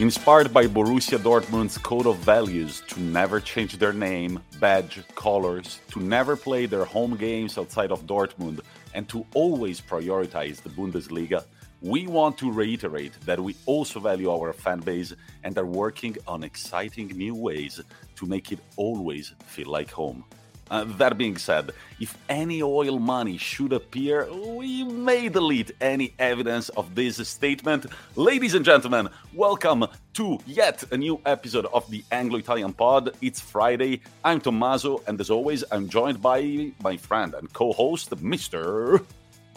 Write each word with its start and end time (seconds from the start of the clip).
Inspired 0.00 0.52
by 0.52 0.66
Borussia 0.66 1.18
Dortmund's 1.18 1.78
code 1.78 2.06
of 2.06 2.16
values 2.16 2.82
to 2.88 2.98
never 2.98 3.38
change 3.38 3.78
their 3.78 3.92
name, 3.92 4.40
badge, 4.58 5.00
colors, 5.14 5.78
to 5.92 6.00
never 6.00 6.34
play 6.34 6.66
their 6.66 6.84
home 6.84 7.14
games 7.16 7.56
outside 7.56 7.92
of 7.92 8.04
Dortmund, 8.04 8.58
and 8.92 9.08
to 9.08 9.24
always 9.34 9.80
prioritize 9.80 10.60
the 10.60 10.68
Bundesliga, 10.68 11.44
we 11.80 12.08
want 12.08 12.36
to 12.38 12.50
reiterate 12.50 13.12
that 13.20 13.38
we 13.38 13.54
also 13.66 14.00
value 14.00 14.32
our 14.32 14.52
fan 14.52 14.80
base 14.80 15.14
and 15.44 15.56
are 15.56 15.64
working 15.64 16.16
on 16.26 16.42
exciting 16.42 17.06
new 17.16 17.36
ways 17.36 17.80
to 18.16 18.26
make 18.26 18.50
it 18.50 18.58
always 18.74 19.32
feel 19.46 19.70
like 19.70 19.92
home. 19.92 20.24
Uh, 20.70 20.84
that 20.98 21.18
being 21.18 21.36
said, 21.36 21.72
if 22.00 22.16
any 22.28 22.62
oil 22.62 22.98
money 22.98 23.36
should 23.36 23.72
appear, 23.72 24.26
we 24.32 24.82
may 24.84 25.28
delete 25.28 25.72
any 25.80 26.14
evidence 26.18 26.70
of 26.70 26.94
this 26.94 27.16
statement. 27.28 27.86
Ladies 28.16 28.54
and 28.54 28.64
gentlemen, 28.64 29.08
welcome 29.34 29.86
to 30.14 30.38
yet 30.46 30.82
a 30.90 30.96
new 30.96 31.20
episode 31.26 31.66
of 31.66 31.88
the 31.90 32.02
Anglo 32.12 32.38
Italian 32.38 32.72
Pod. 32.72 33.14
It's 33.20 33.40
Friday. 33.40 34.00
I'm 34.24 34.40
Tommaso, 34.40 35.02
and 35.06 35.20
as 35.20 35.30
always, 35.30 35.64
I'm 35.70 35.88
joined 35.88 36.22
by 36.22 36.72
my 36.82 36.96
friend 36.96 37.34
and 37.34 37.52
co 37.52 37.72
host, 37.72 38.10
Mr. 38.10 39.04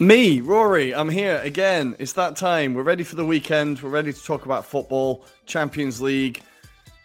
Me, 0.00 0.40
Ruairi, 0.40 0.96
I'm 0.96 1.08
here 1.08 1.40
again. 1.42 1.96
It's 1.98 2.12
that 2.12 2.36
time. 2.36 2.74
We're 2.74 2.84
ready 2.84 3.02
for 3.02 3.16
the 3.16 3.24
weekend. 3.24 3.82
We're 3.82 3.88
ready 3.88 4.12
to 4.12 4.22
talk 4.24 4.44
about 4.44 4.64
football, 4.64 5.24
Champions 5.46 6.00
League, 6.00 6.40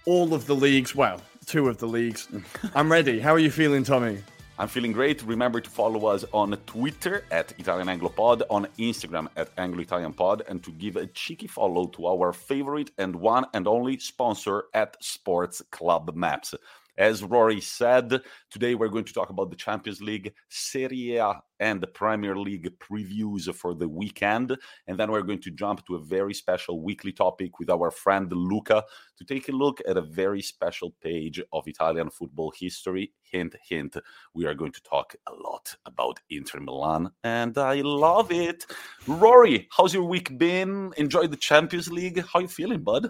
all 0.06 0.34
of 0.36 0.46
the 0.46 0.54
leagues. 0.54 0.94
Well, 0.94 1.20
two 1.46 1.68
of 1.70 1.78
the 1.78 1.88
leagues. 1.88 2.28
I'm 2.76 2.92
ready. 2.92 3.20
How 3.20 3.32
are 3.32 3.40
you 3.40 3.52
feeling, 3.52 3.84
Tommi? 3.84 4.20
I'm 4.60 4.68
feeling 4.68 4.92
great. 4.92 5.24
Remember 5.24 5.60
to 5.60 5.70
follow 5.70 6.06
us 6.06 6.24
on 6.32 6.56
Twitter 6.68 7.26
at 7.32 7.54
Italian 7.58 7.88
Anglopod, 7.88 8.44
on 8.52 8.68
Instagram 8.78 9.28
at 9.36 9.50
Anglo 9.58 9.82
Italian 9.82 10.14
Pod, 10.14 10.44
and 10.48 10.64
to 10.64 10.72
give 10.72 10.96
a 10.96 11.08
cheeky 11.08 11.48
follow 11.48 11.88
to 11.88 12.06
our 12.06 12.32
favorite 12.32 12.92
and 13.00 13.16
one 13.16 13.46
and 13.56 13.68
only 13.68 13.98
sponsor 13.98 14.66
at 14.76 14.96
Sports 15.04 15.64
Club 15.72 16.16
Maps. 16.16 16.54
As 16.96 17.24
Ruairi 17.24 17.62
said, 17.62 18.22
today 18.52 18.76
we're 18.76 18.88
going 18.88 19.06
to 19.06 19.14
talk 19.14 19.32
about 19.32 19.50
the 19.50 19.56
Champions 19.56 20.00
League, 20.00 20.32
Serie 20.50 21.18
A, 21.18 21.42
and 21.60 21.82
the 21.82 21.88
Premier 21.88 22.38
League 22.38 22.72
previews 22.78 23.52
for 23.56 23.74
the 23.74 23.90
weekend. 23.90 24.56
And 24.86 25.00
then 25.00 25.12
we're 25.12 25.24
going 25.24 25.42
to 25.42 25.50
jump 25.50 25.84
to 25.88 25.96
a 25.96 26.04
very 26.04 26.36
special 26.36 26.84
weekly 26.84 27.12
topic 27.12 27.58
with 27.58 27.72
our 27.72 27.90
friend 27.90 28.32
Luca 28.32 28.84
to 29.18 29.26
take 29.26 29.50
a 29.50 29.52
look 29.52 29.82
at 29.88 29.98
a 29.98 30.02
very 30.02 30.44
special 30.44 30.92
page 31.02 31.42
of 31.52 31.68
Italian 31.68 32.12
football 32.12 32.54
history. 32.56 33.12
Hint, 33.24 33.56
hint, 33.68 33.98
we 34.36 34.46
are 34.46 34.54
going 34.54 34.74
to 34.74 34.84
talk 34.84 35.16
a 35.28 35.34
lot 35.34 35.76
about 35.88 36.20
Inter 36.30 36.60
Milan, 36.60 37.10
and 37.24 37.58
I 37.58 37.82
love 37.82 38.32
it. 38.32 38.68
Ruairi, 39.08 39.66
how's 39.72 39.96
your 39.96 40.04
week 40.04 40.38
been? 40.38 40.94
Enjoy 40.98 41.26
the 41.26 41.38
Champions 41.38 41.92
League? 41.92 42.24
How 42.32 42.42
you 42.42 42.48
feeling, 42.48 42.84
bud? 42.84 43.10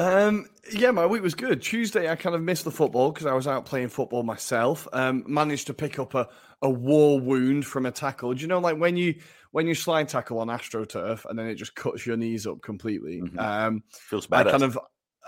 Um, 0.00 0.46
yeah, 0.72 0.90
my 0.92 1.04
week 1.04 1.22
was 1.22 1.34
good. 1.34 1.60
Tuesday, 1.60 2.08
I 2.08 2.16
kind 2.16 2.34
of 2.34 2.40
missed 2.40 2.64
the 2.64 2.70
football 2.70 3.12
because 3.12 3.26
I 3.26 3.34
was 3.34 3.46
out 3.46 3.66
playing 3.66 3.88
football 3.88 4.22
myself. 4.22 4.88
Um, 4.94 5.24
managed 5.26 5.66
to 5.66 5.74
pick 5.74 5.98
up 5.98 6.14
a, 6.14 6.26
a 6.62 6.70
war 6.70 7.20
wound 7.20 7.66
from 7.66 7.84
a 7.84 7.90
tackle. 7.90 8.32
Do 8.32 8.40
you 8.40 8.46
know, 8.48 8.60
like 8.60 8.78
when 8.78 8.96
you 8.96 9.16
when 9.50 9.66
you 9.66 9.74
slide 9.74 10.08
tackle 10.08 10.38
on 10.38 10.46
AstroTurf 10.48 11.26
and 11.28 11.38
then 11.38 11.48
it 11.48 11.56
just 11.56 11.74
cuts 11.74 12.06
your 12.06 12.16
knees 12.16 12.46
up 12.46 12.62
completely? 12.62 13.20
Mhm. 13.20 13.38
Um, 13.38 13.82
Feels 13.90 14.26
bad. 14.26 14.46
I 14.46 14.52
kind 14.52 14.62
of, 14.62 14.78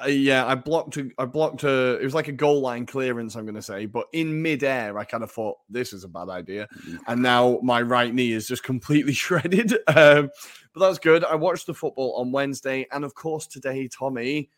uh, 0.02 0.06
yeah, 0.06 0.46
I 0.46 0.54
blocked. 0.54 0.96
A, 0.96 1.10
I 1.18 1.26
blocked 1.26 1.64
a. 1.64 1.98
It 2.00 2.04
was 2.04 2.14
like 2.14 2.28
a 2.28 2.32
goal 2.32 2.62
line 2.62 2.86
clearance. 2.86 3.36
I'm 3.36 3.44
going 3.44 3.56
to 3.56 3.60
say, 3.60 3.84
but 3.84 4.06
in 4.14 4.40
midair, 4.40 4.98
I 4.98 5.04
kind 5.04 5.22
of 5.22 5.30
thought 5.30 5.58
this 5.68 5.92
is 5.92 6.04
a 6.04 6.08
bad 6.08 6.30
idea, 6.30 6.66
and 7.08 7.20
now 7.20 7.58
my 7.62 7.82
right 7.82 8.14
knee 8.14 8.32
is 8.32 8.48
just 8.48 8.62
completely 8.62 9.12
shredded. 9.12 9.74
Um, 9.88 10.30
but 10.72 10.80
that's 10.86 10.98
good. 10.98 11.24
I 11.24 11.34
watched 11.34 11.66
the 11.66 11.74
football 11.74 12.14
on 12.16 12.32
Wednesday, 12.32 12.86
and 12.90 13.04
of 13.04 13.14
course 13.14 13.46
today, 13.46 13.86
Tommi, 13.86 14.48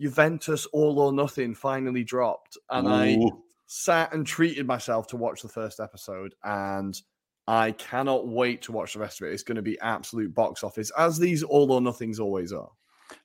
Juventus 0.00 0.66
All 0.66 0.98
or 0.98 1.12
Nothing 1.12 1.54
finally 1.54 2.04
dropped, 2.04 2.58
and 2.70 2.88
I 2.88 3.18
sat 3.66 4.12
and 4.12 4.26
treated 4.26 4.66
myself 4.66 5.06
to 5.08 5.16
watch 5.16 5.42
the 5.42 5.48
first 5.48 5.80
episode, 5.80 6.34
and 6.42 7.00
I 7.46 7.72
cannot 7.72 8.26
wait 8.26 8.62
to 8.62 8.72
watch 8.72 8.94
the 8.94 9.00
rest 9.00 9.20
of 9.20 9.28
it. 9.28 9.32
It's 9.32 9.42
going 9.42 9.56
to 9.56 9.62
be 9.62 9.78
absolute 9.80 10.34
box 10.34 10.64
office, 10.64 10.90
as 10.98 11.18
these 11.18 11.42
All 11.42 11.72
or 11.72 11.80
Nothings 11.80 12.18
always 12.18 12.52
are. 12.52 12.70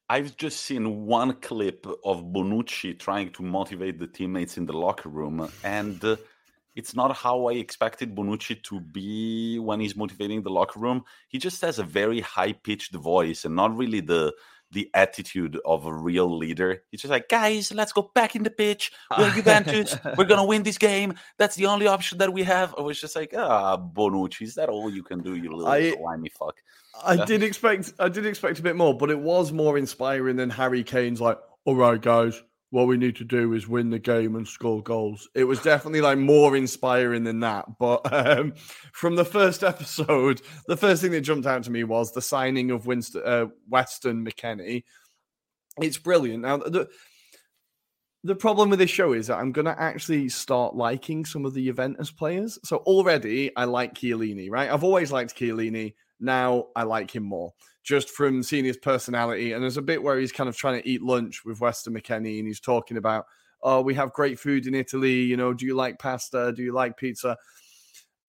I've 0.10 0.36
just 0.38 0.62
seen 0.62 1.06
one 1.06 1.34
clip 1.34 1.86
of 2.04 2.24
Bonucci 2.24 2.98
trying 2.98 3.32
to 3.34 3.44
motivate 3.44 4.00
the 4.00 4.08
teammates 4.08 4.58
in 4.58 4.66
the 4.66 4.74
locker 4.74 5.10
room, 5.10 5.50
and 5.64 6.04
uh, 6.04 6.18
it's 6.76 6.96
not 6.96 7.16
how 7.16 7.48
I 7.48 7.54
expected 7.54 8.16
Bonucci 8.16 8.62
to 8.64 8.80
be 8.80 9.60
when 9.60 9.80
he's 9.80 9.96
motivating 9.96 10.42
the 10.42 10.50
locker 10.50 10.80
room. 10.80 11.04
He 11.28 11.38
just 11.38 11.62
has 11.62 11.80
a 11.80 11.84
very 11.84 12.22
high 12.22 12.54
pitched 12.54 12.96
voice 12.96 13.46
and 13.46 13.56
not 13.56 13.76
really 13.76 14.02
the 14.02 14.34
the 14.72 14.90
attitude 14.94 15.60
of 15.66 15.86
a 15.86 15.94
real 15.94 16.38
leader. 16.38 16.84
He's 16.92 17.02
just 17.02 17.12
like, 17.12 17.28
guys, 17.28 17.72
let's 17.74 17.92
go 17.92 18.12
back 18.14 18.36
in 18.36 18.44
the 18.44 18.50
pitch. 18.50 18.92
We're 19.18 19.32
Juventus. 19.32 19.98
We're 20.18 20.26
gonna 20.26 20.46
win 20.46 20.64
this 20.64 20.78
game. 20.78 21.16
That's 21.38 21.56
the 21.56 21.66
only 21.66 21.88
option 21.88 22.18
that 22.20 22.32
we 22.32 22.44
have. 22.44 22.76
I 22.78 22.82
was 22.82 23.00
just 23.02 23.16
like, 23.16 23.34
ah, 23.36 23.78
Bonucci, 23.78 24.44
is 24.44 24.56
that 24.56 24.70
all 24.70 24.90
you 24.92 25.04
can 25.04 25.22
do, 25.22 25.36
you 25.36 25.50
little 25.52 25.68
I- 25.68 25.92
slimy 25.92 26.30
fuck? 26.38 26.56
I 27.04 27.14
Yeah. 27.14 27.26
did 27.26 27.44
expect 27.44 27.94
I 28.00 28.10
did 28.10 28.26
expect 28.26 28.60
a 28.60 28.62
bit 28.62 28.76
more, 28.76 28.96
but 28.98 29.10
it 29.10 29.20
was 29.20 29.52
more 29.52 29.78
inspiring 29.78 30.36
than 30.36 30.50
Harry 30.50 30.84
Kane's 30.84 31.22
like, 31.22 31.38
all 31.66 31.76
right, 31.76 32.02
guys, 32.02 32.42
what 32.72 32.88
we 32.88 32.98
need 32.98 33.16
to 33.16 33.24
do 33.24 33.54
is 33.54 33.68
win 33.68 33.90
the 33.90 34.00
game 34.00 34.36
and 34.36 34.48
score 34.48 34.84
goals. 34.84 35.28
It 35.34 35.44
was 35.44 35.62
definitely 35.62 36.02
like 36.02 36.20
more 36.20 36.56
inspiring 36.56 37.24
than 37.24 37.40
that. 37.40 37.66
But 37.80 38.02
um, 38.14 38.54
from 38.94 39.16
the 39.16 39.26
first 39.26 39.64
episode, 39.64 40.42
the 40.68 40.78
first 40.78 41.02
thing 41.02 41.12
that 41.12 41.22
jumped 41.22 41.48
out 41.48 41.64
to 41.64 41.72
me 41.72 41.84
was 41.84 42.12
the 42.12 42.22
signing 42.22 42.72
of 42.72 42.86
Winston 42.86 43.24
uh, 43.26 43.46
Weston 43.68 44.26
McKennie. 44.26 44.84
It's 45.82 45.98
brilliant. 45.98 46.44
Now 46.44 46.58
the 46.58 46.90
the 48.24 48.36
problem 48.36 48.70
with 48.70 48.80
this 48.80 48.90
show 48.90 49.14
is 49.14 49.28
that 49.28 49.38
I'm 49.38 49.54
going 49.54 49.66
to 49.66 49.82
actually 49.82 50.28
start 50.28 50.76
liking 50.76 51.24
some 51.24 51.46
of 51.46 51.54
the 51.54 51.66
Juventus 51.66 52.12
players. 52.12 52.60
So 52.66 52.78
already 52.78 53.56
I 53.56 53.64
like 53.64 53.96
Chiellini, 53.96 54.50
right? 54.52 54.70
I've 54.70 54.84
always 54.84 55.12
liked 55.12 55.38
Chiellini. 55.38 55.94
Now 56.20 56.66
I 56.76 56.84
like 56.84 57.16
him 57.16 57.24
more 57.24 57.54
just 57.90 58.12
from 58.12 58.44
seeing 58.44 58.66
his 58.66 58.78
personality. 58.78 59.52
And 59.52 59.64
there's 59.64 59.78
a 59.78 59.82
bit 59.82 60.04
where 60.04 60.20
he's 60.20 60.32
kind 60.32 60.48
of 60.48 60.56
trying 60.56 60.80
to 60.80 60.88
eat 60.88 61.02
lunch 61.02 61.44
with 61.44 61.60
Weston 61.60 61.96
McKennie 61.96 62.38
and 62.38 62.48
he's 62.48 62.60
talking 62.60 62.98
about, 62.98 63.26
oh, 63.64 63.82
we 63.82 63.96
have 63.96 64.14
great 64.14 64.40
food 64.40 64.68
in 64.68 64.76
Italy. 64.76 65.22
You 65.24 65.36
know, 65.36 65.56
do 65.56 65.66
you 65.66 65.76
like 65.76 65.98
pasta? 65.98 66.54
Do 66.56 66.62
you 66.62 66.72
like 66.72 66.98
pizza? 66.98 67.36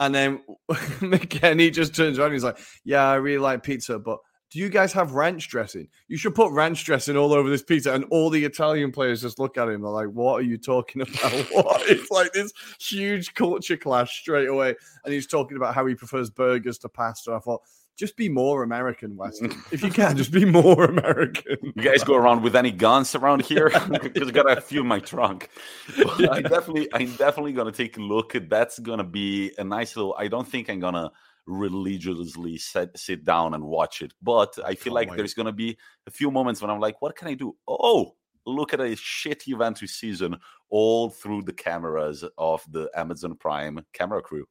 And 0.00 0.15
then 0.15 0.41
McKennie 0.70 1.70
just 1.75 1.94
turns 1.94 2.19
around 2.19 2.32
he's 2.32 2.43
like, 2.43 2.59
yeah, 2.84 3.06
I 3.06 3.16
really 3.16 3.37
like 3.37 3.62
pizza, 3.62 3.99
but 3.99 4.20
do 4.50 4.59
you 4.59 4.70
guys 4.70 4.94
have 4.94 5.12
ranch 5.12 5.50
dressing? 5.50 5.88
You 6.09 6.16
should 6.16 6.34
put 6.34 6.53
ranch 6.53 6.87
dressing 6.87 7.19
all 7.19 7.34
over 7.34 7.50
this 7.50 7.62
pizza. 7.62 7.93
And 7.93 8.06
all 8.10 8.31
the 8.31 8.44
Italian 8.47 8.93
players 8.93 9.20
just 9.20 9.38
look 9.38 9.59
at 9.59 9.69
him. 9.69 9.82
They're 9.82 9.91
like, 9.91 10.09
what 10.09 10.41
are 10.41 10.44
you 10.44 10.56
talking 10.56 11.03
about? 11.03 11.32
what? 11.53 11.82
It's 11.82 12.10
like 12.10 12.32
this 12.32 12.53
huge 12.81 13.34
culture 13.34 13.76
clash 13.76 14.20
straight 14.22 14.49
away. 14.49 14.75
And 15.04 15.12
he's 15.12 15.26
talking 15.26 15.59
about 15.59 15.75
how 15.75 15.84
he 15.84 15.94
prefers 15.94 16.31
burgers 16.31 16.78
to 16.78 16.88
pasta. 16.88 17.32
I 17.32 17.38
thought, 17.41 17.60
just 18.00 18.16
be 18.16 18.31
more 18.31 18.62
American, 18.62 19.15
Weston. 19.15 19.53
if 19.71 19.83
you 19.83 19.91
can, 19.91 20.16
just 20.16 20.33
be 20.33 20.47
more 20.47 20.84
American. 20.87 21.59
You 21.77 21.83
guys 21.83 22.03
go 22.03 22.15
around 22.15 22.43
with 22.43 22.56
any 22.56 22.71
guns 22.71 23.15
around 23.15 23.43
here? 23.43 23.71
Because 24.00 24.28
I 24.28 24.31
got 24.31 24.56
a 24.56 24.61
few 24.61 24.81
in 24.81 24.87
my 24.87 25.00
trunk. 25.00 25.50
But 25.99 26.33
I 26.33 26.41
definitely, 26.41 26.88
I'm 26.94 27.15
definitely 27.16 27.53
gonna 27.53 27.72
take 27.72 27.99
a 27.99 28.00
look. 28.00 28.34
That's 28.49 28.78
gonna 28.78 29.05
be 29.05 29.53
a 29.59 29.65
nice 29.65 29.97
little. 29.97 30.15
I 30.19 30.28
don't 30.28 30.49
think 30.49 30.71
I'm 30.71 30.81
gonna 30.81 31.11
religiously 31.47 32.56
sit, 32.56 32.97
sit 32.97 33.25
down 33.25 33.53
and 33.53 33.65
watch 33.65 34.00
it, 34.00 34.15
but 34.22 34.59
I 34.65 34.75
feel 34.75 34.94
like 34.94 35.15
there's 35.15 35.34
gonna 35.34 35.53
be 35.53 35.77
a 36.06 36.11
few 36.11 36.31
moments 36.31 36.62
when 36.62 36.71
I'm 36.71 36.81
like, 36.81 37.03
what 37.03 37.17
can 37.17 37.28
I 37.28 37.34
do? 37.34 37.55
Oh, 37.69 38.15
look 38.47 38.72
at 38.72 38.81
a 38.81 38.97
shitty 38.97 39.44
Juventus 39.44 39.93
season 39.93 40.38
all 40.71 41.11
through 41.11 41.43
the 41.43 41.53
cameras 41.53 42.25
of 42.38 42.65
the 42.71 42.88
Amazon 42.94 43.34
Prime 43.34 43.84
camera 43.93 44.22
crew. 44.22 44.47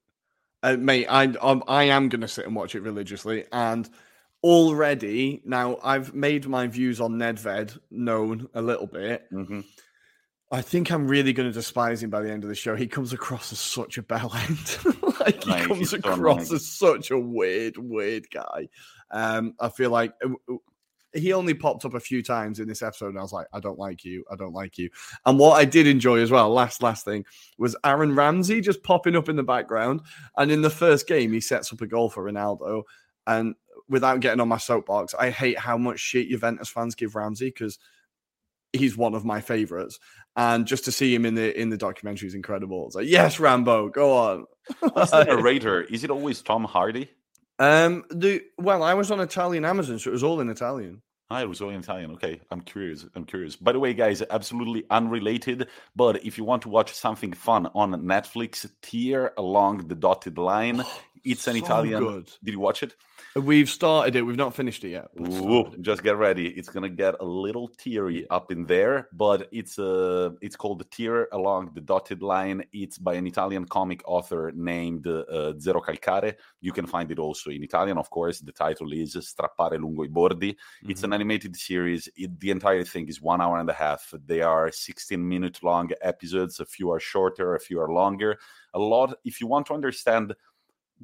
Uh, 0.61 0.75
mate, 0.77 1.07
I 1.07 1.25
um, 1.41 1.63
I 1.67 1.85
am 1.85 2.09
going 2.09 2.21
to 2.21 2.27
sit 2.27 2.45
and 2.45 2.55
watch 2.55 2.75
it 2.75 2.81
religiously, 2.81 3.45
and 3.51 3.89
already 4.43 5.41
now 5.45 5.77
I've 5.83 6.13
made 6.13 6.47
my 6.47 6.67
views 6.67 6.99
on 7.01 7.13
Nedved 7.13 7.77
known 7.91 8.49
a 8.53 8.61
little 8.61 8.87
bit. 8.87 9.25
Mhm. 9.31 9.65
I 10.51 10.61
think 10.61 10.91
I'm 10.91 11.07
really 11.07 11.31
going 11.31 11.47
to 11.47 11.53
despise 11.53 12.01
him 12.01 12.09
by 12.09 12.21
the 12.21 12.31
end 12.31 12.43
of 12.43 12.49
the 12.49 12.55
show. 12.55 12.75
He 12.75 12.87
comes 12.87 13.13
across 13.13 13.51
as 13.53 13.59
such 13.59 13.97
a 13.99 14.01
bell 14.01 14.31
end. 14.35 14.77
like 15.19 15.43
he 15.43 15.51
comes 15.67 15.93
across 15.93 16.17
annoying. 16.17 16.39
as 16.39 16.67
such 16.67 17.11
a 17.11 17.19
weird, 17.19 17.77
weird 17.77 18.31
guy. 18.31 18.67
Um, 19.11 19.53
I 19.59 19.69
feel 19.69 19.91
like 19.91 20.13
uh, 20.25 20.55
he 21.13 21.33
only 21.33 21.53
popped 21.53 21.85
up 21.85 21.93
a 21.93 21.99
few 21.99 22.21
times 22.21 22.59
in 22.59 22.67
this 22.67 22.81
episode, 22.81 23.09
and 23.09 23.19
I 23.19 23.21
was 23.21 23.33
like, 23.33 23.47
I 23.53 23.59
don't 23.59 23.79
like 23.79 24.03
you, 24.05 24.23
I 24.31 24.35
don't 24.35 24.53
like 24.53 24.77
you. 24.77 24.89
And 25.25 25.39
what 25.39 25.53
I 25.53 25.65
did 25.65 25.87
enjoy 25.87 26.19
as 26.19 26.31
well, 26.31 26.49
last 26.49 26.83
last 26.83 27.05
thing, 27.05 27.25
was 27.57 27.75
Aaron 27.83 28.15
Ramsey 28.15 28.61
just 28.61 28.83
popping 28.83 29.15
up 29.15 29.29
in 29.29 29.35
the 29.35 29.43
background. 29.43 30.01
And 30.37 30.51
in 30.51 30.61
the 30.61 30.69
first 30.69 31.07
game, 31.07 31.33
he 31.33 31.41
sets 31.41 31.73
up 31.73 31.81
a 31.81 31.87
goal 31.87 32.09
for 32.09 32.23
Ronaldo. 32.23 32.83
And 33.27 33.55
without 33.87 34.19
getting 34.19 34.39
on 34.39 34.47
my 34.47 34.57
soapbox, 34.57 35.13
I 35.17 35.29
hate 35.29 35.57
how 35.57 35.77
much 35.77 35.99
shit 35.99 36.29
Juventus 36.29 36.69
fans 36.69 36.95
give 36.95 37.15
Ramsey 37.15 37.47
because 37.47 37.79
he's 38.73 38.97
one 38.97 39.15
of 39.15 39.25
my 39.25 39.41
favorites. 39.41 39.99
And 40.35 40.65
just 40.65 40.85
to 40.85 40.91
see 40.91 41.13
him 41.13 41.25
in 41.25 41.35
the 41.35 41.59
in 41.59 41.69
the 41.69 41.77
documentary 41.77 42.27
is 42.27 42.35
incredible. 42.35 42.85
It's 42.85 42.95
like, 42.95 43.07
yes, 43.07 43.39
Rambo, 43.39 43.89
go 43.89 44.13
on. 44.15 44.45
Who's 44.79 45.11
the 45.11 45.23
narrator? 45.23 45.81
Is 45.91 46.03
it 46.03 46.11
always 46.11 46.41
Tom 46.41 46.63
Hardy? 46.63 47.09
Um, 47.59 48.05
the 48.09 48.41
well, 48.57 48.83
I 48.83 48.93
was 48.93 49.11
on 49.11 49.19
Italian 49.19 49.65
Amazon, 49.65 49.99
so 49.99 50.09
it 50.09 50.13
was 50.13 50.23
all 50.23 50.39
in 50.39 50.49
Italian. 50.49 51.01
I 51.31 51.45
was 51.45 51.61
only 51.61 51.75
Italian. 51.75 52.11
Okay, 52.13 52.41
I'm 52.49 52.61
curious. 52.61 53.05
I'm 53.13 53.23
curious. 53.23 53.55
By 53.55 53.71
the 53.71 53.79
way, 53.79 53.93
guys, 53.93 54.23
absolutely 54.31 54.83
unrelated. 54.89 55.67
But 55.95 56.25
if 56.25 56.39
you 56.39 56.43
want 56.43 56.63
to 56.63 56.69
watch 56.69 56.91
something 56.93 57.33
fun 57.33 57.67
on 57.75 57.91
Netflix, 58.01 58.67
Tear 58.81 59.33
Along 59.37 59.87
the 59.87 59.93
Dotted 59.93 60.39
Line. 60.39 60.83
It's 61.23 61.47
an 61.47 61.57
so 61.57 61.63
Italian. 61.65 62.03
good. 62.03 62.31
Did 62.43 62.51
you 62.51 62.59
watch 62.59 62.83
it? 62.83 62.95
We've 63.35 63.69
started 63.69 64.15
it. 64.15 64.23
We've 64.23 64.35
not 64.35 64.55
finished 64.55 64.83
it 64.83 64.89
yet. 64.89 65.09
Ooh, 65.19 65.71
just 65.81 66.03
get 66.03 66.17
ready. 66.17 66.47
It's 66.47 66.69
gonna 66.69 66.89
get 66.89 67.15
a 67.19 67.25
little 67.25 67.67
teary 67.67 68.27
up 68.29 68.51
in 68.51 68.65
there, 68.65 69.07
but 69.13 69.47
it's 69.51 69.77
uh 69.77 70.31
it's 70.41 70.55
called 70.55 70.79
the 70.79 70.85
tear 70.85 71.27
along 71.31 71.71
the 71.75 71.81
dotted 71.81 72.23
line. 72.23 72.63
It's 72.73 72.97
by 72.97 73.13
an 73.13 73.27
Italian 73.27 73.65
comic 73.65 74.01
author 74.05 74.51
named 74.55 75.05
uh, 75.05 75.53
Zerocalcare. 75.57 76.35
You 76.61 76.71
can 76.71 76.87
find 76.87 77.11
it 77.11 77.19
also 77.19 77.51
in 77.51 77.63
Italian, 77.63 77.97
of 77.97 78.09
course. 78.09 78.39
The 78.39 78.51
title 78.51 78.91
is 78.93 79.15
Strappare 79.15 79.79
lungo 79.79 80.03
i 80.03 80.07
bordi. 80.07 80.55
It's 80.87 81.03
an 81.03 81.13
animated 81.13 81.55
series. 81.55 82.09
It, 82.15 82.39
the 82.39 82.51
entire 82.51 82.83
thing 82.83 83.07
is 83.07 83.21
one 83.21 83.41
hour 83.41 83.59
and 83.59 83.69
a 83.69 83.73
half. 83.73 84.13
They 84.25 84.41
are 84.41 84.71
16 84.71 85.27
minute 85.27 85.61
long 85.61 85.91
episodes. 86.01 86.59
A 86.59 86.65
few 86.65 86.91
are 86.91 86.99
shorter, 86.99 87.55
a 87.55 87.59
few 87.59 87.79
are 87.79 87.91
longer. 87.91 88.39
A 88.73 88.79
lot. 88.79 89.15
If 89.23 89.41
you 89.41 89.47
want 89.47 89.67
to 89.67 89.73
understand 89.73 90.35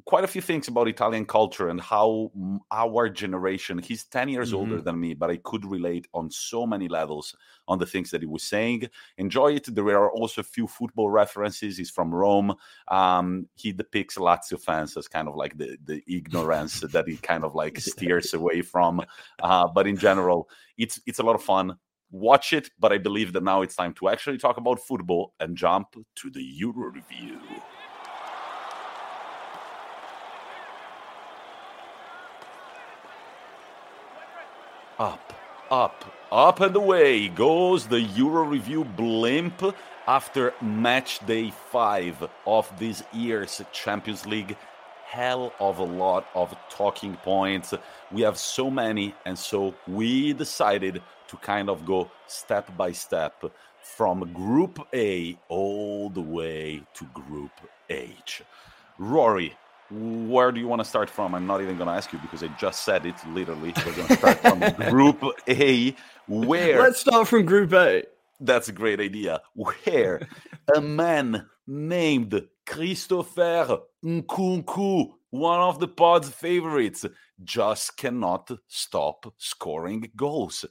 quite 0.04 0.24
a 0.24 0.28
few 0.28 0.42
things 0.42 0.68
about 0.68 0.88
Italian 0.88 1.24
culture 1.24 1.68
and 1.68 1.80
how 1.80 2.30
our 2.70 3.08
generation, 3.08 3.78
he's 3.78 4.04
10 4.04 4.28
years 4.28 4.52
older 4.52 4.80
than 4.80 5.00
me, 5.00 5.14
but 5.14 5.30
I 5.30 5.38
could 5.38 5.64
relate 5.64 6.06
on 6.12 6.30
so 6.30 6.66
many 6.66 6.86
levels 6.86 7.34
on 7.66 7.78
the 7.78 7.86
things 7.86 8.10
that 8.10 8.20
he 8.20 8.26
was 8.26 8.42
saying. 8.42 8.88
Enjoy 9.16 9.54
it. 9.54 9.74
There 9.74 9.88
are 9.88 10.10
also 10.10 10.42
a 10.42 10.44
few 10.44 10.66
football 10.66 11.10
references. 11.10 11.78
He's 11.78 11.90
from 11.90 12.14
Rome. 12.14 12.54
Um, 12.88 13.48
he 13.54 13.72
depicts 13.72 14.16
Lazio 14.16 14.60
fans 14.60 14.96
as 14.96 15.08
kind 15.08 15.28
of 15.28 15.34
like 15.34 15.56
the, 15.56 15.78
the 15.84 16.02
ignorance 16.06 16.80
that 16.92 17.08
he 17.08 17.16
kind 17.16 17.44
of 17.44 17.54
like 17.54 17.78
steers 17.78 18.34
away 18.34 18.62
from. 18.62 19.02
Uh, 19.42 19.66
but 19.66 19.86
in 19.86 19.96
general, 19.96 20.48
it's 20.76 21.00
it's 21.06 21.18
a 21.18 21.22
lot 21.22 21.34
of 21.34 21.42
fun. 21.42 21.76
Watch 22.10 22.52
it, 22.52 22.70
but 22.78 22.92
I 22.92 22.98
believe 22.98 23.32
that 23.32 23.42
now 23.42 23.62
it's 23.62 23.74
time 23.74 23.92
to 23.94 24.08
actually 24.08 24.38
talk 24.38 24.58
about 24.58 24.78
football 24.78 25.34
and 25.40 25.56
jump 25.56 25.96
to 26.16 26.30
the 26.30 26.42
Euro 26.42 26.92
review. 26.92 27.40
Up, 34.98 35.34
up, 35.70 36.06
up 36.32 36.60
and 36.60 36.74
away 36.74 37.28
goes 37.28 37.86
the 37.86 38.00
Euro 38.00 38.44
Review 38.44 38.82
blimp 38.82 39.76
after 40.06 40.54
match 40.62 41.18
day 41.26 41.52
five 41.70 42.26
of 42.46 42.72
this 42.78 43.02
year's 43.12 43.60
Champions 43.72 44.24
League. 44.24 44.56
Hell 45.04 45.52
of 45.60 45.80
a 45.80 45.84
lot 45.84 46.26
of 46.34 46.56
talking 46.70 47.14
points. 47.16 47.74
We 48.10 48.22
have 48.22 48.38
so 48.38 48.70
many, 48.70 49.14
and 49.26 49.38
so 49.38 49.74
we 49.86 50.32
decided 50.32 51.02
to 51.28 51.36
kind 51.36 51.68
of 51.68 51.84
go 51.84 52.10
step 52.26 52.74
by 52.74 52.92
step 52.92 53.44
from 53.82 54.32
Group 54.32 54.78
A 54.94 55.38
all 55.48 56.08
the 56.08 56.22
way 56.22 56.80
to 56.94 57.04
Group 57.12 57.52
H. 57.90 58.42
Ruairi, 58.98 59.52
where 59.90 60.50
do 60.52 60.60
you 60.60 60.68
want 60.68 60.80
to 60.80 60.84
start 60.84 61.08
from? 61.08 61.34
I'm 61.34 61.46
not 61.46 61.60
even 61.62 61.76
going 61.76 61.88
to 61.88 61.94
ask 61.94 62.12
you 62.12 62.18
because 62.18 62.42
I 62.42 62.48
just 62.58 62.84
said 62.84 63.06
it 63.06 63.14
literally. 63.28 63.72
We're 63.84 63.94
going 63.94 64.08
to 64.08 64.16
start 64.16 64.38
from 64.38 64.60
Group 64.90 65.22
A, 65.48 65.94
where 66.26 66.80
Let's 66.80 67.00
start 67.00 67.28
from 67.28 67.44
Group 67.44 67.72
A. 67.72 68.04
that's 68.40 68.68
a 68.68 68.72
great 68.72 69.00
idea. 69.00 69.40
Where 69.54 70.26
a 70.74 70.80
man 70.80 71.46
named 71.66 72.42
Christopher 72.66 73.80
Nkunku, 74.04 75.10
one 75.30 75.60
of 75.60 75.78
the 75.78 75.88
pod's 75.88 76.30
favorites, 76.30 77.04
just 77.44 77.96
cannot 77.96 78.50
stop 78.66 79.32
scoring 79.38 80.10
goals. 80.16 80.64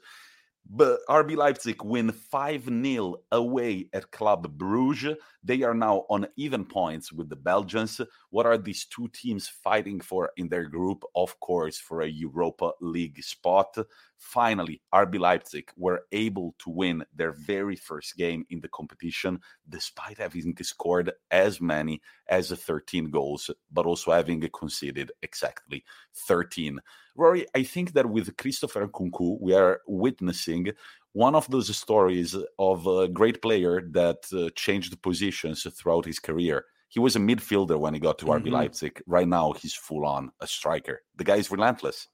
But 0.68 1.02
RB 1.08 1.36
Leipzig 1.36 1.84
win 1.84 2.12
5 2.12 2.66
0 2.66 3.16
away 3.32 3.88
at 3.94 4.12
Club 4.12 4.58
Bruges. 4.58 5.16
They 5.44 5.62
are 5.62 5.76
now 5.76 6.06
on 6.10 6.28
even 6.38 6.66
points 6.66 7.14
with 7.14 7.30
the 7.30 7.36
Belgians. 7.36 8.02
What 8.32 8.48
are 8.48 8.58
these 8.58 8.86
two 8.86 9.08
teams 9.10 9.48
fighting 9.48 10.02
for 10.02 10.32
in 10.38 10.50
their 10.50 10.66
group? 10.66 11.04
Of 11.16 11.40
course, 11.40 11.78
for 11.78 12.02
a 12.02 12.08
Europa 12.08 12.72
League 12.82 13.24
spot. 13.24 13.78
Finally, 14.18 14.82
RB 14.94 15.20
Leipzig 15.20 15.72
were 15.78 16.06
able 16.12 16.56
to 16.60 16.70
win 16.70 17.06
their 17.14 17.32
very 17.32 17.76
first 17.76 18.16
game 18.18 18.46
in 18.50 18.60
the 18.62 18.68
competition, 18.70 19.40
despite 19.68 20.18
having 20.18 20.56
scored 20.62 21.12
as 21.32 21.60
many 21.62 22.02
as 22.28 22.50
13 22.52 23.10
goals, 23.12 23.50
but 23.72 23.86
also 23.86 24.12
having 24.12 24.42
conceded 24.54 25.12
exactly 25.22 25.84
13. 26.28 26.80
Ruairi, 27.18 27.46
I 27.56 27.64
think 27.64 27.94
that 27.94 28.10
with 28.10 28.36
Christopher 28.38 28.88
Nkunku, 28.88 29.40
we 29.42 29.54
are 29.54 29.82
witnessing 29.88 30.72
one 31.14 31.36
of 31.36 31.50
those 31.50 31.76
stories 31.76 32.36
of 32.60 32.88
a 32.88 33.08
great 33.08 33.42
player 33.42 33.82
that 33.92 34.18
uh, 34.34 34.50
changed 34.56 35.02
positions 35.02 35.66
throughout 35.78 36.06
his 36.06 36.20
career. 36.20 36.66
He 36.90 37.00
was 37.00 37.16
a 37.16 37.20
midfielder 37.20 37.80
when 37.80 37.94
he 37.94 38.00
got 38.00 38.20
to 38.20 38.26
RB 38.26 38.50
Mhm. 38.50 38.52
Leipzig. 38.52 39.02
Right 39.08 39.28
now, 39.28 39.54
he's 39.54 39.76
full 39.76 40.06
on 40.06 40.32
a 40.40 40.48
striker. 40.48 41.04
The 41.16 41.24
guy 41.24 41.38
is 41.38 41.52
relentless. 41.52 42.08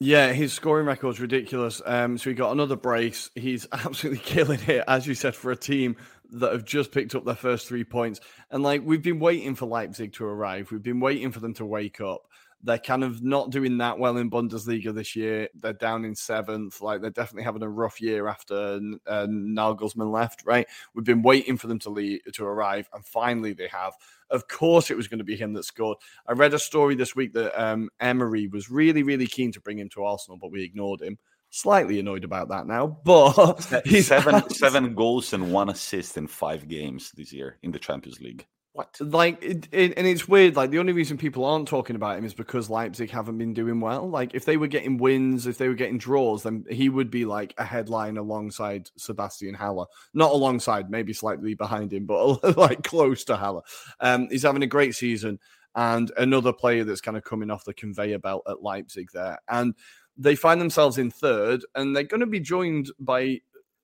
Yeah, 0.00 0.32
his 0.32 0.52
scoring 0.52 0.86
record's 0.86 1.20
ridiculous. 1.20 1.80
Um, 1.84 2.18
so 2.18 2.30
he 2.30 2.34
got 2.34 2.52
another 2.52 2.76
brace. 2.76 3.30
He's 3.34 3.66
absolutely 3.72 4.20
killing 4.20 4.60
it, 4.66 4.84
as 4.88 5.06
you 5.06 5.14
said, 5.14 5.34
for 5.34 5.50
a 5.52 5.56
team 5.56 5.96
that 6.32 6.52
have 6.52 6.64
just 6.64 6.90
picked 6.90 7.14
up 7.14 7.24
their 7.24 7.34
first 7.34 7.68
three 7.68 7.84
points. 7.84 8.20
And 8.50 8.62
like 8.62 8.82
we've 8.84 9.02
been 9.02 9.20
waiting 9.20 9.54
for 9.54 9.66
Leipzig 9.66 10.14
to 10.14 10.24
arrive. 10.24 10.70
We've 10.72 10.82
been 10.82 11.00
waiting 11.00 11.30
for 11.30 11.40
them 11.40 11.54
to 11.54 11.64
wake 11.64 12.00
up. 12.00 12.26
They're 12.64 12.78
kind 12.78 13.04
of 13.04 13.22
not 13.22 13.50
doing 13.50 13.78
that 13.78 13.98
well 13.98 14.16
in 14.16 14.30
Bundesliga 14.30 14.94
this 14.94 15.14
year. 15.14 15.48
They're 15.54 15.74
down 15.74 16.04
in 16.04 16.14
seventh. 16.14 16.80
Like 16.80 17.00
they're 17.00 17.10
definitely 17.10 17.44
having 17.44 17.62
a 17.62 17.68
rough 17.68 18.00
year 18.00 18.26
after 18.26 18.80
uh, 19.06 19.26
Nagelsmann 19.28 20.10
left. 20.10 20.44
Right? 20.46 20.66
We've 20.94 21.04
been 21.04 21.22
waiting 21.22 21.58
for 21.58 21.66
them 21.66 21.78
to 21.80 21.90
leave, 21.90 22.20
to 22.32 22.44
arrive, 22.44 22.88
and 22.92 23.04
finally 23.04 23.52
they 23.52 23.68
have. 23.68 23.92
Of 24.30 24.48
course, 24.48 24.90
it 24.90 24.96
was 24.96 25.06
going 25.06 25.18
to 25.18 25.24
be 25.24 25.36
him 25.36 25.52
that 25.52 25.64
scored. 25.64 25.98
I 26.26 26.32
read 26.32 26.54
a 26.54 26.58
story 26.58 26.94
this 26.94 27.14
week 27.14 27.34
that 27.34 27.60
um, 27.62 27.90
Emery 28.00 28.48
was 28.48 28.70
really, 28.70 29.02
really 29.02 29.26
keen 29.26 29.52
to 29.52 29.60
bring 29.60 29.78
him 29.78 29.88
to 29.90 30.04
Arsenal, 30.04 30.38
but 30.38 30.50
we 30.50 30.64
ignored 30.64 31.02
him. 31.02 31.18
Slightly 31.50 32.00
annoyed 32.00 32.24
about 32.24 32.48
that 32.48 32.66
now, 32.66 32.98
but 33.04 33.82
he's 33.84 34.08
seven 34.08 34.34
abs- 34.34 34.58
seven 34.58 34.94
goals 34.94 35.32
and 35.32 35.52
one 35.52 35.68
assist 35.68 36.16
in 36.16 36.26
five 36.26 36.66
games 36.66 37.12
this 37.12 37.32
year 37.32 37.58
in 37.62 37.70
the 37.70 37.78
Champions 37.78 38.20
League. 38.20 38.46
What? 38.74 39.00
Like, 39.00 39.40
it, 39.40 39.68
it, 39.70 39.94
and 39.96 40.04
it's 40.04 40.26
weird. 40.26 40.56
Like, 40.56 40.70
the 40.70 40.80
only 40.80 40.92
reason 40.92 41.16
people 41.16 41.44
aren't 41.44 41.68
talking 41.68 41.94
about 41.94 42.18
him 42.18 42.24
is 42.24 42.34
because 42.34 42.68
Leipzig 42.68 43.08
haven't 43.08 43.38
been 43.38 43.54
doing 43.54 43.78
well. 43.78 44.10
Like, 44.10 44.34
if 44.34 44.46
they 44.46 44.56
were 44.56 44.66
getting 44.66 44.98
wins, 44.98 45.46
if 45.46 45.58
they 45.58 45.68
were 45.68 45.74
getting 45.74 45.96
draws, 45.96 46.42
then 46.42 46.64
he 46.68 46.88
would 46.88 47.08
be 47.08 47.24
like 47.24 47.54
a 47.56 47.64
headline 47.64 48.16
alongside 48.16 48.90
Sebastien 48.96 49.54
Haller. 49.54 49.86
Not 50.12 50.32
alongside, 50.32 50.90
maybe 50.90 51.12
slightly 51.12 51.54
behind 51.54 51.92
him, 51.92 52.04
but 52.04 52.56
like 52.56 52.82
close 52.82 53.22
to 53.26 53.36
Haller. 53.36 53.62
Um, 54.00 54.26
he's 54.28 54.42
having 54.42 54.64
a 54.64 54.66
great 54.66 54.96
season, 54.96 55.38
and 55.76 56.10
another 56.16 56.52
player 56.52 56.82
that's 56.82 57.00
kind 57.00 57.16
of 57.16 57.22
coming 57.22 57.52
off 57.52 57.64
the 57.64 57.74
conveyor 57.74 58.18
belt 58.18 58.42
at 58.48 58.64
Leipzig 58.64 59.08
there. 59.14 59.38
And 59.48 59.76
they 60.16 60.34
find 60.34 60.60
themselves 60.60 60.98
in 60.98 61.12
third, 61.12 61.64
and 61.76 61.94
they're 61.94 62.02
going 62.02 62.18
to 62.18 62.26
be 62.26 62.40
joined 62.40 62.90
by 62.98 63.40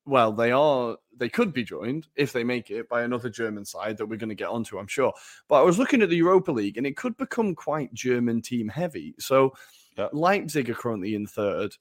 well, 0.06 0.32
they 0.32 0.52
are. 0.52 0.96
They 1.16 1.28
could 1.28 1.52
be 1.52 1.64
joined 1.64 2.06
if 2.16 2.32
they 2.32 2.44
make 2.44 2.70
it 2.70 2.88
by 2.88 3.02
another 3.02 3.28
German 3.28 3.64
side 3.64 3.98
that 3.98 4.06
we're 4.06 4.16
going 4.16 4.30
to 4.30 4.34
get 4.34 4.48
onto, 4.48 4.78
I'm 4.78 4.86
sure. 4.86 5.12
But 5.48 5.60
I 5.60 5.64
was 5.64 5.78
looking 5.78 6.02
at 6.02 6.08
the 6.08 6.16
Europa 6.16 6.50
League, 6.50 6.78
and 6.78 6.86
it 6.86 6.96
could 6.96 7.16
become 7.16 7.54
quite 7.54 7.92
German 7.92 8.40
team 8.42 8.68
heavy. 8.68 9.14
So 9.18 9.54
Yeah. 9.98 10.08
Leipzig 10.12 10.70
are 10.70 10.74
currently 10.74 11.14
in 11.14 11.26
third. 11.26 11.76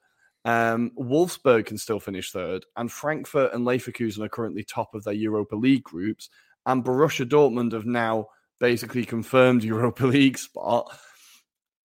Um, 0.45 0.91
Wolfsburg 0.97 1.67
can 1.67 1.77
still 1.77 1.99
finish 1.99 2.31
third, 2.31 2.65
and 2.75 2.91
Frankfurt 2.91 3.53
and 3.53 3.65
Leverkusen 3.65 4.23
are 4.23 4.29
currently 4.29 4.63
top 4.63 4.95
of 4.95 5.03
their 5.03 5.13
Europa 5.13 5.55
League 5.55 5.83
groups. 5.83 6.29
And 6.65 6.83
Borussia 6.83 7.27
Dortmund 7.27 7.71
have 7.73 7.85
now 7.85 8.27
basically 8.59 9.05
confirmed 9.05 9.63
Europa 9.75 10.05
League 10.05 10.37
spot 10.37 10.97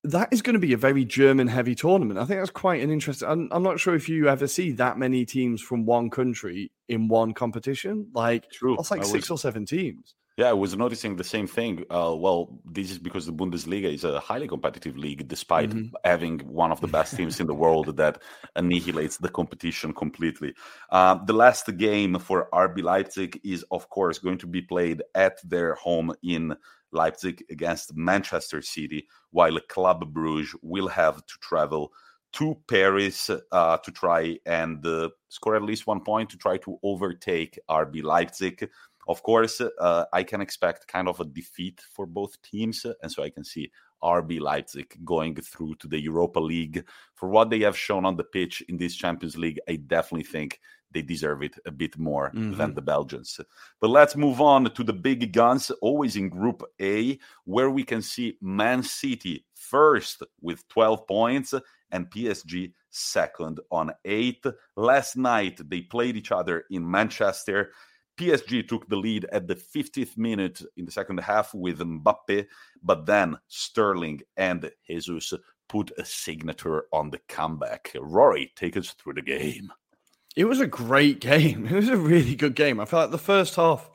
that 0.05 0.29
is 0.31 0.43
going 0.43 0.55
to 0.55 0.61
be 0.61 0.73
a 0.75 0.77
very 0.77 1.05
German 1.05 1.49
heavy 1.49 1.75
tournament. 1.75 2.21
I 2.21 2.27
think 2.27 2.41
that's 2.41 2.51
quite 2.51 2.83
an 2.83 2.91
interesting. 2.91 3.29
I'm, 3.29 3.49
I'm 3.51 3.63
not 3.63 3.81
sure 3.81 3.95
if 3.95 4.09
you 4.09 4.29
ever 4.29 4.47
see 4.47 4.73
that 4.73 4.99
many 4.99 5.25
teams 5.25 5.61
from 5.63 5.87
one 5.87 6.11
country 6.11 6.71
in 6.89 7.09
one 7.09 7.33
competition. 7.33 8.09
Like, 8.15 8.51
True. 8.51 8.77
that's 8.77 8.91
like 8.91 9.05
six 9.05 9.31
or 9.31 9.39
seven 9.39 9.65
teams. 9.65 10.15
Yeah, 10.37 10.51
I 10.51 10.53
was 10.53 10.77
noticing 10.77 11.15
the 11.15 11.23
same 11.23 11.47
thing. 11.47 11.85
Uh, 11.89 12.13
well, 12.17 12.59
this 12.65 12.91
is 12.91 12.99
because 12.99 13.25
the 13.25 13.33
Bundesliga 13.33 13.93
is 13.95 14.03
a 14.03 14.19
highly 14.19 14.49
competitive 14.49 14.97
league, 14.97 15.29
despite 15.29 15.71
Mhm. 15.71 15.93
having 16.05 16.41
one 16.41 16.73
of 16.73 16.81
the 16.81 16.89
best 16.89 17.17
teams 17.17 17.39
in 17.39 17.47
the 17.47 17.55
world 17.55 17.97
that 17.99 18.21
annihilates 18.57 19.19
the 19.19 19.29
competition 19.29 19.95
completely. 19.95 20.53
Uh, 20.91 21.15
the 21.25 21.33
last 21.33 21.75
game 21.77 22.19
for 22.19 22.49
RB 22.53 22.83
Leipzig 22.83 23.41
is, 23.45 23.65
of 23.71 23.89
course, 23.91 24.19
going 24.19 24.39
to 24.39 24.49
be 24.49 24.61
played 24.61 25.03
at 25.15 25.39
their 25.49 25.75
home 25.77 26.13
in 26.23 26.57
Leipzig 26.95 27.45
against 27.51 27.97
Manchester 27.97 28.63
City, 28.63 29.07
while 29.31 29.59
Club 29.69 30.13
Bruges 30.13 30.55
will 30.63 30.89
have 30.89 31.17
to 31.27 31.39
travel 31.41 31.93
to 32.35 32.57
Paris 32.69 33.31
uh, 33.31 33.77
to 33.79 33.93
try 33.93 34.37
and 34.45 34.85
uh, 34.85 35.09
score 35.29 35.55
at 35.55 35.63
least 35.63 35.87
one 35.87 36.01
point 36.01 36.29
to 36.31 36.37
try 36.37 36.57
to 36.59 36.79
overtake 36.83 37.59
RB 37.71 38.03
Leipzig. 38.03 38.69
Of 39.07 39.23
course, 39.23 39.61
uh, 39.61 40.05
I 40.13 40.23
can 40.23 40.41
expect 40.41 40.89
kind 40.89 41.09
of 41.09 41.21
a 41.21 41.25
defeat 41.25 41.81
for 41.93 42.07
both 42.07 42.41
teams, 42.43 42.87
and 43.03 43.13
so 43.13 43.23
I 43.23 43.31
can 43.31 43.45
see 43.45 43.71
RB 44.03 44.41
Leipzig 44.41 44.99
going 45.05 45.37
through 45.37 45.77
to 45.77 45.89
the 45.89 46.01
Europa 46.01 46.41
League. 46.41 46.85
For 47.15 47.29
what 47.29 47.51
they 47.51 47.61
have 47.61 47.77
shown 47.77 48.05
on 48.05 48.17
the 48.17 48.25
pitch 48.25 48.63
in 48.69 48.79
this 48.79 48.97
Champions 48.97 49.37
League, 49.37 49.61
I 49.69 49.77
definitely 49.77 50.25
think 50.25 50.61
they 50.95 51.03
deserve 51.03 51.43
it 51.43 51.57
a 51.67 51.71
bit 51.71 51.99
more 51.99 52.31
mm-hmm. 52.31 52.55
than 52.55 52.73
the 52.73 52.81
Belgians. 52.81 53.39
But 53.81 53.91
let's 53.91 54.17
move 54.17 54.41
on 54.41 54.65
to 54.65 54.85
the 54.85 54.93
big 54.93 55.33
guns, 55.33 55.71
always 55.83 56.17
in 56.17 56.31
Group 56.31 56.63
A, 56.81 57.19
where 57.45 57.71
we 57.71 57.85
can 57.85 58.01
see 58.01 58.39
Man 58.41 58.83
City 58.83 59.45
first 59.55 60.23
with 60.41 60.67
12 60.69 61.07
points 61.07 61.55
and 61.91 62.11
PSG 62.11 62.73
second 62.91 63.61
on 63.71 63.93
eight. 64.05 64.45
Last 64.77 65.17
night, 65.17 65.61
they 65.69 65.83
played 65.83 66.17
each 66.17 66.33
other 66.33 66.65
in 66.71 66.89
Manchester. 66.89 67.73
PSG 68.19 68.67
took 68.69 68.89
the 68.89 68.97
lead 68.97 69.25
at 69.33 69.49
the 69.49 69.57
50th 69.57 70.17
minute 70.17 70.63
in 70.77 70.85
the 70.85 70.93
second 70.93 71.19
half 71.19 71.53
with 71.53 71.81
Mbappe, 71.81 72.47
but 72.83 73.07
then 73.07 73.37
Sterling 73.49 74.21
and 74.37 74.71
Jesus 74.87 75.35
put 75.69 75.91
a 75.99 76.05
signature 76.05 76.85
on 76.93 77.11
the 77.11 77.19
comeback. 77.29 77.91
Ruairi, 77.95 78.55
take 78.55 78.77
us 78.77 78.91
through 78.93 79.15
the 79.15 79.23
game. 79.23 79.73
It 80.37 80.47
was 80.47 80.61
a 80.61 80.67
great 80.67 81.21
game. 81.21 81.67
It 81.71 81.75
was 81.75 81.89
a 81.89 81.97
really 81.97 82.35
good 82.35 82.55
game. 82.55 82.81
I 82.81 82.85
felt 82.85 83.05
like 83.05 83.11
the 83.11 83.19
first 83.19 83.57
half, 83.57 83.91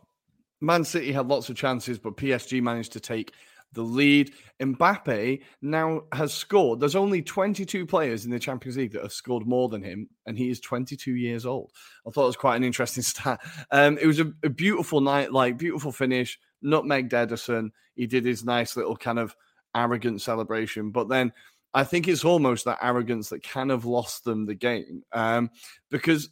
Man 0.61 0.83
City 0.83 1.11
had 1.11 1.27
lots 1.27 1.49
of 1.49 1.55
chances, 1.55 1.97
but 1.97 2.17
PSG 2.17 2.61
managed 2.61 2.93
to 2.93 2.99
take 2.99 3.33
the 3.73 3.81
lead. 3.81 4.33
Mbappe 4.59 5.41
now 5.61 6.03
has 6.11 6.33
scored. 6.33 6.79
There's 6.79 6.95
only 6.95 7.21
22 7.21 7.85
players 7.85 8.25
in 8.25 8.31
the 8.31 8.39
Champions 8.39 8.77
League 8.77 8.93
that 8.93 9.03
have 9.03 9.13
scored 9.13 9.45
more 9.45 9.69
than 9.69 9.83
him, 9.83 10.09
and 10.25 10.37
he 10.37 10.49
is 10.49 10.59
22 10.59 11.13
years 11.13 11.45
old. 11.45 11.71
I 12.05 12.11
thought 12.11 12.23
it 12.23 12.27
was 12.27 12.35
quite 12.35 12.57
an 12.57 12.63
interesting 12.63 13.03
stat. 13.03 13.39
Um, 13.71 13.97
it 13.99 14.07
was 14.07 14.19
a, 14.19 14.31
a, 14.43 14.49
beautiful 14.49 15.01
night, 15.01 15.31
like 15.31 15.57
beautiful 15.57 15.91
finish. 15.91 16.39
Nutmeg 16.61 17.09
Ederson. 17.09 17.69
He 17.95 18.07
did 18.07 18.25
his 18.25 18.43
nice 18.43 18.75
little 18.75 18.97
kind 18.97 19.19
of 19.19 19.35
arrogant 19.75 20.21
celebration, 20.21 20.91
but 20.91 21.09
then 21.09 21.31
I 21.73 21.83
think 21.83 22.07
it's 22.07 22.25
almost 22.25 22.65
that 22.65 22.79
arrogance 22.81 23.29
that 23.29 23.43
kind 23.43 23.71
of 23.71 23.85
lost 23.85 24.23
them 24.23 24.45
the 24.45 24.55
game 24.55 25.03
um, 25.11 25.51
because 25.91 26.29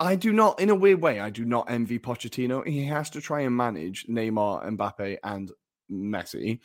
I 0.00 0.16
do 0.16 0.32
not, 0.32 0.60
in 0.60 0.70
a 0.70 0.74
weird 0.74 1.00
way, 1.00 1.20
I 1.20 1.30
do 1.30 1.44
not 1.44 1.70
envy 1.70 1.98
Pochettino. 1.98 2.66
He 2.66 2.84
has 2.86 3.10
to 3.10 3.20
try 3.20 3.42
and 3.42 3.56
manage 3.56 4.06
Neymar, 4.06 4.76
Mbappe, 4.76 5.18
and 5.22 5.50
Messi. 5.90 6.60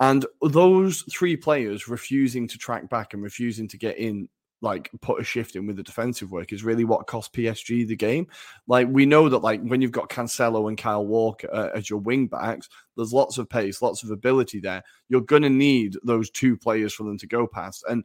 And 0.00 0.26
those 0.42 1.02
three 1.12 1.36
players 1.36 1.88
refusing 1.88 2.48
to 2.48 2.58
track 2.58 2.88
back 2.88 3.14
and 3.14 3.22
refusing 3.22 3.68
to 3.68 3.78
get 3.78 3.98
in, 3.98 4.28
like 4.62 4.90
put 5.00 5.20
a 5.20 5.24
shift 5.24 5.56
in 5.56 5.66
with 5.66 5.76
the 5.76 5.82
defensive 5.82 6.30
work, 6.30 6.52
is 6.52 6.64
really 6.64 6.84
what 6.84 7.06
cost 7.06 7.32
PSG 7.32 7.86
the 7.86 7.96
game. 7.96 8.26
Like 8.66 8.88
we 8.90 9.06
know 9.06 9.28
that, 9.28 9.38
like 9.38 9.62
when 9.62 9.80
you've 9.80 9.92
got 9.92 10.10
Cancelo 10.10 10.68
and 10.68 10.76
Kyle 10.76 11.06
Walker 11.06 11.48
uh, 11.52 11.70
as 11.74 11.88
your 11.88 12.00
wing 12.00 12.26
backs, 12.26 12.68
there's 12.96 13.12
lots 13.12 13.38
of 13.38 13.48
pace, 13.48 13.82
lots 13.82 14.02
of 14.02 14.10
ability 14.10 14.60
there. 14.60 14.82
You're 15.08 15.22
going 15.22 15.42
to 15.42 15.50
need 15.50 15.96
those 16.04 16.30
two 16.30 16.56
players 16.56 16.92
for 16.92 17.04
them 17.04 17.18
to 17.18 17.26
go 17.26 17.46
past, 17.46 17.84
and 17.88 18.04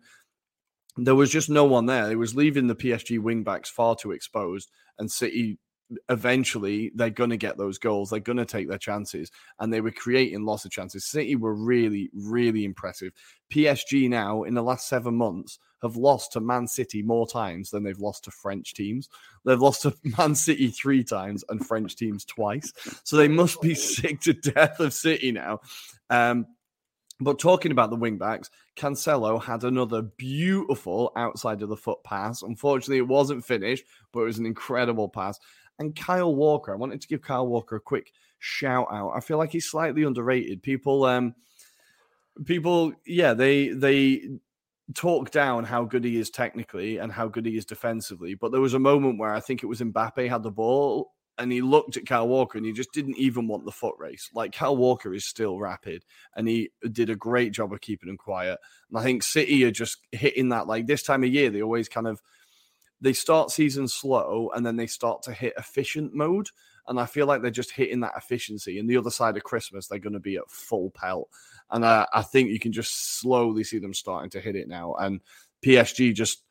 there 0.98 1.16
was 1.16 1.30
just 1.30 1.50
no 1.50 1.66
one 1.66 1.86
there. 1.86 2.10
It 2.10 2.16
was 2.16 2.36
leaving 2.36 2.68
the 2.68 2.76
PSG 2.76 3.20
wing 3.20 3.44
backs 3.44 3.70
far 3.70 3.96
too 3.96 4.12
exposed, 4.12 4.72
and 4.98 5.12
City 5.12 5.58
eventually 6.10 6.92
they're 6.96 7.10
going 7.10 7.30
to 7.30 7.38
get 7.38 7.58
those 7.58 7.77
goals. 7.77 8.10
They're 8.10 8.20
going 8.20 8.38
to 8.38 8.46
take 8.46 8.68
their 8.68 8.77
chances, 8.77 9.32
and 9.60 9.72
they 9.72 9.82
were 9.82 9.92
creating 9.92 10.46
lots 10.46 10.65
of 10.65 10.72
chances. 10.72 11.06
City 11.06 11.36
were 11.36 11.54
really, 11.54 12.10
really 12.13 12.65
impressive. 12.65 13.13
PSG 13.51 14.10
now, 14.10 14.44
in 14.44 14.54
the 14.54 14.63
last 14.63 14.88
seven 14.88 15.15
months, 15.15 15.60
have 15.82 15.96
lost 15.96 16.32
to 16.34 16.39
Man 16.39 16.68
City 16.68 17.04
more 17.04 17.27
times 17.27 17.70
than 17.70 17.84
they've 17.84 18.00
lost 18.00 18.24
to 18.25 18.32
French 18.32 18.74
teams. 18.74 19.10
They've 19.46 19.60
lost 19.60 19.84
to 19.84 19.96
Man 20.18 20.36
City 20.36 20.70
three 20.70 21.04
times 21.04 21.44
and 21.50 21.65
French 21.65 21.96
teams 21.96 22.25
twice. 22.25 22.74
So 23.04 23.18
they 23.18 23.27
must 23.27 23.62
be 23.62 23.75
sick 23.75 24.22
to 24.22 24.34
death 24.34 24.80
of 24.80 24.94
City 24.94 25.32
now. 25.32 25.60
Um, 26.10 26.48
but 27.22 27.39
talking 27.39 27.72
about 27.72 27.92
the 27.92 27.96
wing 27.96 28.18
backs, 28.18 28.50
Cancelo 28.75 29.42
had 29.42 29.63
another 29.63 30.01
beautiful 30.01 31.13
outside 31.15 31.62
of 31.62 31.70
the 31.70 31.77
foot 31.77 32.04
pass. 32.04 32.42
Unfortunately, 32.42 32.98
it 32.98 33.08
wasn't 33.08 33.46
finished, 33.46 33.86
but 34.12 34.22
it 34.22 34.25
was 34.25 34.38
an 34.38 34.46
incredible 34.46 35.08
pass. 35.08 35.39
And 35.79 35.96
Kyle 35.96 36.34
Walker, 36.34 36.74
I 36.74 36.77
wanted 36.77 37.01
to 37.01 37.08
give 37.08 37.22
Kyle 37.22 37.48
Walker 37.48 37.75
a 37.75 37.82
quick 37.82 38.12
shout 38.39 38.88
out. 38.91 39.12
I 39.15 39.20
feel 39.20 39.38
like 39.38 39.51
he's 39.51 39.70
slightly 39.70 40.03
underrated. 40.03 40.63
People, 40.63 41.03
um, 41.05 41.36
people, 42.46 42.94
yeah, 43.05 43.34
they 43.34 43.70
they 43.70 44.22
talk 44.94 45.32
down 45.32 45.63
how 45.63 45.84
good 45.84 46.03
he 46.03 46.17
is 46.17 46.29
technically 46.29 46.98
and 46.98 47.12
how 47.12 47.27
good 47.27 47.46
he 47.46 47.58
is 47.58 47.65
defensively. 47.65 48.36
But 48.36 48.51
there 48.51 48.62
was 48.62 48.74
a 48.74 48.79
moment 48.79 49.20
where 49.20 49.34
I 49.34 49.39
think 49.39 49.63
it 49.63 49.67
was 49.67 49.82
Mbappe 49.82 50.29
had 50.29 50.44
the 50.44 50.51
ball 50.51 51.12
and 51.38 51.51
he 51.51 51.62
looked 51.62 51.98
at 51.98 52.05
Kyle 52.05 52.27
Walker 52.27 52.58
and 52.58 52.65
he 52.65 52.72
just 52.72 52.94
didn't 52.94 53.17
even 53.17 53.48
want 53.48 53.65
the 53.65 53.72
foot 53.72 53.96
race. 53.98 54.29
Like 54.34 54.53
Kyle 54.53 54.77
Walker 54.77 55.13
is 55.13 55.25
still 55.25 55.60
rapid 55.60 56.03
and 56.36 56.48
he 56.48 56.70
did 56.91 57.10
a 57.10 57.15
great 57.15 57.51
job 57.51 57.74
of 57.74 57.82
keeping 57.82 58.10
him 58.10 58.17
quiet. 58.17 58.60
And 58.89 59.00
I 59.00 59.03
think 59.03 59.24
City 59.24 59.63
are 59.65 59.72
just 59.72 59.98
hitting 60.12 60.50
that 60.50 60.67
like 60.67 60.88
this 60.88 61.03
time 61.03 61.24
of 61.24 61.29
year, 61.29 61.50
they 61.50 61.62
always 61.62 61.89
kind 61.89 62.08
of 62.08 62.22
they 63.06 63.14
start 63.14 63.52
season 63.52 63.88
slow 63.88 64.50
and 64.56 64.66
then 64.66 64.78
they 64.78 64.88
start 64.88 65.22
to 65.22 65.32
hit 65.32 65.54
efficient 65.58 66.16
mode. 66.16 66.50
And 66.88 67.00
I 67.00 67.06
feel 67.06 67.28
like 67.28 67.44
they're 67.44 67.52
just 67.52 67.70
hitting 67.70 68.00
that 68.00 68.18
efficiency. 68.18 68.80
And 68.80 68.90
the 68.90 68.98
other 68.98 69.12
side 69.12 69.38
of 69.38 69.44
Christmas, 69.44 69.86
they're 69.86 70.00
going 70.00 70.14
to 70.14 70.20
be 70.20 70.38
at 70.38 70.50
full 70.50 70.90
pelt. 70.90 71.30
And 71.70 71.86
I, 71.86 72.08
I 72.12 72.24
think 72.24 72.50
you 72.50 72.60
can 72.60 72.72
just 72.72 73.20
slowly 73.20 73.64
see 73.64 73.78
them 73.78 73.94
starting 73.94 74.32
to 74.32 74.40
hit 74.40 74.56
it 74.56 74.68
now. 74.68 74.96
And 74.96 75.22
PSG 75.64 76.16
just 76.16 76.42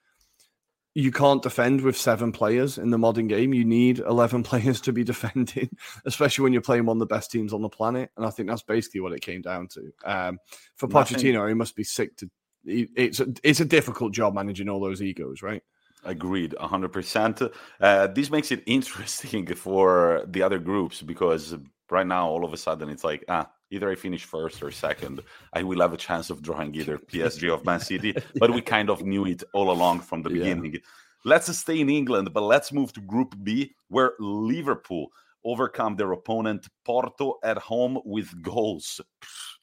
you 0.95 1.11
can't 1.11 1.43
defend 1.43 1.81
with 1.81 1.97
seven 1.97 2.31
players 2.31 2.79
in 2.79 2.91
the 2.91 2.99
modern 2.99 3.27
game. 3.27 3.53
You 3.53 3.65
need 3.65 3.99
11 3.99 4.43
players 4.45 4.81
to 4.83 4.93
be 4.93 5.03
defending, 5.03 5.71
especially 6.07 6.45
when 6.45 6.53
you're 6.53 6.63
playing 6.63 6.87
one 6.87 6.99
of 6.99 7.01
the 7.01 7.15
best 7.15 7.33
teams 7.33 7.53
on 7.53 7.63
the 7.63 7.69
planet. 7.69 8.13
And 8.17 8.25
I 8.25 8.31
think 8.31 8.49
that's 8.49 8.63
basically 8.63 9.01
what 9.01 9.13
it 9.13 9.23
came 9.23 9.43
down 9.43 9.67
to. 9.69 9.93
Um, 10.05 10.39
for 10.77 10.87
Pochettino, 10.87 11.49
he 11.49 11.55
must 11.55 11.75
be 11.75 11.83
sick 11.83 12.17
to. 12.19 12.31
It's 12.65 13.19
a, 13.19 13.27
it's 13.43 13.59
a 13.59 13.65
difficult 13.65 14.13
job 14.13 14.35
managing 14.35 14.69
all 14.69 14.79
those 14.79 15.03
egos, 15.03 15.43
right? 15.43 15.65
Agreed, 16.05 16.55
100%. 16.61 17.53
Uh, 17.81 18.07
this 18.09 18.31
makes 18.31 18.53
it 18.53 18.63
interesting 18.67 19.47
for 19.55 20.25
the 20.27 20.43
other 20.43 20.59
groups 20.59 21.03
because 21.03 21.55
right 21.91 22.07
now, 22.07 22.29
all 22.29 22.45
of 22.45 22.53
a 22.53 22.57
sudden, 22.57 22.89
it's 22.89 23.05
like, 23.05 23.25
ah, 23.29 23.51
either 23.71 23.91
I 23.91 23.95
finish 23.95 24.25
first 24.25 24.63
or 24.63 24.71
second. 24.71 25.21
I 25.53 25.63
will 25.63 25.81
have 25.81 25.93
a 25.93 25.97
chance 25.97 26.31
of 26.31 26.43
drawing 26.43 26.75
either 26.81 26.99
PSG 26.99 27.57
or 27.57 27.63
Man 27.65 27.81
City, 27.81 28.15
but 28.37 28.53
we 28.53 28.61
kind 28.61 28.91
of 28.91 29.03
knew 29.03 29.27
it 29.27 29.43
all 29.53 29.71
along 29.71 30.01
from 30.01 30.23
the 30.23 30.31
beginning. 30.31 30.75
Yeah. 30.75 30.81
Let's 31.25 31.57
stay 31.57 31.81
in 31.81 31.89
England, 31.89 32.35
but 32.35 32.43
let's 32.43 32.71
move 32.71 32.93
to 32.93 33.01
Group 33.01 33.35
B, 33.43 33.75
where 33.89 34.13
Liverpool 34.19 35.09
overcome 35.43 35.97
their 35.97 36.13
opponent 36.13 36.69
Porto 36.85 37.39
at 37.43 37.57
home 37.57 37.99
with 38.05 38.43
goals. 38.43 39.01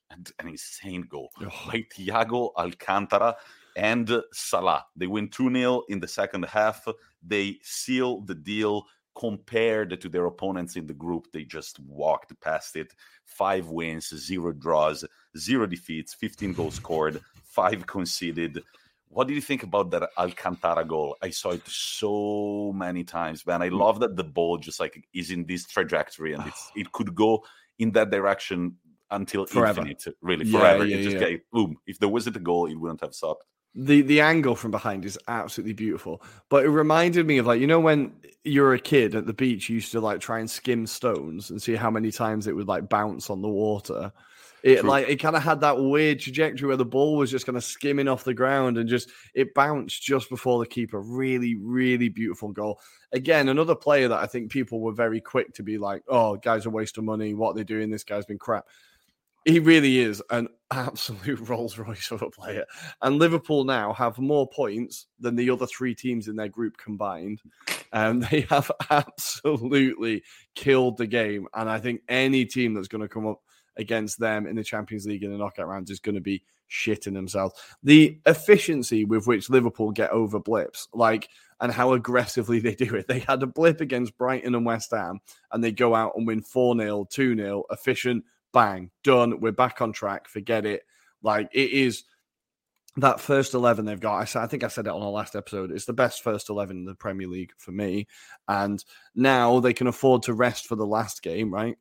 And 0.10 0.30
an 0.40 0.50
insane 0.50 1.04
goal 1.04 1.30
oh. 1.40 1.50
by 1.68 1.86
Thiago 1.96 2.52
Alcantara 2.58 3.36
and 3.76 4.22
Salah. 4.32 4.86
They 4.96 5.08
win 5.08 5.30
2 5.30 5.54
0 5.54 5.84
in 5.90 6.00
the 6.00 6.08
second 6.08 6.46
half. 6.46 6.88
They 7.24 7.60
seal 7.64 8.22
the 8.22 8.36
deal 8.36 8.86
compared 9.16 10.00
to 10.00 10.10
their 10.10 10.26
opponents 10.26 10.76
in 10.76 10.88
the 10.88 10.94
group. 10.94 11.28
They 11.32 11.44
just 11.44 11.80
walked 11.80 12.40
past 12.42 12.76
it. 12.76 12.94
Five 13.26 13.68
wins, 13.68 14.10
zero 14.16 14.52
draws, 14.52 15.06
zero 15.38 15.66
defeats, 15.66 16.14
15 16.14 16.54
goals 16.54 16.76
scored, 16.82 17.22
five 17.44 17.86
conceded. 17.86 18.62
What 19.10 19.28
do 19.28 19.34
you 19.34 19.42
think 19.42 19.64
about 19.64 19.92
that 19.92 20.10
Alcantara 20.18 20.86
goal? 20.86 21.18
I 21.22 21.32
saw 21.32 21.52
it 21.52 21.68
so 21.68 22.72
many 22.74 23.04
times, 23.04 23.46
man. 23.46 23.62
I 23.62 23.70
mm. 23.70 23.78
love 23.78 24.00
that 24.00 24.16
the 24.16 24.24
ball 24.24 24.58
just 24.58 24.80
like 24.80 25.06
is 25.14 25.32
in 25.32 25.46
this 25.46 25.66
trajectory 25.66 26.34
and 26.34 26.48
it's 26.48 26.72
it 26.76 26.92
could 26.94 27.14
go 27.14 27.44
in 27.78 27.92
that 27.92 28.10
direction 28.10 28.78
until 29.10 29.46
forever. 29.46 29.82
infinite, 29.82 30.16
really 30.22 30.46
yeah, 30.46 30.60
forever. 30.60 30.86
Yeah, 30.86 31.02
just 31.02 31.18
yeah. 31.18 31.30
get 31.32 31.52
boom. 31.52 31.76
If 31.86 32.00
there 32.00 32.08
wasn't 32.08 32.38
a 32.38 32.40
goal, 32.40 32.68
it 32.68 32.76
wouldn't 32.76 33.02
have 33.02 33.14
stopped 33.14 33.44
the 33.74 34.02
the 34.02 34.22
angle 34.22 34.56
from 34.56 34.72
behind 34.72 35.06
is 35.06 35.18
absolutely 35.28 35.74
beautiful. 35.74 36.22
But 36.50 36.66
it 36.66 36.70
reminded 36.70 37.26
me 37.26 37.38
of 37.38 37.46
like 37.46 37.62
you 37.62 37.68
know 37.68 37.80
when 37.80 38.14
you're 38.44 38.74
a 38.74 38.80
kid 38.80 39.16
at 39.16 39.28
the 39.28 39.34
beach, 39.34 39.70
you 39.70 39.76
used 39.76 39.92
to 39.94 40.02
like 40.02 40.20
try 40.20 40.40
and 40.40 40.50
skim 40.50 40.86
stones 40.88 41.50
and 41.50 41.62
see 41.62 41.76
how 41.76 41.92
many 41.92 42.12
times 42.12 42.48
it 42.48 42.56
would 42.56 42.68
like 42.68 42.90
bounce 42.90 43.30
on 43.30 43.42
the 43.42 43.50
water. 43.50 44.12
It 44.64 44.82
True. 44.82 44.90
like 44.90 45.08
it 45.10 45.18
kind 45.18 45.36
of 45.36 45.42
had 45.42 45.62
that 45.62 45.80
weird 45.80 46.20
trajectory 46.20 46.68
where 46.68 46.78
the 46.78 46.86
ball 46.86 47.18
was 47.18 47.32
just 47.32 47.46
kind 47.46 47.58
of 47.58 47.64
skimming 47.64 48.08
off 48.08 48.24
the 48.24 48.34
ground 48.34 48.78
and 48.78 48.88
just 48.88 49.10
it 49.34 49.56
bounced 49.56 50.04
just 50.04 50.30
before 50.30 50.60
the 50.60 50.68
keeper. 50.68 51.02
Really, 51.02 51.56
really 51.56 52.10
beautiful 52.10 52.52
goal. 52.52 52.80
Again, 53.12 53.50
another 53.50 53.76
player 53.76 54.08
that 54.08 54.20
I 54.20 54.28
think 54.28 54.52
people 54.52 54.80
were 54.80 54.94
very 54.94 55.20
quick 55.20 55.54
to 55.56 55.64
be 55.64 55.80
like, 55.80 56.04
"Oh, 56.08 56.36
guys 56.36 56.66
are 56.66 56.70
waste 56.70 57.00
of 57.00 57.04
money. 57.04 57.34
What 57.34 57.56
they're 57.56 57.64
doing, 57.64 57.90
this 57.90 58.04
guy's 58.04 58.26
been 58.26 58.38
crap." 58.38 58.66
He 59.46 59.60
really 59.60 60.00
is 60.00 60.22
an 60.30 60.48
absolute 60.72 61.48
Rolls 61.50 61.78
Royce 61.78 62.12
of 62.12 62.22
a 62.22 62.30
player. 62.30 62.66
And 63.02 63.18
Liverpool 63.18 63.64
now 63.64 63.94
have 63.94 64.18
more 64.20 64.48
points 64.48 65.08
than 65.20 65.36
the 65.36 65.50
other 65.50 65.68
three 65.68 65.96
teams 65.96 66.28
in 66.28 66.36
their 66.36 66.50
group 66.50 66.78
combined. 66.78 67.42
And 67.92 68.24
they 68.24 68.42
have 68.50 68.72
absolutely 68.90 70.24
killed 70.56 70.98
the 70.98 71.08
game. 71.08 71.48
And 71.54 71.70
I 71.70 71.80
think 71.80 72.02
any 72.08 72.46
team 72.46 72.74
that's 72.74 72.88
going 72.88 73.02
to 73.02 73.10
come 73.10 73.28
up 73.28 73.42
against 73.78 74.20
them 74.20 74.46
in 74.46 74.56
the 74.56 74.64
Champions 74.64 75.06
League 75.06 75.24
in 75.24 75.32
the 75.32 75.38
knockout 75.38 75.68
rounds 75.68 75.90
is 75.90 76.00
going 76.00 76.16
to 76.16 76.22
be 76.22 76.44
shitting 76.70 77.14
themselves. 77.14 77.60
The 77.84 78.20
efficiency 78.26 79.06
with 79.06 79.28
which 79.28 79.50
Liverpool 79.50 79.92
get 79.92 80.12
over 80.12 80.40
blips, 80.40 80.88
like, 80.94 81.30
and 81.60 81.72
how 81.72 81.94
aggressively 81.94 82.60
they 82.60 82.76
do 82.76 82.96
it. 82.96 83.08
They 83.08 83.20
had 83.20 83.44
a 83.44 83.48
blip 83.48 83.82
against 83.82 84.18
Brighton 84.18 84.56
and 84.56 84.66
West 84.66 84.92
Ham, 84.92 85.20
and 85.52 85.64
they 85.64 85.72
go 85.72 85.94
out 85.94 86.14
and 86.16 86.26
win 86.26 86.42
4 86.42 86.78
0, 86.78 87.08
2 87.10 87.36
0, 87.36 87.64
efficient, 87.72 88.24
bang, 88.54 88.92
done. 89.04 89.40
We're 89.40 89.52
back 89.52 89.82
on 89.82 89.94
track. 89.94 90.28
Forget 90.28 90.66
it. 90.66 90.84
Like, 91.22 91.50
it 91.54 91.72
is 91.72 92.04
that 92.98 93.20
first 93.20 93.54
11 93.54 93.86
they've 93.86 94.00
got. 94.00 94.36
I, 94.36 94.48
think 94.48 94.64
I 94.64 94.68
said 94.68 94.88
it 94.88 94.92
on 94.92 95.02
our 95.02 95.10
last 95.10 95.36
episode. 95.36 95.72
It's 95.72 95.86
the 95.86 95.94
best 95.94 96.24
first 96.24 96.50
11 96.50 96.78
in 96.78 96.86
the 96.86 96.96
Premier 96.96 97.28
League 97.28 97.54
for 97.58 97.72
me. 97.72 98.08
And 98.48 98.84
now 99.16 99.60
they 99.60 99.74
can 99.74 99.88
afford 99.88 100.24
to 100.24 100.34
rest 100.34 100.68
for 100.68 100.76
the 100.76 100.86
last 100.86 101.22
game, 101.22 101.54
right? 101.54 101.78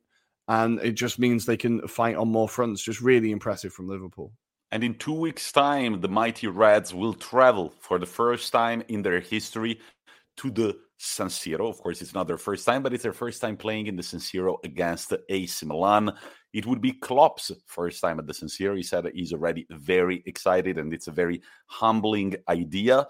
And 0.47 0.79
it 0.79 0.93
just 0.93 1.19
means 1.19 1.45
they 1.45 1.57
can 1.57 1.87
fight 1.87 2.15
on 2.15 2.29
more 2.29 2.47
fronts. 2.49 2.81
Just 2.81 3.01
really 3.01 3.31
impressive 3.31 3.73
from 3.73 3.87
Liverpool. 3.87 4.31
And 4.71 4.83
in 4.83 4.95
two 4.95 5.13
weeks' 5.13 5.51
time, 5.51 5.99
the 5.99 6.07
mighty 6.07 6.47
Reds 6.47 6.93
will 6.93 7.13
travel 7.13 7.73
for 7.81 7.99
the 7.99 8.05
first 8.05 8.53
time 8.53 8.81
in 8.87 9.01
their 9.01 9.19
history 9.19 9.79
to 10.37 10.49
the 10.49 10.77
San 10.97 11.27
Siro. 11.27 11.69
Of 11.69 11.79
course, 11.79 12.01
it's 12.01 12.13
not 12.13 12.27
their 12.27 12.37
first 12.37 12.65
time, 12.65 12.83
but 12.83 12.93
it's 12.93 13.03
their 13.03 13.11
first 13.11 13.41
time 13.41 13.57
playing 13.57 13.87
in 13.87 13.97
the 13.97 14.03
San 14.03 14.21
Siro 14.21 14.57
against 14.63 15.13
AC 15.27 15.65
Milan. 15.65 16.13
It 16.53 16.65
would 16.65 16.81
be 16.81 16.91
Klopp's 16.91 17.51
first 17.65 18.01
time 18.01 18.19
at 18.19 18.27
the 18.27 18.33
San 18.33 18.49
Siro. 18.49 18.75
He 18.75 18.83
said 18.83 19.09
he's 19.13 19.33
already 19.33 19.65
very 19.69 20.21
excited, 20.25 20.77
and 20.77 20.93
it's 20.93 21.07
a 21.07 21.11
very 21.11 21.41
humbling 21.65 22.35
idea. 22.49 23.07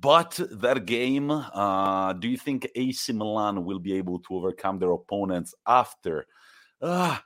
But 0.00 0.40
that 0.50 0.86
game, 0.86 1.30
uh, 1.30 2.12
do 2.14 2.28
you 2.28 2.36
think 2.36 2.68
AC 2.74 3.12
Milan 3.12 3.64
will 3.64 3.78
be 3.78 3.94
able 3.94 4.18
to 4.20 4.34
overcome 4.34 4.78
their 4.78 4.90
opponents 4.90 5.54
after, 5.66 6.26
uh, 6.82 7.18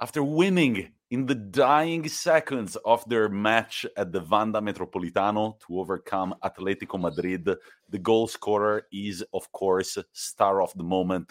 after 0.00 0.22
winning 0.22 0.92
in 1.12 1.26
the 1.26 1.34
dying 1.34 2.08
seconds 2.08 2.74
of 2.86 3.06
their 3.06 3.28
match 3.28 3.84
at 3.98 4.12
the 4.12 4.20
Wanda 4.20 4.60
Metropolitano 4.60 5.60
to 5.60 5.78
overcome 5.78 6.34
Atletico 6.42 6.98
Madrid. 6.98 7.44
The 7.90 7.98
goal 7.98 8.26
scorer 8.28 8.86
is, 8.90 9.22
of 9.34 9.52
course, 9.52 9.98
star 10.12 10.62
of 10.62 10.72
the 10.74 10.84
moment, 10.84 11.30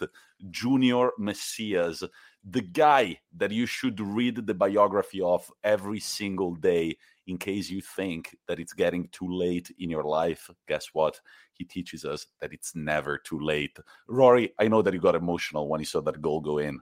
Junior 0.50 1.10
Messias, 1.18 2.04
the 2.44 2.60
guy 2.60 3.18
that 3.36 3.50
you 3.50 3.66
should 3.66 4.00
read 4.00 4.46
the 4.46 4.54
biography 4.54 5.20
of 5.20 5.50
every 5.62 6.00
single 6.00 6.54
day 6.54 6.96
in 7.26 7.38
case 7.38 7.70
you 7.70 7.80
think 7.80 8.36
that 8.48 8.58
it's 8.58 8.72
getting 8.72 9.08
too 9.12 9.32
late 9.32 9.72
in 9.78 9.88
your 9.88 10.04
life. 10.04 10.50
Guess 10.66 10.88
what? 10.92 11.20
He 11.52 11.64
teaches 11.64 12.04
us 12.04 12.26
that 12.40 12.52
it's 12.52 12.74
never 12.74 13.18
too 13.18 13.38
late. 13.38 13.78
Ruairi, 14.08 14.50
I 14.58 14.68
know 14.68 14.82
that 14.82 14.92
you 14.92 15.00
got 15.00 15.14
emotional 15.14 15.68
when 15.68 15.80
you 15.80 15.86
saw 15.86 16.00
that 16.02 16.20
goal 16.20 16.40
go 16.40 16.58
in 16.58 16.80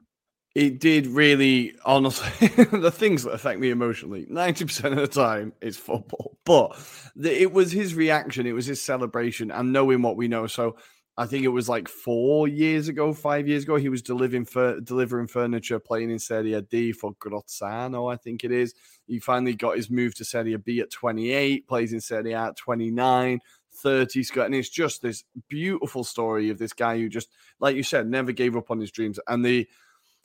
it 0.54 0.80
did 0.80 1.06
really 1.06 1.76
honestly 1.84 2.48
the 2.78 2.90
things 2.90 3.22
that 3.22 3.30
affect 3.30 3.60
me 3.60 3.70
emotionally 3.70 4.26
90% 4.26 4.92
of 4.92 4.96
the 4.96 5.06
time 5.06 5.52
is 5.60 5.76
football 5.76 6.38
but 6.44 6.76
the, 7.14 7.42
it 7.42 7.52
was 7.52 7.70
his 7.70 7.94
reaction 7.94 8.46
it 8.46 8.52
was 8.52 8.66
his 8.66 8.80
celebration 8.80 9.50
and 9.50 9.72
knowing 9.72 10.02
what 10.02 10.16
we 10.16 10.28
know 10.28 10.46
so 10.46 10.76
i 11.20 11.26
think 11.26 11.44
it 11.44 11.48
was 11.48 11.68
like 11.68 11.86
four 11.88 12.48
years 12.48 12.88
ago 12.88 13.12
five 13.12 13.46
years 13.46 13.62
ago 13.64 13.76
he 13.76 13.88
was 13.88 14.02
delivering 14.02 14.44
for 14.44 14.80
delivering 14.80 15.26
furniture 15.26 15.78
playing 15.78 16.10
in 16.10 16.18
serie 16.18 16.60
d 16.70 16.92
for 16.92 17.14
Gozzano 17.14 18.12
i 18.12 18.16
think 18.16 18.42
it 18.42 18.50
is 18.50 18.74
he 19.06 19.20
finally 19.20 19.54
got 19.54 19.76
his 19.76 19.90
move 19.90 20.14
to 20.16 20.24
serie 20.24 20.56
b 20.56 20.80
at 20.80 20.90
28 20.90 21.68
plays 21.68 21.92
in 21.92 22.00
serie 22.00 22.32
a 22.32 22.40
at 22.40 22.56
29 22.56 23.40
30 23.72 24.22
Scott, 24.24 24.46
and 24.46 24.54
it's 24.54 24.68
just 24.68 25.00
this 25.00 25.24
beautiful 25.48 26.04
story 26.04 26.50
of 26.50 26.58
this 26.58 26.72
guy 26.72 26.98
who 26.98 27.08
just 27.08 27.28
like 27.60 27.76
you 27.76 27.82
said 27.82 28.08
never 28.08 28.32
gave 28.32 28.56
up 28.56 28.70
on 28.70 28.80
his 28.80 28.90
dreams 28.90 29.18
and 29.28 29.44
the 29.44 29.66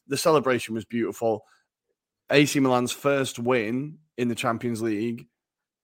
the 0.08 0.18
celebration 0.18 0.76
was 0.76 0.86
beautiful. 0.86 1.46
AC 2.30 2.60
Milan's 2.60 2.92
first 2.92 3.40
win 3.40 3.98
in 4.18 4.28
the 4.28 4.36
Champions 4.36 4.82
League 4.82 5.28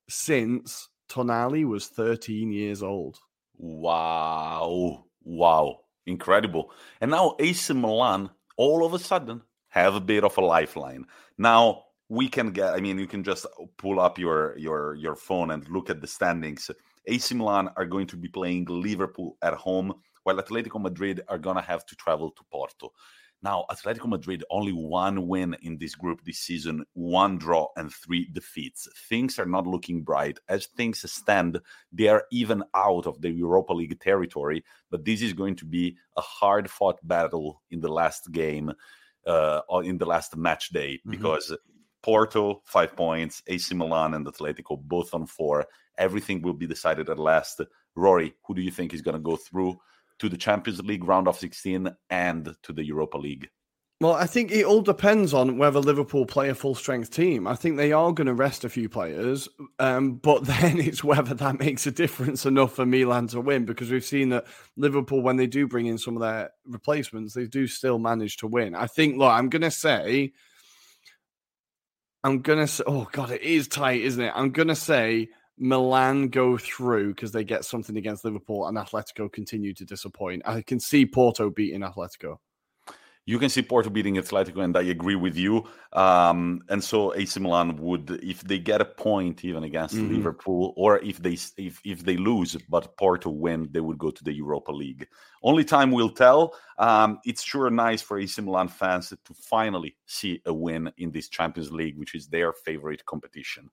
since 0.10 0.90
Tonali 1.10 1.66
was 1.66 1.88
13 1.88 2.52
years 2.52 2.84
old. 2.84 3.20
Wow. 3.62 5.06
Wow. 5.24 5.82
Incredible. 6.08 6.72
And 7.00 7.12
now 7.12 7.36
AC 7.40 7.74
Milan 7.74 8.32
all 8.58 8.84
of 8.84 8.94
a 8.96 9.00
sudden 9.00 9.42
have 9.70 9.94
a 9.94 10.02
bit 10.02 10.24
of 10.24 10.36
a 10.38 10.42
lifeline. 10.42 11.06
Now 11.38 11.84
we 12.10 12.28
can 12.28 12.52
get 12.52 12.74
I 12.74 12.80
mean 12.80 12.98
you 12.98 13.06
can 13.06 13.24
just 13.24 13.46
pull 13.78 14.00
up 14.00 14.18
your 14.18 14.58
your 14.58 14.96
your 14.96 15.16
phone 15.16 15.52
and 15.52 15.68
look 15.70 15.92
at 15.92 16.02
the 16.02 16.08
standings. 16.08 16.72
AC 17.06 17.36
Milan 17.36 17.70
are 17.78 17.86
going 17.86 18.08
to 18.08 18.18
be 18.18 18.28
playing 18.28 18.66
Liverpool 18.66 19.38
at 19.44 19.54
home 19.54 19.94
while 20.24 20.38
Atletico 20.38 20.82
Madrid 20.82 21.22
are 21.28 21.38
going 21.38 21.56
to 21.56 21.62
have 21.62 21.86
to 21.86 21.96
travel 21.96 22.32
to 22.32 22.44
Porto. 22.52 22.92
Now, 23.44 23.66
Atletico 23.72 24.08
Madrid 24.08 24.44
only 24.52 24.72
one 24.72 25.28
win 25.28 25.56
in 25.64 25.78
this 25.80 25.96
group 25.96 26.24
this 26.24 26.40
season, 26.40 26.86
one 26.94 27.40
draw 27.40 27.68
and 27.76 27.92
three 27.92 28.30
defeats. 28.32 28.88
Things 29.10 29.40
are 29.40 29.48
not 29.48 29.66
looking 29.66 30.04
bright. 30.04 30.40
As 30.48 30.68
things 30.68 31.10
stand, 31.12 31.60
they 31.92 32.08
are 32.08 32.26
even 32.32 32.64
out 32.76 33.08
of 33.08 33.20
the 33.22 33.32
Europa 33.32 33.74
League 33.74 34.00
territory, 34.00 34.64
but 34.92 35.06
this 35.06 35.24
is 35.24 35.34
going 35.34 35.56
to 35.56 35.66
be 35.66 35.98
a 36.18 36.22
hard 36.22 36.70
fought 36.70 37.00
battle 37.08 37.64
in 37.72 37.82
the 37.82 37.92
last 37.92 38.32
game, 38.32 38.72
uh, 39.26 39.62
in 39.84 39.98
the 39.98 40.06
last 40.06 40.38
match 40.38 40.70
day, 40.70 40.94
mm-hmm. 41.00 41.12
because 41.12 41.52
Porto, 42.04 42.62
five 42.66 42.96
points, 42.96 43.42
AC 43.48 43.74
Milan 43.74 44.14
and 44.14 44.26
Atletico, 44.26 44.80
both 44.80 45.14
on 45.14 45.26
four. 45.26 45.66
Everything 45.98 46.42
will 46.42 46.54
be 46.54 46.68
decided 46.68 47.10
at 47.10 47.20
last. 47.20 47.62
Ruairi, 47.98 48.34
who 48.46 48.56
do 48.56 48.62
you 48.62 48.72
think 48.72 48.94
is 48.94 49.02
going 49.02 49.16
to 49.16 49.20
go 49.20 49.36
through? 49.36 49.80
To 50.22 50.30
the 50.30 50.38
Champions 50.38 50.82
League 50.84 51.04
round 51.04 51.28
of 51.28 51.38
16 51.38 51.90
and 52.12 52.56
to 52.62 52.74
the 52.74 52.86
Europa 52.86 53.18
League? 53.18 53.50
Well, 54.00 54.14
I 54.14 54.26
think 54.26 54.52
it 54.52 54.66
all 54.66 54.82
depends 54.82 55.34
on 55.34 55.58
whether 55.58 55.80
Liverpool 55.80 56.26
play 56.26 56.50
a 56.50 56.56
full 56.56 56.74
strength 56.74 57.12
team. 57.12 57.48
I 57.48 57.56
think 57.56 57.78
they 57.78 57.92
are 57.92 58.12
going 58.12 58.28
to 58.28 58.34
rest 58.34 58.64
a 58.64 58.70
few 58.70 58.88
players, 58.88 59.50
um, 59.80 60.16
but 60.16 60.46
then 60.46 60.80
it's 60.80 61.04
whether 61.04 61.34
that 61.34 61.60
makes 61.60 61.86
a 61.88 61.92
difference 61.92 62.46
enough 62.46 62.74
for 62.76 62.86
Milan 62.86 63.28
to 63.28 63.42
win 63.42 63.66
because 63.66 63.92
we've 63.92 64.06
seen 64.06 64.30
that 64.30 64.46
Liverpool, 64.78 65.22
when 65.22 65.38
they 65.38 65.48
do 65.48 65.68
bring 65.68 65.88
in 65.88 65.98
some 65.98 66.16
of 66.16 66.22
their 66.22 66.52
replacements, 66.66 67.34
they 67.34 67.46
do 67.46 67.68
still 67.68 68.00
manage 68.00 68.38
to 68.38 68.48
win. 68.48 68.76
I 68.76 68.88
think, 68.88 69.18
look, 69.18 69.32
I'm 69.32 69.50
going 69.50 69.62
to 69.64 69.72
say, 69.72 70.34
I'm 72.24 72.42
going 72.42 72.60
to 72.60 72.68
say, 72.68 72.84
oh 72.86 73.08
God, 73.12 73.32
it 73.32 73.42
is 73.42 73.68
tight, 73.68 74.02
isn't 74.02 74.24
it? 74.24 74.34
I'm 74.36 74.52
going 74.52 74.68
to 74.68 74.76
say 74.76 75.30
Milan 75.62 76.30
go 76.30 76.58
through 76.58 77.14
because 77.14 77.32
they 77.32 77.44
get 77.44 77.64
something 77.64 77.96
against 77.96 78.26
Liverpool 78.26 78.68
and 78.68 78.78
Atletico 78.78 79.32
continue 79.32 79.76
to 79.76 79.86
disappoint. 79.86 80.42
I 80.44 80.64
can 80.64 80.80
see 80.80 81.06
Porto 81.06 81.52
beating 81.52 81.82
Atletico. 81.82 82.38
You 83.28 83.38
can 83.38 83.50
see 83.50 83.62
Porto 83.62 83.92
beating 83.92 84.16
Atletico, 84.16 84.64
and 84.64 84.76
I 84.76 84.82
agree 84.82 85.14
with 85.14 85.38
you. 85.38 85.64
Um, 85.94 86.64
and 86.70 86.84
so 86.84 87.14
AC 87.14 87.40
Milan 87.40 87.76
would, 87.76 88.10
if 88.24 88.42
they 88.42 88.58
get 88.58 88.82
a 88.82 88.86
point 88.86 89.46
even 89.46 89.64
against 89.64 89.94
mm-hmm. 89.94 90.16
Liverpool, 90.16 90.74
or 90.76 90.98
if 91.04 91.20
they 91.20 91.38
if 91.58 91.80
if 91.86 92.04
they 92.04 92.18
lose 92.18 92.58
but 92.68 92.98
Porto 92.98 93.30
win, 93.30 93.70
they 93.72 93.80
would 93.80 94.00
go 94.00 94.10
to 94.10 94.24
the 94.24 94.34
Europa 94.34 94.72
League. 94.72 95.08
Only 95.44 95.64
time 95.64 95.92
will 95.92 96.10
tell. 96.10 96.56
Um, 96.80 97.20
it's 97.24 97.44
sure 97.44 97.70
nice 97.70 98.02
for 98.02 98.18
AC 98.18 98.42
Milan 98.42 98.68
fans 98.68 99.10
to 99.10 99.34
finally 99.36 99.96
see 100.08 100.42
a 100.48 100.54
win 100.54 100.92
in 100.98 101.12
this 101.12 101.30
Champions 101.30 101.72
League, 101.72 102.00
which 102.00 102.16
is 102.16 102.28
their 102.28 102.54
favorite 102.54 103.06
competition. 103.06 103.70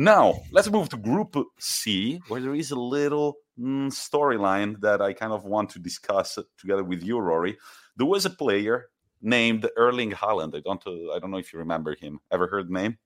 Now, 0.00 0.42
let's 0.52 0.70
move 0.70 0.88
to 0.90 0.96
Group 0.96 1.34
C, 1.58 2.20
where 2.28 2.40
there 2.40 2.54
is 2.54 2.70
a 2.70 2.78
little 2.78 3.34
mm, 3.58 3.88
storyline 3.88 4.80
that 4.80 5.02
I 5.02 5.12
kind 5.12 5.32
of 5.32 5.44
want 5.44 5.70
to 5.70 5.80
discuss 5.80 6.38
together 6.56 6.84
with 6.84 7.02
you, 7.02 7.16
Ruairi. 7.16 7.56
There 7.96 8.06
was 8.06 8.24
a 8.24 8.30
player 8.30 8.90
named 9.20 9.68
Erling 9.76 10.12
Haaland. 10.12 10.54
I 10.54 10.60
don't, 10.60 10.86
uh, 10.86 11.10
I 11.10 11.18
don't 11.18 11.32
know 11.32 11.38
if 11.38 11.52
you 11.52 11.58
remember 11.58 11.96
him. 11.96 12.20
Ever 12.30 12.46
heard 12.46 12.68
the 12.68 12.74
name? 12.74 12.98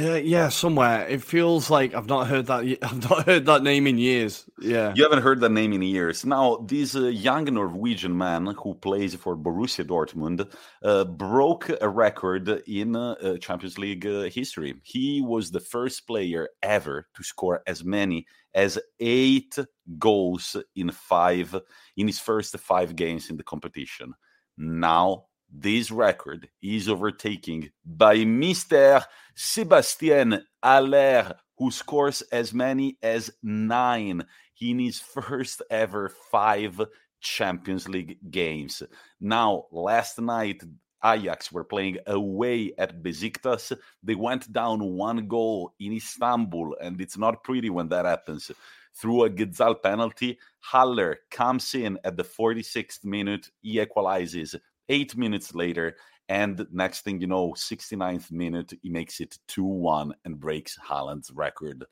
Uh, 0.00 0.14
yeah, 0.14 0.48
somewhere. 0.48 1.06
It 1.08 1.22
feels 1.22 1.70
like 1.70 1.94
I've 1.94 2.06
not 2.06 2.26
heard 2.26 2.46
that. 2.46 2.60
I've 2.82 3.10
not 3.10 3.26
heard 3.26 3.46
that 3.46 3.62
name 3.62 3.86
in 3.86 3.98
years. 3.98 4.48
Yeah, 4.60 4.92
you 4.94 5.02
haven't 5.02 5.22
heard 5.22 5.40
that 5.40 5.50
name 5.50 5.72
in 5.72 5.82
years. 5.82 6.24
Now, 6.24 6.58
this 6.66 6.94
uh, 6.94 7.06
young 7.06 7.44
Norwegian 7.44 8.16
man 8.16 8.46
who 8.46 8.74
plays 8.74 9.14
for 9.14 9.36
Borussia 9.36 9.84
Dortmund 9.84 10.50
uh, 10.82 11.04
broke 11.04 11.70
a 11.80 11.88
record 11.88 12.48
in 12.66 12.96
uh, 12.96 13.12
uh 13.12 13.36
Champions 13.38 13.78
League 13.78 14.04
history. 14.32 14.74
He 14.82 15.20
was 15.20 15.50
the 15.50 15.60
first 15.60 16.06
player 16.06 16.48
ever 16.62 17.06
to 17.14 17.22
score 17.22 17.62
as 17.66 17.84
many 17.84 18.26
as 18.54 18.78
eight 19.00 19.58
goals 19.98 20.56
in 20.74 20.90
five 20.90 21.54
in 21.96 22.06
his 22.06 22.18
first 22.18 22.58
five 22.58 22.96
games 22.96 23.30
in 23.30 23.36
the 23.36 23.42
competition. 23.42 24.14
Now 24.56 25.27
this 25.50 25.90
record 25.90 26.48
is 26.62 26.88
overtaken 26.88 27.70
by 27.84 28.16
Mr. 28.18 29.04
Sebastien 29.34 30.44
Haller, 30.62 31.34
who 31.56 31.70
scores 31.70 32.22
as 32.32 32.52
many 32.52 32.98
as 33.02 33.30
nine 33.42 34.24
in 34.60 34.78
his 34.78 35.00
first 35.00 35.62
ever 35.70 36.12
five 36.30 36.80
Champions 37.20 37.88
League 37.88 38.18
games. 38.30 38.82
Now, 39.20 39.64
last 39.72 40.20
night, 40.20 40.62
Ajax 41.04 41.52
were 41.52 41.64
playing 41.64 41.98
away 42.06 42.72
at 42.78 43.02
Besiktas. 43.02 43.76
They 44.02 44.14
went 44.14 44.52
down 44.52 44.82
one 44.82 45.28
goal 45.28 45.74
in 45.78 45.92
Istanbul, 45.92 46.76
and 46.80 47.00
it's 47.00 47.16
not 47.16 47.44
pretty 47.44 47.70
when 47.70 47.88
that 47.88 48.04
happens. 48.04 48.50
Through 48.94 49.24
a 49.24 49.30
Ghezzal 49.30 49.80
penalty, 49.80 50.38
Haller 50.60 51.18
comes 51.30 51.74
in 51.74 51.98
at 52.02 52.16
the 52.16 52.24
46th 52.24 53.04
minute, 53.04 53.48
he 53.60 53.80
equalizes 53.80 54.56
Eight 54.88 55.16
minutes 55.16 55.54
later, 55.54 55.96
And 56.28 56.66
next 56.72 57.02
thing 57.02 57.20
you 57.20 57.26
know, 57.26 57.54
69th 57.54 58.30
minute, 58.30 58.72
he 58.82 58.90
makes 58.90 59.20
it 59.20 59.38
2 59.48 59.64
1 59.64 60.14
and 60.24 60.38
breaks 60.38 60.76
Haaland's 60.78 61.30
record. 61.32 61.84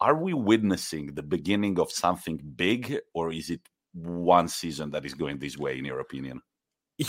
Are 0.00 0.14
we 0.14 0.34
witnessing 0.34 1.14
the 1.14 1.22
beginning 1.22 1.78
of 1.80 1.90
something 1.90 2.38
big, 2.56 2.98
or 3.14 3.32
is 3.32 3.50
it 3.50 3.62
one 3.92 4.48
season 4.48 4.90
that 4.90 5.04
is 5.06 5.14
going 5.14 5.38
this 5.38 5.56
way, 5.58 5.78
in 5.78 5.84
your 5.84 6.00
opinion? 6.00 6.42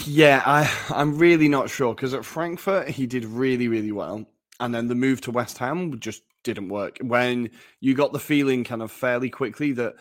Yeah, 0.05 0.43
I, 0.45 0.71
I'm 0.89 1.17
really 1.17 1.49
not 1.49 1.69
sure 1.69 1.95
because 1.95 2.13
at 2.13 2.25
Frankfurt, 2.25 2.89
he 2.89 3.07
did 3.07 3.25
really, 3.25 3.67
really 3.67 3.91
well. 3.91 4.25
And 4.59 4.73
then 4.73 4.87
the 4.87 4.95
move 4.95 5.21
to 5.21 5.31
West 5.31 5.57
Ham 5.57 5.99
just 5.99 6.21
didn't 6.43 6.69
work. 6.69 6.97
When 7.01 7.49
you 7.79 7.95
got 7.95 8.13
the 8.13 8.19
feeling 8.19 8.63
kind 8.63 8.81
of 8.83 8.91
fairly 8.91 9.29
quickly 9.29 9.71
that 9.73 9.95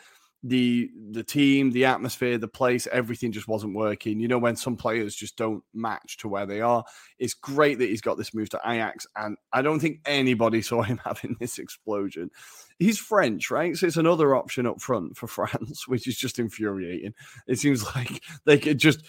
the 0.44 0.90
the 1.11 1.24
team, 1.24 1.72
the 1.72 1.85
atmosphere, 1.85 2.38
the 2.38 2.46
place, 2.46 2.87
everything 2.92 3.33
just 3.33 3.48
wasn't 3.48 3.74
working. 3.74 4.20
You 4.20 4.29
know, 4.29 4.38
when 4.38 4.55
some 4.55 4.77
players 4.77 5.14
just 5.14 5.37
don't 5.37 5.64
match 5.74 6.16
to 6.18 6.29
where 6.29 6.46
they 6.46 6.61
are. 6.61 6.85
It's 7.18 7.35
great 7.35 7.79
that 7.79 7.88
he's 7.88 8.01
got 8.01 8.18
this 8.18 8.33
move 8.33 8.48
to 8.51 8.61
Ajax, 8.64 9.07
and 9.16 9.37
I 9.53 9.62
don't 9.62 9.81
think 9.81 10.01
anybody 10.05 10.62
saw 10.62 10.83
him 10.83 11.01
having 11.05 11.37
this 11.40 11.59
explosion. 11.59 12.31
He's 12.79 12.98
French, 12.98 13.51
right? 13.51 13.77
So 13.77 13.87
it's 13.87 13.96
another 13.96 14.37
option 14.37 14.66
up 14.66 14.81
front 14.81 15.16
for 15.16 15.27
France, 15.29 15.88
which 15.88 16.07
is 16.07 16.16
just 16.16 16.38
infuriating. 16.38 17.14
It 17.48 17.59
seems 17.59 17.85
like 17.96 18.22
they 18.44 18.59
could 18.59 18.79
just 18.79 19.05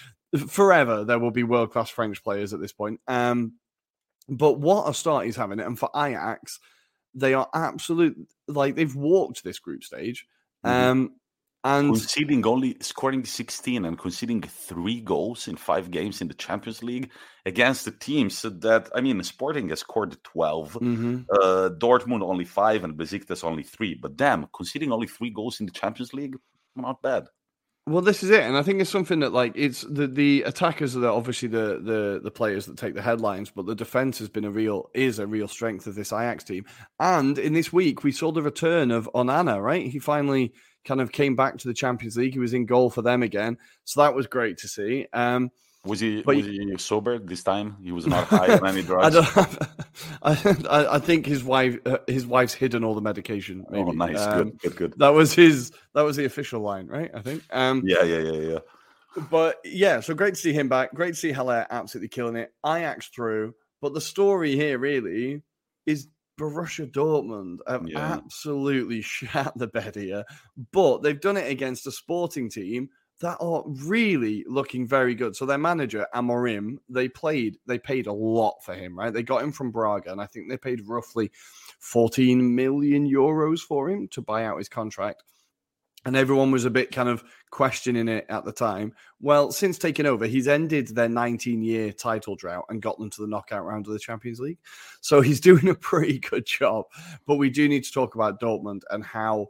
forever 0.48 1.04
there 1.04 1.18
will 1.18 1.32
be 1.32 1.42
world 1.42 1.72
class 1.72 1.90
French 1.90 2.24
players 2.24 2.54
at 2.54 2.62
this 2.62 2.72
point. 2.72 3.00
Um, 3.08 3.54
but 4.28 4.60
what 4.60 4.90
a 4.90 4.94
start 4.94 5.26
he's 5.26 5.36
having, 5.36 5.60
and 5.60 5.78
for 5.78 5.90
Ajax, 5.96 6.60
they 7.14 7.36
are 7.36 7.50
absolute 7.54 8.18
like 8.48 8.76
they've 8.76 8.96
walked 8.96 9.44
this 9.44 9.60
group 9.60 9.84
stage. 9.84 10.26
Mm-hmm. 10.66 10.90
Um, 10.90 11.12
and 11.64 11.90
conceding 11.90 12.46
only 12.46 12.78
scoring 12.80 13.26
16 13.26 13.84
and 13.84 13.98
conceding 13.98 14.42
three 14.42 15.02
goals 15.02 15.48
in 15.48 15.58
five 15.58 15.92
games 15.92 16.22
in 16.22 16.28
the 16.28 16.34
Champions 16.34 16.82
League 16.82 17.12
against 17.46 17.86
the 17.86 17.92
teams 17.92 18.42
that 18.42 18.90
I 18.96 19.02
mean, 19.02 19.22
Sporting 19.24 19.70
has 19.70 19.80
scored 19.80 20.24
12, 20.24 20.74
mm-hmm. 20.74 21.22
uh, 21.32 21.70
Dortmund 21.78 22.22
only 22.22 22.46
five, 22.46 22.84
and 22.84 22.98
Besiktas 22.98 23.44
only 23.44 23.64
three. 23.64 23.94
But 23.96 24.16
damn, 24.16 24.48
conceding 24.54 24.92
only 24.92 25.08
three 25.08 25.32
goals 25.32 25.60
in 25.60 25.66
the 25.66 25.72
Champions 25.72 26.14
League, 26.14 26.38
not 26.76 27.02
bad. 27.02 27.28
Well, 27.90 28.04
this 28.04 28.22
is 28.22 28.30
it, 28.30 28.44
and 28.44 28.56
I 28.56 28.62
think 28.62 28.82
it's 28.82 28.90
something 28.90 29.22
that 29.22 29.34
like 29.34 29.54
it's 29.56 29.82
the 29.82 30.06
the 30.06 30.44
attackers 30.44 30.96
are 30.96 31.08
obviously 31.08 31.48
the 31.48 31.82
the 31.82 32.20
the 32.24 32.30
players 32.30 32.68
that 32.68 32.78
take 32.78 32.94
the 32.94 33.02
headlines, 33.02 33.50
but 33.50 33.66
the 33.66 33.74
defense 33.74 34.20
has 34.20 34.30
been 34.30 34.46
a 34.46 34.52
real 34.52 34.92
is 34.94 35.18
a 35.18 35.26
real 35.26 35.48
strength 35.48 35.88
of 35.88 35.96
this 35.96 36.14
Ajax 36.14 36.44
team. 36.44 36.66
And 37.00 37.40
in 37.40 37.54
this 37.54 37.74
week, 37.74 38.04
we 38.04 38.12
saw 38.12 38.32
the 38.32 38.44
return 38.44 38.92
of 38.92 39.10
Onana. 39.16 39.60
Right, 39.60 39.88
he 39.88 39.98
finally 39.98 40.54
kind 40.86 41.02
of 41.02 41.12
came 41.12 41.36
back 41.36 41.58
to 41.58 41.68
the 41.68 41.74
Champions 41.74 42.18
League. 42.18 42.34
He 42.34 42.40
was 42.40 42.54
in 42.54 42.66
goal 42.66 42.90
for 42.90 43.02
them 43.02 43.24
again, 43.24 43.58
so 43.86 44.02
that 44.02 44.16
was 44.16 44.28
great 44.28 44.58
to 44.60 44.68
see. 44.68 45.08
Um, 45.14 45.52
was 45.86 46.00
he 46.00 46.22
but 46.22 46.36
was 46.36 46.46
he 46.46 46.78
sober 46.78 47.20
this 47.20 47.44
time? 47.44 47.78
He 47.82 47.92
was 47.92 48.06
not 48.08 48.28
high 48.28 48.58
on 48.58 48.68
any 48.68 48.82
drugs. 48.82 49.16
I, 50.22 50.58
I, 50.70 50.96
I, 50.96 51.00
think 51.00 51.26
his 51.26 51.44
wife 51.44 51.80
uh, 51.86 52.00
his 52.08 52.26
wife's 52.26 52.54
hidden 52.54 52.84
all 52.84 52.96
the 52.96 53.02
medication. 53.02 53.66
Oh, 53.68 53.72
maybe. 53.72 53.90
Oh, 53.90 53.92
nice, 53.92 54.20
um, 54.20 54.38
good, 54.44 54.60
good, 54.60 54.76
good. 54.76 54.94
That 54.98 55.10
was 55.10 55.34
his. 55.34 55.72
That 55.94 56.02
was 56.02 56.18
the 56.18 56.26
official 56.26 56.62
line, 56.62 56.88
right? 56.88 57.12
I 57.14 57.22
think. 57.22 57.44
Um, 57.52 57.82
yeah, 57.86 58.04
yeah, 58.04 58.20
yeah, 58.20 58.50
yeah. 58.52 58.60
But 59.32 59.58
yeah, 59.64 60.02
so 60.02 60.14
great 60.14 60.36
to 60.36 60.40
see 60.40 60.54
him 60.54 60.70
back. 60.70 60.94
Great 60.94 61.14
to 61.14 61.20
see 61.20 61.32
Haller 61.32 61.66
absolutely 61.70 62.10
killing 62.10 62.36
it. 62.36 62.54
Ajax 62.66 63.08
through, 63.08 63.56
but 63.82 63.94
the 63.94 64.02
story 64.02 64.56
here 64.56 64.78
really 64.78 65.42
is 65.86 66.08
Borussia 66.40 66.90
Dortmund 66.90 67.58
have 67.68 67.88
yeah. 67.88 68.14
absolutely 68.14 69.02
shat 69.04 69.52
the 69.58 69.68
bed 69.68 69.96
here, 69.96 70.24
but 70.72 71.00
they've 71.00 71.20
done 71.20 71.38
it 71.38 71.52
against 71.52 71.88
a 71.88 71.92
sporting 71.92 72.50
team 72.50 72.90
that 73.22 73.38
are 73.42 73.64
really 73.66 74.46
looking 74.48 74.88
very 74.88 75.14
good. 75.14 75.36
So 75.36 75.46
their 75.46 75.58
manager 75.58 76.08
Amorim, 76.16 76.78
they 76.88 77.10
played, 77.10 77.58
they 77.68 77.78
paid 77.78 78.08
a 78.08 78.14
lot 78.14 78.64
for 78.64 78.74
him, 78.74 78.98
right? 78.98 79.14
They 79.14 79.24
got 79.24 79.44
him 79.44 79.52
from 79.52 79.72
Braga, 79.72 80.12
and 80.12 80.22
I 80.22 80.26
think 80.26 80.50
they 80.50 80.58
paid 80.58 80.88
roughly 80.88 81.30
14 81.80 82.56
million 82.56 83.10
euros 83.10 83.60
for 83.60 83.90
him 83.90 84.08
to 84.10 84.22
buy 84.22 84.46
out 84.46 84.58
his 84.58 84.70
contract. 84.70 85.24
And 86.06 86.16
everyone 86.16 86.52
was 86.52 86.64
a 86.64 86.70
bit 86.70 86.92
kind 86.92 87.10
of 87.10 87.24
questioning 87.52 88.08
it 88.08 88.26
at 88.30 88.46
the 88.46 88.54
time. 88.54 88.94
Well, 89.20 89.52
since 89.52 89.78
taking 89.78 90.06
over, 90.06 90.26
he's 90.28 90.48
ended 90.48 90.88
their 90.88 91.10
19 91.10 91.62
year 91.62 91.92
title 91.92 92.36
drought 92.36 92.66
and 92.70 92.82
got 92.82 92.98
them 93.00 93.10
to 93.10 93.22
the 93.22 93.28
knockout 93.28 93.66
round 93.66 93.86
of 93.86 93.94
the 93.94 94.00
Champions 94.00 94.40
League. 94.40 94.60
So 95.02 95.22
he's 95.22 95.42
doing 95.42 95.68
a 95.68 95.76
pretty 95.76 96.20
good 96.20 96.46
job. 96.46 96.86
But 97.26 97.36
we 97.36 97.50
do 97.50 97.68
need 97.68 97.84
to 97.84 97.92
talk 97.92 98.16
about 98.16 98.40
Dortmund 98.40 98.82
and 98.90 99.04
how, 99.04 99.50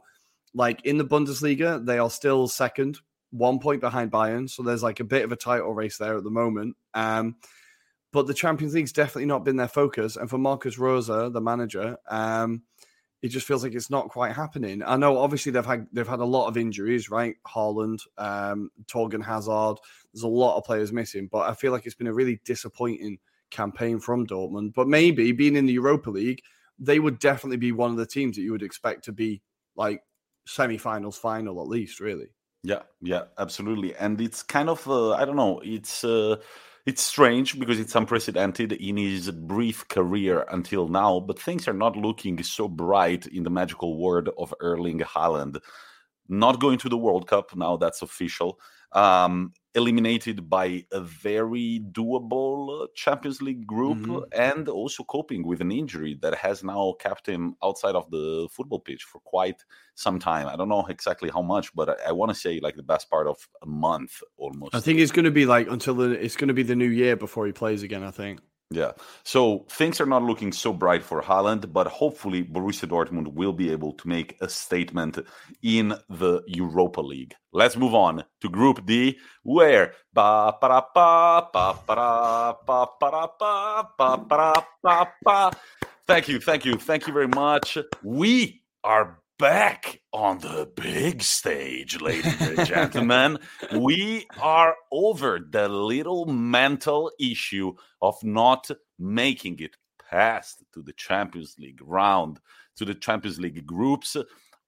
like 0.52 0.84
in 0.84 0.98
the 0.98 1.04
Bundesliga, 1.04 1.84
they 1.84 1.98
are 1.98 2.10
still 2.10 2.48
second 2.48 2.98
one 3.30 3.60
point 3.60 3.80
behind 3.80 4.10
Bayern. 4.10 4.50
So 4.50 4.62
there's 4.62 4.82
like 4.82 5.00
a 5.00 5.04
bit 5.04 5.24
of 5.24 5.32
a 5.32 5.36
title 5.36 5.72
race 5.72 5.98
there 5.98 6.16
at 6.16 6.24
the 6.24 6.30
moment. 6.30 6.76
Um, 6.94 7.36
but 8.12 8.26
the 8.26 8.34
Champions 8.34 8.74
League's 8.74 8.92
definitely 8.92 9.26
not 9.26 9.44
been 9.44 9.56
their 9.56 9.68
focus. 9.68 10.16
And 10.16 10.28
for 10.28 10.38
Marcus 10.38 10.78
Rosa, 10.78 11.30
the 11.32 11.40
manager, 11.40 11.96
um, 12.08 12.62
it 13.22 13.28
just 13.28 13.46
feels 13.46 13.62
like 13.62 13.74
it's 13.74 13.90
not 13.90 14.08
quite 14.08 14.32
happening. 14.32 14.82
I 14.84 14.96
know 14.96 15.18
obviously 15.18 15.52
they've 15.52 15.64
had 15.64 15.86
they've 15.92 16.08
had 16.08 16.20
a 16.20 16.24
lot 16.24 16.48
of 16.48 16.56
injuries, 16.56 17.10
right? 17.10 17.36
Haaland, 17.46 18.00
um, 18.16 18.70
Thorgan 18.86 19.22
Hazard. 19.24 19.78
There's 20.12 20.22
a 20.22 20.28
lot 20.28 20.56
of 20.56 20.64
players 20.64 20.92
missing, 20.92 21.28
but 21.30 21.48
I 21.48 21.54
feel 21.54 21.72
like 21.72 21.86
it's 21.86 21.94
been 21.94 22.06
a 22.06 22.14
really 22.14 22.40
disappointing 22.44 23.18
campaign 23.50 24.00
from 24.00 24.26
Dortmund. 24.26 24.74
But 24.74 24.88
maybe 24.88 25.32
being 25.32 25.56
in 25.56 25.66
the 25.66 25.72
Europa 25.74 26.10
League, 26.10 26.42
they 26.78 26.98
would 26.98 27.18
definitely 27.18 27.58
be 27.58 27.72
one 27.72 27.90
of 27.90 27.96
the 27.98 28.06
teams 28.06 28.36
that 28.36 28.42
you 28.42 28.52
would 28.52 28.62
expect 28.62 29.04
to 29.04 29.12
be 29.12 29.42
like 29.76 30.02
semi-finals, 30.46 31.18
final 31.18 31.60
at 31.60 31.68
least, 31.68 32.00
really. 32.00 32.28
Yeah, 32.62 32.82
yeah, 33.00 33.24
absolutely. 33.38 33.94
And 33.96 34.20
it's 34.20 34.42
kind 34.42 34.68
of 34.68 34.86
uh, 34.88 35.12
I 35.12 35.24
don't 35.24 35.36
know, 35.36 35.60
it's 35.62 36.04
uh, 36.04 36.36
it's 36.86 37.02
strange 37.02 37.58
because 37.58 37.78
it's 37.78 37.94
unprecedented 37.94 38.72
in 38.72 38.96
his 38.96 39.30
brief 39.30 39.86
career 39.88 40.46
until 40.50 40.88
now, 40.88 41.20
but 41.20 41.38
things 41.40 41.68
are 41.68 41.74
not 41.74 41.96
looking 41.96 42.42
so 42.42 42.68
bright 42.68 43.26
in 43.26 43.42
the 43.42 43.50
magical 43.50 43.98
world 43.98 44.30
of 44.38 44.54
Erling 44.60 45.00
Haaland. 45.00 45.58
Not 46.28 46.60
going 46.60 46.78
to 46.78 46.88
the 46.88 46.96
World 46.96 47.26
Cup 47.26 47.54
now 47.56 47.76
that's 47.76 48.02
official. 48.02 48.58
Um, 48.92 49.52
eliminated 49.74 50.48
by 50.48 50.84
a 50.92 51.00
very 51.00 51.80
doable 51.92 52.88
Champions 52.94 53.40
League 53.40 53.66
group 53.66 53.98
mm-hmm. 53.98 54.18
and 54.32 54.68
also 54.68 55.04
coping 55.04 55.46
with 55.46 55.60
an 55.60 55.70
injury 55.70 56.18
that 56.22 56.34
has 56.34 56.64
now 56.64 56.94
kept 56.98 57.26
him 57.28 57.54
outside 57.62 57.94
of 57.94 58.10
the 58.10 58.48
football 58.50 58.80
pitch 58.80 59.04
for 59.04 59.20
quite 59.20 59.62
some 59.94 60.18
time. 60.18 60.48
I 60.48 60.56
don't 60.56 60.68
know 60.68 60.86
exactly 60.86 61.30
how 61.30 61.42
much, 61.42 61.74
but 61.74 61.88
I, 61.88 62.08
I 62.08 62.12
want 62.12 62.30
to 62.30 62.34
say 62.34 62.58
like 62.60 62.76
the 62.76 62.82
best 62.82 63.08
part 63.08 63.26
of 63.28 63.36
a 63.62 63.66
month 63.66 64.22
almost. 64.36 64.74
I 64.74 64.80
think 64.80 64.98
it's 64.98 65.12
going 65.12 65.24
to 65.24 65.30
be 65.30 65.46
like 65.46 65.70
until 65.70 65.94
the, 65.94 66.10
it's 66.10 66.36
going 66.36 66.48
to 66.48 66.54
be 66.54 66.64
the 66.64 66.76
new 66.76 66.88
year 66.88 67.16
before 67.16 67.46
he 67.46 67.52
plays 67.52 67.82
again, 67.82 68.02
I 68.02 68.10
think. 68.10 68.40
Yeah. 68.72 68.92
So 69.24 69.66
things 69.68 70.00
are 70.00 70.06
not 70.06 70.22
looking 70.22 70.52
so 70.52 70.72
bright 70.72 71.02
for 71.02 71.20
Haaland, 71.20 71.72
but 71.72 71.88
hopefully 71.88 72.44
Borussia 72.44 72.88
Dortmund 72.88 73.34
will 73.34 73.52
be 73.52 73.72
able 73.72 73.92
to 73.94 74.08
make 74.08 74.36
a 74.40 74.48
statement 74.48 75.18
in 75.60 75.94
the 76.08 76.42
Europa 76.46 77.00
League. 77.00 77.34
Let's 77.52 77.76
move 77.76 77.94
on 77.94 78.24
to 78.40 78.48
Group 78.48 78.86
D, 78.86 79.18
where. 79.42 79.94
Thank 86.06 86.28
you, 86.28 86.40
thank 86.40 86.64
you, 86.64 86.76
thank 86.76 87.06
you 87.08 87.12
very 87.12 87.28
much. 87.28 87.76
We 88.04 88.62
are 88.84 89.19
back 89.40 90.02
on 90.12 90.38
the 90.40 90.70
big 90.76 91.22
stage, 91.22 91.98
ladies 91.98 92.38
and 92.42 92.66
gentlemen. 92.66 93.38
we 93.74 94.26
are 94.38 94.76
over 94.92 95.40
the 95.50 95.66
little 95.66 96.26
mental 96.26 97.10
issue 97.18 97.72
of 98.02 98.22
not 98.22 98.70
making 98.98 99.58
it 99.60 99.78
past 100.10 100.62
to 100.74 100.82
the 100.82 100.92
Champions 100.92 101.56
League 101.58 101.80
round, 101.82 102.38
to 102.76 102.84
the 102.84 102.94
Champions 102.94 103.40
League 103.40 103.64
groups. 103.64 104.14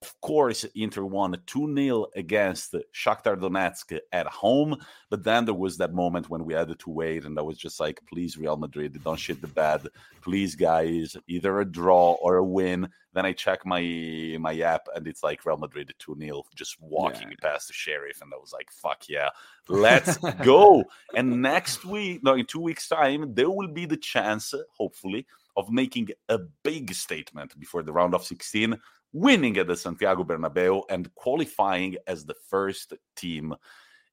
Of 0.02 0.20
course, 0.20 0.64
Inter 0.74 1.04
won 1.04 1.40
2 1.46 1.76
0 1.76 2.06
against 2.16 2.74
Shakhtar 2.92 3.36
Donetsk 3.36 3.96
at 4.10 4.26
home. 4.26 4.76
But 5.10 5.22
then 5.22 5.44
there 5.44 5.54
was 5.54 5.76
that 5.78 5.94
moment 5.94 6.28
when 6.28 6.44
we 6.44 6.54
had 6.54 6.76
to 6.76 6.90
wait, 6.90 7.24
and 7.24 7.38
I 7.38 7.42
was 7.42 7.56
just 7.56 7.78
like, 7.78 8.00
please, 8.08 8.36
Real 8.36 8.56
Madrid, 8.56 9.00
don't 9.04 9.16
shit 9.16 9.40
the 9.40 9.46
bed. 9.46 9.86
Please, 10.20 10.56
guys, 10.56 11.16
either 11.28 11.60
a 11.60 11.64
draw 11.64 12.14
or 12.14 12.38
a 12.38 12.44
win. 12.44 12.88
Then 13.12 13.26
I 13.26 13.32
check 13.32 13.64
my 13.64 14.36
my 14.40 14.58
app, 14.58 14.88
and 14.92 15.06
it's 15.06 15.22
like 15.22 15.46
Real 15.46 15.56
Madrid 15.56 15.94
2 16.00 16.16
0, 16.18 16.42
just 16.56 16.78
walking 16.80 17.30
yeah. 17.30 17.36
past 17.40 17.68
the 17.68 17.74
Sheriff. 17.74 18.22
And 18.22 18.32
I 18.34 18.38
was 18.38 18.52
like, 18.52 18.72
fuck 18.72 19.08
yeah, 19.08 19.28
let's 19.68 20.16
go. 20.42 20.82
And 21.14 21.40
next 21.40 21.84
week, 21.84 22.24
no, 22.24 22.34
in 22.34 22.46
two 22.46 22.60
weeks' 22.60 22.88
time, 22.88 23.34
there 23.34 23.50
will 23.50 23.68
be 23.68 23.86
the 23.86 23.96
chance, 23.96 24.52
hopefully, 24.76 25.28
of 25.56 25.70
making 25.70 26.08
a 26.28 26.38
big 26.64 26.92
statement 26.92 27.56
before 27.60 27.84
the 27.84 27.92
round 27.92 28.16
of 28.16 28.24
16 28.24 28.76
winning 29.12 29.56
at 29.58 29.66
the 29.66 29.76
Santiago 29.76 30.24
Bernabeu 30.24 30.82
and 30.88 31.14
qualifying 31.14 31.96
as 32.06 32.24
the 32.24 32.34
first 32.48 32.94
team 33.16 33.54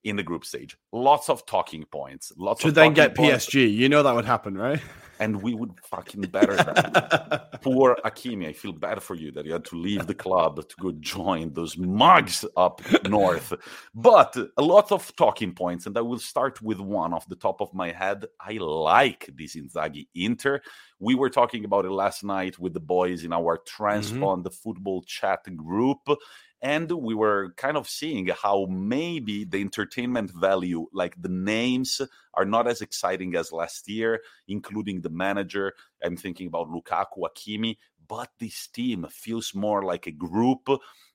in 0.04 0.16
the 0.16 0.24
group 0.24 0.46
stage. 0.46 0.78
Lots 0.92 1.30
of 1.30 1.46
talking 1.46 1.84
points. 1.86 2.32
Lots 2.38 2.62
to 2.62 2.72
then 2.72 2.94
get 2.94 3.16
points. 3.16 3.48
PSG. 3.48 3.74
You 3.74 3.90
know 3.90 4.04
that 4.04 4.16
would 4.16 4.26
happen, 4.26 4.58
right? 4.58 4.80
And 5.22 5.42
we 5.42 5.54
would 5.54 5.74
fucking 5.84 6.22
better 6.22 6.56
that. 6.56 7.62
Poor 7.62 7.98
Hakimi, 8.06 8.48
I 8.48 8.54
feel 8.54 8.72
bad 8.72 9.04
for 9.04 9.16
you 9.16 9.34
that 9.34 9.46
you 9.46 9.52
had 9.52 9.66
to 9.66 9.76
leave 9.76 10.08
the 10.08 10.16
club 10.16 10.66
to 10.66 10.76
go 10.80 10.94
join 10.94 11.52
those 11.52 11.78
mugs 11.78 12.46
up 12.56 12.82
north. 13.06 13.54
But 13.94 14.38
a 14.56 14.62
lot 14.62 14.94
of 14.94 15.14
talking 15.18 15.54
points, 15.54 15.88
and 15.88 15.98
I 15.98 16.02
will 16.02 16.20
start 16.20 16.62
with 16.62 16.80
one 16.80 17.14
off 17.14 17.28
the 17.28 17.36
top 17.36 17.60
of 17.60 17.74
my 17.74 17.92
head. 17.92 18.28
I 18.40 18.54
like 18.54 19.30
this 19.36 19.58
Inzaghi 19.58 20.08
Inter. 20.16 20.62
We 21.00 21.16
were 21.16 21.30
talking 21.30 21.66
about 21.66 21.84
it 21.84 21.92
last 21.92 22.24
night 22.24 22.58
with 22.58 22.74
the 22.74 22.80
boys 22.80 23.26
in 23.26 23.34
our 23.34 23.58
Transpond 23.58 24.44
mm-hmm. 24.44 24.54
football 24.64 25.02
chat 25.02 25.54
group 25.58 26.00
and 26.62 26.92
we 26.92 27.16
were 27.16 27.54
kind 27.56 27.78
of 27.78 27.88
seeing 27.88 28.28
how 28.28 28.68
maybe 28.70 29.46
the 29.46 29.62
entertainment 29.62 30.32
value 30.32 30.88
like 30.94 31.22
the 31.22 31.30
names 31.30 32.02
are 32.34 32.46
not 32.46 32.68
as 32.68 32.82
exciting 32.82 33.36
as 33.36 33.52
last 33.52 33.88
year 33.90 34.20
including 34.48 35.02
the 35.02 35.10
manager. 35.10 35.74
I'm 36.04 36.18
thinking 36.18 36.48
about 36.48 36.70
lukaku 36.70 37.20
hakimi 37.20 37.78
but 38.08 38.30
this 38.40 38.68
team 38.68 39.06
feels 39.12 39.54
more 39.54 39.84
like 39.84 40.08
a 40.08 40.12
group. 40.12 40.68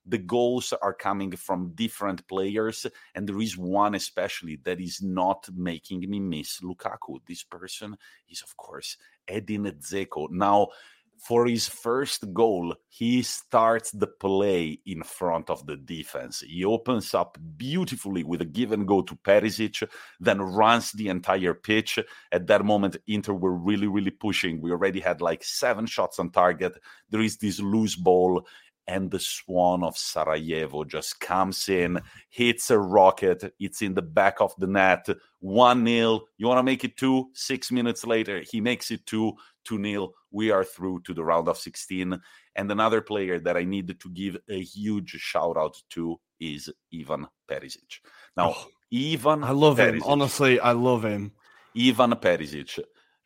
The 0.06 0.18
goals 0.18 0.72
are 0.80 0.94
coming 0.94 1.32
from 1.32 1.72
different 1.74 2.26
players 2.28 2.86
and 3.14 3.28
there 3.28 3.40
is 3.40 3.58
one 3.58 3.94
especially 3.94 4.56
that 4.64 4.80
is 4.80 5.02
not 5.02 5.48
making 5.54 6.08
me 6.08 6.20
miss 6.20 6.60
lukaku. 6.60 7.18
This 7.26 7.42
person 7.42 7.96
is 8.28 8.42
of 8.42 8.56
course 8.56 8.96
edin 9.26 9.64
dzeko. 9.64 10.30
Now 10.30 10.68
for 11.18 11.46
his 11.46 11.68
first 11.68 12.32
goal, 12.32 12.74
he 12.88 13.22
starts 13.22 13.90
the 13.90 14.06
play 14.06 14.80
in 14.86 15.02
front 15.02 15.50
of 15.50 15.66
the 15.66 15.76
defense. 15.76 16.40
He 16.40 16.64
opens 16.64 17.14
up 17.14 17.38
beautifully 17.56 18.24
with 18.24 18.40
a 18.42 18.44
give 18.44 18.72
and 18.72 18.86
go 18.86 19.02
to 19.02 19.16
Perisic, 19.16 19.88
then 20.20 20.40
runs 20.40 20.92
the 20.92 21.08
entire 21.08 21.54
pitch. 21.54 21.98
At 22.30 22.46
that 22.48 22.64
moment, 22.64 22.96
Inter 23.06 23.32
were 23.32 23.54
really, 23.54 23.86
really 23.86 24.10
pushing. 24.10 24.60
We 24.60 24.70
already 24.70 25.00
had 25.00 25.20
like 25.20 25.42
seven 25.44 25.86
shots 25.86 26.18
on 26.18 26.30
target. 26.30 26.76
There 27.10 27.22
is 27.22 27.38
this 27.38 27.58
loose 27.60 27.96
ball, 27.96 28.46
and 28.86 29.10
the 29.10 29.18
swan 29.18 29.82
of 29.82 29.96
Sarajevo 29.96 30.84
just 30.84 31.20
comes 31.20 31.68
in, 31.68 32.00
hits 32.28 32.70
a 32.70 32.78
rocket. 32.78 33.54
It's 33.58 33.82
in 33.82 33.94
the 33.94 34.02
back 34.02 34.40
of 34.40 34.54
the 34.58 34.66
net. 34.66 35.06
1 35.40 35.86
0. 35.86 36.20
You 36.36 36.46
want 36.46 36.58
to 36.58 36.62
make 36.62 36.84
it 36.84 36.96
two? 36.96 37.30
Six 37.34 37.72
minutes 37.72 38.06
later, 38.06 38.42
he 38.50 38.60
makes 38.60 38.90
it 38.90 39.06
two, 39.06 39.34
2 39.64 39.82
0. 39.82 40.12
We 40.30 40.50
are 40.50 40.64
through 40.64 41.00
to 41.02 41.14
the 41.14 41.24
round 41.24 41.48
of 41.48 41.58
16. 41.58 42.18
And 42.56 42.70
another 42.70 43.00
player 43.00 43.38
that 43.40 43.56
I 43.56 43.64
need 43.64 43.98
to 43.98 44.10
give 44.10 44.36
a 44.48 44.62
huge 44.62 45.10
shout 45.10 45.56
out 45.56 45.76
to 45.90 46.20
is 46.40 46.70
Ivan 46.92 47.26
Perisic. 47.48 48.00
Now, 48.36 48.54
oh, 48.56 48.66
Ivan. 48.92 49.44
I 49.44 49.50
love 49.50 49.78
Perisic, 49.78 49.94
him. 49.94 50.02
Honestly, 50.04 50.60
I 50.60 50.72
love 50.72 51.04
him. 51.04 51.32
Ivan 51.76 52.12
Perisic 52.12 52.78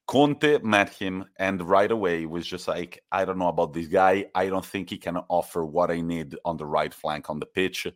Conte 0.09 0.59
met 0.63 0.89
him 0.89 1.27
and 1.39 1.63
right 1.63 1.91
away 1.91 2.25
was 2.25 2.47
just 2.47 2.67
like, 2.67 3.05
I 3.13 3.27
don't 3.27 3.39
know 3.39 3.49
about 3.49 3.75
this 3.75 3.89
guy. 3.89 4.25
I 4.35 4.47
don't 4.47 4.65
think 4.65 4.89
he 4.89 4.97
can 4.97 5.19
offer 5.29 5.67
what 5.67 5.91
I 5.91 6.01
need 6.01 6.35
on 6.47 6.57
the 6.57 6.65
right 6.65 6.93
flank 6.93 7.29
on 7.29 7.39
the 7.39 7.45
pitch. 7.47 7.87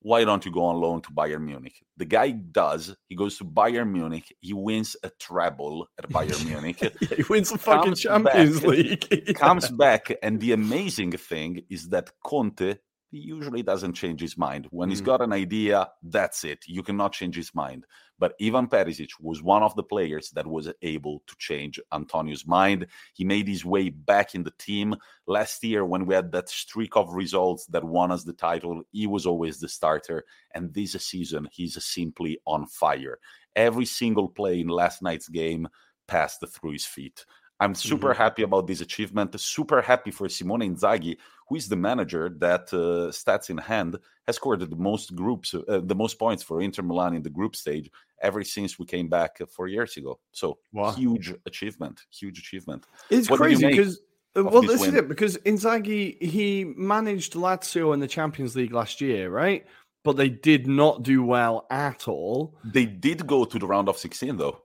Why 0.00 0.24
don't 0.24 0.44
you 0.44 0.52
go 0.52 0.64
on 0.64 0.80
loan 0.80 1.00
to 1.02 1.10
Bayern 1.12 1.42
Munich? 1.42 1.80
The 1.96 2.04
guy 2.06 2.32
does. 2.32 2.94
He 3.08 3.14
goes 3.14 3.38
to 3.38 3.44
Bayern 3.44 3.92
Munich. 3.92 4.36
He 4.40 4.52
wins 4.52 4.96
a 5.04 5.10
treble 5.20 5.86
at 5.96 6.08
Bayern 6.10 6.44
Munich. 6.44 6.82
yeah, 6.82 7.16
he 7.16 7.22
wins 7.30 7.50
the 7.50 7.58
fucking 7.58 7.94
Champions 7.94 8.60
back, 8.60 8.68
League. 8.68 9.06
yeah. 9.10 9.32
Comes 9.34 9.70
back, 9.70 10.12
and 10.22 10.40
the 10.40 10.52
amazing 10.52 11.12
thing 11.12 11.62
is 11.70 11.88
that 11.90 12.10
Conte 12.22 12.74
he 13.14 13.20
usually 13.20 13.62
doesn't 13.62 13.92
change 13.92 14.20
his 14.20 14.36
mind. 14.36 14.66
When 14.70 14.88
mm. 14.88 14.92
he's 14.92 15.00
got 15.00 15.22
an 15.22 15.32
idea, 15.32 15.88
that's 16.02 16.42
it. 16.42 16.64
You 16.66 16.82
cannot 16.82 17.12
change 17.12 17.36
his 17.36 17.54
mind. 17.54 17.86
But 18.18 18.34
Ivan 18.42 18.66
Perisic 18.66 19.10
was 19.20 19.40
one 19.40 19.62
of 19.62 19.76
the 19.76 19.84
players 19.84 20.30
that 20.30 20.48
was 20.48 20.68
able 20.82 21.22
to 21.28 21.36
change 21.38 21.78
Antonio's 21.92 22.44
mind. 22.44 22.88
He 23.12 23.24
made 23.24 23.46
his 23.46 23.64
way 23.64 23.90
back 23.90 24.34
in 24.34 24.42
the 24.42 24.52
team. 24.58 24.96
Last 25.28 25.62
year, 25.62 25.84
when 25.84 26.06
we 26.06 26.16
had 26.16 26.32
that 26.32 26.48
streak 26.48 26.96
of 26.96 27.14
results 27.14 27.66
that 27.66 27.84
won 27.84 28.10
us 28.10 28.24
the 28.24 28.32
title, 28.32 28.82
he 28.90 29.06
was 29.06 29.26
always 29.26 29.60
the 29.60 29.68
starter. 29.68 30.24
And 30.52 30.74
this 30.74 30.92
season, 30.92 31.48
he's 31.52 31.82
simply 31.84 32.40
on 32.46 32.66
fire. 32.66 33.20
Every 33.54 33.86
single 33.86 34.28
play 34.28 34.58
in 34.58 34.66
last 34.66 35.02
night's 35.02 35.28
game 35.28 35.68
passed 36.08 36.44
through 36.48 36.72
his 36.72 36.84
feet. 36.84 37.24
I'm 37.60 37.74
super 37.74 38.10
mm-hmm. 38.10 38.22
happy 38.22 38.42
about 38.42 38.66
this 38.66 38.80
achievement. 38.80 39.38
Super 39.40 39.80
happy 39.80 40.10
for 40.10 40.28
Simone 40.28 40.60
Inzaghi, 40.60 41.16
who 41.48 41.56
is 41.56 41.68
the 41.68 41.76
manager 41.76 42.30
that, 42.38 42.72
uh, 42.72 43.10
stats 43.10 43.50
in 43.50 43.58
hand, 43.58 43.98
has 44.26 44.36
scored 44.36 44.60
the 44.60 44.76
most 44.76 45.14
groups, 45.14 45.54
uh, 45.54 45.80
the 45.84 45.94
most 45.94 46.18
points 46.18 46.42
for 46.42 46.60
Inter 46.60 46.82
Milan 46.82 47.14
in 47.14 47.22
the 47.22 47.30
group 47.30 47.54
stage 47.54 47.90
ever 48.22 48.42
since 48.42 48.78
we 48.78 48.86
came 48.86 49.08
back 49.08 49.38
four 49.50 49.68
years 49.68 49.96
ago. 49.96 50.18
So 50.32 50.58
wow. 50.72 50.92
huge 50.92 51.34
achievement, 51.46 52.02
huge 52.10 52.38
achievement. 52.38 52.86
It's 53.10 53.30
what 53.30 53.40
crazy 53.40 53.66
because. 53.66 54.00
Uh, 54.36 54.42
well, 54.42 54.62
this 54.62 54.80
win? 54.80 54.90
is 54.90 54.96
it 54.96 55.08
because 55.08 55.36
Inzaghi 55.38 56.20
he 56.20 56.64
managed 56.64 57.34
Lazio 57.34 57.94
in 57.94 58.00
the 58.00 58.08
Champions 58.08 58.56
League 58.56 58.72
last 58.72 59.00
year, 59.00 59.30
right? 59.30 59.64
But 60.02 60.16
they 60.16 60.28
did 60.28 60.66
not 60.66 61.04
do 61.04 61.22
well 61.22 61.66
at 61.70 62.08
all. 62.08 62.56
They 62.64 62.84
did 62.84 63.26
go 63.28 63.44
to 63.44 63.58
the 63.58 63.66
round 63.66 63.88
of 63.88 63.96
16 63.96 64.36
though 64.36 64.63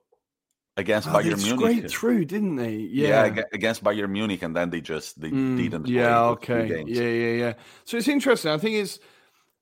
against 0.76 1.08
oh, 1.08 1.12
Bayern 1.12 1.42
Munich. 1.42 1.58
Scraped 1.58 1.90
through, 1.90 2.24
didn't 2.24 2.56
they? 2.56 2.74
Yeah. 2.74 3.26
yeah, 3.26 3.42
against 3.52 3.84
Bayern 3.84 4.10
Munich, 4.10 4.42
and 4.42 4.54
then 4.54 4.70
they 4.70 4.80
just 4.80 5.20
they 5.20 5.30
mm, 5.30 5.56
didn't. 5.56 5.88
Yeah, 5.88 6.22
okay, 6.24 6.84
yeah, 6.86 7.02
yeah, 7.02 7.32
yeah. 7.32 7.52
So 7.84 7.96
it's 7.96 8.08
interesting. 8.08 8.50
I 8.52 8.58
think 8.58 8.76
it's 8.76 8.98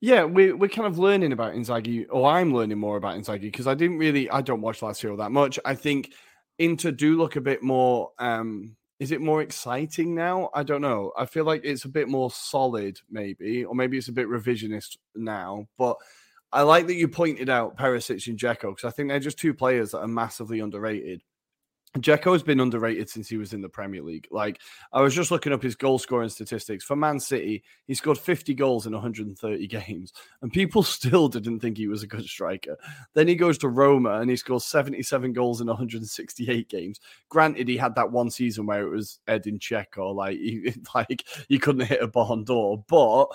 yeah, 0.00 0.24
we 0.24 0.52
we're 0.52 0.68
kind 0.68 0.86
of 0.86 0.98
learning 0.98 1.32
about 1.32 1.54
Inzaghi, 1.54 2.06
or 2.10 2.30
I'm 2.30 2.54
learning 2.54 2.78
more 2.78 2.96
about 2.96 3.18
Inzaghi 3.18 3.42
because 3.42 3.66
I 3.66 3.74
didn't 3.74 3.98
really, 3.98 4.30
I 4.30 4.40
don't 4.42 4.60
watch 4.60 4.82
last 4.82 5.02
Lazio 5.02 5.18
that 5.18 5.32
much. 5.32 5.58
I 5.64 5.74
think 5.74 6.12
Inter 6.58 6.92
do 6.92 7.16
look 7.16 7.36
a 7.36 7.40
bit 7.40 7.62
more. 7.62 8.12
um 8.18 8.76
Is 9.00 9.10
it 9.10 9.20
more 9.20 9.42
exciting 9.42 10.14
now? 10.14 10.50
I 10.54 10.62
don't 10.62 10.82
know. 10.82 11.12
I 11.16 11.26
feel 11.26 11.44
like 11.44 11.62
it's 11.64 11.84
a 11.84 11.88
bit 11.88 12.08
more 12.08 12.30
solid, 12.30 13.00
maybe, 13.10 13.64
or 13.64 13.74
maybe 13.74 13.98
it's 13.98 14.08
a 14.08 14.12
bit 14.12 14.28
revisionist 14.28 14.98
now, 15.14 15.66
but. 15.76 15.96
I 16.52 16.62
like 16.62 16.87
that 16.87 16.94
you 16.94 17.08
pointed 17.08 17.50
out 17.50 17.76
Perisic 17.76 18.26
and 18.26 18.38
Dzeko 18.38 18.74
because 18.74 18.84
I 18.84 18.90
think 18.90 19.08
they're 19.08 19.20
just 19.20 19.38
two 19.38 19.54
players 19.54 19.90
that 19.90 20.00
are 20.00 20.08
massively 20.08 20.61
underrated. 20.61 21.22
Dzeko 21.96 22.32
has 22.32 22.42
been 22.42 22.61
underrated 22.61 23.08
since 23.08 23.28
he 23.28 23.38
was 23.38 23.54
in 23.54 23.62
the 23.62 23.68
Premier 23.68 24.02
League. 24.02 24.28
Like 24.30 24.61
I 24.92 25.00
was 25.00 25.14
just 25.14 25.30
looking 25.30 25.52
up 25.52 25.62
his 25.62 25.74
goal 25.74 25.98
scoring 25.98 26.28
statistics 26.28 26.84
for 26.84 26.96
Man 26.96 27.18
City. 27.18 27.62
He 27.87 27.94
scored 27.94 28.18
50 28.18 28.54
goals 28.54 28.87
in 28.87 28.92
130 28.92 29.66
games, 29.68 30.12
and 30.42 30.52
people 30.52 30.82
still 30.82 31.28
didn't 31.28 31.61
think 31.61 31.76
he 31.76 31.88
was 31.88 32.02
a 32.02 32.06
good 32.06 32.24
striker. 32.24 32.76
Then 33.14 33.26
he 33.26 33.34
goes 33.34 33.58
to 33.58 33.68
Roma 33.68 34.20
and 34.20 34.28
he 34.28 34.37
scores 34.37 34.66
77 34.66 35.32
goals 35.32 35.61
in 35.61 35.66
168 35.66 36.68
games. 36.68 37.00
Granted, 37.30 37.68
he 37.68 37.76
had 37.76 37.94
that 37.94 38.12
one 38.12 38.30
season 38.30 38.66
where 38.66 38.87
it 38.87 38.90
was 38.90 39.20
Edin 39.26 39.58
Dzeko, 39.58 40.14
like 40.14 40.37
he, 40.37 40.74
like 40.94 41.24
he 41.48 41.58
couldn't 41.58 41.87
hit 41.87 42.02
a 42.02 42.08
ball 42.08 42.37
door, 42.42 42.84
but 42.87 43.28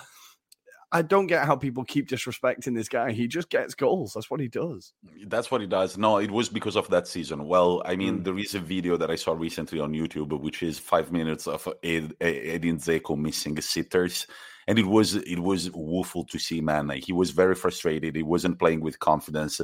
I 0.94 1.02
don't 1.02 1.26
get 1.26 1.46
how 1.46 1.56
people 1.56 1.84
keep 1.84 2.08
disrespecting 2.08 2.76
this 2.76 2.88
guy. 2.88 3.12
He 3.12 3.28
just 3.28 3.50
gets 3.50 3.74
goals. 3.74 4.14
That's 4.14 4.30
what 4.30 4.40
he 4.40 4.48
does. 4.48 4.94
That's 5.26 5.50
what 5.50 5.60
he 5.60 5.68
does. 5.68 5.98
No, 5.98 6.20
it 6.20 6.30
was 6.30 6.50
because 6.50 6.76
of 6.76 6.88
that 6.92 7.08
season. 7.08 7.48
Well, 7.48 7.82
I 7.84 7.96
mean, 7.96 8.20
mm. 8.20 8.24
there 8.24 8.38
is 8.38 8.54
a 8.54 8.60
video 8.60 8.96
that 8.98 9.10
I 9.10 9.16
saw 9.16 9.34
recently 9.34 9.80
on 9.80 9.92
YouTube, 9.92 10.40
which 10.40 10.62
is 10.62 10.78
five 10.78 11.12
minutes 11.12 11.48
of 11.48 11.68
Ed, 11.84 12.14
Edin 12.22 12.78
Dzeko 12.78 13.18
missing 13.18 13.60
sitters 13.60 14.28
and 14.68 14.80
it 14.80 14.86
was 14.86 15.16
it 15.16 15.40
was 15.40 15.70
woeful 15.72 16.24
to 16.26 16.40
see 16.40 16.62
man 16.62 16.90
he 16.90 17.12
was 17.14 17.32
very 17.32 17.56
frustrated 17.56 18.16
he 18.16 18.24
wasn't 18.24 18.58
playing 18.60 18.82
with 18.82 19.00
confidence 19.00 19.60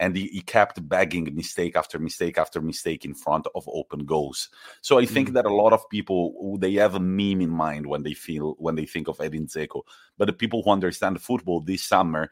and 0.00 0.16
he, 0.16 0.26
he 0.28 0.40
kept 0.40 0.88
bagging 0.88 1.28
mistake 1.34 1.76
after 1.76 1.98
mistake 1.98 2.38
after 2.38 2.60
mistake 2.60 3.04
in 3.04 3.14
front 3.14 3.46
of 3.54 3.68
open 3.68 4.04
goals 4.04 4.48
so 4.80 4.98
i 4.98 5.04
think 5.04 5.30
mm. 5.30 5.34
that 5.34 5.46
a 5.46 5.54
lot 5.54 5.72
of 5.72 5.88
people 5.90 6.56
they 6.58 6.72
have 6.72 6.96
a 6.96 7.00
meme 7.00 7.40
in 7.40 7.50
mind 7.50 7.86
when 7.86 8.02
they 8.02 8.14
feel 8.14 8.56
when 8.58 8.74
they 8.74 8.86
think 8.86 9.06
of 9.06 9.20
edin 9.20 9.46
dzeko 9.46 9.82
but 10.18 10.26
the 10.26 10.32
people 10.32 10.62
who 10.62 10.70
understand 10.70 11.20
football 11.22 11.60
this 11.60 11.84
summer 11.84 12.28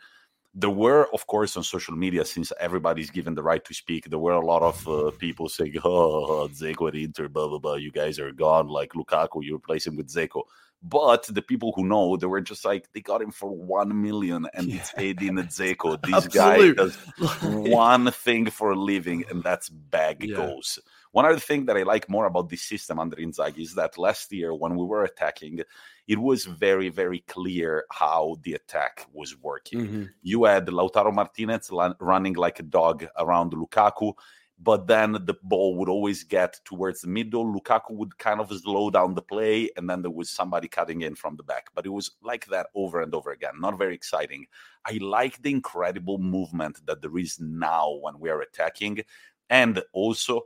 there 0.54 0.70
were, 0.70 1.06
of 1.12 1.26
course, 1.26 1.56
on 1.56 1.62
social 1.62 1.94
media, 1.94 2.24
since 2.24 2.52
everybody's 2.58 3.10
given 3.10 3.34
the 3.34 3.42
right 3.42 3.64
to 3.64 3.74
speak, 3.74 4.08
there 4.08 4.18
were 4.18 4.32
a 4.32 4.44
lot 4.44 4.62
of 4.62 4.88
uh, 4.88 5.10
people 5.18 5.48
saying, 5.48 5.74
"Oh, 5.84 6.48
Dzeko 6.50 6.88
at 6.88 6.94
Inter, 6.94 7.28
blah 7.28 7.48
blah 7.48 7.58
blah. 7.58 7.74
You 7.74 7.92
guys 7.92 8.18
are 8.18 8.32
gone. 8.32 8.66
Like 8.66 8.92
Lukaku, 8.94 9.44
you 9.44 9.54
replace 9.54 9.86
him 9.86 9.96
with 9.96 10.08
Dzeko." 10.08 10.42
But 10.80 11.24
the 11.24 11.42
people 11.42 11.72
who 11.74 11.84
know, 11.84 12.16
they 12.16 12.26
were 12.26 12.40
just 12.40 12.64
like, 12.64 12.88
they 12.92 13.00
got 13.00 13.20
him 13.20 13.32
for 13.32 13.50
one 13.50 14.00
million 14.00 14.46
and 14.54 14.68
yeah. 14.68 14.76
it's 14.78 14.92
Edin 14.96 15.36
Dzeko. 15.36 16.00
This 16.02 16.28
guy 16.28 16.72
does 16.72 16.96
one 17.42 18.12
thing 18.12 18.50
for 18.50 18.70
a 18.70 18.76
living, 18.76 19.24
and 19.28 19.42
that's 19.42 19.68
bag 19.68 20.24
yeah. 20.24 20.36
goals. 20.36 20.78
One 21.10 21.24
other 21.24 21.40
thing 21.40 21.64
that 21.66 21.76
I 21.76 21.82
like 21.82 22.08
more 22.08 22.26
about 22.26 22.48
this 22.48 22.62
system 22.62 22.98
under 22.98 23.16
Inzaghi 23.16 23.62
is 23.62 23.74
that 23.74 23.98
last 23.98 24.30
year 24.32 24.54
when 24.54 24.76
we 24.76 24.84
were 24.84 25.04
attacking, 25.04 25.62
it 26.06 26.18
was 26.18 26.44
very, 26.44 26.90
very 26.90 27.20
clear 27.20 27.84
how 27.90 28.36
the 28.42 28.54
attack 28.54 29.06
was 29.12 29.36
working. 29.36 29.80
Mm-hmm. 29.80 30.02
You 30.22 30.44
had 30.44 30.66
Lautaro 30.66 31.12
Martinez 31.12 31.70
running 31.98 32.34
like 32.34 32.60
a 32.60 32.62
dog 32.62 33.06
around 33.18 33.52
Lukaku 33.52 34.12
but 34.60 34.88
then 34.88 35.12
the 35.12 35.36
ball 35.42 35.76
would 35.76 35.88
always 35.88 36.24
get 36.24 36.58
towards 36.64 37.00
the 37.00 37.08
middle. 37.08 37.46
Lukaku 37.46 37.92
would 37.92 38.18
kind 38.18 38.40
of 38.40 38.50
slow 38.50 38.90
down 38.90 39.14
the 39.14 39.22
play, 39.22 39.70
and 39.76 39.88
then 39.88 40.02
there 40.02 40.10
was 40.10 40.30
somebody 40.30 40.66
cutting 40.66 41.02
in 41.02 41.14
from 41.14 41.36
the 41.36 41.44
back. 41.44 41.68
But 41.74 41.86
it 41.86 41.90
was 41.90 42.10
like 42.22 42.46
that 42.46 42.66
over 42.74 43.00
and 43.00 43.14
over 43.14 43.30
again. 43.30 43.54
Not 43.60 43.78
very 43.78 43.94
exciting. 43.94 44.46
I 44.84 44.98
like 45.00 45.40
the 45.42 45.52
incredible 45.52 46.18
movement 46.18 46.84
that 46.86 47.02
there 47.02 47.16
is 47.18 47.38
now 47.38 47.98
when 48.02 48.18
we 48.18 48.30
are 48.30 48.40
attacking. 48.40 49.02
And 49.48 49.82
also, 49.92 50.42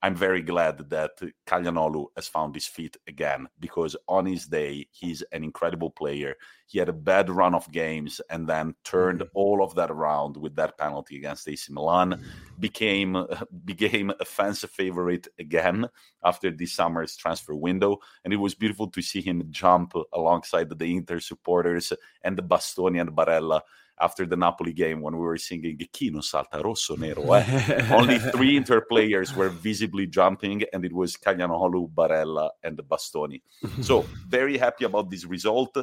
I'm 0.00 0.14
very 0.14 0.42
glad 0.42 0.90
that 0.90 1.20
Calhanoglu 1.46 2.06
has 2.14 2.28
found 2.28 2.54
his 2.54 2.66
feet 2.66 2.96
again 3.08 3.48
because 3.58 3.96
on 4.06 4.26
his 4.26 4.46
day, 4.46 4.86
he's 4.92 5.22
an 5.32 5.42
incredible 5.42 5.90
player. 5.90 6.36
He 6.68 6.78
had 6.78 6.88
a 6.88 6.92
bad 6.92 7.28
run 7.30 7.52
of 7.52 7.70
games 7.72 8.20
and 8.30 8.46
then 8.46 8.74
turned 8.84 9.20
mm-hmm. 9.20 9.30
all 9.34 9.64
of 9.64 9.74
that 9.74 9.90
around 9.90 10.36
with 10.36 10.54
that 10.54 10.78
penalty 10.78 11.16
against 11.16 11.48
AC 11.48 11.72
Milan. 11.72 12.24
Became 12.60 13.26
became 13.64 14.12
a 14.20 14.24
fans 14.24 14.64
favorite 14.64 15.26
again 15.38 15.88
after 16.22 16.52
this 16.52 16.74
summer's 16.74 17.16
transfer 17.16 17.56
window, 17.56 17.98
and 18.24 18.32
it 18.32 18.36
was 18.36 18.54
beautiful 18.54 18.88
to 18.88 19.02
see 19.02 19.20
him 19.20 19.48
jump 19.50 19.94
alongside 20.12 20.68
the 20.70 20.96
Inter 20.96 21.18
supporters 21.18 21.92
and 22.22 22.38
the 22.38 22.42
Bastoni 22.42 23.00
and 23.00 23.10
Barella 23.10 23.62
after 24.00 24.26
the 24.26 24.36
Napoli 24.36 24.72
game 24.72 25.00
when 25.00 25.16
we 25.16 25.24
were 25.24 25.36
singing 25.36 25.78
Chi 25.92 26.10
non 26.10 26.22
salta 26.22 26.60
rosso 26.60 26.96
nero. 26.96 27.32
Eh? 27.32 27.86
Only 27.94 28.18
three 28.18 28.56
Inter 28.56 28.82
players 28.82 29.34
were 29.34 29.48
visibly 29.48 30.06
jumping, 30.06 30.64
and 30.72 30.84
it 30.84 30.92
was 30.92 31.16
Calhanoglu, 31.16 31.90
Barella, 31.90 32.50
and 32.62 32.78
Bastoni. 32.78 33.42
so 33.80 34.06
very 34.28 34.58
happy 34.58 34.84
about 34.84 35.10
this 35.10 35.24
result. 35.24 35.76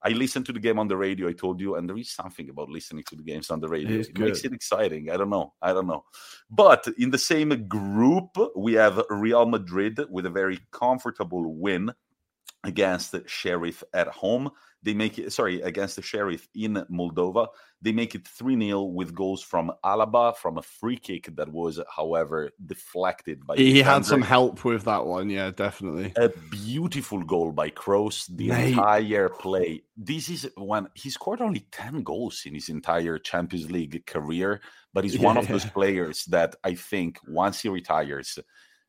I 0.00 0.10
listened 0.10 0.46
to 0.46 0.52
the 0.52 0.60
game 0.60 0.78
on 0.78 0.86
the 0.86 0.96
radio. 0.96 1.28
I 1.28 1.32
told 1.32 1.60
you, 1.60 1.74
and 1.74 1.88
there 1.88 1.98
is 1.98 2.10
something 2.10 2.48
about 2.48 2.68
listening 2.68 3.02
to 3.08 3.16
the 3.16 3.22
games 3.22 3.50
on 3.50 3.58
the 3.60 3.68
radio. 3.68 3.98
It, 3.98 4.08
it 4.10 4.18
makes 4.18 4.44
it 4.44 4.52
exciting. 4.52 5.10
I 5.10 5.16
don't 5.16 5.30
know. 5.30 5.54
I 5.60 5.72
don't 5.72 5.88
know. 5.88 6.04
But 6.48 6.86
in 6.98 7.10
the 7.10 7.18
same 7.18 7.66
group, 7.66 8.36
we 8.54 8.74
have 8.74 9.02
Real 9.10 9.44
Madrid 9.46 10.00
with 10.08 10.26
a 10.26 10.30
very 10.30 10.60
comfortable 10.70 11.52
win 11.52 11.92
against 12.62 13.16
Sheriff 13.26 13.82
at 13.92 14.08
home. 14.08 14.50
They 14.82 14.94
make 14.94 15.18
it, 15.18 15.32
sorry, 15.32 15.60
against 15.62 15.96
the 15.96 16.02
Sheriff 16.02 16.48
in 16.54 16.74
Moldova. 16.90 17.48
They 17.82 17.92
make 17.92 18.14
it 18.14 18.26
3 18.26 18.58
0 18.60 18.82
with 18.82 19.14
goals 19.14 19.42
from 19.42 19.72
Alaba 19.84 20.36
from 20.36 20.58
a 20.58 20.62
free 20.62 20.96
kick 20.96 21.34
that 21.36 21.48
was, 21.48 21.80
however, 21.94 22.50
deflected 22.64 23.46
by. 23.46 23.56
He 23.56 23.82
had 23.82 24.04
some 24.04 24.22
help 24.22 24.64
with 24.64 24.84
that 24.84 25.04
one. 25.04 25.30
Yeah, 25.30 25.50
definitely. 25.50 26.12
A 26.16 26.28
beautiful 26.28 27.22
goal 27.22 27.52
by 27.52 27.70
Kroos, 27.70 28.26
the 28.34 28.48
Mate. 28.48 28.68
entire 28.68 29.28
play. 29.28 29.82
This 29.96 30.28
is 30.28 30.48
when 30.56 30.88
he 30.94 31.10
scored 31.10 31.40
only 31.40 31.66
10 31.72 32.02
goals 32.02 32.42
in 32.46 32.54
his 32.54 32.68
entire 32.68 33.18
Champions 33.18 33.70
League 33.70 34.06
career, 34.06 34.60
but 34.92 35.04
he's 35.04 35.16
yeah, 35.16 35.26
one 35.26 35.36
of 35.36 35.44
yeah. 35.44 35.52
those 35.52 35.64
players 35.66 36.24
that 36.26 36.54
I 36.62 36.74
think 36.74 37.18
once 37.26 37.60
he 37.60 37.68
retires, 37.68 38.38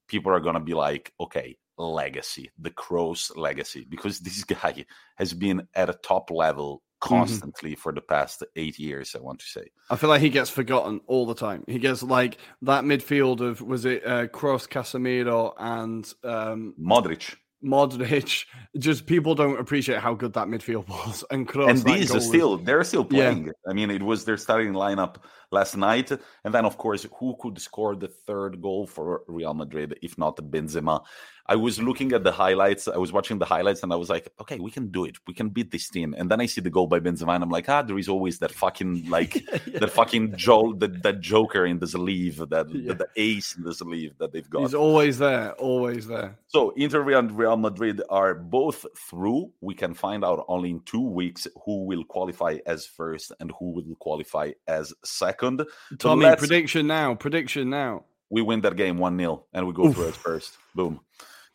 people 0.08 0.32
are 0.32 0.40
going 0.40 0.56
to 0.56 0.60
be 0.60 0.74
like, 0.74 1.14
okay, 1.20 1.58
legacy, 1.80 2.52
the 2.60 2.72
Kroos 2.72 3.36
legacy, 3.36 3.86
because 3.90 4.20
this 4.28 4.44
guy 4.44 4.86
has 5.18 5.34
been 5.34 5.68
at 5.74 5.90
a 5.90 5.94
top 5.94 6.30
level 6.30 6.78
mm-hmm. 7.02 7.16
constantly 7.16 7.72
mm-hmm. 7.72 7.80
for 7.80 7.92
the 7.92 8.02
past 8.02 8.44
eight 8.56 8.78
years. 8.78 9.16
I 9.16 9.20
want 9.20 9.40
to 9.40 9.46
say. 9.46 9.70
I 9.90 9.96
feel 9.96 10.10
like 10.10 10.22
he 10.22 10.30
gets 10.30 10.50
forgotten 10.50 11.02
all 11.08 11.26
the 11.26 11.36
time. 11.36 11.64
He 11.68 11.80
gets 11.80 12.04
like 12.04 12.38
that 12.62 12.84
midfield 12.84 13.42
of 13.42 13.62
was 13.62 13.86
it 13.86 14.06
uh, 14.06 14.28
Kroos, 14.28 14.68
Casemiro, 14.68 15.54
and 15.58 16.12
um, 16.24 16.76
Modric. 16.80 17.36
Modric, 17.64 18.46
just 18.78 19.06
people 19.06 19.36
don't 19.36 19.60
appreciate 19.60 20.00
how 20.00 20.14
good 20.14 20.34
that 20.34 20.48
midfield 20.48 20.88
was. 21.08 21.24
And 21.32 21.48
Kroos, 21.48 21.70
and 21.70 21.84
these 21.84 22.14
are 22.14 22.22
still 22.22 22.58
they're 22.58 22.84
still 22.84 23.06
playing. 23.06 23.46
Yeah. 23.46 23.52
I 23.68 23.74
mean, 23.74 23.90
it 23.92 24.04
was 24.04 24.26
their 24.26 24.38
starting 24.38 24.74
lineup 24.74 25.18
last 25.52 25.76
night, 25.76 26.12
and 26.44 26.54
then 26.54 26.66
of 26.66 26.78
course, 26.78 27.06
who 27.18 27.36
could 27.40 27.60
score 27.60 27.96
the 27.96 28.08
third 28.08 28.62
goal 28.62 28.88
for 28.88 29.24
Real 29.28 29.54
Madrid 29.54 29.98
if 30.02 30.18
not 30.18 30.38
Benzema? 30.38 31.04
I 31.50 31.56
was 31.56 31.82
looking 31.82 32.14
at 32.14 32.24
the 32.24 32.32
highlights. 32.32 32.88
I 32.88 32.98
was 32.98 33.12
watching 33.12 33.40
the 33.40 33.46
highlights, 33.46 33.82
and 33.82 33.92
I 33.92 33.96
was 33.96 34.08
like, 34.08 34.32
"Okay, 34.40 34.60
we 34.60 34.70
can 34.70 34.92
do 34.92 35.06
it. 35.06 35.18
We 35.28 35.34
can 35.34 35.50
beat 35.50 35.72
this 35.72 35.90
team." 35.90 36.14
And 36.16 36.30
then 36.30 36.40
I 36.40 36.46
see 36.46 36.62
the 36.62 36.70
goal 36.70 36.86
by 36.86 37.00
Benzema, 37.00 37.34
and 37.34 37.44
I'm 37.44 37.50
like, 37.50 37.68
"Ah, 37.68 37.82
there 37.82 37.98
is 37.98 38.08
always 38.08 38.38
that 38.38 38.52
fucking 38.52 39.10
like 39.10 39.34
yeah. 39.52 39.80
that 39.80 39.90
fucking 39.90 40.36
jo- 40.38 40.74
that, 40.74 41.02
that 41.02 41.22
joker 41.22 41.66
in 41.66 41.80
the 41.80 41.88
sleeve, 41.88 42.38
that 42.38 42.70
yeah. 42.70 42.90
the, 42.90 42.94
the, 42.94 43.08
ace 43.16 43.56
in 43.56 43.64
the 43.64 43.74
sleeve 43.74 44.14
that 44.20 44.32
they've 44.32 44.48
got." 44.48 44.62
He's 44.62 44.76
always 44.76 45.18
there, 45.18 45.54
always 45.54 46.06
there. 46.06 46.38
So 46.50 46.70
Inter 46.78 47.02
and 47.18 47.32
Real 47.36 47.58
Madrid 47.58 48.04
are 48.12 48.36
both 48.36 48.86
through. 49.10 49.52
We 49.62 49.74
can 49.74 49.96
find 49.96 50.24
out 50.24 50.46
only 50.48 50.70
in 50.70 50.82
two 50.82 51.08
weeks 51.20 51.48
who 51.66 51.84
will 51.86 52.04
qualify 52.04 52.58
as 52.68 52.86
first 52.86 53.32
and 53.40 53.52
who 53.58 53.72
will 53.72 53.96
qualify 54.00 54.52
as 54.68 54.94
second. 55.04 55.39
Tommi, 55.40 56.38
prediction 56.38 56.88
now. 56.88 57.16
Prediction 57.16 57.70
now. 57.70 58.06
We 58.30 58.42
win 58.42 58.62
that 58.62 58.76
game 58.76 58.98
one 58.98 59.18
0 59.18 59.46
and 59.54 59.66
we 59.66 59.74
go 59.74 59.86
Oof. 59.88 59.96
through 59.96 60.10
as 60.10 60.16
first. 60.16 60.58
Boom. 60.76 61.00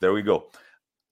There 0.00 0.12
we 0.12 0.22
go. 0.22 0.46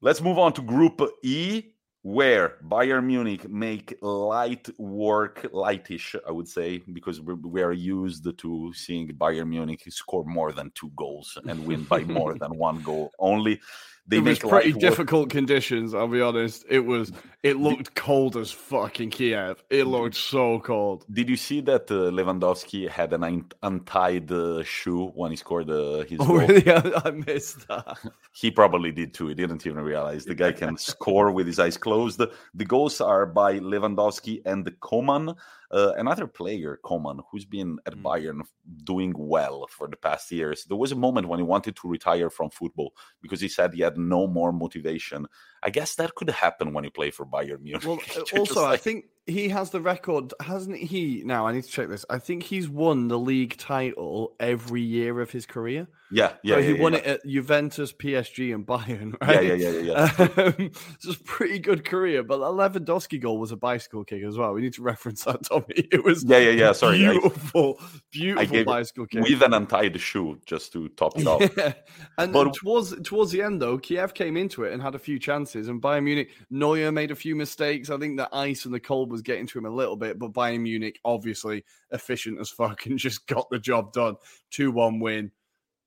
Let's 0.00 0.20
move 0.20 0.38
on 0.38 0.52
to 0.54 0.62
Group 0.62 1.00
E, 1.22 1.62
where 2.02 2.56
Bayern 2.68 3.04
Munich 3.04 3.48
make 3.48 3.96
light 4.02 4.68
work, 4.78 5.46
lightish, 5.52 6.16
I 6.26 6.32
would 6.32 6.48
say, 6.48 6.82
because 6.92 7.20
we 7.20 7.62
are 7.62 7.72
used 7.72 8.26
to 8.36 8.72
seeing 8.74 9.08
Bayern 9.08 9.48
Munich 9.48 9.84
score 9.88 10.24
more 10.24 10.50
than 10.50 10.72
two 10.74 10.90
goals 10.96 11.38
and 11.48 11.64
win 11.64 11.84
by 11.84 12.00
more 12.00 12.36
than 12.36 12.58
one 12.58 12.82
goal 12.82 13.12
only. 13.20 13.60
They 14.06 14.18
it 14.18 14.24
was 14.24 14.38
pretty 14.40 14.72
difficult 14.72 15.26
work. 15.26 15.30
conditions. 15.30 15.94
I'll 15.94 16.08
be 16.08 16.20
honest. 16.20 16.64
It 16.68 16.80
was. 16.80 17.12
It 17.44 17.56
looked 17.56 17.94
cold 17.94 18.36
as 18.36 18.50
fucking 18.50 19.10
Kiev. 19.10 19.62
It 19.70 19.84
looked 19.86 20.16
so 20.16 20.58
cold. 20.60 21.04
Did 21.10 21.28
you 21.28 21.36
see 21.36 21.60
that 21.62 21.90
uh, 21.90 22.10
Lewandowski 22.10 22.88
had 22.88 23.12
an 23.12 23.24
un- 23.24 23.50
untied 23.62 24.30
uh, 24.30 24.62
shoe 24.64 25.08
when 25.14 25.30
he 25.30 25.36
scored 25.36 25.70
uh, 25.70 26.02
his? 26.04 26.18
Oh, 26.20 26.26
goal? 26.26 26.38
really? 26.38 26.64
I 27.04 27.10
missed 27.10 27.66
that. 27.68 27.98
he 28.32 28.50
probably 28.50 28.90
did 28.92 29.14
too. 29.14 29.28
He 29.28 29.34
didn't 29.34 29.66
even 29.66 29.82
realize 29.82 30.24
the 30.24 30.34
guy 30.34 30.52
can 30.52 30.76
score 30.76 31.30
with 31.30 31.46
his 31.46 31.58
eyes 31.60 31.76
closed. 31.76 32.18
The 32.54 32.64
goals 32.64 33.00
are 33.00 33.24
by 33.26 33.60
Lewandowski 33.60 34.42
and 34.44 34.68
Coman. 34.80 35.34
Uh, 35.72 35.94
another 35.96 36.26
player, 36.26 36.78
Coman, 36.84 37.20
who's 37.30 37.46
been 37.46 37.78
at 37.86 37.94
mm. 37.94 38.02
Bayern 38.02 38.40
doing 38.84 39.14
well 39.16 39.66
for 39.70 39.88
the 39.88 39.96
past 39.96 40.30
years. 40.30 40.64
There 40.64 40.76
was 40.76 40.92
a 40.92 40.96
moment 40.96 41.28
when 41.28 41.38
he 41.38 41.44
wanted 41.44 41.76
to 41.76 41.88
retire 41.88 42.28
from 42.28 42.50
football 42.50 42.92
because 43.22 43.40
he 43.40 43.48
said 43.48 43.72
he 43.72 43.80
had 43.80 43.96
no 43.96 44.26
more 44.26 44.52
motivation. 44.52 45.26
I 45.62 45.70
guess 45.70 45.94
that 45.94 46.14
could 46.14 46.28
happen 46.28 46.74
when 46.74 46.84
you 46.84 46.90
play 46.90 47.10
for 47.10 47.24
Bayern 47.24 47.62
Munich. 47.62 47.84
Well, 47.86 47.98
also, 48.36 48.62
like... 48.62 48.74
I 48.74 48.76
think 48.76 49.06
he 49.26 49.48
has 49.50 49.70
the 49.70 49.80
record, 49.80 50.34
hasn't 50.40 50.76
he? 50.76 51.22
Now 51.24 51.46
I 51.46 51.52
need 51.52 51.64
to 51.64 51.70
check 51.70 51.88
this. 51.88 52.04
I 52.10 52.18
think 52.18 52.42
he's 52.42 52.68
won 52.68 53.08
the 53.08 53.18
league 53.18 53.56
title 53.56 54.34
every 54.40 54.82
year 54.82 55.20
of 55.20 55.30
his 55.30 55.46
career. 55.46 55.86
Yeah, 56.10 56.32
yeah. 56.42 56.56
So 56.56 56.62
he 56.62 56.72
yeah, 56.74 56.82
won 56.82 56.92
yeah. 56.92 56.98
it 56.98 57.06
at 57.06 57.26
Juventus, 57.26 57.92
PSG, 57.92 58.54
and 58.54 58.66
Bayern. 58.66 59.14
Right? 59.22 59.44
Yeah, 59.44 59.54
yeah, 59.54 59.70
yeah, 59.70 59.80
yeah. 59.80 60.10
yeah. 60.18 60.44
Um, 60.44 60.70
it's 60.94 61.06
a 61.06 61.18
pretty 61.24 61.58
good 61.58 61.84
career. 61.84 62.22
But 62.22 62.38
that 62.38 62.44
Lewandowski 62.44 63.20
goal 63.20 63.38
was 63.38 63.52
a 63.52 63.56
bicycle 63.56 64.04
kick 64.04 64.22
as 64.24 64.36
well. 64.36 64.52
We 64.52 64.60
need 64.60 64.74
to 64.74 64.82
reference 64.82 65.24
that, 65.24 65.42
Tommi. 65.50 65.88
It 65.92 66.02
was 66.04 66.24
yeah, 66.24 66.38
yeah, 66.38 66.50
yeah. 66.50 66.72
Sorry, 66.72 66.98
beautiful, 66.98 67.78
I, 67.80 67.86
beautiful 68.10 68.58
I 68.58 68.64
bicycle 68.64 69.06
kick 69.06 69.22
with 69.22 69.42
an 69.42 69.54
untied 69.54 69.98
shoe 70.00 70.38
just 70.44 70.72
to 70.72 70.88
top 70.90 71.18
it 71.18 71.26
off. 71.26 71.42
Yeah. 71.56 71.74
And 72.18 72.32
but, 72.32 72.54
towards 72.54 73.00
towards 73.02 73.30
the 73.30 73.42
end 73.42 73.60
though, 73.60 73.78
Kiev 73.78 74.14
came 74.14 74.36
into 74.36 74.64
it 74.64 74.72
and 74.72 74.82
had 74.82 74.94
a 74.94 74.98
few 74.98 75.18
chances, 75.18 75.68
and 75.68 75.80
Bayern 75.80 76.04
Munich, 76.04 76.30
Neuer 76.50 76.90
made 76.90 77.10
a 77.10 77.14
few 77.14 77.36
mistakes. 77.36 77.90
I 77.90 77.98
think 77.98 78.16
the 78.16 78.28
ice 78.32 78.64
and 78.64 78.74
the 78.74 78.80
cold 78.80 79.11
was 79.12 79.22
getting 79.22 79.46
to 79.46 79.58
him 79.58 79.66
a 79.66 79.70
little 79.70 79.96
bit, 79.96 80.18
but 80.18 80.32
Bayern 80.32 80.62
Munich, 80.62 80.98
obviously 81.04 81.64
efficient 81.92 82.40
as 82.40 82.50
fuck, 82.50 82.86
and 82.86 82.98
just 82.98 83.26
got 83.28 83.48
the 83.50 83.58
job 83.58 83.92
done. 83.92 84.16
2 84.50 84.72
1 84.72 84.98
win. 84.98 85.30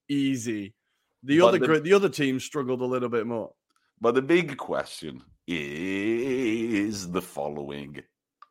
Easy. 0.07 0.73
The 1.23 1.39
but 1.39 1.47
other 1.47 1.59
the, 1.59 1.79
the 1.81 1.93
other 1.93 2.09
team 2.09 2.39
struggled 2.39 2.81
a 2.81 2.85
little 2.85 3.09
bit 3.09 3.27
more. 3.27 3.51
But 3.99 4.15
the 4.15 4.21
big 4.21 4.55
question 4.57 5.21
is 5.47 7.11
the 7.11 7.21
following. 7.21 8.01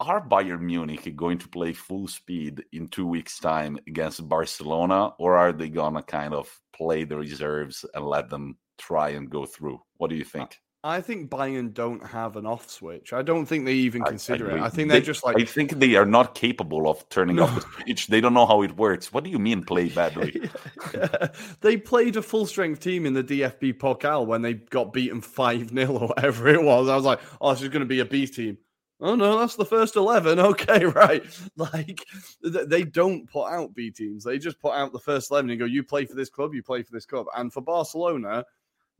Are 0.00 0.26
Bayern 0.26 0.62
Munich 0.62 1.14
going 1.14 1.38
to 1.38 1.48
play 1.48 1.72
full 1.72 2.08
speed 2.08 2.64
in 2.72 2.88
two 2.88 3.06
weeks' 3.06 3.38
time 3.38 3.78
against 3.86 4.28
Barcelona, 4.28 5.12
or 5.18 5.36
are 5.36 5.52
they 5.52 5.68
gonna 5.68 6.02
kind 6.02 6.34
of 6.34 6.50
play 6.74 7.04
the 7.04 7.16
reserves 7.16 7.84
and 7.94 8.04
let 8.04 8.28
them 8.28 8.58
try 8.76 9.10
and 9.10 9.30
go 9.30 9.46
through? 9.46 9.80
What 9.98 10.10
do 10.10 10.16
you 10.16 10.24
think? 10.24 10.60
I 10.84 11.00
think 11.00 11.30
Bayern 11.30 11.72
don't 11.72 12.04
have 12.04 12.36
an 12.36 12.44
off 12.44 12.68
switch. 12.68 13.14
I 13.14 13.22
don't 13.22 13.46
think 13.46 13.64
they 13.64 13.72
even 13.72 14.02
consider 14.02 14.50
I, 14.50 14.54
I 14.54 14.56
it. 14.58 14.62
I 14.64 14.68
think 14.68 14.90
they're 14.90 15.00
just 15.00 15.24
like. 15.24 15.40
I 15.40 15.44
think 15.46 15.78
they 15.78 15.94
are 15.94 16.04
not 16.04 16.34
capable 16.34 16.90
of 16.90 17.08
turning 17.08 17.36
no. 17.36 17.44
off 17.44 17.54
the 17.54 17.82
switch. 17.82 18.08
They 18.08 18.20
don't 18.20 18.34
know 18.34 18.44
how 18.44 18.60
it 18.62 18.76
works. 18.76 19.10
What 19.10 19.24
do 19.24 19.30
you 19.30 19.38
mean 19.38 19.64
play 19.64 19.88
badly? 19.88 20.50
yeah. 20.94 21.28
They 21.62 21.78
played 21.78 22.16
a 22.16 22.22
full 22.22 22.44
strength 22.44 22.80
team 22.80 23.06
in 23.06 23.14
the 23.14 23.24
DFB 23.24 23.78
Pokal 23.78 24.26
when 24.26 24.42
they 24.42 24.54
got 24.54 24.92
beaten 24.92 25.22
5 25.22 25.70
0 25.70 25.90
or 25.90 26.08
whatever 26.08 26.48
it 26.48 26.62
was. 26.62 26.90
I 26.90 26.96
was 26.96 27.06
like, 27.06 27.20
oh, 27.40 27.54
this 27.54 27.62
is 27.62 27.70
going 27.70 27.80
to 27.80 27.86
be 27.86 28.00
a 28.00 28.04
B 28.04 28.26
team. 28.26 28.58
Oh 29.00 29.14
no, 29.14 29.38
that's 29.38 29.56
the 29.56 29.64
first 29.64 29.96
eleven. 29.96 30.38
Okay, 30.44 30.84
right. 30.84 31.24
Like 31.56 32.04
they 32.42 32.84
don't 32.84 33.28
put 33.28 33.46
out 33.46 33.74
B 33.74 33.90
teams; 33.90 34.24
they 34.24 34.38
just 34.38 34.60
put 34.60 34.74
out 34.74 34.92
the 34.92 34.98
first 34.98 35.30
eleven 35.30 35.50
and 35.50 35.58
go, 35.58 35.64
"You 35.64 35.82
play 35.82 36.04
for 36.04 36.14
this 36.14 36.30
club, 36.30 36.54
you 36.54 36.62
play 36.62 36.82
for 36.82 36.92
this 36.92 37.06
club." 37.06 37.26
And 37.34 37.52
for 37.52 37.60
Barcelona, 37.60 38.44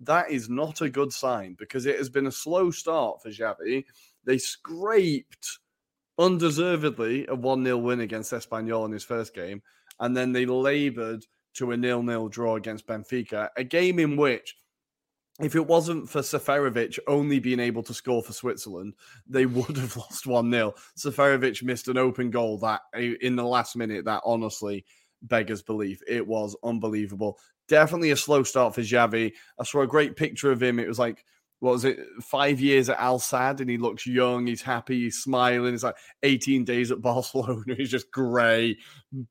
that 0.01 0.31
is 0.31 0.49
not 0.49 0.81
a 0.81 0.91
good 0.91 1.13
sign 1.13 1.55
because 1.59 1.87
it 1.87 1.99
has 1.99 2.09
been 2.09 2.27
a 2.27 2.33
slow 2.33 2.71
start 2.71 3.23
for 3.23 3.31
Xavi. 3.31 3.85
They 4.25 4.39
scraped 4.39 5.59
undeservedly 6.19 7.27
a 7.29 7.35
1 7.35 7.65
0 7.65 7.79
win 7.79 8.01
against 8.01 8.33
Espanyol 8.33 8.87
in 8.87 8.93
his 8.93 9.05
first 9.05 9.35
game, 9.35 9.63
and 10.01 10.17
then 10.17 10.33
they 10.33 10.47
laboured 10.47 11.25
to 11.55 11.71
a 11.71 11.77
nil 11.77 12.03
nil 12.03 12.29
draw 12.29 12.57
against 12.57 12.87
Benfica, 12.87 13.49
a 13.57 13.65
game 13.65 13.99
in 13.99 14.17
which 14.17 14.57
if 15.41 15.57
it 15.57 15.67
wasn't 15.67 16.09
for 16.09 16.21
Seferovic 16.21 16.99
only 17.09 17.41
being 17.41 17.59
able 17.59 17.83
to 17.83 17.95
score 17.95 18.23
for 18.23 18.33
Switzerland, 18.33 18.95
they 19.27 19.47
would 19.47 19.77
have 19.77 19.97
lost 19.97 20.27
1 20.27 20.51
0. 20.51 20.75
Seferovic 20.97 21.63
missed 21.63 21.89
an 21.89 21.99
open 21.99 22.31
goal 22.31 22.59
that 22.59 22.83
eh, 22.95 23.15
in 23.21 23.37
the 23.37 23.45
last 23.45 23.77
minute 23.77 24.05
that 24.05 24.23
honestly 24.25 24.85
beggars 25.23 25.63
belief. 25.63 26.01
It 26.07 26.27
was 26.27 26.57
unbelievable. 26.63 27.39
Definitely 27.69 28.11
a 28.11 28.17
slow 28.17 28.43
start 28.43 28.75
for 28.75 28.81
Xavi. 28.81 29.33
I 29.59 29.65
saw 29.65 29.83
a 29.83 29.87
great 29.87 30.17
picture 30.17 30.53
of 30.53 30.63
him. 30.63 30.79
It 30.79 30.89
was 30.89 30.99
like 30.99 31.25
what 31.65 31.73
was 31.73 31.85
it, 31.87 31.99
five 32.21 32.61
years 32.61 32.91
at 32.91 33.01
Al 33.01 33.19
Sadd, 33.19 33.61
and 33.61 33.71
he 33.71 33.79
looks 33.79 34.07
young, 34.07 34.47
he's 34.47 34.61
happy, 34.61 35.05
he's 35.05 35.23
smiling. 35.23 35.73
It's 35.73 35.83
like 35.83 35.97
18 36.23 36.63
days 36.65 36.91
at 36.91 37.01
Barcelona, 37.01 37.75
he's 37.75 37.91
just 37.91 38.11
grey, 38.11 38.77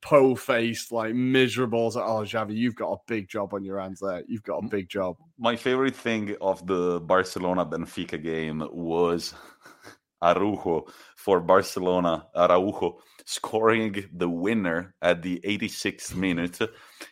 po 0.01 0.33
faced, 0.33 0.91
like 0.91 1.13
miserable. 1.13 1.85
It's 1.85 1.95
like, 1.95 2.05
oh, 2.07 2.23
Xavi, 2.23 2.55
you've 2.55 2.75
got 2.75 2.91
a 2.91 2.97
big 3.07 3.29
job 3.29 3.53
on 3.53 3.63
your 3.63 3.79
hands 3.79 3.99
there. 3.99 4.23
You've 4.27 4.41
got 4.41 4.63
a 4.63 4.67
big 4.67 4.89
job. 4.89 5.17
My 5.37 5.55
favorite 5.55 5.95
thing 5.95 6.35
of 6.41 6.65
the 6.65 6.99
Barcelona 7.01 7.67
Benfica 7.67 8.21
game 8.21 8.67
was 8.71 9.35
Araujo 10.23 10.87
for 11.15 11.39
Barcelona, 11.39 12.25
Araujo 12.35 12.97
scoring 13.25 14.05
the 14.13 14.29
winner 14.29 14.95
at 15.01 15.21
the 15.21 15.39
86th 15.43 16.15
minute. 16.15 16.59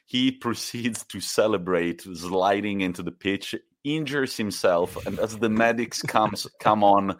He 0.05 0.31
proceeds 0.31 1.03
to 1.05 1.19
celebrate, 1.19 2.01
sliding 2.01 2.81
into 2.81 3.03
the 3.03 3.11
pitch 3.11 3.55
injures 3.83 4.37
himself, 4.37 5.05
and 5.05 5.19
as 5.19 5.37
the 5.37 5.49
medics 5.49 6.01
comes 6.03 6.47
come 6.59 6.83
on, 6.83 7.17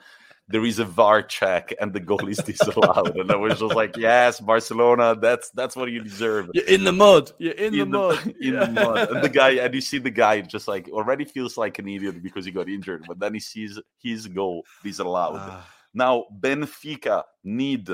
there 0.51 0.65
is 0.65 0.79
a 0.79 0.85
VAR 0.85 1.23
check, 1.23 1.73
and 1.79 1.93
the 1.93 1.99
goal 1.99 2.27
is 2.27 2.37
disallowed. 2.37 3.15
and 3.17 3.31
I 3.31 3.35
was 3.35 3.59
just 3.59 3.73
like, 3.75 3.95
"Yes, 3.97 4.39
Barcelona, 4.39 5.15
that's 5.19 5.49
that's 5.51 5.75
what 5.75 5.89
you 5.89 6.03
deserve." 6.03 6.49
You're 6.53 6.65
in 6.65 6.83
the 6.83 6.91
mud. 6.91 7.31
You're 7.39 7.53
in, 7.53 7.73
in 7.73 7.79
the, 7.79 7.85
the, 7.85 7.85
mud. 7.85 8.35
In 8.41 8.53
yeah. 8.53 8.65
the 8.65 8.71
mud. 8.71 9.11
And 9.11 9.23
the 9.23 9.29
guy, 9.29 9.51
and 9.51 9.73
you 9.73 9.81
see 9.81 9.97
the 9.97 10.11
guy 10.11 10.41
just 10.41 10.67
like 10.67 10.89
already 10.89 11.25
feels 11.25 11.57
like 11.57 11.79
an 11.79 11.87
idiot 11.87 12.21
because 12.21 12.45
he 12.45 12.51
got 12.51 12.69
injured, 12.69 13.05
but 13.07 13.19
then 13.19 13.33
he 13.33 13.39
sees 13.39 13.79
his 14.01 14.27
goal 14.27 14.63
disallowed. 14.83 15.37
Ah. 15.39 15.67
Now 15.93 16.25
Benfica 16.39 17.23
need 17.43 17.89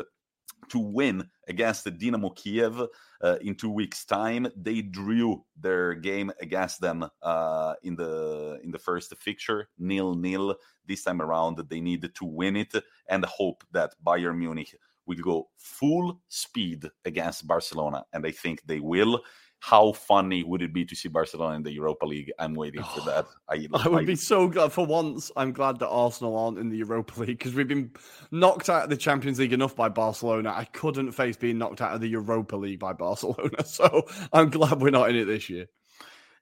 to 0.70 0.80
win 0.80 1.30
against 1.48 1.84
the 1.84 1.92
Dynamo 1.92 2.30
Kiev 2.30 2.82
uh, 3.22 3.38
in 3.42 3.56
two 3.56 3.72
weeks' 3.72 4.06
time. 4.06 4.48
They 4.56 4.82
drew 4.82 5.44
their 5.60 5.94
game 5.94 6.32
against 6.42 6.82
them 6.82 7.10
uh, 7.22 7.74
in 7.84 7.96
the 7.96 8.60
in 8.64 8.72
the 8.72 8.80
first 8.80 9.16
fixture, 9.18 9.70
nil 9.78 10.16
nil. 10.16 10.56
This 10.86 11.04
time 11.04 11.22
around, 11.22 11.58
they 11.70 11.82
need 11.82 12.10
to 12.14 12.26
win 12.26 12.56
it 12.56 12.74
and 13.08 13.26
hope 13.26 13.64
that 13.72 13.96
Bayern 14.06 14.38
Munich 14.38 14.76
will 15.06 15.18
go 15.18 15.50
full 15.58 16.20
speed 16.28 16.86
against 17.06 17.48
Barcelona, 17.48 18.06
and 18.14 18.26
I 18.26 18.32
think 18.32 18.62
they 18.66 18.80
will 18.80 19.22
how 19.60 19.92
funny 19.92 20.44
would 20.44 20.62
it 20.62 20.74
be 20.74 20.86
to 20.86 20.96
see 20.96 21.10
Barcelona 21.10 21.56
in 21.56 21.64
the 21.64 21.72
Europa 21.72 22.06
League? 22.06 22.32
I'm 22.40 22.54
waiting 22.54 22.84
for 22.84 23.02
that. 23.02 23.26
I, 23.50 23.68
I 23.74 23.88
would 23.88 24.04
I, 24.04 24.06
be 24.06 24.16
so 24.16 24.48
glad 24.48 24.72
for 24.72 24.86
once. 24.86 25.32
I'm 25.36 25.52
glad 25.52 25.80
that 25.80 25.90
Arsenal 25.90 26.38
aren't 26.38 26.60
in 26.60 26.70
the 26.70 26.78
Europa 26.78 27.20
League 27.20 27.38
because 27.40 27.54
we've 27.54 27.68
been 27.68 27.92
knocked 28.32 28.70
out 28.70 28.84
of 28.84 28.90
the 28.90 28.98
Champions 28.98 29.40
League 29.40 29.54
enough 29.54 29.76
by 29.76 29.90
Barcelona. 29.90 30.54
I 30.56 30.66
couldn't 30.66 31.12
face 31.12 31.38
being 31.38 31.58
knocked 31.58 31.82
out 31.82 31.94
of 31.94 32.02
the 32.02 32.08
Europa 32.08 32.56
League 32.56 32.80
by 32.80 32.94
Barcelona. 32.94 33.50
So 33.66 34.08
I'm 34.34 34.50
glad 34.50 34.82
we're 34.82 34.92
not 34.92 35.10
in 35.10 35.16
it 35.16 35.26
this 35.26 35.50
year. 35.50 35.68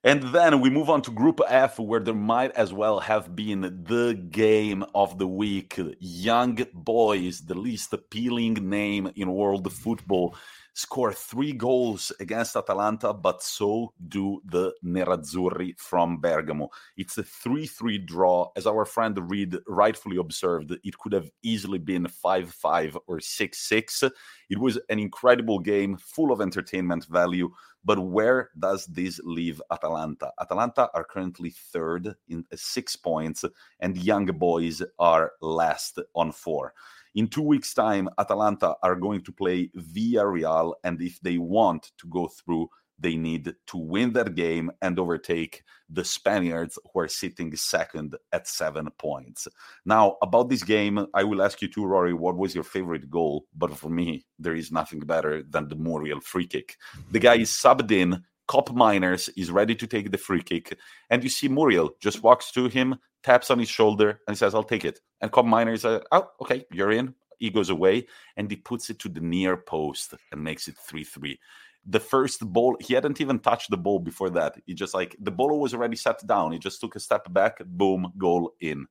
And 0.03 0.21
then 0.21 0.61
we 0.61 0.69
move 0.69 0.89
on 0.89 1.01
to 1.01 1.11
Group 1.11 1.41
F, 1.47 1.79
where 1.79 1.99
there 1.99 2.13
might 2.13 2.51
as 2.51 2.71
well 2.71 2.99
have 2.99 3.35
been 3.35 3.61
the 3.61 4.13
game 4.29 4.85
of 4.93 5.17
the 5.17 5.27
week. 5.27 5.79
Young 5.99 6.59
Boys, 6.73 7.41
the 7.41 7.55
least 7.55 7.91
appealing 7.91 8.69
name 8.69 9.11
in 9.15 9.31
world 9.31 9.71
football 9.73 10.35
score 10.75 11.13
three 11.13 11.53
goals 11.53 12.11
against 12.19 12.55
Atalanta, 12.55 13.13
but 13.13 13.41
so 13.41 13.93
do 14.09 14.41
the 14.45 14.73
Nerazzurri 14.83 15.79
from 15.79 16.19
Bergamo. 16.19 16.69
It's 16.97 17.17
a 17.17 17.23
3 17.23 17.65
3 17.65 17.97
draw. 17.99 18.51
As 18.57 18.67
our 18.67 18.83
friend 18.85 19.17
Reed 19.31 19.57
rightfully 19.67 20.17
observed, 20.17 20.77
it 20.83 20.97
could 20.97 21.13
have 21.13 21.31
easily 21.41 21.79
been 21.79 22.07
5 22.07 22.51
5 22.51 22.97
or 23.07 23.19
6 23.21 23.57
6. 23.57 24.03
It 24.49 24.59
was 24.59 24.77
an 24.89 24.99
incredible 24.99 25.59
game, 25.59 25.97
full 25.97 26.31
of 26.31 26.41
entertainment 26.41 27.05
value. 27.05 27.49
But 27.85 27.99
where 27.99 28.49
does 28.57 28.87
this 28.87 29.21
leave 29.23 29.61
Atalanta? 29.71 30.31
Atalanta 30.41 30.89
are 30.95 31.03
currently 31.03 31.51
third 31.51 32.15
in 32.27 32.43
uh, 32.51 32.55
six 32.55 32.95
points, 32.95 33.45
and 33.79 33.95
Young 33.95 34.25
Boys 34.25 34.81
are 34.97 35.33
last 35.39 35.99
on 36.15 36.31
four. 36.31 36.73
In 37.15 37.27
two 37.27 37.41
weeks' 37.41 37.73
time, 37.73 38.09
Atalanta 38.19 38.75
are 38.83 38.95
going 38.95 39.21
to 39.23 39.31
play 39.31 39.69
Villarreal, 39.77 40.73
and 40.83 41.01
if 41.01 41.19
they 41.21 41.37
want 41.37 41.91
to 41.97 42.07
go 42.07 42.27
through, 42.27 42.69
they 42.99 43.15
need 43.15 43.53
to 43.67 43.77
win 43.77 44.13
that 44.13 44.35
game 44.35 44.71
and 44.81 44.99
overtake 44.99 45.63
the 45.89 46.03
Spaniards, 46.03 46.79
who 46.91 46.99
are 46.99 47.07
sitting 47.07 47.55
second 47.55 48.15
at 48.31 48.47
seven 48.47 48.89
points. 48.97 49.47
Now, 49.85 50.17
about 50.21 50.49
this 50.49 50.63
game, 50.63 51.05
I 51.13 51.23
will 51.23 51.41
ask 51.41 51.61
you 51.61 51.67
too, 51.67 51.81
Ruairi, 51.81 52.13
what 52.13 52.37
was 52.37 52.55
your 52.55 52.63
favorite 52.63 53.09
goal? 53.09 53.45
But 53.55 53.77
for 53.77 53.89
me, 53.89 54.25
there 54.39 54.55
is 54.55 54.71
nothing 54.71 54.99
better 54.99 55.43
than 55.43 55.67
the 55.67 55.75
Muriel 55.75 56.21
free 56.21 56.47
kick. 56.47 56.77
The 57.11 57.19
guy 57.19 57.35
is 57.35 57.51
subbed 57.51 57.91
in. 57.91 58.23
Koopmeiners 58.47 59.29
is 59.35 59.51
ready 59.51 59.75
to 59.75 59.87
take 59.87 60.11
the 60.11 60.17
free 60.17 60.41
kick, 60.43 60.77
and 61.09 61.23
you 61.23 61.29
see 61.29 61.47
Muriel 61.47 61.91
just 61.99 62.23
walks 62.23 62.51
to 62.51 62.67
him, 62.67 62.95
taps 63.23 63.49
on 63.49 63.59
his 63.59 63.69
shoulder, 63.69 64.21
and 64.27 64.37
says, 64.37 64.53
I'll 64.53 64.63
take 64.63 64.85
it. 64.85 64.99
And 65.21 65.31
Koopmeiners 65.31 65.79
says, 65.79 66.01
Oh, 66.11 66.29
okay, 66.41 66.65
you're 66.71 66.91
in. 66.91 67.15
He 67.39 67.49
goes 67.49 67.69
away 67.69 68.07
and 68.37 68.49
he 68.49 68.55
puts 68.55 68.89
it 68.89 68.99
to 68.99 69.09
the 69.09 69.19
near 69.19 69.57
post 69.57 70.13
and 70.31 70.43
makes 70.43 70.67
it 70.67 70.77
3 70.77 71.03
3. 71.03 71.39
The 71.87 71.99
first 71.99 72.39
ball, 72.41 72.77
he 72.79 72.93
hadn't 72.93 73.21
even 73.21 73.39
touched 73.39 73.69
the 73.69 73.77
ball 73.77 73.99
before 73.99 74.29
that. 74.31 74.55
He 74.65 74.73
just 74.73 74.93
like 74.93 75.15
the 75.19 75.31
ball 75.31 75.59
was 75.59 75.73
already 75.73 75.97
set 75.97 76.25
down. 76.25 76.53
He 76.53 76.59
just 76.59 76.79
took 76.79 76.95
a 76.95 76.99
step 76.99 77.31
back, 77.31 77.59
boom, 77.65 78.13
goal 78.17 78.53
in 78.61 78.87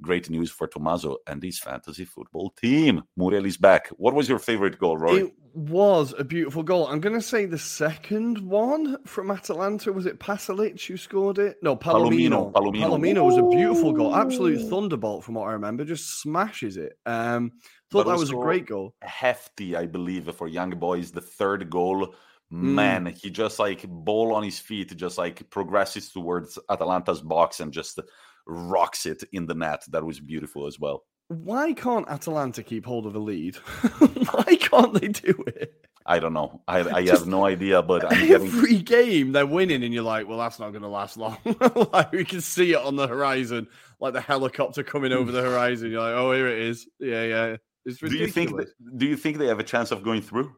great 0.00 0.30
news 0.30 0.50
for 0.50 0.66
Tommaso 0.66 1.18
and 1.26 1.42
his 1.42 1.58
fantasy 1.58 2.04
football 2.04 2.50
team. 2.50 3.02
Muriel 3.16 3.46
is 3.46 3.56
back. 3.56 3.88
What 3.96 4.14
was 4.14 4.28
your 4.28 4.38
favorite 4.38 4.78
goal, 4.78 4.96
Roy? 4.96 5.24
It 5.24 5.32
was 5.54 6.14
a 6.18 6.24
beautiful 6.24 6.62
goal. 6.62 6.86
I'm 6.86 7.00
going 7.00 7.14
to 7.14 7.22
say 7.22 7.44
the 7.44 7.58
second 7.58 8.38
one 8.38 8.96
from 9.04 9.30
Atalanta. 9.30 9.92
Was 9.92 10.06
it 10.06 10.18
Pasalic 10.18 10.84
who 10.86 10.96
scored 10.96 11.38
it? 11.38 11.56
No, 11.62 11.76
Palomino. 11.76 12.52
Palomino, 12.52 12.52
Palomino. 12.52 12.80
Palomino 12.82 13.24
was 13.24 13.36
a 13.36 13.56
beautiful 13.56 13.92
goal. 13.92 14.14
Absolute 14.14 14.68
thunderbolt 14.68 15.24
from 15.24 15.34
what 15.34 15.48
I 15.48 15.52
remember. 15.52 15.84
Just 15.84 16.20
smashes 16.20 16.76
it. 16.76 16.98
Um, 17.04 17.52
thought 17.90 18.04
but 18.04 18.12
that 18.12 18.18
was 18.18 18.30
a 18.30 18.34
great 18.34 18.66
goal. 18.66 18.94
Hefti, 19.04 19.76
I 19.76 19.86
believe, 19.86 20.32
for 20.34 20.48
young 20.48 20.70
boys. 20.70 21.12
The 21.12 21.20
third 21.20 21.68
goal 21.70 22.14
man 22.52 23.06
mm. 23.06 23.18
he 23.18 23.30
just 23.30 23.58
like 23.58 23.82
ball 23.88 24.34
on 24.34 24.42
his 24.42 24.58
feet 24.58 24.94
just 24.94 25.16
like 25.16 25.48
progresses 25.48 26.10
towards 26.10 26.58
atalanta's 26.68 27.22
box 27.22 27.60
and 27.60 27.72
just 27.72 27.98
rocks 28.46 29.06
it 29.06 29.24
in 29.32 29.46
the 29.46 29.54
net. 29.54 29.84
That 29.88 30.04
was 30.04 30.20
beautiful 30.20 30.66
as 30.66 30.78
well. 30.78 31.04
Why 31.28 31.72
can't 31.72 32.08
Atalanta 32.08 32.62
keep 32.62 32.84
hold 32.84 33.06
of 33.06 33.14
a 33.14 33.18
lead? 33.18 33.56
Why 34.30 34.56
can't 34.56 35.00
they 35.00 35.08
do 35.08 35.44
it? 35.46 35.82
I 36.04 36.18
don't 36.18 36.32
know. 36.32 36.62
I, 36.66 36.80
I 36.80 37.06
have 37.06 37.26
no 37.26 37.44
idea, 37.44 37.80
but 37.82 38.04
I'm 38.04 38.30
every 38.32 38.78
getting... 38.78 38.84
game 38.84 39.32
they're 39.32 39.46
winning, 39.46 39.84
and 39.84 39.94
you're 39.94 40.02
like, 40.02 40.28
well, 40.28 40.38
that's 40.38 40.58
not 40.58 40.70
going 40.70 40.82
to 40.82 40.88
last 40.88 41.16
long. 41.16 41.38
like 41.92 42.12
we 42.12 42.24
can 42.24 42.40
see 42.40 42.72
it 42.72 42.78
on 42.78 42.96
the 42.96 43.06
horizon, 43.06 43.68
like 44.00 44.12
the 44.12 44.20
helicopter 44.20 44.82
coming 44.82 45.12
over 45.12 45.30
the 45.30 45.42
horizon. 45.42 45.90
You're 45.90 46.02
like, 46.02 46.14
oh, 46.14 46.32
here 46.32 46.48
it 46.48 46.58
is. 46.58 46.88
Yeah, 46.98 47.24
yeah. 47.24 47.56
It's 47.84 48.02
ridiculous. 48.02 48.08
Do 48.10 48.18
you 48.18 48.28
think? 48.28 48.56
That, 48.56 48.98
do 48.98 49.06
you 49.06 49.16
think 49.16 49.38
they 49.38 49.46
have 49.46 49.60
a 49.60 49.64
chance 49.64 49.90
of 49.90 50.02
going 50.02 50.22
through? 50.22 50.52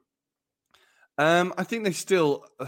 Um, 1.19 1.53
I 1.57 1.65
think 1.65 1.85
they 1.85 1.93
still. 1.93 2.45
Uh, 2.59 2.67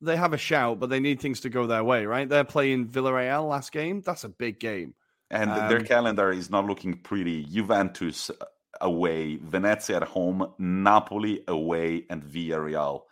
they 0.00 0.16
have 0.16 0.32
a 0.32 0.38
shout, 0.38 0.78
but 0.78 0.90
they 0.90 1.00
need 1.00 1.20
things 1.20 1.40
to 1.40 1.50
go 1.50 1.66
their 1.66 1.84
way, 1.84 2.06
right? 2.06 2.28
They're 2.28 2.44
playing 2.44 2.88
Villarreal 2.88 3.48
last 3.48 3.72
game. 3.72 4.00
That's 4.00 4.24
a 4.24 4.28
big 4.28 4.60
game. 4.60 4.94
And 5.30 5.50
um, 5.50 5.68
their 5.68 5.82
calendar 5.82 6.30
is 6.30 6.50
not 6.50 6.66
looking 6.66 6.98
pretty. 6.98 7.44
Juventus 7.44 8.30
away, 8.80 9.36
Venezia 9.36 9.96
at 9.96 10.02
home, 10.04 10.52
Napoli 10.58 11.42
away, 11.48 12.04
and 12.08 12.22
Villarreal. 12.22 13.02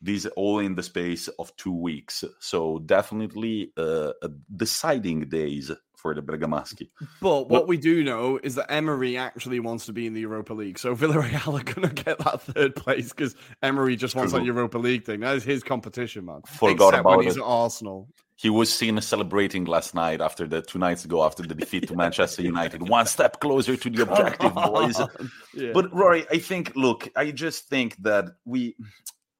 These 0.00 0.26
all 0.26 0.58
in 0.58 0.74
the 0.74 0.82
space 0.82 1.28
of 1.28 1.54
two 1.56 1.74
weeks. 1.74 2.24
So 2.40 2.80
definitely 2.80 3.72
uh, 3.76 4.12
deciding 4.54 5.28
days 5.28 5.70
for 6.02 6.14
the 6.14 6.20
Bergamaschi. 6.20 6.90
But 7.20 7.48
what 7.48 7.68
we 7.68 7.76
do 7.76 8.02
know 8.02 8.38
is 8.42 8.56
that 8.56 8.70
Emery 8.70 9.16
actually 9.16 9.60
wants 9.60 9.86
to 9.86 9.92
be 9.92 10.06
in 10.06 10.14
the 10.14 10.20
Europa 10.20 10.52
League. 10.52 10.78
So 10.78 10.94
Villarreal 10.96 11.60
are 11.60 11.64
going 11.64 11.88
to 11.88 12.02
get 12.02 12.18
that 12.18 12.42
third 12.42 12.74
place 12.74 13.10
because 13.10 13.36
Emery 13.62 13.96
just 13.96 14.16
wants 14.16 14.32
that 14.32 14.44
Europa 14.44 14.78
League 14.78 15.04
thing. 15.04 15.20
That 15.20 15.36
is 15.36 15.44
his 15.44 15.62
competition, 15.62 16.26
man. 16.26 16.42
Forgot 16.46 16.88
Except 16.88 17.00
about 17.00 17.16
when 17.18 17.26
he's 17.26 17.36
it. 17.36 17.40
at 17.40 17.46
Arsenal. 17.46 18.08
He 18.34 18.50
was 18.50 18.74
seen 18.74 19.00
celebrating 19.00 19.66
last 19.66 19.94
night 19.94 20.20
after 20.20 20.48
the 20.48 20.62
two 20.62 20.80
nights 20.80 21.04
ago 21.04 21.22
after 21.22 21.44
the 21.44 21.54
defeat 21.54 21.86
to 21.86 21.94
Manchester 21.94 22.42
United. 22.42 22.88
One 22.88 23.06
step 23.06 23.38
closer 23.38 23.76
to 23.76 23.90
the 23.90 24.02
objective, 24.02 24.54
boys. 24.54 25.00
Yeah. 25.54 25.72
But 25.74 25.92
Ruairi, 25.92 26.26
I 26.30 26.38
think, 26.38 26.72
look, 26.74 27.10
I 27.14 27.30
just 27.30 27.68
think 27.68 27.94
that 28.04 28.24
we 28.46 28.74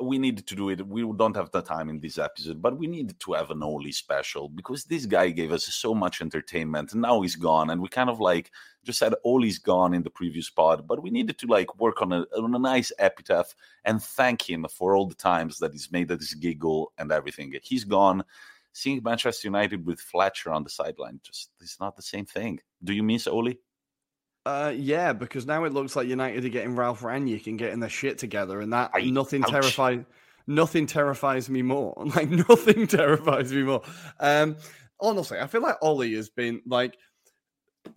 we 0.05 0.19
need 0.19 0.47
to 0.47 0.55
do 0.55 0.69
it. 0.71 0.87
We 0.87 1.03
don't 1.17 1.37
have 1.37 1.51
the 1.51 1.63
time 1.63 1.89
in 1.89 2.01
this 2.01 2.19
episode, 2.19 2.61
but 2.61 2.79
we 2.79 2.87
need 2.87 3.19
to 3.21 3.33
have 3.33 3.51
an 3.51 3.63
Oli 3.63 3.93
special 3.93 4.49
because 4.49 4.85
this 4.85 5.07
guy 5.07 5.31
gave 5.31 5.53
us 5.53 5.65
so 5.65 5.95
much 5.95 6.21
entertainment. 6.21 6.93
And 6.93 7.03
now 7.03 7.21
he's 7.23 7.37
gone, 7.37 7.71
and 7.71 7.81
we 7.81 7.89
kind 7.89 8.11
of 8.11 8.21
like 8.21 8.51
just 8.85 8.99
said 8.99 9.15
Oli's 9.25 9.59
gone 9.59 9.95
in 9.95 10.03
the 10.03 10.11
previous 10.11 10.51
pod, 10.51 10.87
but 10.87 11.03
we 11.03 11.11
needed 11.11 11.39
to 11.39 11.47
like 11.47 11.79
work 11.79 12.03
on 12.03 12.13
a, 12.13 12.27
on 12.37 12.55
a 12.55 12.59
nice 12.59 12.93
epitaph 12.99 13.55
and 13.85 14.03
thank 14.03 14.49
him 14.49 14.67
for 14.69 14.97
all 14.97 15.07
the 15.07 15.15
times 15.15 15.59
that 15.59 15.73
he's 15.73 15.93
made 15.93 16.11
us 16.11 16.35
giggle 16.35 16.93
and 16.99 17.13
everything. 17.13 17.53
He's 17.63 17.85
gone. 17.85 18.25
Seeing 18.73 19.03
Manchester 19.03 19.49
United 19.49 19.85
with 19.85 20.01
Fletcher 20.01 20.51
on 20.51 20.65
the 20.65 20.71
sideline 20.71 21.21
just 21.23 21.51
it's 21.61 21.79
not 21.79 21.95
the 21.95 22.03
same 22.03 22.25
thing. 22.25 22.59
Do 22.83 22.93
you 22.93 23.03
miss 23.03 23.27
Oli? 23.27 23.59
Uh, 24.45 24.73
yeah, 24.75 25.13
because 25.13 25.47
now 25.47 25.65
it 25.65 25.73
looks 25.73 25.95
like 25.95 26.09
United 26.09 26.45
are 26.45 26.49
getting 26.49 26.75
Ralf 26.75 27.03
Rangnick 27.03 27.47
and 27.47 27.59
getting 27.59 27.81
their 27.81 27.89
shit 27.89 28.19
together, 28.19 28.61
and 28.61 28.73
that 28.73 28.91
I, 28.93 29.03
nothing 29.03 29.45
ouch. 29.45 29.51
terrifies 29.51 30.05
nothing 30.47 30.87
terrifies 30.87 31.49
me 31.49 31.63
more. 31.63 31.95
Like 32.17 32.29
nothing 32.29 32.87
terrifies 32.87 33.53
me 33.53 33.63
more. 33.63 33.83
Um, 34.19 34.57
honestly, 35.01 35.39
I 35.39 35.47
feel 35.47 35.63
like 35.63 35.77
Ollie 35.81 36.15
has 36.15 36.29
been 36.29 36.61
like 36.67 36.97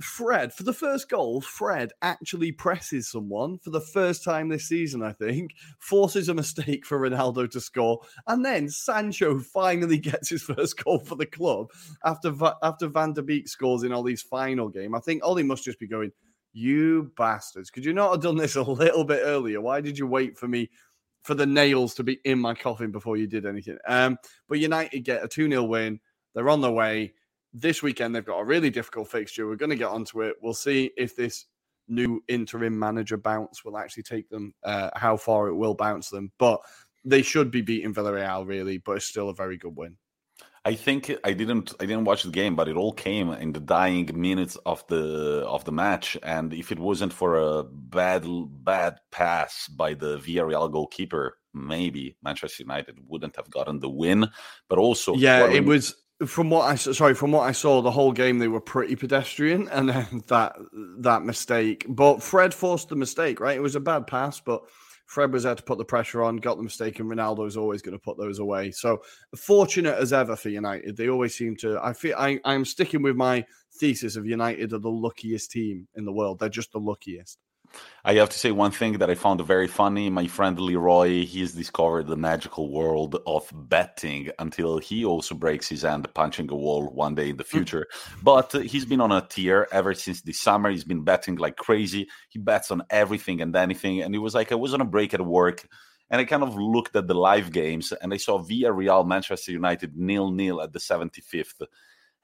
Fred, 0.02 0.52
for 0.54 0.64
the 0.64 0.74
first 0.74 1.10
goal, 1.10 1.41
Fred 1.41 1.91
actually 2.02 2.52
presses 2.52 3.10
someone 3.10 3.60
for 3.60 3.70
the 3.70 3.82
first 3.82 4.24
time 4.24 4.50
this 4.50 4.68
season, 4.68 5.04
I 5.04 5.14
think, 5.14 5.52
forces 5.80 6.28
a 6.28 6.34
mistake 6.34 6.86
for 6.86 7.00
Ronaldo 7.00 7.50
to 7.52 7.62
score, 7.62 8.02
and 8.28 8.43
then 8.43 8.70
Sancho 8.70 9.39
finally 9.39 9.98
gets 10.00 10.30
his 10.30 10.43
first 10.43 10.84
goal 10.84 11.00
for 11.00 11.16
the 11.16 11.26
club 11.26 11.68
after 12.04 12.34
after 12.64 12.88
Van 12.88 13.14
der 13.14 13.22
Beek 13.22 13.48
scores 13.48 13.84
in 13.84 13.91
Ollie's 13.91 14.22
final 14.22 14.70
game. 14.70 14.96
I 14.96 15.00
think 15.00 15.24
Ollie 15.24 15.43
must 15.43 15.64
just 15.64 15.80
be 15.80 15.88
going, 15.88 16.12
You 16.58 17.12
bastards, 17.18 17.70
could 17.70 17.84
you 17.84 17.93
not 17.93 18.12
have 18.12 18.22
done 18.22 18.38
this 18.38 18.56
a 18.56 18.64
little 18.64 19.03
bit 19.03 19.22
earlier? 19.24 19.60
Why 19.60 19.82
did 19.82 19.97
you 19.97 20.08
wait 20.08 20.38
for 20.38 20.47
me 20.47 20.70
for 21.22 21.34
the 21.34 21.45
nails 21.45 21.93
to 21.95 22.03
be 22.03 22.20
in 22.24 22.39
my 22.39 22.53
coffin 22.53 22.91
before 22.91 23.18
you 23.18 23.28
did 23.28 23.45
anything? 23.45 23.78
Um, 23.86 24.18
but 24.47 24.60
United 24.60 25.01
get 25.01 25.24
a 25.24 25.28
2 25.28 25.49
0 25.49 25.64
win, 25.64 25.99
they're 26.34 26.49
on 26.49 26.62
their 26.62 26.72
way 26.72 27.14
this 27.56 27.82
weekend 27.82 28.14
they've 28.14 28.26
got 28.26 28.39
a 28.39 28.45
really 28.45 28.70
difficult 28.70 29.10
fixture. 29.10 29.47
We're 29.47 29.56
going 29.56 29.70
to 29.70 29.78
get 29.78 29.88
onto 29.88 30.22
it. 30.22 30.36
We'll 30.41 30.53
see 30.53 30.91
if 30.97 31.16
this 31.16 31.45
new 31.88 32.22
interim 32.28 32.78
manager 32.78 33.18
bounce 33.18 33.64
will 33.64 33.78
actually 33.78 34.03
take 34.03 34.30
them, 34.30 34.53
uh, 34.64 34.89
how 34.95 35.16
far 35.16 35.47
it 35.47 35.56
will 35.56 35.74
bounce 35.74 36.10
them. 36.10 36.32
But 36.38 36.60
they 37.06 37.22
should 37.22 37.51
be 37.51 37.62
beating 37.62 37.93
Villarreal 37.93 38.45
really, 38.45 38.80
but 38.80 38.97
it's 38.97 39.06
still 39.06 39.30
a 39.30 39.34
very 39.34 39.58
good 39.58 39.76
win. 39.76 39.95
I 40.66 40.74
think 40.74 41.16
I 41.24 41.34
didn't 41.34 41.74
I 41.80 41.86
didn't 41.86 42.05
watch 42.05 42.24
the 42.24 42.32
game, 42.32 42.55
but 42.55 42.68
it 42.68 42.76
all 42.76 42.91
came 42.91 43.30
in 43.30 43.53
the 43.53 43.59
dying 43.59 44.09
minutes 44.16 44.57
of 44.66 44.86
the 44.88 45.45
of 45.47 45.63
the 45.63 45.72
match. 45.72 46.18
And 46.24 46.53
if 46.53 46.72
it 46.72 46.80
wasn't 46.80 47.13
for 47.13 47.38
a 47.38 47.63
bad 47.63 48.26
bad 48.63 48.97
pass 49.11 49.68
by 49.68 49.93
the 49.93 50.18
Villarreal 50.18 50.72
goalkeeper, 50.72 51.38
maybe 51.53 52.18
Manchester 52.24 52.63
United 52.63 52.97
wouldn't 53.07 53.36
have 53.36 53.51
gotten 53.51 53.80
the 53.80 53.89
win. 53.89 54.28
But 54.68 54.80
also, 54.80 55.13
yeah, 55.13 55.47
it 55.47 55.66
was 55.66 55.95
from 56.26 56.49
what 56.49 56.63
I 56.63 56.76
sorry 56.76 57.13
from 57.13 57.32
what 57.32 57.47
I 57.47 57.51
saw, 57.51 57.84
the 57.84 57.91
whole 57.91 58.11
game 58.11 58.39
they 58.39 58.47
were 58.47 58.59
pretty 58.59 58.95
pedestrian, 58.95 59.68
and 59.70 59.89
then 59.89 60.24
that 60.30 60.55
that 60.99 61.24
mistake. 61.24 61.86
But 61.88 62.24
Fred 62.24 62.55
forced 62.55 62.89
the 62.89 62.95
mistake, 62.95 63.39
right? 63.39 63.57
It 63.57 63.61
was 63.61 63.76
a 63.76 63.80
bad 63.80 64.07
pass, 64.07 64.39
but 64.39 64.63
Fred 65.06 65.32
was 65.32 65.43
there 65.43 65.56
to 65.56 65.64
put 65.64 65.78
the 65.78 65.86
pressure 65.86 66.24
on, 66.24 66.38
got 66.38 66.58
the 66.58 66.64
mistake, 66.64 66.99
and 66.99 67.10
Ronaldo 67.10 67.47
is 67.47 67.58
always 67.58 67.82
going 67.82 67.97
to 67.97 68.03
put 68.03 68.18
those 68.18 68.39
away. 68.39 68.72
So 68.72 69.01
fortunate 69.36 69.97
as 69.97 70.14
ever 70.14 70.36
for 70.36 70.49
United, 70.49 70.97
they 70.97 71.10
always 71.10 71.36
seem 71.36 71.56
to. 71.58 71.80
I 71.82 71.93
feel 71.93 72.16
I, 72.18 72.39
I'm 72.43 72.66
sticking 72.66 73.01
with 73.01 73.16
my 73.16 73.45
thesis 73.74 74.16
of 74.16 74.26
United 74.26 74.74
are 74.74 74.80
the 74.80 74.89
luckiest 74.89 75.51
team 75.51 75.88
in 75.95 76.06
the 76.06 76.14
world. 76.14 76.39
They're 76.39 76.49
just 76.49 76.72
the 76.72 76.80
luckiest. 76.80 77.38
I 78.04 78.14
have 78.16 78.30
to 78.30 78.38
say 78.38 78.52
one 78.52 78.70
thing 78.70 79.00
that 79.00 79.10
I 79.10 79.16
found 79.16 79.42
very 79.42 79.68
funny. 79.68 80.12
My 80.12 80.28
friend 80.28 80.60
Leroy, 80.60 81.26
he's 81.26 81.54
discovered 81.54 82.06
the 82.06 82.16
magical 82.16 82.70
world 82.70 83.18
of 83.26 83.52
betting 83.52 84.30
until 84.38 84.78
he 84.78 85.04
also 85.04 85.34
breaks 85.34 85.68
his 85.68 85.82
hand 85.82 86.08
punching 86.14 86.52
a 86.52 86.56
wall 86.56 86.88
one 86.94 87.16
day 87.16 87.30
in 87.30 87.38
the 87.38 87.44
hmm. 87.44 87.58
future. 87.58 87.88
but 88.22 88.52
he's 88.52 88.86
been 88.86 89.02
on 89.02 89.12
a 89.12 89.26
tier 89.28 89.68
ever 89.72 89.96
since 89.96 90.22
the 90.22 90.34
summer. 90.34 90.70
He's 90.70 90.84
been 90.84 91.04
betting 91.04 91.38
like 91.38 91.56
crazy. 91.56 92.08
He 92.30 92.38
bets 92.38 92.70
on 92.70 92.84
everything 92.92 93.42
and 93.42 93.56
anything. 93.56 94.02
And 94.04 94.14
it 94.14 94.20
was 94.20 94.36
like 94.36 94.52
I 94.52 94.56
was 94.56 94.74
on 94.76 94.82
a 94.82 94.86
break 94.86 95.16
at 95.16 95.26
work 95.26 95.68
and 96.10 96.22
I 96.22 96.26
kind 96.26 96.44
of 96.44 96.56
looked 96.56 96.96
at 96.96 97.08
the 97.08 97.16
live 97.16 97.52
games 97.52 97.92
and 97.92 98.14
I 98.14 98.18
saw 98.18 98.40
Villarreal 98.40 99.08
Manchester 99.08 99.52
United 99.52 99.98
nil 99.98 100.32
nil 100.32 100.62
at 100.62 100.74
the 100.74 100.80
75th. 100.80 101.66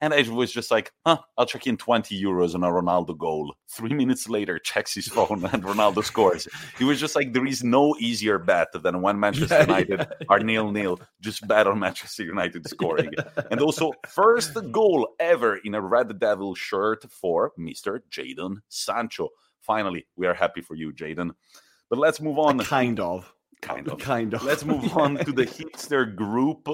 And 0.02 0.12
I 0.12 0.22
was 0.28 0.52
just 0.52 0.72
like, 0.72 0.92
huh, 1.06 1.18
I'll 1.38 1.46
check 1.46 1.68
in 1.68 1.76
20 1.76 2.20
euros 2.20 2.56
on 2.56 2.64
a 2.64 2.66
Ronaldo 2.66 3.16
goal. 3.16 3.54
Three 3.70 3.94
minutes 3.94 4.28
later, 4.28 4.58
checks 4.58 4.92
his 4.94 5.06
phone 5.16 5.44
and 5.44 5.62
Ronaldo 5.62 6.04
scores. 6.04 6.48
He 6.76 6.82
was 6.82 6.98
just 6.98 7.14
like, 7.14 7.32
there 7.32 7.46
is 7.46 7.62
no 7.62 7.94
easier 8.00 8.40
bet 8.40 8.72
than 8.82 9.00
when 9.00 9.20
Manchester 9.20 9.54
yeah, 9.54 9.60
United 9.60 10.00
yeah. 10.00 10.26
are 10.28 10.40
nil 10.40 10.72
nil. 10.72 11.00
Just 11.20 11.46
bet 11.46 11.68
on 11.68 11.78
Manchester 11.78 12.24
United 12.24 12.68
scoring. 12.68 13.12
and 13.52 13.60
also, 13.60 13.92
first 14.08 14.58
goal 14.72 15.14
ever 15.20 15.58
in 15.58 15.76
a 15.76 15.80
Red 15.80 16.18
Devil 16.18 16.56
shirt 16.56 17.04
for 17.08 17.52
Mr. 17.56 18.00
Jadon 18.10 18.56
Sancho. 18.68 19.28
Finally, 19.60 20.04
we 20.16 20.26
are 20.26 20.34
happy 20.34 20.62
for 20.62 20.74
you, 20.74 20.92
Jadon. 20.92 21.30
But 21.88 22.00
let's 22.00 22.20
move 22.20 22.38
uh, 22.38 22.42
on. 22.42 22.58
Kind 22.58 22.98
of. 22.98 23.32
Kind 23.62 23.88
of. 23.88 23.98
Kind 23.98 24.34
of. 24.34 24.42
Let's 24.42 24.64
move 24.64 24.96
on 24.96 25.16
to 25.16 25.32
the 25.32 25.46
hipster 25.46 26.14
group 26.14 26.68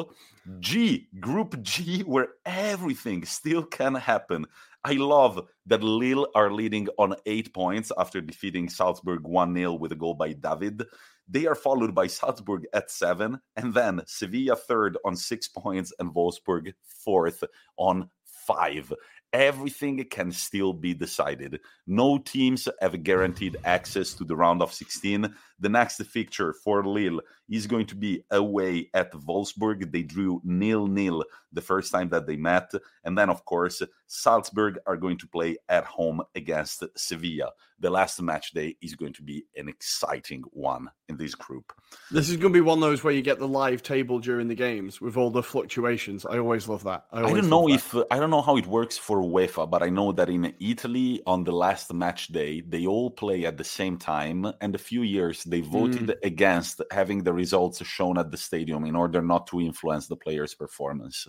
G, 0.59 1.09
Group 1.21 1.63
G, 1.63 2.01
where 2.01 2.29
everything 2.47 3.25
still 3.27 3.63
can 3.63 3.95
happen. 3.95 4.47
I 4.83 4.93
love 4.93 5.47
that 5.67 5.83
Lille 5.83 6.27
are 6.35 6.51
leading 6.51 6.89
on 6.99 7.15
eight 7.27 7.53
points 7.53 7.93
after 7.99 8.23
defeating 8.23 8.71
Salzburg 8.71 9.27
1 9.27 9.55
0 9.55 9.75
with 9.75 9.93
a 9.93 9.97
goal 9.97 10.15
by 10.15 10.33
David. 10.33 10.85
They 11.29 11.47
are 11.47 11.55
followed 11.55 11.95
by 11.95 12.07
Salzburg 12.07 12.67
at 12.73 12.91
seven, 12.91 13.39
and 13.57 13.75
then 13.75 14.01
Sevilla 14.07 14.57
third 14.57 14.97
on 15.05 15.15
six 15.15 15.47
points, 15.47 15.93
and 15.99 16.15
Wolfsburg 16.15 16.73
fourth 17.05 17.45
on 17.77 18.09
five 18.25 18.91
everything 19.33 20.03
can 20.11 20.33
still 20.33 20.73
be 20.73 20.95
decided. 20.95 21.61
No 21.87 22.19
teams 22.19 22.69
have 22.81 23.03
guaranteed 23.03 23.57
access 23.65 24.15
to 24.15 24.25
the 24.25 24.37
round 24.37 24.63
of 24.63 24.73
16. 24.73 25.35
The 25.61 25.69
next 25.69 26.03
fixture 26.05 26.53
for 26.53 26.85
Lille 26.85 27.21
is 27.49 27.67
going 27.67 27.87
to 27.87 27.97
be 27.97 28.25
away 28.31 28.91
at 28.95 29.13
Wolfsburg. 29.13 29.91
They 29.91 30.03
drew 30.03 30.41
nil 30.45 30.87
nil 30.87 31.25
the 31.53 31.61
first 31.61 31.93
time 31.93 32.11
that 32.11 32.27
they 32.27 32.37
met. 32.37 32.73
And 33.05 33.17
then, 33.17 33.31
of 33.31 33.45
course, 33.45 33.83
Salzburg 34.07 34.79
are 34.87 34.97
going 34.97 35.19
to 35.19 35.27
play 35.27 35.57
at 35.69 35.85
home 35.85 36.23
against 36.35 36.85
Sevilla. 36.97 37.53
The 37.81 37.91
last 37.91 38.21
match 38.21 38.51
day 38.53 38.77
is 38.83 38.97
going 38.97 39.13
to 39.15 39.23
be 39.23 39.45
an 39.57 39.69
exciting 39.69 40.43
one 40.51 40.91
in 41.09 41.17
this 41.17 41.35
group. 41.35 41.73
This 42.11 42.29
is 42.29 42.37
going 42.37 42.53
to 42.53 42.57
be 42.57 42.61
one 42.61 42.79
of 42.79 42.83
those 42.83 43.05
where 43.05 43.13
you 43.13 43.23
get 43.23 43.39
the 43.39 43.47
live 43.47 43.85
table 43.85 44.19
during 44.19 44.49
the 44.49 44.57
games 44.57 45.01
with 45.01 45.17
all 45.17 45.31
the 45.31 45.45
fluctuations. 45.45 46.27
I 46.27 46.39
always 46.39 46.69
love 46.69 46.83
that. 46.85 47.05
I, 47.13 47.23
I 47.23 47.33
don't 47.33 47.49
know 47.49 47.69
if 47.69 47.93
that. 47.93 48.09
I 48.11 48.19
don't 48.19 48.31
know 48.31 48.43
how 48.43 48.57
it 48.57 48.67
works 48.67 48.99
for 48.99 49.23
UEFA, 49.23 49.71
but 49.71 49.83
I 49.85 49.91
know 49.91 50.11
that 50.13 50.29
in 50.29 50.53
Italy 50.61 51.23
on 51.25 51.45
the 51.45 51.53
last 51.53 51.93
match 51.95 52.29
day 52.29 52.63
they 52.63 52.85
all 52.87 53.11
play 53.11 53.47
at 53.47 53.57
the 53.57 53.65
same 53.65 53.97
time, 53.97 54.53
and 54.61 54.75
a 54.75 54.79
few 54.79 55.03
years 55.03 55.45
they 55.49 55.61
voted 55.61 56.09
mm. 56.09 56.15
against 56.25 56.83
having 56.91 57.23
the 57.23 57.33
results 57.33 57.85
shown 57.85 58.19
at 58.19 58.31
the 58.31 58.37
stadium 58.37 58.85
in 58.85 58.97
order 58.97 59.23
not 59.23 59.47
to 59.49 59.61
influence 59.61 60.07
the 60.07 60.17
players' 60.17 60.55
performance. 60.55 61.27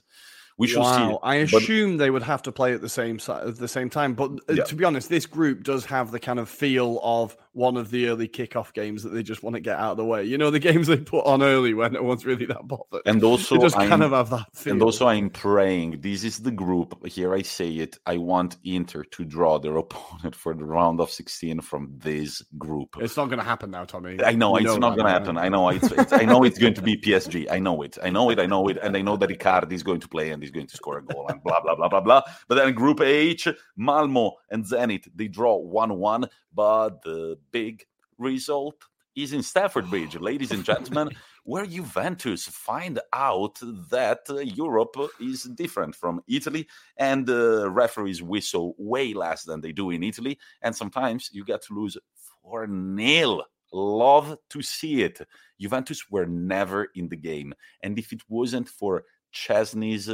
We 0.60 0.68
shall 0.68 0.82
wow. 0.82 1.12
see. 1.12 1.18
I 1.24 1.36
assume 1.36 1.94
but... 1.94 2.04
they 2.04 2.10
would 2.10 2.24
have 2.24 2.42
to 2.44 2.52
play 2.52 2.74
at 2.74 2.82
the 2.82 2.90
same 2.90 3.18
at 3.30 3.56
the 3.56 3.68
same 3.68 3.90
time. 3.90 4.14
But 4.14 4.32
uh, 4.50 4.54
yeah. 4.54 4.64
to 4.66 4.76
be 4.76 4.84
honest, 4.84 5.08
this 5.08 5.26
group 5.26 5.64
does 5.64 5.86
have 5.86 6.12
the 6.12 6.20
kind 6.20 6.38
of 6.38 6.50
feel 6.50 7.00
of 7.02 7.38
one 7.54 7.78
of 7.78 7.92
the 7.92 8.08
early 8.08 8.28
kickoff 8.28 8.74
games 8.74 9.04
that 9.04 9.10
they 9.10 9.24
just 9.24 9.42
want 9.42 9.56
to 9.56 9.60
get 9.62 9.78
out 9.78 9.92
of 9.92 9.98
the 9.98 10.06
way. 10.06 10.24
You 10.24 10.38
know, 10.38 10.52
the 10.52 10.60
games 10.70 10.88
they 10.88 10.98
put 10.98 11.26
on 11.26 11.42
early 11.42 11.74
when 11.74 11.94
no 11.94 12.04
one's 12.04 12.26
really 12.26 12.46
that 12.48 12.68
bothered. 12.68 13.02
And 13.06 13.24
also, 13.24 13.56
they 13.56 13.62
just 13.62 13.78
I'm, 13.78 13.88
kind 13.88 14.04
of 14.04 14.12
have 14.12 14.30
that 14.32 14.48
feel. 14.54 14.74
And 14.74 14.82
also, 14.84 15.08
I'm 15.08 15.30
praying. 15.30 16.02
This 16.02 16.26
is 16.26 16.40
the 16.40 16.52
group. 16.52 17.08
Here 17.08 17.34
I 17.34 17.42
say 17.42 17.70
it. 17.70 17.98
I 18.06 18.18
want 18.18 18.58
Inter 18.66 19.04
to 19.04 19.24
draw 19.24 19.60
their 19.60 19.78
opponent 19.86 20.36
for 20.36 20.54
the 20.54 20.66
round 20.66 21.00
of 21.00 21.10
16 21.10 21.62
from 21.62 21.94
this 21.98 22.42
group. 22.58 22.98
It's 23.00 23.16
not 23.16 23.28
going 23.28 23.40
to 23.40 23.46
happen 23.46 23.72
now, 23.72 23.86
Tommi. 23.86 24.22
I 24.26 24.34
know, 24.34 24.58
it's 24.58 24.78
not 24.78 24.98
going 24.98 25.06
to 25.06 25.12
happen. 25.12 25.38
I 25.38 25.48
know 25.48 25.70
it's, 25.70 25.90
it's 25.92 26.12
I 26.12 26.26
know 26.26 26.44
it's 26.44 26.60
going 26.60 26.74
to 26.74 26.82
be 26.82 26.98
PSG. 27.02 27.48
I 27.50 27.60
know 27.60 27.82
it. 27.82 27.98
I 28.04 28.10
know 28.10 28.30
it. 28.30 28.40
I 28.40 28.46
know 28.46 28.68
it. 28.68 28.78
And 28.82 28.98
I 28.98 29.02
know 29.02 29.16
that 29.16 29.30
Icardi 29.30 29.72
is 29.72 29.84
going 29.84 30.02
to 30.02 30.08
play 30.10 30.32
and 30.32 30.44
he's 30.50 30.56
going 30.56 30.68
to 30.68 30.78
score 30.78 30.98
a 30.98 31.06
goal 31.06 31.28
and 31.30 31.42
blah 31.44 31.62
blah 31.62 31.76
blah 31.76 31.88
blah 31.88 32.02
blah. 32.02 32.22
But 32.48 32.56
then 32.56 32.74
Group 32.74 33.02
H, 33.02 33.48
Malmo 33.78 34.34
and 34.50 34.66
Zenit 34.66 35.08
they 35.16 35.28
draw 35.28 35.56
one 35.58 35.98
one, 35.98 36.28
but 36.54 37.02
the 37.04 37.38
big 37.52 37.86
result 38.18 38.84
is 39.16 39.34
in 39.34 39.44
Stamford 39.44 39.90
Bridge, 39.90 40.16
ladies 40.20 40.52
and 40.52 40.64
gentlemen, 40.64 41.10
where 41.44 41.66
Juventus 41.66 42.48
find 42.48 43.00
out 43.14 43.60
that 43.90 44.22
uh, 44.30 44.40
Europe 44.40 44.96
is 45.20 45.44
different 45.44 45.96
from 45.96 46.22
Italy 46.28 46.68
and 46.98 47.26
the 47.26 47.70
referees 47.70 48.22
whistle 48.22 48.76
way 48.78 49.14
less 49.14 49.44
than 49.44 49.62
they 49.62 49.72
do 49.72 49.92
in 49.92 50.04
Italy. 50.04 50.40
And 50.62 50.76
sometimes 50.76 51.30
you 51.32 51.44
get 51.44 51.62
to 51.64 51.74
lose 51.74 51.98
4 52.44 52.68
nil. 52.68 53.44
Love 53.72 54.36
to 54.50 54.62
see 54.64 55.04
it. 55.04 55.22
Juventus 55.60 56.10
were 56.10 56.26
never 56.26 56.88
in 56.96 57.08
the 57.10 57.16
game. 57.16 57.54
And 57.84 58.00
if 58.00 58.12
it 58.12 58.22
wasn't 58.28 58.68
for 58.68 59.04
Szczesny's 59.34 60.10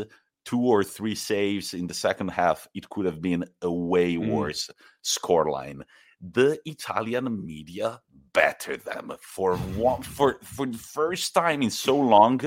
two 0.46 0.62
or 0.62 0.84
three 0.84 1.16
saves 1.16 1.74
in 1.74 1.88
the 1.88 1.94
second 1.94 2.30
half, 2.30 2.68
it 2.74 2.90
could 2.90 3.06
have 3.06 3.22
been 3.22 3.46
a 3.62 3.72
way 3.72 4.16
mm. 4.16 4.30
worse 4.30 4.70
scoreline. 5.04 5.82
The 6.22 6.60
Italian 6.66 7.46
media 7.46 8.00
better 8.34 8.78
them 8.78 9.14
for 9.22 9.58
one 9.58 10.04
for 10.04 10.40
for 10.44 10.66
the 10.66 10.78
first 10.78 11.34
time 11.34 11.62
in 11.62 11.72
so 11.72 11.98
long. 11.98 12.42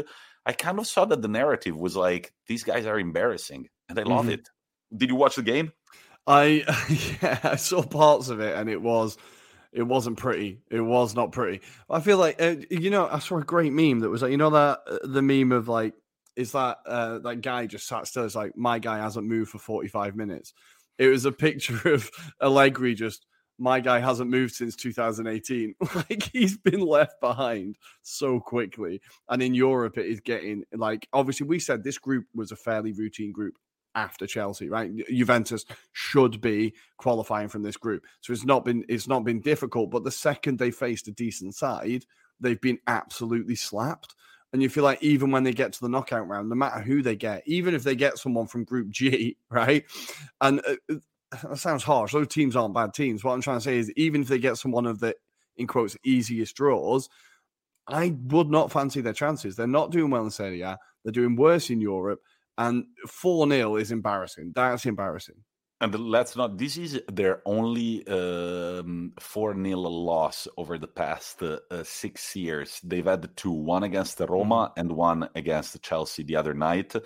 I 0.47 0.53
kind 0.53 0.79
of 0.79 0.87
saw 0.87 1.05
that 1.05 1.21
the 1.21 1.29
narrative 1.29 1.77
was 1.77 1.95
like 1.95 2.33
these 2.47 2.65
guys 2.65 2.87
are 2.87 2.99
embarrassing, 2.99 3.69
and 3.89 3.99
I 3.99 4.03
love 4.05 4.23
mm-hmm. 4.23 4.35
it. 4.35 4.49
Did 4.97 5.11
you 5.11 5.17
watch 5.17 5.37
the 5.37 5.43
game? 5.43 5.73
I 6.27 6.65
yeah, 7.23 7.39
I 7.43 7.57
saw 7.57 7.83
parts 7.83 8.29
of 8.29 8.41
it, 8.41 8.57
and 8.57 8.71
it 8.71 8.81
was 8.81 9.19
it 9.73 9.83
wasn't 9.83 10.17
pretty. 10.17 10.61
It 10.71 10.81
was 10.81 11.15
not 11.15 11.33
pretty. 11.33 11.61
I 11.91 12.01
feel 12.01 12.19
like 12.19 12.41
uh, 12.41 12.57
you 12.71 12.91
know 12.91 13.09
I 13.11 13.19
saw 13.19 13.39
a 13.39 13.45
great 13.45 13.73
meme 13.73 14.01
that 14.01 14.09
was 14.09 14.23
like 14.23 14.31
you 14.31 14.37
know 14.37 14.51
that 14.51 14.81
uh, 14.87 14.99
the 15.05 15.23
meme 15.23 15.53
of 15.53 15.69
like 15.69 15.95
is 16.39 16.53
that 16.53 16.79
uh, 16.87 17.19
that 17.19 17.43
guy 17.43 17.67
just 17.67 17.89
sat 17.89 18.07
still. 18.07 18.25
It's 18.25 18.37
like 18.37 18.57
my 18.57 18.79
guy 18.79 18.99
hasn't 18.99 19.27
moved 19.27 19.51
for 19.51 19.59
45 19.59 20.15
minutes. 20.15 20.55
It 20.97 21.09
was 21.09 21.25
a 21.25 21.33
picture 21.33 21.81
of 21.93 22.09
Allegri 22.41 22.95
just 22.95 23.27
my 23.59 23.81
guy 23.81 23.99
hasn't 23.99 24.31
moved 24.31 24.55
since 24.55 24.77
2018. 24.77 25.75
like 25.97 26.23
he's 26.33 26.57
been 26.57 26.81
left 26.81 27.21
behind 27.21 27.77
so 28.03 28.39
quickly. 28.39 29.01
And 29.29 29.43
in 29.43 29.53
Europe, 29.53 29.99
it 29.99 30.07
is 30.07 30.21
getting 30.21 30.63
like 30.73 31.09
obviously 31.13 31.49
we 31.49 31.59
said 31.59 31.83
this 31.83 31.99
group 31.99 32.27
was 32.33 32.53
a 32.53 32.57
fairly 32.57 32.93
routine 32.93 33.33
group 33.33 33.55
after 33.97 34.29
Chelsea, 34.29 34.69
right? 34.69 34.93
Juventus 35.09 35.65
should 35.91 36.41
be 36.41 36.73
qualifying 36.99 37.49
from 37.49 37.65
this 37.65 37.77
group. 37.77 38.05
So 38.21 38.33
it's 38.33 38.45
not 38.45 38.65
been 38.65 38.85
it's 38.89 39.09
not 39.09 39.25
been 39.25 39.41
difficult, 39.41 39.91
but 39.91 40.05
the 40.05 40.13
second 40.13 40.61
they 40.61 40.71
faced 40.71 41.09
a 41.09 41.13
decent 41.13 41.57
side, 41.57 42.05
they've 42.39 42.61
been 42.61 42.79
absolutely 42.87 43.57
slapped. 43.57 44.15
And 44.53 44.63
you 44.63 44.69
feel 44.69 44.85
like 44.85 45.03
even 45.03 45.31
when 45.31 45.45
they 45.45 45.53
get 45.53 45.75
to 45.75 45.81
the 45.81 45.89
knockout 45.91 46.27
round, 46.27 46.49
no 46.49 46.55
matter 46.55 46.81
who 46.81 47.03
they 47.03 47.17
get, 47.17 47.43
even 47.47 47.75
if 47.75 47.83
they 47.83 47.95
get 47.95 48.19
someone 48.19 48.47
from 48.47 48.65
Group 48.65 48.89
G, 48.91 49.37
right? 49.51 49.85
And 50.41 50.63
uh, 50.67 50.95
that 51.43 51.59
sounds 51.59 51.83
harsh. 51.83 52.13
Those 52.13 52.29
teams 52.29 52.57
aren't 52.57 52.75
bad 52.75 52.95
teams. 52.95 53.23
What 53.23 53.33
I'm 53.33 53.43
trying 53.43 53.59
to 53.59 53.65
say 53.65 53.79
is, 53.79 53.93
even 53.97 54.23
if 54.23 54.29
they 54.29 54.39
get 54.39 54.57
some 54.57 54.73
one 54.73 54.87
of 54.87 55.01
the 55.01 55.15
in 55.57 55.67
quotes 55.67 55.97
easiest 56.05 56.57
draws, 56.57 57.09
I 57.87 58.17
would 58.27 58.49
not 58.51 58.73
fancy 58.73 59.01
their 59.01 59.13
chances. 59.13 59.57
They're 59.57 59.67
not 59.67 59.91
doing 59.91 60.11
well 60.11 60.25
in 60.25 60.31
Serie 60.31 60.63
A. 60.63 60.79
They're 61.05 61.13
doing 61.13 61.37
worse 61.37 61.71
in 61.71 61.81
Europe, 61.81 62.21
and 62.57 62.85
four 63.07 63.49
0 63.49 63.77
is 63.77 63.93
embarrassing. 63.93 64.53
That's 64.55 64.87
embarrassing. 64.87 65.43
And 65.81 65.95
let's 65.95 66.35
not. 66.35 66.59
This 66.59 66.77
is 66.77 67.01
their 67.07 67.41
only 67.47 68.05
um, 68.09 69.13
four 69.21 69.53
um, 69.53 69.65
0 69.65 69.79
loss 69.79 70.49
over 70.57 70.77
the 70.77 70.89
past 70.89 71.41
uh, 71.41 71.61
uh, 71.71 71.85
six 71.85 72.35
years. 72.35 72.81
They've 72.83 73.07
had 73.07 73.37
two, 73.37 73.53
one 73.53 73.85
against 73.85 74.19
Roma 74.19 74.71
mm-hmm. 74.71 74.81
and 74.81 74.93
one 74.93 75.29
against 75.37 75.81
Chelsea 75.83 76.25
the 76.25 76.35
other 76.35 76.55
night. 76.55 76.97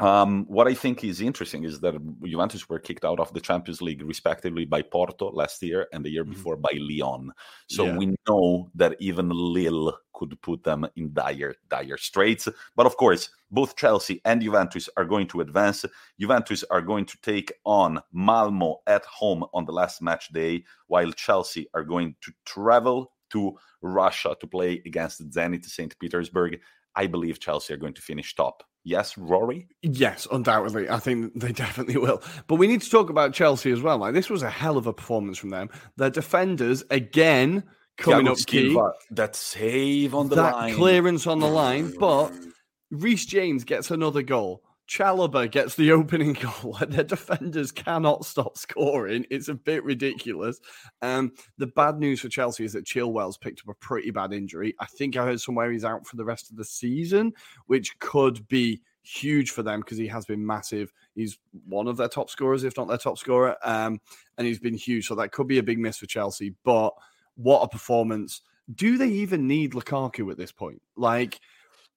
Um, 0.00 0.46
what 0.48 0.66
I 0.66 0.72
think 0.72 1.04
is 1.04 1.20
interesting 1.20 1.64
is 1.64 1.80
that 1.80 1.94
Juventus 2.24 2.66
were 2.70 2.78
kicked 2.78 3.04
out 3.04 3.20
of 3.20 3.34
the 3.34 3.40
Champions 3.40 3.82
League, 3.82 4.02
respectively, 4.02 4.64
by 4.64 4.80
Porto 4.80 5.30
last 5.30 5.62
year 5.62 5.88
and 5.92 6.02
the 6.02 6.08
year 6.08 6.24
mm-hmm. 6.24 6.32
before 6.32 6.56
by 6.56 6.70
Lyon. 6.72 7.32
So 7.68 7.84
yeah. 7.84 7.96
we 7.98 8.14
know 8.26 8.70
that 8.74 8.96
even 8.98 9.28
Lille 9.28 9.92
could 10.14 10.40
put 10.40 10.64
them 10.64 10.86
in 10.96 11.12
dire, 11.12 11.54
dire 11.68 11.98
straits. 11.98 12.48
But 12.74 12.86
of 12.86 12.96
course, 12.96 13.28
both 13.50 13.76
Chelsea 13.76 14.22
and 14.24 14.40
Juventus 14.40 14.88
are 14.96 15.04
going 15.04 15.26
to 15.28 15.42
advance. 15.42 15.84
Juventus 16.18 16.64
are 16.70 16.82
going 16.82 17.04
to 17.04 17.18
take 17.20 17.52
on 17.66 18.00
Malmo 18.10 18.80
at 18.86 19.04
home 19.04 19.44
on 19.52 19.66
the 19.66 19.72
last 19.72 20.00
match 20.00 20.30
day, 20.30 20.64
while 20.86 21.12
Chelsea 21.12 21.68
are 21.74 21.84
going 21.84 22.16
to 22.22 22.32
travel 22.46 23.12
to 23.32 23.52
Russia 23.82 24.34
to 24.40 24.46
play 24.46 24.82
against 24.86 25.30
Zenit 25.30 25.66
St. 25.66 25.98
Petersburg. 25.98 26.58
I 26.96 27.06
believe 27.06 27.38
Chelsea 27.38 27.74
are 27.74 27.78
going 27.78 27.94
to 27.94 28.02
finish 28.02 28.34
top 28.34 28.64
Yes, 28.84 29.14
Ruairi? 29.14 29.66
Yes, 29.82 30.26
undoubtedly. 30.32 30.88
I 30.88 30.98
think 30.98 31.38
they 31.38 31.52
definitely 31.64 31.96
will. 31.98 32.22
But 32.46 32.56
we 32.56 32.66
need 32.66 32.82
to 32.82 32.90
talk 32.90 33.10
about 33.10 33.34
Chelsea 33.34 33.70
as 33.70 33.82
well. 33.82 33.98
Like 33.98 34.14
this 34.14 34.30
was 34.30 34.42
a 34.42 34.50
hell 34.50 34.76
of 34.76 34.86
a 34.86 34.92
performance 34.92 35.38
from 35.38 35.50
them. 35.50 35.68
Their 35.96 36.10
defenders 36.10 36.82
again 36.90 37.64
coming 37.98 38.26
Thiago 38.26 38.40
up 38.40 38.46
key. 38.46 38.80
That 39.10 39.36
save 39.36 40.14
on 40.14 40.28
the 40.28 40.36
that 40.36 40.54
line. 40.54 40.74
clearance 40.74 41.26
on 41.26 41.40
the 41.40 41.48
line, 41.48 41.92
but 41.98 42.32
Reece 42.90 43.26
James 43.26 43.64
gets 43.64 43.90
another 43.90 44.22
goal. 44.22 44.62
Chalobah 44.90 45.50
gets 45.50 45.76
the 45.76 45.92
opening 45.92 46.32
goal. 46.34 46.76
And 46.80 46.92
their 46.92 47.04
defenders 47.04 47.70
cannot 47.70 48.24
stop 48.24 48.58
scoring. 48.58 49.24
It's 49.30 49.48
a 49.48 49.54
bit 49.54 49.84
ridiculous. 49.84 50.60
Um, 51.00 51.32
the 51.58 51.68
bad 51.68 51.98
news 51.98 52.20
for 52.20 52.28
Chelsea 52.28 52.64
is 52.64 52.72
that 52.72 52.86
Chilwell's 52.86 53.38
picked 53.38 53.60
up 53.60 53.68
a 53.68 53.74
pretty 53.74 54.10
bad 54.10 54.32
injury. 54.32 54.74
I 54.80 54.86
think 54.86 55.16
I 55.16 55.24
heard 55.24 55.40
somewhere 55.40 55.70
he's 55.70 55.84
out 55.84 56.06
for 56.06 56.16
the 56.16 56.24
rest 56.24 56.50
of 56.50 56.56
the 56.56 56.64
season, 56.64 57.32
which 57.66 57.98
could 58.00 58.46
be 58.48 58.82
huge 59.02 59.50
for 59.50 59.62
them 59.62 59.80
because 59.80 59.96
he 59.96 60.08
has 60.08 60.26
been 60.26 60.44
massive. 60.44 60.92
He's 61.14 61.38
one 61.66 61.86
of 61.86 61.96
their 61.96 62.08
top 62.08 62.28
scorers, 62.28 62.64
if 62.64 62.76
not 62.76 62.88
their 62.88 62.98
top 62.98 63.16
scorer, 63.16 63.56
um, 63.62 64.00
and 64.36 64.46
he's 64.46 64.58
been 64.58 64.74
huge. 64.74 65.06
So 65.06 65.14
that 65.14 65.32
could 65.32 65.46
be 65.46 65.58
a 65.58 65.62
big 65.62 65.78
miss 65.78 65.98
for 65.98 66.06
Chelsea. 66.06 66.54
But 66.64 66.92
what 67.36 67.62
a 67.62 67.68
performance! 67.68 68.42
Do 68.74 68.98
they 68.98 69.08
even 69.08 69.46
need 69.46 69.72
Lukaku 69.72 70.30
at 70.30 70.36
this 70.36 70.52
point? 70.52 70.82
Like 70.96 71.40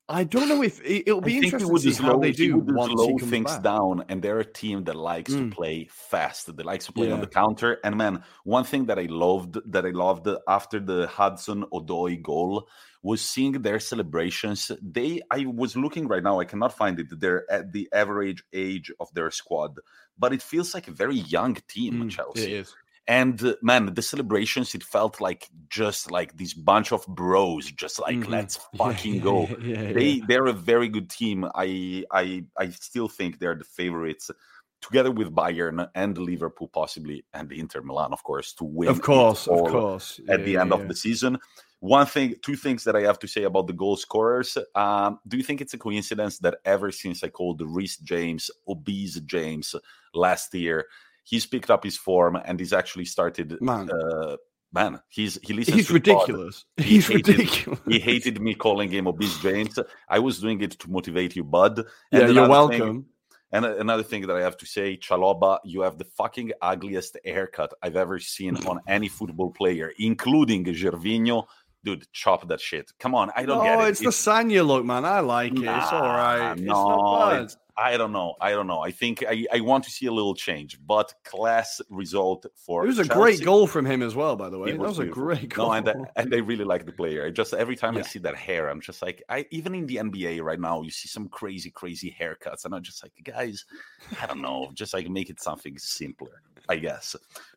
I 0.10 0.26
don't 0.26 0.50
know 0.50 0.62
if 0.62 0.82
it'll 0.84 1.22
be 1.22 1.38
interesting 1.38 1.70
to 1.74 1.80
see 1.80 2.04
how 2.04 2.18
they 2.18 2.32
do 2.32 2.58
once 2.58 2.92
slow 2.92 3.18
things 3.20 3.52
back. 3.52 3.64
down. 3.64 4.04
And 4.10 4.22
they're 4.22 4.40
a 4.40 4.46
team 4.46 4.84
that 4.84 4.96
likes 4.96 5.32
mm. 5.32 5.50
to 5.50 5.56
play 5.56 5.88
fast. 5.90 6.56
They 6.56 6.64
likes 6.64 6.88
to 6.88 6.92
play 6.92 7.08
yeah. 7.08 7.14
on 7.14 7.22
the 7.22 7.28
counter. 7.28 7.80
And 7.86 7.96
man, 7.98 8.24
one 8.44 8.66
thing 8.66 8.86
that 8.88 9.00
I 9.00 9.08
loved 9.10 9.60
that 9.72 9.86
I 9.86 9.92
loved 9.92 10.28
after 10.48 10.80
the 10.80 11.08
Hudson 11.08 11.64
Odoi 11.72 12.22
goal 12.22 12.68
was 13.02 13.22
seeing 13.22 13.54
their 13.62 13.80
celebrations. 13.80 14.72
They, 14.82 15.22
I 15.32 15.46
was 15.46 15.78
looking 15.78 16.08
right 16.08 16.24
now. 16.24 16.40
I 16.40 16.46
cannot 16.46 16.76
find 16.76 17.00
it. 17.00 17.20
They're 17.20 17.50
at 17.52 17.72
the 17.72 17.88
average 17.94 18.44
age 18.52 18.92
of 19.00 19.14
their 19.14 19.32
squad, 19.32 19.80
but 20.18 20.34
it 20.34 20.42
feels 20.42 20.74
like 20.74 20.88
a 20.88 20.92
very 20.92 21.18
young 21.18 21.56
team. 21.68 22.06
Mm, 22.06 22.10
Chelsea. 22.10 22.66
And 23.08 23.44
uh, 23.44 23.56
man, 23.62 23.94
the 23.94 24.02
celebrations, 24.02 24.74
it 24.76 24.84
felt 24.84 25.20
like 25.20 25.50
just 25.70 26.10
like 26.10 26.38
this 26.38 26.54
bunch 26.54 26.92
of 26.92 27.06
bros, 27.08 27.70
just 27.72 28.00
like 28.00 28.16
mm-hmm. 28.16 28.32
let's 28.32 28.58
fucking 28.78 29.16
yeah, 29.16 29.22
go. 29.22 29.48
Yeah, 29.62 29.82
yeah, 29.82 29.94
they 29.94 30.20
they're 30.20 30.46
a 30.46 30.54
very 30.54 30.88
good 30.88 31.10
team. 31.10 31.46
I 31.56 32.06
I 32.12 32.46
I 32.58 32.70
still 32.70 33.10
think 33.10 33.40
they're 33.40 33.56
the 33.56 33.66
favorites 33.66 34.32
together 34.84 35.12
with 35.12 35.34
Bayern 35.34 35.88
and 35.96 36.18
Liverpool, 36.18 36.68
possibly, 36.68 37.26
and 37.34 37.52
Inter 37.52 37.82
Milan, 37.82 38.12
of 38.12 38.24
course, 38.24 38.54
to 38.54 38.66
win. 38.66 38.90
Of 38.90 39.02
course, 39.02 39.48
of 39.48 39.60
course. 39.64 40.20
at 40.30 40.44
the 40.46 40.58
end 40.58 40.74
of 40.74 40.88
the 40.88 40.96
season. 40.96 41.40
One 41.80 42.06
thing, 42.06 42.36
two 42.42 42.56
things 42.56 42.86
that 42.86 42.96
I 42.96 43.02
have 43.02 43.20
to 43.20 43.28
say 43.28 43.44
about 43.44 43.68
the 43.68 43.74
goal 43.74 43.98
scorers. 43.98 44.58
Um, 44.74 45.20
do 45.28 45.36
you 45.36 45.44
think 45.44 45.60
it's 45.60 45.74
a 45.74 45.78
coincidence 45.78 46.40
that 46.40 46.56
ever 46.64 46.92
since 46.92 47.24
I 47.24 47.28
called 47.28 47.62
Reece 47.62 47.98
James 47.98 48.50
obese 48.68 49.20
James 49.22 49.76
last 50.14 50.54
year, 50.54 50.86
he's 51.24 51.46
picked 51.46 51.70
up 51.70 51.84
his 51.84 51.98
form 51.98 52.36
and 52.36 52.60
he's 52.60 52.74
actually 52.74 53.06
started. 53.06 53.62
Man. 53.62 53.90
Uh, 53.92 54.38
man, 54.74 55.00
he's 55.10 55.40
he 55.44 55.54
listens. 55.54 55.78
He's 55.78 55.92
ridiculous. 55.92 56.66
He 56.78 56.84
he's 56.84 57.08
hated, 57.08 57.28
ridiculous. 57.28 57.80
He 57.88 58.00
hated 58.00 58.42
me 58.42 58.56
calling 58.56 58.90
him 58.90 59.08
obese 59.08 59.38
James. 59.40 59.80
I 60.10 60.20
was 60.20 60.40
doing 60.40 60.62
it 60.62 60.72
to 60.72 60.90
motivate 60.90 61.36
you, 61.36 61.44
bud. 61.44 61.80
And 62.12 62.22
yeah, 62.22 62.28
you're 62.28 62.50
welcome. 62.50 62.80
Thing, 62.80 63.06
and 63.54 63.66
another 63.66 64.02
thing 64.02 64.26
that 64.26 64.36
I 64.36 64.42
have 64.42 64.58
to 64.58 64.66
say, 64.66 64.98
Chalobah, 64.98 65.60
you 65.64 65.82
have 65.82 66.00
the 66.00 66.06
fucking 66.06 66.54
ugliest 66.60 67.20
haircut 67.24 67.72
I've 67.84 67.96
ever 67.96 68.18
seen 68.18 68.58
on 68.66 68.80
any 68.88 69.08
football 69.08 69.52
player, 69.52 69.92
including 70.00 70.66
Gervinho. 70.66 71.46
Dude, 71.84 72.08
chop 72.14 72.48
that 72.48 72.60
shit. 72.60 72.92
Come 72.98 73.14
on, 73.14 73.30
I 73.36 73.46
don't 73.46 73.60
no, 73.60 73.64
get 73.64 73.80
it. 73.80 73.90
it's, 73.90 74.02
it's 74.02 74.26
the 74.26 74.32
Sagna 74.32 74.66
look, 74.66 74.86
man. 74.86 75.06
I 75.06 75.20
like 75.20 75.52
it. 75.52 75.60
Nah, 75.60 75.84
it's 75.84 75.94
all 75.94 76.02
right. 76.02 76.58
No, 76.58 77.30
it's 77.44 77.58
I 77.76 77.98
don't 77.98 78.12
know. 78.12 78.36
I 78.40 78.52
don't 78.52 78.68
know. 78.68 78.82
I 78.82 78.92
think 78.92 79.24
I, 79.28 79.46
I 79.52 79.62
want 79.62 79.84
to 79.86 79.90
see 79.90 80.06
a 80.06 80.12
little 80.12 80.36
change, 80.36 80.78
but 80.86 81.14
class 81.24 81.82
result 81.90 82.46
for. 82.56 82.84
It 82.84 82.88
was 82.88 83.00
a 83.00 83.06
Chelsea. 83.06 83.20
great 83.20 83.44
goal 83.44 83.66
from 83.66 83.86
him 83.86 84.04
as 84.04 84.14
well, 84.16 84.36
by 84.36 84.50
the 84.50 84.60
way. 84.60 84.70
It 84.70 84.74
that 84.74 84.80
was, 84.80 85.00
was 85.00 85.08
a 85.08 85.10
great 85.10 85.50
goal. 85.50 85.68
No, 85.70 85.74
and, 85.74 85.90
I, 85.90 85.94
and 86.16 86.34
I 86.34 86.38
really 86.38 86.66
like 86.66 86.86
the 86.86 86.92
player. 86.92 87.26
I 87.26 87.32
just 87.32 87.54
every 87.54 87.76
time 87.76 87.96
Yeah. 87.96 88.02
I 88.02 88.04
see 88.04 88.20
that 88.20 88.36
hair, 88.36 88.70
I'm 88.70 88.80
just 88.82 89.02
like, 89.02 89.24
I 89.28 89.46
even 89.50 89.74
in 89.74 89.88
the 89.88 89.96
NBA 89.96 90.42
right 90.44 90.60
now, 90.60 90.84
you 90.84 90.92
see 90.92 91.08
some 91.08 91.28
crazy, 91.30 91.72
crazy 91.72 92.16
haircuts, 92.20 92.66
and 92.66 92.76
I'm 92.76 92.84
just 92.84 93.04
like, 93.04 93.14
guys, 93.24 93.66
I 94.22 94.28
don't 94.28 94.42
know, 94.42 94.70
just 94.76 94.94
like 94.94 95.10
make 95.10 95.32
it 95.32 95.42
something 95.42 95.78
simpler, 95.80 96.44
I 96.70 96.76
guess. 96.76 97.16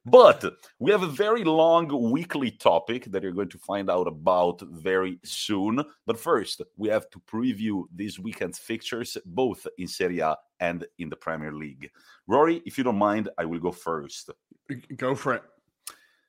But 0.09 0.45
we 0.79 0.93
have 0.93 1.03
a 1.03 1.09
very 1.09 1.43
long 1.43 1.89
weekly 2.13 2.53
topic 2.53 3.07
that 3.07 3.25
you're 3.25 3.33
going 3.33 3.49
to 3.49 3.59
find 3.59 3.91
out 3.91 4.07
about 4.07 4.61
very 4.61 5.19
soon. 5.25 5.83
But 6.07 6.21
first, 6.21 6.63
we 6.77 6.89
have 6.91 7.11
to 7.11 7.19
preview 7.21 7.83
this 7.93 8.17
weekend's 8.17 8.59
fixtures, 8.59 9.19
both 9.27 9.67
in 9.79 9.89
Serie 9.89 10.21
A 10.21 10.37
and 10.61 10.87
in 10.99 11.09
the 11.09 11.17
Premier 11.17 11.53
League. 11.53 11.91
Ruairi, 12.31 12.63
if 12.65 12.79
you 12.79 12.85
don't 12.85 12.99
mind, 12.99 13.31
I 13.37 13.47
will 13.47 13.59
go 13.59 13.73
first. 13.73 14.31
Go 14.97 15.17
for 15.17 15.35
it. 15.35 15.43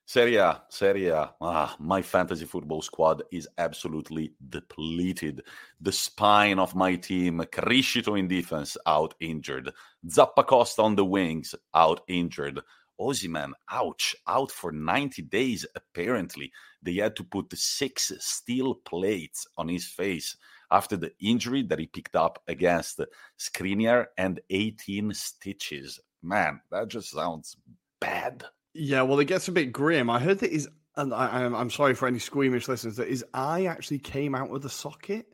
Serie 0.08 0.38
A, 0.38 0.64
Serie 0.70 1.10
A. 1.10 1.34
Ah, 1.40 1.76
my 1.80 2.02
fantasy 2.02 2.46
football 2.46 2.82
squad 2.82 3.22
is 3.32 3.48
absolutely 3.60 4.34
depleted. 4.50 5.44
The 5.82 5.92
spine 5.92 6.58
of 6.58 6.74
my 6.74 6.96
team, 6.96 7.44
Criscito 7.52 8.18
in 8.18 8.28
defense, 8.28 8.76
out 8.88 9.14
injured. 9.20 9.72
Zappacosta 10.08 10.80
on 10.80 10.96
the 10.96 11.06
wings, 11.06 11.54
out 11.76 12.02
injured. 12.08 12.62
Osimhen, 13.00 13.52
ouch, 13.70 14.16
out 14.28 14.52
for 14.52 14.72
90 14.72 15.22
days, 15.24 15.66
apparently. 15.76 16.52
They 16.82 16.95
had 16.95 17.16
to 17.18 17.24
put 17.24 17.58
six 17.58 18.12
steel 18.20 18.76
plates 18.76 19.45
on 19.58 19.68
his 19.68 19.86
face 19.86 20.36
after 20.72 20.98
the 20.98 21.12
injury 21.20 21.64
that 21.64 21.80
he 21.80 21.88
picked 21.88 22.16
up 22.16 22.41
against 22.48 23.02
Skriniar 23.39 24.08
and 24.18 24.39
18 24.50 25.14
stitches. 25.14 26.00
Man, 26.22 26.62
that 26.72 26.89
just 26.89 27.12
sounds 27.12 27.56
bad. 28.00 28.43
Yeah, 28.74 29.04
well, 29.04 29.20
it 29.20 29.26
gets 29.26 29.48
a 29.48 29.52
bit 29.52 29.72
grim. 29.72 30.10
I 30.10 30.20
heard 30.20 30.39
that 30.39 30.52
his, 30.52 30.68
and 30.95 31.14
I, 31.14 31.45
I'm 31.45 31.70
sorry 31.70 31.95
for 31.95 32.08
any 32.08 32.20
squeamish 32.20 32.68
listeners, 32.68 32.98
that 32.98 33.10
his 33.10 33.26
eye 33.34 33.66
actually 33.66 34.00
came 34.00 34.36
out 34.36 34.54
of 34.54 34.62
the 34.62 34.70
socket. 34.70 35.28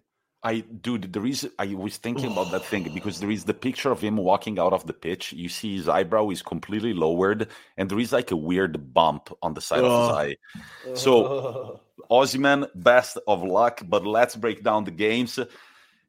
I 0.44 0.60
dude, 0.60 1.14
there 1.14 1.26
is 1.26 1.50
I 1.58 1.74
was 1.74 1.98
thinking 1.98 2.32
about 2.32 2.52
that 2.52 2.66
thing 2.66 2.84
because 2.94 3.20
there 3.20 3.32
is 3.32 3.46
the 3.46 3.54
picture 3.54 3.92
of 3.92 4.02
him 4.02 4.18
walking 4.18 4.60
out 4.60 4.74
of 4.74 4.86
the 4.86 4.94
pitch. 4.94 5.34
You 5.34 5.50
see 5.50 5.78
his 5.78 5.88
eyebrow 5.88 6.30
is 6.30 6.42
completely 6.42 6.94
lowered, 6.94 7.48
and 7.78 7.90
there 7.90 8.00
is 8.00 8.12
like 8.12 8.32
a 8.32 8.36
weird 8.36 8.94
bump 8.94 9.30
on 9.42 9.54
the 9.54 9.62
side 9.62 9.84
of 9.84 10.08
his 10.08 10.18
eye. 10.18 10.36
So 10.96 11.80
Osimhen, 12.12 12.68
best 12.76 13.18
of 13.28 13.44
luck, 13.44 13.82
but 13.88 14.06
let's 14.06 14.36
break 14.36 14.64
down 14.64 14.84
the 14.84 14.92
games. 14.92 15.40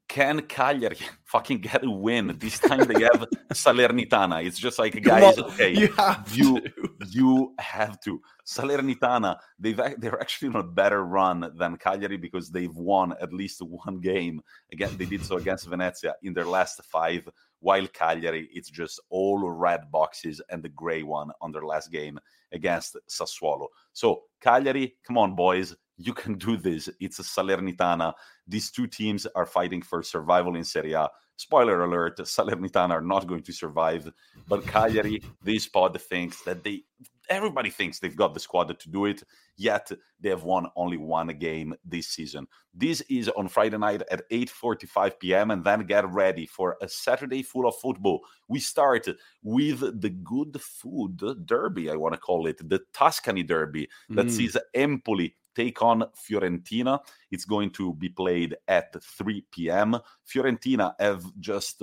Can 0.08 0.42
Cagliari 0.42 0.98
fucking 1.24 1.58
get 1.58 1.84
a 1.84 1.90
win? 1.90 2.36
This 2.38 2.58
time 2.58 2.86
they 2.86 3.02
have 3.04 3.26
Salernitana. 3.52 4.44
It's 4.44 4.58
just 4.58 4.78
like 4.78 5.02
guys, 5.02 5.38
on, 5.38 5.44
okay, 5.44 5.72
you 5.72 5.88
have 5.92 6.30
you 6.32 6.60
to. 6.60 6.70
you 7.08 7.54
have 7.58 8.00
to. 8.00 8.20
Salernitana, 8.46 9.38
they've 9.58 9.80
they're 9.98 10.20
actually 10.20 10.48
on 10.48 10.56
a 10.56 10.62
better 10.62 11.04
run 11.04 11.50
than 11.56 11.76
Cagliari 11.78 12.18
because 12.18 12.50
they've 12.50 12.74
won 12.74 13.14
at 13.20 13.32
least 13.32 13.62
one 13.62 14.00
game. 14.00 14.42
Again, 14.72 14.94
they 14.98 15.06
did 15.06 15.24
so 15.24 15.36
against 15.42 15.66
Venezia 15.66 16.14
in 16.22 16.34
their 16.34 16.44
last 16.44 16.82
five, 16.84 17.26
while 17.60 17.86
Cagliari, 17.88 18.48
it's 18.52 18.68
just 18.68 19.00
all 19.08 19.48
red 19.50 19.90
boxes 19.90 20.42
and 20.50 20.62
the 20.62 20.68
gray 20.68 21.02
one 21.02 21.30
on 21.40 21.50
their 21.50 21.64
last 21.64 21.90
game 21.90 22.18
against 22.52 22.96
Sassuolo. 23.08 23.68
So 23.94 24.24
Cagliari, 24.40 24.96
come 25.06 25.16
on, 25.16 25.34
boys, 25.34 25.74
you 25.96 26.12
can 26.12 26.34
do 26.34 26.56
this. 26.56 26.88
It's 27.00 27.18
a 27.18 27.22
Salernitana. 27.22 28.14
These 28.46 28.70
two 28.70 28.86
teams 28.86 29.26
are 29.34 29.46
fighting 29.46 29.82
for 29.82 30.02
survival 30.02 30.56
in 30.56 30.64
Serie 30.64 30.92
A. 30.92 31.08
Spoiler 31.36 31.84
alert: 31.84 32.18
Salernitana 32.18 32.90
are 32.90 33.00
not 33.00 33.26
going 33.26 33.42
to 33.42 33.52
survive, 33.52 34.10
but 34.48 34.66
Cagliari, 34.66 35.22
this 35.42 35.66
pod 35.66 36.00
thinks 36.00 36.42
that 36.42 36.62
they. 36.62 36.82
Everybody 37.30 37.70
thinks 37.70 37.98
they've 37.98 38.14
got 38.14 38.34
the 38.34 38.40
squad 38.40 38.78
to 38.78 38.90
do 38.90 39.06
it, 39.06 39.22
yet 39.56 39.90
they 40.20 40.28
have 40.28 40.42
won 40.42 40.66
only 40.76 40.98
one 40.98 41.28
game 41.28 41.74
this 41.82 42.08
season. 42.08 42.46
This 42.74 43.00
is 43.08 43.30
on 43.30 43.48
Friday 43.48 43.78
night 43.78 44.02
at 44.10 44.28
8:45 44.30 45.18
p.m. 45.18 45.50
and 45.50 45.64
then 45.64 45.86
get 45.86 46.06
ready 46.08 46.46
for 46.46 46.76
a 46.82 46.88
Saturday 46.88 47.42
full 47.42 47.66
of 47.66 47.76
football. 47.76 48.20
We 48.48 48.60
start 48.60 49.08
with 49.42 50.00
the 50.00 50.10
good 50.10 50.60
food 50.60 51.22
derby, 51.46 51.90
I 51.90 51.96
want 51.96 52.14
to 52.14 52.20
call 52.20 52.46
it, 52.46 52.68
the 52.68 52.80
Tuscany 52.92 53.42
derby 53.42 53.88
that 54.10 54.26
mm. 54.26 54.30
sees 54.30 54.56
Empoli 54.74 55.34
take 55.54 55.82
on 55.82 56.04
Fiorentina. 56.16 57.00
It's 57.30 57.44
going 57.44 57.70
to 57.70 57.94
be 57.94 58.08
played 58.08 58.56
at 58.68 59.02
3 59.02 59.44
p.m. 59.50 59.98
Fiorentina 60.26 60.94
have 60.98 61.24
just 61.38 61.82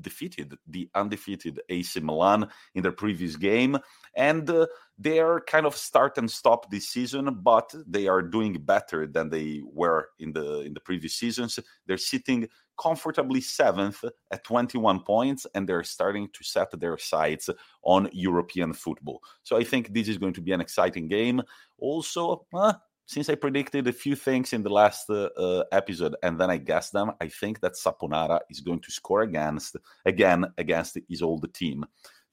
defeated 0.00 0.56
the 0.66 0.88
undefeated 0.94 1.60
AC 1.68 2.00
Milan 2.00 2.48
in 2.74 2.82
their 2.82 2.92
previous 2.92 3.36
game. 3.36 3.78
And 4.14 4.48
uh, 4.48 4.66
they 4.98 5.18
are 5.20 5.40
kind 5.40 5.66
of 5.66 5.76
start 5.76 6.18
and 6.18 6.30
stop 6.30 6.70
this 6.70 6.88
season, 6.88 7.38
but 7.42 7.74
they 7.86 8.06
are 8.06 8.22
doing 8.22 8.54
better 8.54 9.06
than 9.06 9.30
they 9.30 9.62
were 9.64 10.08
in 10.18 10.32
the 10.32 10.60
in 10.60 10.74
the 10.74 10.80
previous 10.80 11.14
seasons. 11.14 11.58
They're 11.86 11.96
sitting 11.98 12.48
comfortably 12.78 13.40
seventh 13.40 14.04
at 14.30 14.44
21 14.44 15.00
points, 15.00 15.46
and 15.54 15.68
they're 15.68 15.84
starting 15.84 16.28
to 16.32 16.44
set 16.44 16.78
their 16.78 16.98
sights 16.98 17.50
on 17.82 18.08
European 18.12 18.72
football. 18.72 19.20
So 19.42 19.56
I 19.56 19.64
think 19.64 19.92
this 19.92 20.08
is 20.08 20.18
going 20.18 20.34
to 20.34 20.40
be 20.40 20.52
an 20.52 20.60
exciting 20.60 21.08
game. 21.08 21.42
Also, 21.78 22.46
uh, 22.54 22.74
since 23.06 23.28
I 23.28 23.34
predicted 23.34 23.86
a 23.86 23.92
few 23.92 24.16
things 24.16 24.52
in 24.52 24.62
the 24.62 24.70
last 24.70 25.10
uh, 25.10 25.64
episode 25.70 26.16
and 26.22 26.40
then 26.40 26.50
I 26.50 26.56
guessed 26.56 26.92
them, 26.92 27.12
I 27.20 27.28
think 27.28 27.60
that 27.60 27.74
Saponara 27.74 28.40
is 28.48 28.60
going 28.60 28.80
to 28.80 28.90
score 28.90 29.22
against 29.22 29.76
again 30.06 30.46
against 30.56 30.98
his 31.08 31.22
old 31.22 31.52
team. 31.52 31.84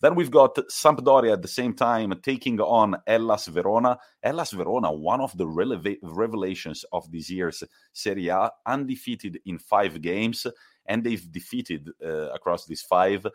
Then 0.01 0.15
we've 0.15 0.31
got 0.31 0.55
Sampdoria 0.55 1.33
at 1.33 1.43
the 1.43 1.47
same 1.47 1.75
time 1.75 2.13
taking 2.23 2.59
on 2.59 2.97
Hellas 3.05 3.47
Verona. 3.47 3.99
Hellas 4.23 4.51
Verona, 4.51 4.91
one 4.91 5.21
of 5.21 5.37
the 5.37 5.45
releva- 5.45 5.99
revelations 6.01 6.83
of 6.91 7.11
this 7.11 7.29
year's 7.29 7.63
Serie 7.93 8.29
A, 8.29 8.49
undefeated 8.65 9.39
in 9.45 9.59
five 9.59 10.01
games, 10.01 10.47
and 10.87 11.03
they've 11.03 11.31
defeated 11.31 11.91
uh, 12.03 12.31
across 12.31 12.65
these 12.65 12.81
five 12.81 13.27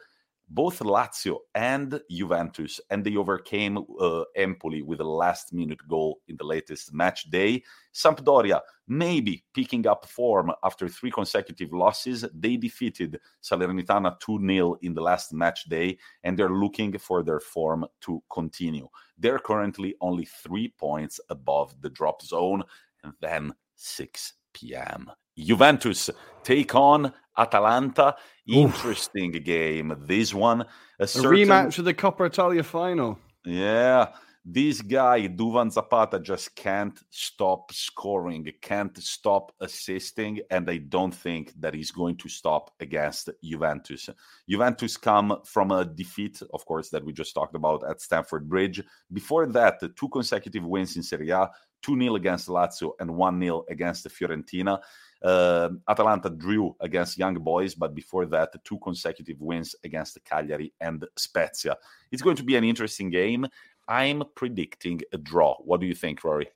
both 0.49 0.78
Lazio 0.78 1.38
and 1.55 2.01
Juventus, 2.11 2.80
and 2.90 3.05
they 3.05 3.16
overcame 3.16 3.78
uh, 4.01 4.22
Empoli 4.36 4.82
with 4.82 5.01
a 5.01 5.05
last 5.05 5.53
minute 5.53 5.80
goal 5.88 6.20
in 6.28 6.36
the 6.36 6.44
latest 6.44 6.94
match 6.94 7.28
day. 7.30 7.62
Sampdoria, 7.92 8.61
maybe 8.86 9.44
picking 9.53 9.86
up 9.86 10.07
form 10.07 10.53
after 10.62 10.88
three 10.88 11.11
consecutive 11.11 11.72
losses. 11.72 12.24
They 12.32 12.57
defeated 12.57 13.18
Salernitana 13.42 14.20
2 14.20 14.47
0 14.47 14.76
in 14.82 14.94
the 14.94 15.03
last 15.03 15.32
match 15.32 15.64
day, 15.64 15.99
and 16.22 16.38
they're 16.38 16.49
looking 16.51 16.97
for 16.99 17.22
their 17.22 17.40
form 17.40 17.86
to 18.03 18.22
continue. 18.30 18.88
They're 19.18 19.40
currently 19.40 19.97
only 20.01 20.26
three 20.26 20.68
points 20.68 21.18
above 21.28 21.74
the 21.80 21.90
drop 21.90 22.22
zone, 22.22 22.62
and 23.03 23.12
then 23.20 23.53
6 23.74 24.32
p.m. 24.53 25.11
Juventus 25.39 26.11
take 26.43 26.74
on 26.74 27.12
Atalanta. 27.37 28.16
Interesting 28.47 29.37
Oof. 29.37 29.45
game. 29.45 29.97
This 30.07 30.32
one. 30.32 30.64
A, 30.99 31.07
certain... 31.07 31.32
a 31.32 31.45
rematch 31.47 31.78
of 31.78 31.84
the 31.84 31.95
Coppa 31.95 32.26
Italia 32.26 32.62
final. 32.62 33.18
Yeah. 33.45 34.09
This 34.49 34.80
guy, 34.80 35.26
Duvan 35.26 35.72
Zapata, 35.72 36.20
just 36.20 36.55
can't 36.55 36.97
stop 37.11 37.72
scoring, 37.72 38.49
can't 38.62 38.97
stop 38.97 39.51
assisting, 39.61 40.39
and 40.53 40.70
I 40.70 40.76
don't 40.76 41.12
think 41.12 41.53
that 41.59 41.74
he's 41.74 41.91
going 41.91 42.16
to 42.18 42.28
stop 42.28 42.70
against 42.78 43.28
Juventus. 43.43 44.09
Juventus 44.49 44.97
come 44.99 45.41
from 45.45 45.72
a 45.72 45.84
defeat, 45.84 46.41
of 46.55 46.64
course, 46.64 46.91
that 46.91 47.05
we 47.05 47.12
just 47.12 47.34
talked 47.34 47.57
about 47.57 47.82
at 47.91 48.01
Stamford 48.01 48.49
Bridge. 48.49 48.80
Before 49.12 49.49
that, 49.49 49.80
two 49.97 50.09
consecutive 50.11 50.64
wins 50.64 50.95
in 50.95 51.03
Serie 51.03 51.30
A, 51.30 51.51
2 51.82 51.99
0 51.99 52.14
against 52.14 52.47
Lazio 52.47 52.93
and 53.01 53.16
1 53.16 53.41
0 53.41 53.64
against 53.68 54.05
the 54.05 54.11
Fiorentina. 54.11 54.80
Uh, 55.27 55.70
Atalanta 55.89 56.31
drew 56.31 56.77
against 56.79 57.18
Young 57.18 57.35
Boys, 57.35 57.74
but 57.74 57.97
before 57.97 58.27
that, 58.27 58.55
two 58.64 58.79
consecutive 58.79 59.41
wins 59.41 59.74
against 59.83 60.24
Cagliari 60.24 60.72
and 60.81 61.05
Spezia. 61.16 61.77
It's 62.12 62.22
going 62.22 62.37
to 62.37 62.45
be 62.45 62.55
an 62.55 62.62
interesting 62.62 63.11
game. 63.11 63.45
I'm 63.89 64.22
predicting 64.37 65.01
a 65.12 65.18
draw. 65.18 65.57
What 65.64 65.81
do 65.81 65.87
you 65.87 65.97
think, 65.97 66.20
Ruairi? 66.20 66.47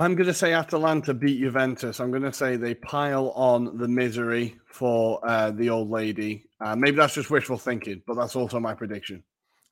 I'm 0.00 0.14
going 0.16 0.26
to 0.26 0.34
say 0.34 0.52
Atalanta 0.52 1.14
beat 1.14 1.40
Juventus. 1.40 1.98
I'm 1.98 2.10
going 2.10 2.24
to 2.24 2.32
say 2.32 2.56
they 2.56 2.74
pile 2.74 3.30
on 3.30 3.78
the 3.78 3.88
misery 3.88 4.56
for 4.66 5.26
uh, 5.26 5.50
the 5.50 5.70
old 5.70 5.88
lady. 5.88 6.44
Uh, 6.60 6.76
maybe 6.76 6.98
that's 6.98 7.14
just 7.14 7.30
wishful 7.30 7.56
thinking, 7.56 8.02
but 8.06 8.16
that's 8.16 8.36
also 8.36 8.60
my 8.60 8.74
prediction. 8.74 9.22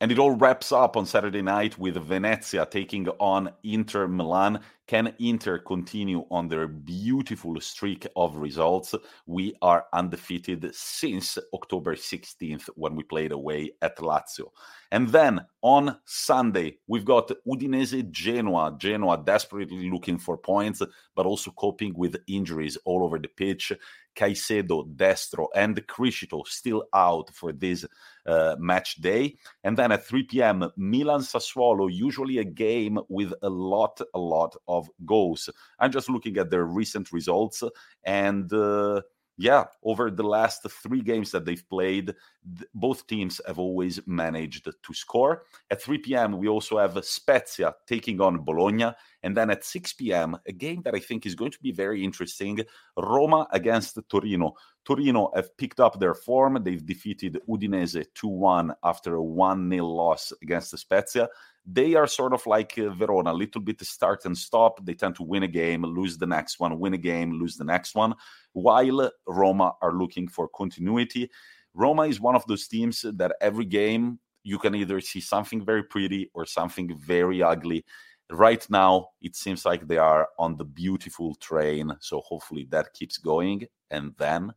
And 0.03 0.11
it 0.11 0.19
all 0.19 0.33
wraps 0.33 0.73
up 0.73 0.97
on 0.97 1.07
Saturday 1.07 1.43
night 1.43 1.79
with 1.79 1.95
Venezia 1.95 2.67
taking 2.67 3.07
on 3.21 3.53
Inter 3.63 4.09
Milan. 4.09 4.59
Can 4.89 5.15
Inter 5.21 5.59
continue 5.59 6.27
on 6.29 6.49
their 6.49 6.67
beautiful 6.67 7.61
streak 7.61 8.09
of 8.17 8.35
results? 8.35 8.97
We 9.27 9.55
are 9.63 9.87
undefeated 9.93 10.75
since 10.75 11.39
October 11.55 11.95
16th 11.95 12.69
when 12.75 12.97
we 12.97 13.05
played 13.05 13.31
away 13.31 13.75
at 13.81 13.97
Lazio. 13.99 14.49
And 14.91 15.09
then 15.09 15.47
on 15.63 15.97
Sunday, 16.05 16.79
we've 16.89 17.05
got 17.05 17.31
Udinese 17.47 18.11
Genoa. 18.11 18.75
Genoa 18.77 19.23
desperately 19.25 19.89
looking 19.89 20.19
for 20.19 20.37
points, 20.37 20.83
but 21.15 21.27
also 21.27 21.53
coping 21.53 21.95
with 21.95 22.17
injuries 22.27 22.77
all 22.85 23.05
over 23.05 23.21
the 23.21 23.29
pitch. 23.29 23.73
Caicedo, 24.17 24.95
Destro, 24.97 25.47
and 25.55 25.77
Criscito 25.87 26.47
still 26.47 26.85
out 26.93 27.31
for 27.33 27.53
this 27.53 27.87
uh, 28.27 28.57
match 28.59 28.97
day. 28.97 29.37
And 29.65 29.77
then 29.77 29.93
at 29.93 30.05
3 30.05 30.25
p.m., 30.25 30.71
Milan 30.77 31.21
Sassuolo, 31.21 31.93
usually 31.93 32.39
a 32.39 32.45
game 32.45 32.99
with 33.09 33.33
a 33.43 33.49
lot, 33.49 34.01
a 34.15 34.19
lot 34.19 34.57
of 34.69 34.89
goals. 35.05 35.49
I'm 35.79 35.93
just 35.93 36.09
looking 36.09 36.37
at 36.39 36.51
their 36.51 36.65
recent 36.65 37.13
results 37.13 37.63
and. 38.05 38.53
Uh, 38.53 39.03
yeah, 39.39 39.65
over 39.83 40.11
the 40.11 40.23
last 40.23 40.63
three 40.71 41.01
games 41.01 41.31
that 41.31 41.45
they've 41.45 41.69
played, 41.69 42.07
th- 42.07 42.69
both 42.75 43.07
teams 43.07 43.41
have 43.47 43.59
always 43.59 43.99
managed 44.07 44.65
to 44.67 44.95
score. 44.95 45.45
At 45.71 45.83
3 45.83 45.99
p.m., 45.99 46.39
we 46.39 46.49
also 46.49 46.79
have 46.79 47.03
Spezia 47.05 47.75
taking 47.87 48.21
on 48.21 48.45
Bologna. 48.45 48.93
And 49.23 49.37
then 49.37 49.51
at 49.51 49.65
6 49.65 49.95
p.m., 49.95 50.37
a 50.47 50.53
game 50.53 50.83
that 50.83 50.95
I 50.95 50.99
think 50.99 51.25
is 51.25 51.35
going 51.35 51.51
to 51.53 51.61
be 51.61 51.73
very 51.73 52.05
interesting 52.05 52.61
Roma 52.97 53.47
against 53.53 53.99
Torino. 54.09 54.55
Torino 54.85 55.31
have 55.35 55.57
picked 55.57 55.81
up 55.81 55.99
their 55.99 56.15
form. 56.15 56.59
They've 56.63 56.85
defeated 56.85 57.39
Udinese 57.49 58.07
2 58.15 58.29
1 58.29 58.75
after 58.83 59.15
a 59.15 59.23
1 59.23 59.71
0 59.71 59.87
loss 59.87 60.33
against 60.43 60.77
Spezia 60.77 61.29
they 61.65 61.95
are 61.95 62.07
sort 62.07 62.33
of 62.33 62.45
like 62.47 62.77
uh, 62.79 62.91
Verona, 62.91 63.33
a 63.33 63.35
little 63.35 63.61
bit 63.61 63.81
start 63.83 64.25
and 64.25 64.37
stop. 64.37 64.85
They 64.85 64.95
tend 64.95 65.15
to 65.17 65.23
win 65.23 65.45
a 65.45 65.49
game, 65.49 65.85
lose 65.85 66.19
the 66.19 66.27
next 66.27 66.59
one, 66.59 66.79
win 66.79 66.95
a 66.95 66.99
game, 66.99 67.33
lose 67.33 67.57
the 67.57 67.65
next 67.65 67.95
one, 67.95 68.15
while 68.53 69.11
Roma 69.27 69.75
are 69.81 69.93
looking 69.93 70.29
for 70.29 70.49
continuity. 70.49 71.31
Roma 71.75 72.03
is 72.03 72.21
one 72.21 72.35
of 72.35 72.47
those 72.47 72.67
teams 72.67 73.05
that 73.17 73.37
every 73.41 73.65
game 73.65 74.19
you 74.45 74.59
can 74.59 74.75
either 74.75 75.01
see 75.01 75.21
something 75.21 75.65
very 75.65 75.85
pretty 75.85 76.31
or 76.35 76.45
something 76.45 76.99
very 76.99 77.43
ugly. 77.43 77.85
Right 78.31 78.67
now, 78.69 79.11
it 79.21 79.37
seems 79.37 79.65
like 79.65 79.87
they 79.87 79.99
are 79.99 80.29
on 80.39 80.57
the 80.57 80.65
beautiful 80.65 81.35
train. 81.37 81.93
So 82.01 82.21
hopefully 82.21 82.67
that 82.71 82.93
keeps 82.93 83.19
going. 83.19 83.67
And 83.91 84.15
then 84.19 84.53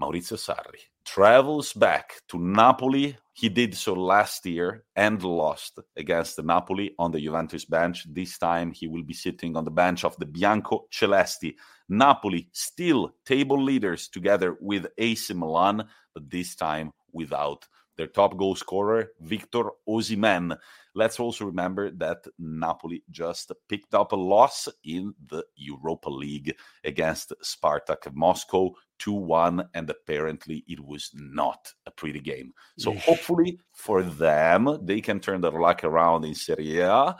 Maurizio 0.00 0.36
Sarri 0.36 0.80
travels 1.04 1.72
back 1.72 2.20
to 2.28 2.38
Napoli. 2.38 3.16
He 3.32 3.48
did 3.48 3.74
so 3.74 3.94
last 3.94 4.44
year 4.46 4.84
and 4.94 5.22
lost 5.22 5.78
against 5.96 6.42
Napoli 6.42 6.94
on 6.98 7.10
the 7.10 7.20
Juventus 7.20 7.64
bench. 7.64 8.06
This 8.12 8.38
time 8.38 8.72
he 8.72 8.86
will 8.86 9.02
be 9.02 9.14
sitting 9.14 9.56
on 9.56 9.64
the 9.64 9.70
bench 9.70 10.04
of 10.04 10.16
the 10.18 10.26
Bianco 10.26 10.86
Celesti. 10.92 11.54
Napoli 11.88 12.48
still 12.52 13.12
table 13.24 13.62
leaders 13.62 14.08
together 14.08 14.56
with 14.60 14.86
AC 14.98 15.34
Milan, 15.34 15.88
but 16.14 16.30
this 16.30 16.54
time 16.54 16.92
without 17.12 17.66
their 17.98 18.06
top 18.06 18.36
goal 18.38 18.54
scorer, 18.54 19.10
Victor 19.20 19.64
Osimhen. 19.86 20.56
Let's 20.94 21.20
also 21.20 21.44
remember 21.44 21.90
that 21.90 22.24
Napoli 22.38 23.02
just 23.10 23.52
picked 23.68 23.94
up 23.94 24.12
a 24.12 24.16
loss 24.16 24.68
in 24.84 25.12
the 25.26 25.44
Europa 25.56 26.08
League 26.08 26.54
against 26.84 27.34
Spartak 27.42 28.12
Moscow 28.14 28.72
2 29.00 29.12
1, 29.12 29.68
and 29.74 29.90
apparently 29.90 30.64
it 30.66 30.80
was 30.80 31.10
not 31.14 31.72
a 31.86 31.90
pretty 31.90 32.20
game. 32.20 32.52
So, 32.78 32.94
hopefully, 32.94 33.58
for 33.72 34.02
them, 34.02 34.78
they 34.82 35.00
can 35.00 35.20
turn 35.20 35.40
their 35.40 35.52
luck 35.52 35.84
around 35.84 36.24
in 36.24 36.34
Serie 36.34 36.80
A 36.80 37.16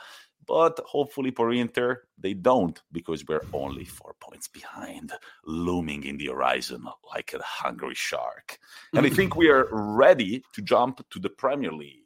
but 0.48 0.80
hopefully 0.86 1.30
for 1.30 1.52
Inter, 1.52 2.02
they 2.18 2.32
don't 2.34 2.80
because 2.90 3.24
we're 3.28 3.44
only 3.52 3.84
four 3.84 4.14
points 4.18 4.48
behind, 4.48 5.12
looming 5.44 6.04
in 6.04 6.16
the 6.16 6.26
horizon 6.26 6.84
like 7.14 7.34
a 7.34 7.42
hungry 7.42 7.94
shark. 7.94 8.58
And 8.94 9.06
I 9.06 9.10
think 9.10 9.36
we 9.36 9.48
are 9.50 9.68
ready 9.70 10.42
to 10.54 10.62
jump 10.62 11.04
to 11.10 11.18
the 11.20 11.28
Premier 11.30 11.70
League. 11.72 12.02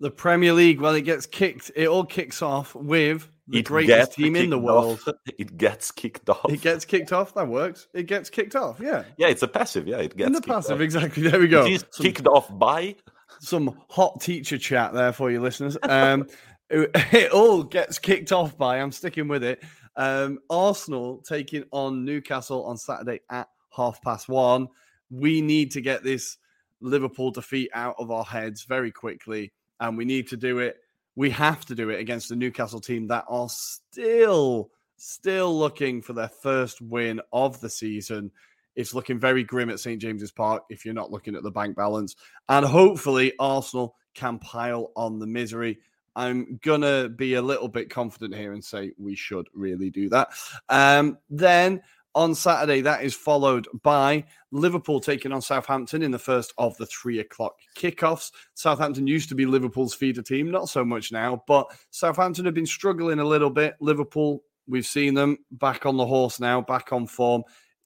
The 0.00 0.10
Premier 0.10 0.52
League, 0.54 0.80
well, 0.80 0.94
it 0.94 1.02
gets 1.02 1.26
kicked, 1.26 1.70
it 1.76 1.86
all 1.88 2.04
kicks 2.04 2.40
off 2.40 2.74
with 2.74 3.28
the 3.48 3.58
It 3.58 3.66
greatest 3.66 4.12
team 4.14 4.34
in 4.36 4.48
the 4.50 4.58
world. 4.58 5.00
off. 5.06 5.14
It 5.38 5.58
gets 5.58 5.90
kicked 5.90 6.28
off. 6.30 6.50
It 6.50 6.60
gets 6.62 6.84
kicked 6.86 7.12
off. 7.12 7.34
That 7.34 7.48
works. 7.48 7.88
It 7.92 8.06
gets 8.06 8.30
kicked 8.30 8.56
off. 8.56 8.80
Yeah. 8.80 9.04
yeah, 9.18 9.26
it's 9.28 9.42
a 9.42 9.48
passive. 9.48 9.86
Yeah, 9.86 9.98
it 9.98 10.16
gets 10.16 10.26
in 10.28 10.32
the 10.32 10.40
kicked 10.40 10.48
passive, 10.54 10.76
off. 10.76 10.80
exactly. 10.80 11.22
There 11.28 11.38
we 11.40 11.48
go. 11.48 11.66
It 11.66 11.72
is 11.72 11.84
Some- 11.90 12.04
kicked 12.06 12.26
off 12.26 12.48
by. 12.58 12.96
some 13.40 13.78
hot 13.90 14.20
teacher 14.20 14.56
chat 14.58 14.92
there 14.94 15.12
for 15.12 15.30
you 15.30 15.40
listeners. 15.40 15.76
Um, 15.88 16.26
it, 17.12 17.32
all 17.32 17.64
gets 17.64 17.98
kicked 17.98 18.30
off 18.30 18.56
by, 18.56 18.78
I'm 18.78 18.92
sticking 18.92 19.26
with 19.26 19.42
it, 19.42 19.62
um, 19.96 20.38
Arsenal 20.48 21.18
taking 21.18 21.64
on 21.72 22.04
Newcastle 22.04 22.64
on 22.64 22.76
Saturday 22.76 23.20
at 23.28 23.48
half 23.70 24.00
past 24.02 24.28
one. 24.28 24.68
We 25.10 25.40
need 25.40 25.72
to 25.72 25.80
get 25.80 26.04
this 26.04 26.38
Liverpool 26.80 27.32
defeat 27.32 27.70
out 27.74 27.96
of 27.98 28.12
our 28.12 28.24
heads 28.24 28.62
very 28.62 28.92
quickly, 28.92 29.52
and 29.80 29.98
we 29.98 30.04
need 30.04 30.28
to 30.28 30.36
do 30.36 30.60
it. 30.60 30.76
We 31.16 31.30
have 31.30 31.64
to 31.66 31.74
do 31.74 31.90
it 31.90 31.98
against 31.98 32.28
the 32.28 32.36
Newcastle 32.36 32.80
team 32.80 33.08
that 33.08 33.24
are 33.28 33.48
still, 33.48 34.70
still 34.96 35.58
looking 35.58 36.02
for 36.02 36.12
their 36.12 36.28
first 36.28 36.80
win 36.80 37.20
of 37.32 37.60
the 37.60 37.68
season. 37.68 38.30
It's 38.76 38.94
looking 38.94 39.18
very 39.18 39.42
grim 39.42 39.70
at 39.70 39.80
St 39.80 40.00
James's 40.00 40.30
Park 40.30 40.62
if 40.70 40.84
you're 40.84 40.94
not 40.94 41.10
looking 41.10 41.34
at 41.34 41.42
the 41.42 41.50
bank 41.50 41.74
balance. 41.74 42.14
And 42.48 42.64
hopefully, 42.64 43.32
Arsenal 43.40 43.96
can 44.14 44.38
pile 44.38 44.92
on 44.94 45.18
the 45.18 45.26
misery. 45.26 45.80
I'm 46.16 46.58
to 46.82 47.08
be 47.08 47.34
a 47.34 47.42
little 47.42 47.68
bit 47.68 47.90
confident 47.90 48.34
here 48.34 48.52
and 48.52 48.64
say 48.64 48.92
we 48.98 49.14
should 49.14 49.46
really 49.54 49.90
do 49.90 50.08
that. 50.08 50.30
Um, 50.68 51.18
then 51.28 51.82
on 52.14 52.34
Saturday, 52.34 52.80
that 52.80 53.04
is 53.04 53.14
followed 53.14 53.68
by 53.82 54.24
Liverpool 54.50 55.00
taking 55.00 55.32
on 55.32 55.40
Southampton 55.40 56.02
in 56.02 56.10
the 56.10 56.18
first 56.18 56.52
of 56.58 56.76
the 56.76 56.86
three 56.86 57.20
o'clock 57.20 57.54
kickoffs. 57.76 58.32
Southampton 58.54 59.06
used 59.06 59.28
to 59.28 59.34
be 59.34 59.46
Liverpool's 59.46 59.94
feeder 59.94 60.22
team, 60.22 60.50
not 60.50 60.68
so 60.68 60.84
much 60.84 61.12
now, 61.12 61.44
but 61.46 61.66
Southampton 61.90 62.44
have 62.44 62.54
been 62.54 62.66
struggling 62.66 63.20
a 63.20 63.24
little 63.24 63.50
bit. 63.50 63.76
Liverpool, 63.80 64.42
we've 64.66 64.86
seen 64.86 65.14
them 65.14 65.38
back 65.52 65.86
on 65.86 65.96
the 65.96 66.06
horse 66.06 66.40
now, 66.40 66.60
back 66.60 66.92
on 66.92 67.06
form. 67.06 67.44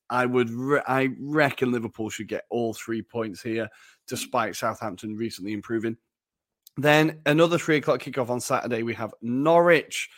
I 0.09 0.27
would, 0.27 0.51
re- 0.51 0.83
I 0.87 1.11
reckon 1.18 1.72
Liverpool 1.72 2.09
should 2.09 2.29
get 2.29 2.45
all 2.51 2.72
three 2.72 3.03
points 3.03 3.43
here, 3.43 3.68
despite 4.07 4.57
Southampton 4.57 5.16
recently 5.16 5.53
improving. 5.53 5.97
Then 6.77 7.20
another 7.27 7.59
three 7.59 7.77
o'clock 7.77 8.01
kickoff 8.01 8.31
on 8.31 8.41
Saturday. 8.41 8.83
We 8.83 8.95
have 8.95 9.14
Norwich, 9.22 10.09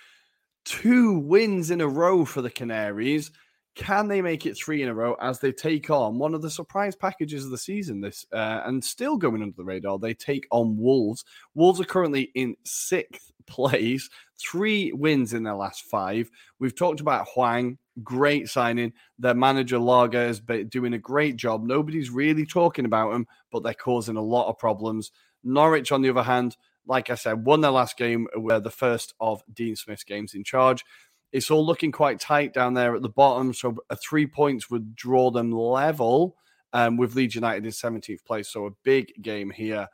two 0.64 1.18
wins 1.18 1.70
in 1.70 1.80
a 1.80 1.88
row 1.88 2.24
for 2.24 2.42
the 2.42 2.50
Canaries. 2.50 3.30
Can 3.74 4.08
they 4.08 4.22
make 4.22 4.46
it 4.46 4.56
three 4.56 4.82
in 4.82 4.88
a 4.88 4.94
row 4.94 5.16
as 5.20 5.38
they 5.38 5.52
take 5.52 5.90
on 5.90 6.18
one 6.18 6.32
of 6.32 6.40
the 6.40 6.48
surprise 6.48 6.96
packages 6.96 7.44
of 7.44 7.50
the 7.50 7.58
season? 7.58 8.00
This 8.00 8.24
uh, 8.32 8.62
and 8.64 8.82
still 8.82 9.18
going 9.18 9.42
under 9.42 9.54
the 9.54 9.64
radar. 9.64 9.98
They 9.98 10.14
take 10.14 10.46
on 10.50 10.78
Wolves. 10.78 11.26
Wolves 11.54 11.78
are 11.78 11.84
currently 11.84 12.30
in 12.34 12.56
sixth 12.64 13.30
place, 13.46 14.08
three 14.38 14.92
wins 14.92 15.34
in 15.34 15.42
their 15.42 15.54
last 15.54 15.82
five. 15.84 16.30
We've 16.58 16.74
talked 16.74 17.00
about 17.00 17.28
Hwang, 17.34 17.76
great 18.02 18.48
signing. 18.48 18.94
Their 19.18 19.34
manager 19.34 19.78
Lage 19.78 20.14
is 20.14 20.40
doing 20.70 20.94
a 20.94 20.98
great 20.98 21.36
job. 21.36 21.62
Nobody's 21.62 22.08
really 22.08 22.46
talking 22.46 22.86
about 22.86 23.12
him, 23.12 23.26
but 23.52 23.62
they're 23.62 23.74
causing 23.74 24.16
a 24.16 24.22
lot 24.22 24.48
of 24.48 24.58
problems. 24.58 25.10
Norwich, 25.46 25.92
on 25.92 26.02
the 26.02 26.10
other 26.10 26.22
hand, 26.22 26.56
like 26.86 27.10
I 27.10 27.14
said, 27.14 27.44
won 27.44 27.60
their 27.60 27.70
last 27.70 27.96
game, 27.96 28.28
were 28.36 28.60
the 28.60 28.70
first 28.70 29.14
of 29.20 29.42
Dean 29.52 29.76
Smith's 29.76 30.04
games 30.04 30.34
in 30.34 30.44
charge. 30.44 30.84
It's 31.32 31.50
all 31.50 31.66
looking 31.66 31.92
quite 31.92 32.20
tight 32.20 32.52
down 32.52 32.74
there 32.74 32.94
at 32.94 33.02
the 33.02 33.08
bottom, 33.08 33.52
so 33.52 33.76
a 33.90 33.96
three 33.96 34.26
points 34.26 34.70
would 34.70 34.94
draw 34.94 35.30
them 35.30 35.50
level 35.52 36.36
um, 36.72 36.96
with 36.96 37.14
Leeds 37.14 37.34
United 37.34 37.64
in 37.64 37.72
17th 37.72 38.24
place. 38.24 38.48
So 38.48 38.66
a 38.66 38.70
big 38.84 39.12
game 39.20 39.50
here. 39.50 39.88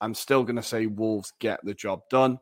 I'm 0.00 0.14
still 0.14 0.42
going 0.42 0.56
to 0.56 0.62
say 0.62 0.86
Wolves 0.86 1.32
get 1.38 1.64
the 1.64 1.74
job 1.74 2.02
done. 2.10 2.38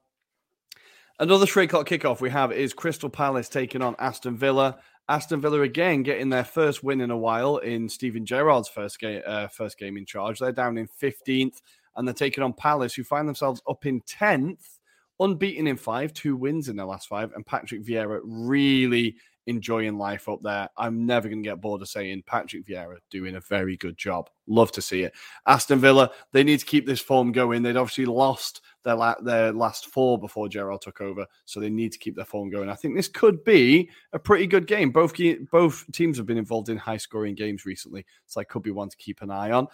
Another 1.18 1.46
three 1.46 1.64
o'clock 1.64 1.86
kickoff 1.88 2.20
we 2.20 2.30
have 2.30 2.52
is 2.52 2.72
Crystal 2.72 3.10
Palace 3.10 3.48
taking 3.48 3.82
on 3.82 3.94
Aston 3.98 4.36
Villa. 4.36 4.78
Aston 5.08 5.40
Villa 5.40 5.60
again 5.60 6.02
getting 6.02 6.30
their 6.30 6.44
first 6.44 6.82
win 6.82 7.00
in 7.00 7.10
a 7.10 7.16
while 7.16 7.58
in 7.58 7.88
Steven 7.88 8.24
Gerrard's 8.24 8.68
first 8.68 8.98
game, 8.98 9.22
uh, 9.26 9.48
first 9.48 9.78
game 9.78 9.96
in 9.96 10.06
charge. 10.06 10.38
They're 10.38 10.52
down 10.52 10.78
in 10.78 10.88
15th 11.00 11.60
and 11.96 12.06
they're 12.06 12.14
taking 12.14 12.44
on 12.44 12.52
Palace, 12.52 12.94
who 12.94 13.04
find 13.04 13.28
themselves 13.28 13.62
up 13.68 13.86
in 13.86 14.00
10th, 14.02 14.78
unbeaten 15.20 15.66
in 15.66 15.76
five, 15.76 16.12
two 16.12 16.36
wins 16.36 16.68
in 16.68 16.76
their 16.76 16.86
last 16.86 17.08
five. 17.08 17.32
And 17.34 17.46
Patrick 17.46 17.84
Vieira 17.84 18.20
really 18.24 19.16
enjoying 19.46 19.98
life 19.98 20.28
up 20.28 20.40
there. 20.42 20.68
I'm 20.76 21.04
never 21.04 21.28
going 21.28 21.42
to 21.42 21.48
get 21.48 21.60
bored 21.60 21.82
of 21.82 21.88
saying 21.88 22.22
Patrick 22.26 22.66
Vieira 22.66 22.96
doing 23.10 23.36
a 23.36 23.40
very 23.40 23.76
good 23.76 23.96
job. 23.96 24.30
Love 24.46 24.70
to 24.72 24.82
see 24.82 25.02
it. 25.02 25.12
Aston 25.46 25.80
Villa, 25.80 26.10
they 26.32 26.44
need 26.44 26.60
to 26.60 26.66
keep 26.66 26.86
this 26.86 27.00
form 27.00 27.32
going. 27.32 27.62
They'd 27.62 27.76
obviously 27.76 28.04
lost 28.04 28.60
their, 28.84 28.94
la- 28.94 29.20
their 29.20 29.52
last 29.52 29.86
four 29.86 30.18
before 30.18 30.48
Gerrard 30.48 30.80
took 30.80 31.00
over, 31.00 31.26
so 31.44 31.60
they 31.60 31.70
need 31.70 31.92
to 31.92 31.98
keep 31.98 32.14
their 32.14 32.24
form 32.24 32.50
going. 32.50 32.68
I 32.68 32.74
think 32.74 32.94
this 32.96 33.08
could 33.08 33.42
be 33.44 33.90
a 34.12 34.18
pretty 34.18 34.46
good 34.46 34.66
game. 34.66 34.90
Both, 34.90 35.14
both 35.50 35.84
teams 35.92 36.16
have 36.18 36.26
been 36.26 36.38
involved 36.38 36.68
in 36.68 36.76
high 36.76 36.96
scoring 36.96 37.34
games 37.34 37.64
recently, 37.64 38.04
so 38.26 38.40
that 38.40 38.46
could 38.48 38.62
be 38.62 38.70
one 38.70 38.88
to 38.88 38.96
keep 38.96 39.22
an 39.22 39.30
eye 39.30 39.50
on. 39.50 39.66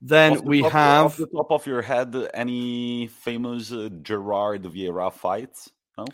Then 0.00 0.34
the 0.34 0.42
we 0.42 0.62
top- 0.62 0.72
have 0.72 1.06
off 1.06 1.16
the 1.16 1.26
top 1.26 1.50
of 1.50 1.66
your 1.66 1.82
head 1.82 2.14
any 2.34 3.06
famous 3.06 3.72
uh, 3.72 3.88
Gerrard 4.02 4.62
Vieira 4.64 5.12
fights? 5.12 5.70
No. 5.96 6.04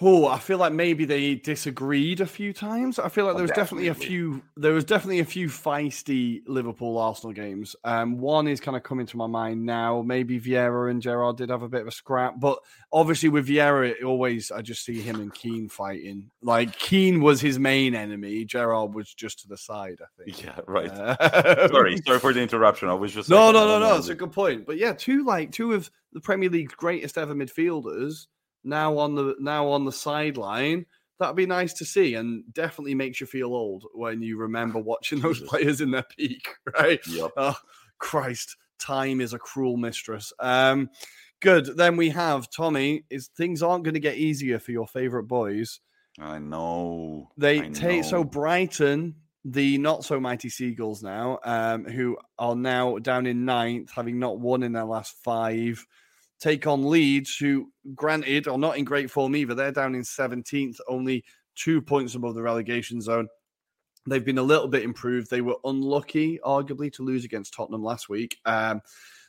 Oh, 0.00 0.28
I 0.28 0.38
feel 0.38 0.58
like 0.58 0.72
maybe 0.72 1.04
they 1.04 1.34
disagreed 1.34 2.20
a 2.20 2.26
few 2.26 2.52
times. 2.52 3.00
I 3.00 3.08
feel 3.08 3.24
like 3.24 3.34
Oh, 3.34 3.38
there 3.38 3.42
was 3.42 3.50
definitely 3.50 3.88
a 3.88 3.94
few. 3.94 4.42
There 4.56 4.72
was 4.72 4.84
definitely 4.84 5.18
a 5.18 5.24
few 5.24 5.48
feisty 5.48 6.40
Liverpool 6.46 6.98
Arsenal 6.98 7.32
games. 7.32 7.74
Um, 7.82 8.18
one 8.18 8.46
is 8.46 8.60
kind 8.60 8.76
of 8.76 8.84
coming 8.84 9.06
to 9.06 9.16
my 9.16 9.26
mind 9.26 9.66
now. 9.66 10.02
Maybe 10.02 10.40
Vieira 10.40 10.90
and 10.90 11.02
Gerrard 11.02 11.36
did 11.36 11.50
have 11.50 11.62
a 11.62 11.68
bit 11.68 11.80
of 11.80 11.88
a 11.88 11.92
scrap, 11.92 12.38
but 12.38 12.60
obviously 12.92 13.28
with 13.28 13.48
Vieira, 13.48 13.90
it 13.90 14.04
always 14.04 14.52
I 14.52 14.62
just 14.62 14.84
see 14.84 15.00
him 15.00 15.16
and 15.16 15.34
Keane 15.34 15.68
fighting. 15.68 16.30
Like 16.42 16.78
Keane 16.78 17.20
was 17.20 17.40
his 17.40 17.58
main 17.58 17.96
enemy. 17.96 18.44
Gerrard 18.44 18.94
was 18.94 19.12
just 19.12 19.40
to 19.40 19.48
the 19.48 19.56
side. 19.56 19.98
I 20.00 20.22
think. 20.22 20.44
Yeah, 20.44 20.60
right. 20.68 20.90
Uh, 20.90 21.68
sorry, 21.68 21.96
sorry 22.06 22.18
for 22.20 22.32
the 22.32 22.40
interruption. 22.40 22.88
I 22.88 22.94
was 22.94 23.12
just 23.12 23.28
no, 23.28 23.46
like, 23.46 23.54
no, 23.54 23.66
no, 23.66 23.78
no. 23.80 23.96
It's 23.96 24.08
a 24.08 24.14
good 24.14 24.32
point. 24.32 24.64
But 24.64 24.78
yeah, 24.78 24.92
two 24.92 25.24
like 25.24 25.50
two 25.50 25.72
of 25.72 25.90
the 26.12 26.20
Premier 26.20 26.48
League's 26.48 26.74
greatest 26.74 27.18
ever 27.18 27.34
midfielders 27.34 28.26
now 28.68 28.98
on 28.98 29.14
the 29.14 29.34
now 29.40 29.68
on 29.68 29.84
the 29.84 29.92
sideline. 29.92 30.86
That'd 31.18 31.34
be 31.34 31.46
nice 31.46 31.72
to 31.74 31.84
see, 31.84 32.14
and 32.14 32.44
definitely 32.52 32.94
makes 32.94 33.20
you 33.20 33.26
feel 33.26 33.48
old 33.48 33.86
when 33.92 34.22
you 34.22 34.38
remember 34.38 34.78
watching 34.78 35.20
those 35.20 35.40
players 35.40 35.80
in 35.80 35.90
their 35.90 36.04
peak. 36.16 36.48
Right? 36.78 37.00
Yep. 37.08 37.30
Oh, 37.36 37.56
Christ, 37.98 38.56
time 38.78 39.20
is 39.20 39.32
a 39.32 39.38
cruel 39.38 39.76
mistress. 39.76 40.32
Um, 40.38 40.90
good. 41.40 41.76
Then 41.76 41.96
we 41.96 42.10
have 42.10 42.50
Tommi. 42.50 43.04
Is 43.10 43.28
things 43.36 43.62
aren't 43.62 43.84
going 43.84 43.94
to 43.94 44.00
get 44.00 44.16
easier 44.16 44.60
for 44.60 44.70
your 44.70 44.86
favorite 44.86 45.24
boys? 45.24 45.80
I 46.20 46.38
know. 46.38 47.30
They 47.36 47.68
take 47.70 48.04
so. 48.04 48.24
Brighton, 48.24 49.16
the 49.44 49.78
not 49.78 50.04
so 50.04 50.20
mighty 50.20 50.48
Seagulls 50.48 51.02
now, 51.02 51.38
um, 51.44 51.84
who 51.84 52.16
are 52.38 52.56
now 52.56 52.98
down 52.98 53.26
in 53.26 53.44
ninth, 53.44 53.90
having 53.94 54.18
not 54.18 54.38
won 54.38 54.62
in 54.62 54.72
their 54.72 54.84
last 54.84 55.14
five, 55.22 55.84
take 56.40 56.66
on 56.66 56.88
Leeds, 56.88 57.36
who 57.36 57.70
granted 57.94 58.48
are 58.48 58.58
not 58.58 58.78
in 58.78 58.84
great 58.84 59.10
form 59.10 59.34
either. 59.34 59.54
They're 59.54 59.72
down 59.72 59.94
in 59.94 60.02
17th, 60.02 60.78
only 60.88 61.24
two 61.54 61.82
points 61.82 62.14
above 62.14 62.34
the 62.34 62.42
relegation 62.42 63.00
zone. 63.00 63.28
They've 64.06 64.24
been 64.24 64.38
a 64.38 64.42
little 64.42 64.68
bit 64.68 64.84
improved. 64.84 65.30
They 65.30 65.40
were 65.40 65.56
unlucky, 65.64 66.38
arguably, 66.44 66.92
to 66.94 67.04
lose 67.04 67.24
against 67.24 67.52
Tottenham 67.52 67.82
last 67.82 68.08
week. 68.08 68.38
Um, 68.44 68.80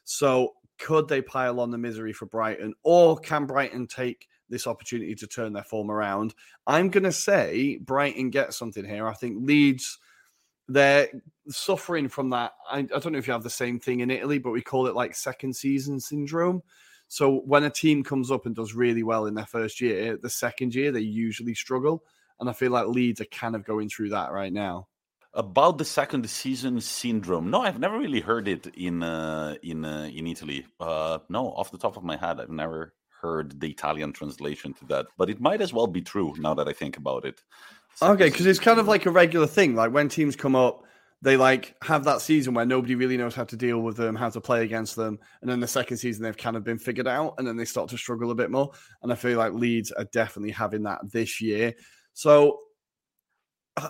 so 0.03 0.53
could 0.78 1.07
they 1.07 1.22
pile 1.22 1.60
on 1.60 1.72
the 1.72 1.78
misery 1.78 2.14
for 2.14 2.26
Brighton, 2.26 2.74
or 2.84 3.18
can 3.18 3.45
Brighton 3.45 3.88
take 3.88 4.28
this 4.49 4.66
opportunity 4.66 5.14
to 5.16 5.28
turn 5.28 5.53
their 5.53 5.64
form 5.64 5.91
around? 5.91 6.34
I'm 6.66 6.89
going 6.89 7.03
to 7.03 7.12
say 7.12 7.78
Brighton 7.78 8.30
get 8.30 8.53
something 8.53 8.86
here. 8.86 9.07
I 9.07 9.14
think 9.14 9.38
Leeds, 9.41 9.99
they're 10.68 11.10
suffering 11.49 12.07
from 12.07 12.30
that. 12.30 12.53
I, 12.70 12.80
I 12.80 12.84
don't 12.84 13.12
know 13.12 13.20
if 13.20 13.28
you 13.28 13.34
have 13.34 13.43
the 13.43 13.49
same 13.49 13.80
thing 13.80 13.99
in 13.99 14.12
Italy, 14.12 14.39
but 14.39 14.51
we 14.51 14.62
call 14.62 14.88
it 14.88 14.95
like 14.95 15.16
second 15.16 15.55
season 15.55 15.99
syndrome. 15.99 16.62
So 17.10 17.39
when 17.39 17.64
a 17.64 17.72
team 17.72 18.03
comes 18.03 18.30
up 18.32 18.45
and 18.45 18.55
does 18.55 18.74
really 18.74 19.03
well 19.03 19.26
in 19.26 19.34
their 19.34 19.47
first 19.47 19.82
year, 19.82 20.16
the 20.16 20.30
second 20.30 20.76
year 20.76 20.91
they 20.91 21.01
usually 21.01 21.55
struggle. 21.55 22.03
And 22.39 22.49
I 22.49 22.53
feel 22.53 22.72
like 22.72 22.88
Leeds 22.88 23.20
are 23.20 23.26
kind 23.26 23.55
of 23.55 23.66
going 23.66 23.89
through 23.89 24.10
that 24.10 24.32
right 24.32 24.53
now. 24.53 24.88
About 25.34 25.78
the 25.80 25.86
second 25.86 26.30
season 26.30 26.80
syndrome. 26.80 27.49
No, 27.49 27.62
I've 27.62 27.80
never 27.80 27.97
really 27.97 28.20
heard 28.20 28.47
it 28.47 28.68
in 28.76 29.03
uh, 29.03 29.55
in 29.62 29.86
uh, 29.86 30.10
in 30.14 30.28
Italy. 30.28 30.66
Uh, 30.80 31.20
no, 31.30 31.47
off 31.49 31.72
the 31.72 31.78
top 31.78 31.97
of 31.97 32.03
my 32.03 32.16
head, 32.16 32.39
I've 32.39 32.49
never 32.49 32.93
heard 33.22 33.60
the 33.60 33.70
Italian 33.70 34.14
translation 34.14 34.74
to 34.76 34.86
that. 34.86 35.07
But 35.18 35.30
it 35.30 35.41
might 35.41 35.62
as 35.62 35.74
well 35.74 35.88
be 35.88 36.01
true 36.01 36.34
now 36.39 36.53
that 36.53 36.68
I 36.68 36.74
think 36.74 36.97
about 36.97 37.26
it. 37.26 37.41
Okay, 38.01 38.30
because 38.30 38.45
it's 38.45 38.60
kind 38.60 38.80
of 38.80 38.88
like 38.88 39.05
a 39.05 39.12
regular 39.12 39.47
thing. 39.47 39.76
Like 39.76 39.91
when 39.91 40.10
teams 40.10 40.36
come 40.36 40.55
up, 40.55 40.84
they 41.22 41.36
like 41.36 41.76
have 41.84 42.05
that 42.05 42.22
season 42.22 42.53
where 42.53 42.65
nobody 42.65 42.95
really 42.95 43.17
knows 43.17 43.36
how 43.36 43.43
to 43.43 43.57
deal 43.57 43.80
with 43.80 43.97
them, 43.97 44.15
how 44.15 44.30
to 44.30 44.39
play 44.39 44.63
against 44.63 44.95
them, 44.95 45.20
and 45.41 45.49
then 45.49 45.59
the 45.59 45.67
second 45.67 45.97
season 45.97 46.24
they've 46.24 46.38
kind 46.38 46.55
of 46.55 46.63
been 46.63 46.80
figured 46.80 47.07
out, 47.07 47.36
and 47.38 47.47
then 47.47 47.57
they 47.57 47.65
start 47.65 47.89
to 47.89 47.97
struggle 47.97 48.32
a 48.32 48.36
bit 48.36 48.51
more. 48.51 48.72
And 49.03 49.11
I 49.11 49.15
feel 49.15 49.38
like 49.38 49.53
Leeds 49.53 49.91
are 49.91 50.05
definitely 50.05 50.51
having 50.51 50.84
that 50.84 50.99
this 51.11 51.41
year. 51.41 51.74
So 52.13 52.59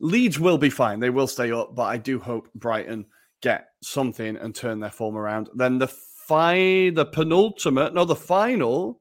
Leeds 0.00 0.38
will 0.38 0.58
be 0.58 0.70
fine; 0.70 1.00
they 1.00 1.10
will 1.10 1.26
stay 1.26 1.50
up, 1.50 1.74
but 1.74 1.84
I 1.84 1.96
do 1.96 2.20
hope 2.20 2.52
Brighton 2.54 3.06
get 3.42 3.68
something 3.82 4.36
and 4.36 4.54
turn 4.54 4.80
their 4.80 4.90
form 4.90 5.16
around. 5.16 5.48
Then 5.54 5.78
the 5.78 5.88
fi- 5.88 6.90
the 6.90 7.06
penultimate, 7.06 7.92
no, 7.92 8.04
the 8.04 8.14
final 8.14 9.00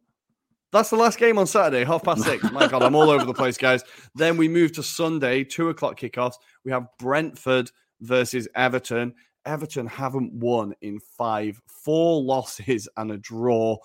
that's 0.72 0.90
the 0.90 0.96
last 0.96 1.18
game 1.18 1.38
on 1.38 1.48
Saturday, 1.48 1.84
half 1.84 2.04
past 2.04 2.24
six. 2.24 2.50
My 2.52 2.68
God, 2.68 2.84
I'm 2.84 2.96
all 2.96 3.10
over 3.10 3.26
the 3.26 3.34
place, 3.34 3.58
guys. 3.58 3.84
Then 4.16 4.38
we 4.38 4.48
move 4.48 4.72
to 4.74 4.84
Sunday, 4.84 5.44
two 5.44 5.70
o'clock 5.70 6.00
kickoffs. 6.00 6.36
We 6.64 6.72
have 6.72 6.88
Brentford 7.00 7.72
versus 8.02 8.48
Everton. 8.56 9.14
Everton 9.46 9.88
haven't 9.88 10.34
won 10.34 10.74
in 10.82 11.00
five, 11.00 11.62
four 11.68 12.22
losses 12.22 12.88
and 12.98 13.12
a 13.12 13.18
draw. 13.18 13.78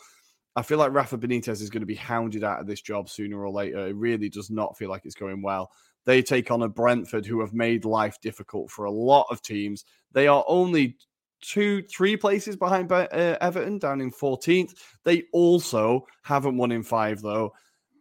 I 0.56 0.62
feel 0.62 0.78
like 0.78 0.92
Rafa 0.92 1.18
Benitez 1.18 1.62
is 1.62 1.70
going 1.70 1.80
to 1.80 1.86
be 1.86 1.94
hounded 1.94 2.44
out 2.44 2.60
of 2.60 2.66
this 2.66 2.80
job 2.80 3.08
sooner 3.08 3.40
or 3.40 3.50
later. 3.50 3.88
It 3.88 3.96
really 3.96 4.28
does 4.28 4.50
not 4.50 4.76
feel 4.76 4.90
like 4.90 5.04
it's 5.04 5.14
going 5.14 5.42
well. 5.42 5.70
They 6.04 6.22
take 6.22 6.50
on 6.50 6.62
a 6.62 6.68
Brentford 6.68 7.24
who 7.24 7.40
have 7.40 7.54
made 7.54 7.84
life 7.84 8.20
difficult 8.20 8.70
for 8.70 8.84
a 8.84 8.90
lot 8.90 9.26
of 9.30 9.42
teams. 9.42 9.84
They 10.12 10.28
are 10.28 10.44
only 10.46 10.96
two, 11.44 11.82
three 11.82 12.16
places 12.16 12.56
behind 12.56 12.90
uh, 12.90 13.06
Everton, 13.40 13.78
down 13.78 14.00
in 14.00 14.10
14th. 14.10 14.74
They 15.04 15.24
also 15.32 16.06
haven't 16.22 16.56
won 16.56 16.72
in 16.72 16.82
five, 16.82 17.20
though. 17.20 17.52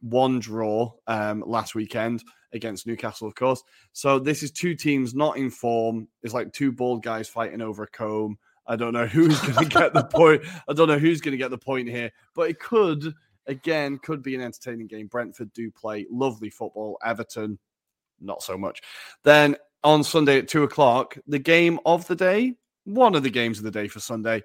One 0.01 0.39
draw 0.39 0.93
um, 1.07 1.43
last 1.45 1.75
weekend 1.75 2.23
against 2.53 2.87
Newcastle, 2.87 3.27
of 3.27 3.35
course. 3.35 3.63
So 3.93 4.19
this 4.19 4.43
is 4.43 4.51
two 4.51 4.75
teams 4.75 5.13
not 5.13 5.37
in 5.37 5.49
form. 5.49 6.07
It's 6.21 6.33
like 6.33 6.53
two 6.53 6.71
bald 6.71 7.03
guys 7.03 7.27
fighting 7.27 7.61
over 7.61 7.83
a 7.83 7.87
comb. 7.87 8.37
I 8.65 8.75
don't 8.75 8.93
know 8.93 9.05
who's 9.07 9.39
going 9.39 9.55
to 9.55 9.65
get 9.65 9.93
the 9.93 10.03
point. 10.11 10.43
I 10.67 10.73
don't 10.73 10.87
know 10.87 10.99
who's 10.99 11.21
going 11.21 11.33
to 11.33 11.37
get 11.37 11.51
the 11.51 11.57
point 11.57 11.89
here, 11.89 12.11
but 12.35 12.49
it 12.49 12.59
could, 12.59 13.13
again, 13.47 13.99
could 13.99 14.23
be 14.23 14.35
an 14.35 14.41
entertaining 14.41 14.87
game. 14.87 15.07
Brentford 15.07 15.53
do 15.53 15.71
play 15.71 16.05
lovely 16.09 16.49
football. 16.49 16.97
Everton, 17.03 17.59
not 18.19 18.43
so 18.43 18.57
much. 18.57 18.81
Then 19.23 19.57
on 19.83 20.03
Sunday 20.03 20.39
at 20.39 20.47
two 20.47 20.63
o'clock, 20.63 21.17
the 21.27 21.39
game 21.39 21.79
of 21.85 22.07
the 22.07 22.15
day 22.15 22.55
one 22.85 23.15
of 23.15 23.23
the 23.23 23.29
games 23.29 23.57
of 23.57 23.63
the 23.63 23.71
day 23.71 23.87
for 23.87 23.99
Sunday. 23.99 24.43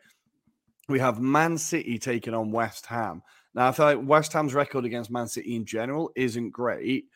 We 0.88 0.98
have 1.00 1.20
Man 1.20 1.58
City 1.58 1.98
taking 1.98 2.34
on 2.34 2.50
West 2.50 2.86
Ham. 2.86 3.22
Now, 3.54 3.68
I 3.68 3.72
feel 3.72 3.86
like 3.86 3.98
West 4.02 4.32
Ham's 4.32 4.54
record 4.54 4.84
against 4.84 5.10
Man 5.10 5.28
City 5.28 5.56
in 5.56 5.64
general 5.64 6.10
isn't 6.16 6.50
great, 6.50 7.06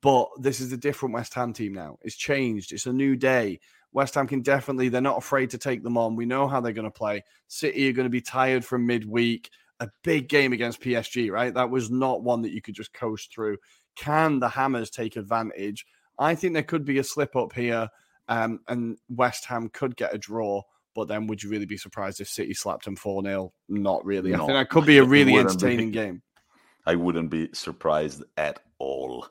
but 0.00 0.28
this 0.38 0.60
is 0.60 0.72
a 0.72 0.76
different 0.76 1.14
West 1.14 1.34
Ham 1.34 1.52
team 1.52 1.74
now. 1.74 1.98
It's 2.02 2.16
changed. 2.16 2.72
It's 2.72 2.86
a 2.86 2.92
new 2.92 3.16
day. 3.16 3.60
West 3.92 4.14
Ham 4.14 4.28
can 4.28 4.40
definitely, 4.40 4.88
they're 4.88 5.00
not 5.00 5.18
afraid 5.18 5.50
to 5.50 5.58
take 5.58 5.82
them 5.82 5.98
on. 5.98 6.16
We 6.16 6.26
know 6.26 6.46
how 6.46 6.60
they're 6.60 6.72
going 6.72 6.84
to 6.84 6.90
play. 6.90 7.24
City 7.48 7.88
are 7.88 7.92
going 7.92 8.06
to 8.06 8.10
be 8.10 8.20
tired 8.20 8.64
from 8.64 8.86
midweek. 8.86 9.50
A 9.80 9.88
big 10.04 10.28
game 10.28 10.52
against 10.52 10.80
PSG, 10.80 11.30
right? 11.30 11.52
That 11.52 11.70
was 11.70 11.90
not 11.90 12.22
one 12.22 12.42
that 12.42 12.52
you 12.52 12.62
could 12.62 12.74
just 12.74 12.92
coast 12.92 13.32
through. 13.32 13.56
Can 13.96 14.38
the 14.38 14.48
Hammers 14.48 14.90
take 14.90 15.16
advantage? 15.16 15.86
I 16.18 16.34
think 16.34 16.52
there 16.52 16.62
could 16.62 16.84
be 16.84 16.98
a 16.98 17.04
slip 17.04 17.34
up 17.34 17.52
here 17.52 17.88
um, 18.30 18.60
and 18.68 18.96
West 19.08 19.44
Ham 19.46 19.68
could 19.68 19.96
get 19.96 20.14
a 20.14 20.18
draw. 20.18 20.62
But 20.94 21.08
then, 21.08 21.26
would 21.26 21.42
you 21.42 21.50
really 21.50 21.66
be 21.66 21.76
surprised 21.76 22.20
if 22.20 22.28
City 22.28 22.54
slapped 22.54 22.84
them 22.84 22.96
4 22.96 23.22
0? 23.22 23.52
Not 23.68 24.04
really. 24.04 24.30
No, 24.30 24.44
I 24.44 24.46
think 24.46 24.52
that 24.58 24.70
could 24.70 24.86
be 24.86 24.98
a 24.98 25.04
really 25.04 25.36
entertaining 25.36 25.88
be, 25.88 25.94
game. 25.94 26.22
I 26.86 26.94
wouldn't 26.94 27.30
be 27.30 27.50
surprised 27.52 28.24
at 28.36 28.60
all 28.78 29.26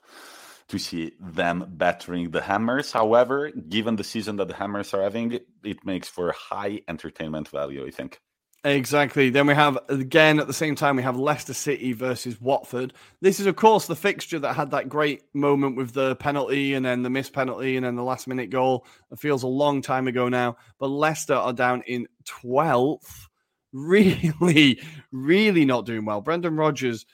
to 0.67 0.77
see 0.77 1.13
them 1.19 1.65
battering 1.67 2.29
the 2.31 2.41
Hammers. 2.41 2.91
However, 2.91 3.49
given 3.51 3.95
the 3.95 4.03
season 4.03 4.35
that 4.37 4.47
the 4.47 4.53
Hammers 4.53 4.93
are 4.93 5.01
having, 5.01 5.39
it 5.63 5.85
makes 5.85 6.07
for 6.07 6.31
high 6.31 6.81
entertainment 6.87 7.49
value, 7.49 7.85
I 7.85 7.89
think. 7.89 8.21
Exactly. 8.66 9.30
Then 9.30 9.47
we 9.47 9.53
have 9.53 9.78
again 9.88 10.38
at 10.38 10.47
the 10.47 10.53
same 10.53 10.76
time 10.76 10.97
we 10.97 11.03
have 11.03 11.16
Leicester 11.16 11.53
City 11.53 11.93
versus 11.93 12.41
Watford. 12.41 12.93
This 13.22 13.39
is 13.39 13.45
of 13.45 13.55
course 13.55 13.88
the 13.88 13.95
fixture 13.95 14.38
that 14.39 14.53
had 14.53 14.72
that 14.72 14.89
great 14.89 15.24
moment 15.34 15.78
with 15.78 15.93
the 15.93 16.18
penalty 16.18 16.74
and 16.74 16.86
then 16.86 17.01
the 17.01 17.10
missed 17.10 17.32
penalty 17.32 17.78
and 17.78 17.86
then 17.86 17.95
the 17.95 18.03
last 18.03 18.28
minute 18.28 18.49
goal. 18.49 18.86
It 19.12 19.20
feels 19.20 19.43
a 19.43 19.47
long 19.47 19.82
time 19.82 20.10
ago 20.10 20.28
now, 20.28 20.57
but 20.78 20.88
Leicester 20.88 21.36
are 21.36 21.53
down 21.53 21.84
in 21.88 22.07
12th. 22.26 22.99
Really, 23.72 24.82
really 25.12 25.64
not 25.64 25.86
doing 25.86 26.03
well. 26.03 26.22
Brendan 26.22 26.55
Rodgers 26.55 27.05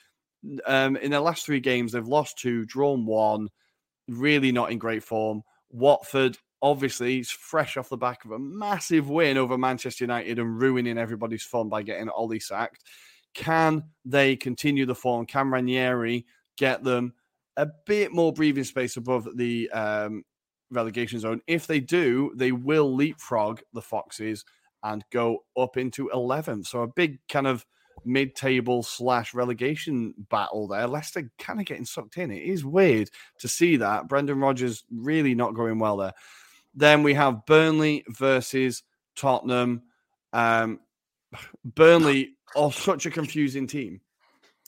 um, 0.66 0.96
in 0.96 1.12
their 1.12 1.20
last 1.20 1.46
three 1.46 1.60
games 1.60 1.92
they've 1.92 2.08
lost 2.08 2.38
two, 2.38 2.64
drawn 2.66 3.06
one. 3.06 3.50
Really 4.08 4.54
not 4.54 4.72
in 4.72 4.78
great 4.78 5.04
form. 5.04 5.42
Watford 5.70 6.38
obviously 6.62 7.16
he's 7.16 7.32
fresh 7.32 7.78
off 7.78 7.90
the 7.90 7.98
back 7.98 8.26
of 8.26 8.32
a 8.32 8.40
massive 8.40 9.10
win 9.10 9.38
over 9.38 9.58
Manchester 9.58 10.04
United 10.04 10.40
and 10.40 10.60
ruining 10.62 10.98
everybody's 10.98 11.44
fun 11.44 11.70
by 11.70 11.84
getting 11.84 12.10
Ollie 12.10 12.40
sacked. 12.40 12.84
Can 13.34 13.84
they 14.06 14.36
continue 14.36 14.86
the 14.86 14.96
form? 14.96 15.26
Can 15.26 15.52
Ranieri 15.52 16.26
get 16.58 16.84
them 16.84 17.14
a 17.58 17.68
bit 17.86 18.14
more 18.14 18.34
breathing 18.34 18.64
space 18.64 18.98
above 18.98 19.28
the 19.36 19.70
um, 19.72 20.24
relegation 20.72 21.20
zone? 21.20 21.42
If 21.48 21.68
they 21.68 21.80
do, 21.80 22.32
they 22.36 22.52
will 22.52 22.96
leapfrog 22.96 23.62
the 23.74 23.82
Foxes 23.82 24.46
and 24.84 25.04
go 25.12 25.40
up 25.58 25.78
into 25.78 26.10
11th. 26.14 26.68
So 26.68 26.82
a 26.82 26.88
big 26.88 27.20
kind 27.28 27.48
of 27.48 27.66
mid-table 28.06 28.84
slash 28.84 29.34
relegation 29.34 30.14
battle 30.30 30.68
there. 30.68 30.88
Leicester 30.88 31.30
kind 31.40 31.60
of 31.60 31.66
getting 31.66 31.86
sucked 31.86 32.18
in. 32.18 32.32
It 32.32 32.44
is 32.44 32.64
weird 32.64 33.10
to 33.40 33.48
see 33.48 33.78
that. 33.78 34.08
Brendan 34.08 34.40
Rodgers 34.40 34.84
really 34.92 35.34
not 35.36 35.56
going 35.56 35.80
well 35.80 35.98
there. 35.98 36.14
Then 36.76 37.04
we 37.04 37.14
have 37.14 37.46
Burnley 37.46 38.04
versus 38.10 38.84
Tottenham. 39.16 39.84
Um, 40.34 40.80
Burnley 41.64 42.36
are 42.56 42.72
such 42.72 43.06
a 43.06 43.12
confusing 43.12 43.68
team. 43.68 44.02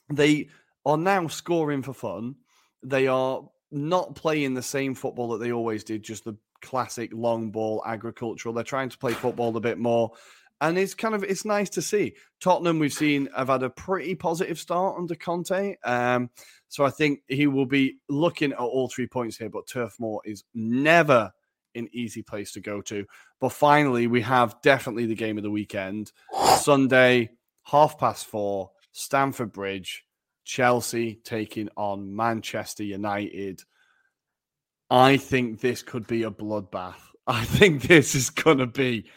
They 0.10 0.50
are 0.86 0.98
now 0.98 1.28
scoring 1.28 1.84
for 1.84 1.94
fun. 1.94 2.36
They 2.84 3.08
are 3.08 3.42
not 3.72 4.16
playing 4.16 4.54
the 4.54 4.62
same 4.62 4.96
football 4.96 5.30
that 5.30 5.40
they 5.40 5.52
always 5.52 5.84
did, 5.84 6.04
just 6.04 6.24
the 6.24 6.38
classic 6.62 7.12
long 7.14 7.52
ball 7.52 7.84
agricultural. 7.86 8.54
They're 8.54 8.64
trying 8.64 8.90
to 8.90 8.98
play 8.98 9.14
football 9.14 9.56
a 9.58 9.62
bit 9.62 9.78
more. 9.78 10.12
And 10.60 10.78
it's 10.78 10.96
kind 10.96 11.14
of 11.14 11.24
it's 11.24 11.46
nice 11.46 11.70
to 11.72 11.82
see. 11.82 12.16
Tottenham, 12.40 12.80
we've 12.80 12.94
seen 12.94 13.30
have 13.36 13.50
had 13.50 13.62
a 13.62 13.70
pretty 13.70 14.16
positive 14.16 14.58
start 14.58 14.98
under 14.98 15.14
Conte. 15.14 15.76
Um, 15.84 16.32
so 16.68 16.84
I 16.84 16.90
think 16.90 17.20
he 17.28 17.46
will 17.46 17.68
be 17.68 17.98
looking 18.10 18.54
at 18.54 18.58
all 18.58 18.90
three 18.90 19.08
points 19.08 19.38
here, 19.38 19.50
but 19.50 19.68
Turf 19.68 19.96
Moor 20.00 20.22
is 20.26 20.46
never 20.56 21.32
an 21.76 21.88
easy 21.92 22.22
place 22.22 22.52
to 22.54 22.62
go 22.62 22.82
to. 22.82 23.06
But 23.40 23.50
finally, 23.50 24.08
we 24.08 24.22
have 24.22 24.62
definitely 24.62 25.06
the 25.06 25.16
game 25.16 25.38
of 25.38 25.44
the 25.44 25.52
weekend 25.52 26.12
Sunday, 26.58 27.32
half 27.64 28.00
past 28.00 28.26
four, 28.26 28.72
Stamford 28.92 29.52
Bridge, 29.52 30.06
Chelsea 30.44 31.20
taking 31.24 31.70
on 31.76 32.16
Manchester 32.16 32.84
United. 32.84 33.62
I 34.90 35.18
think 35.18 35.60
this 35.60 35.84
could 35.84 36.08
be 36.08 36.24
a 36.24 36.32
bloodbath. 36.32 36.96
I 37.28 37.44
think 37.44 37.84
this 37.84 38.16
is 38.16 38.30
going 38.30 38.60
to 38.60 38.68
be 38.68 39.10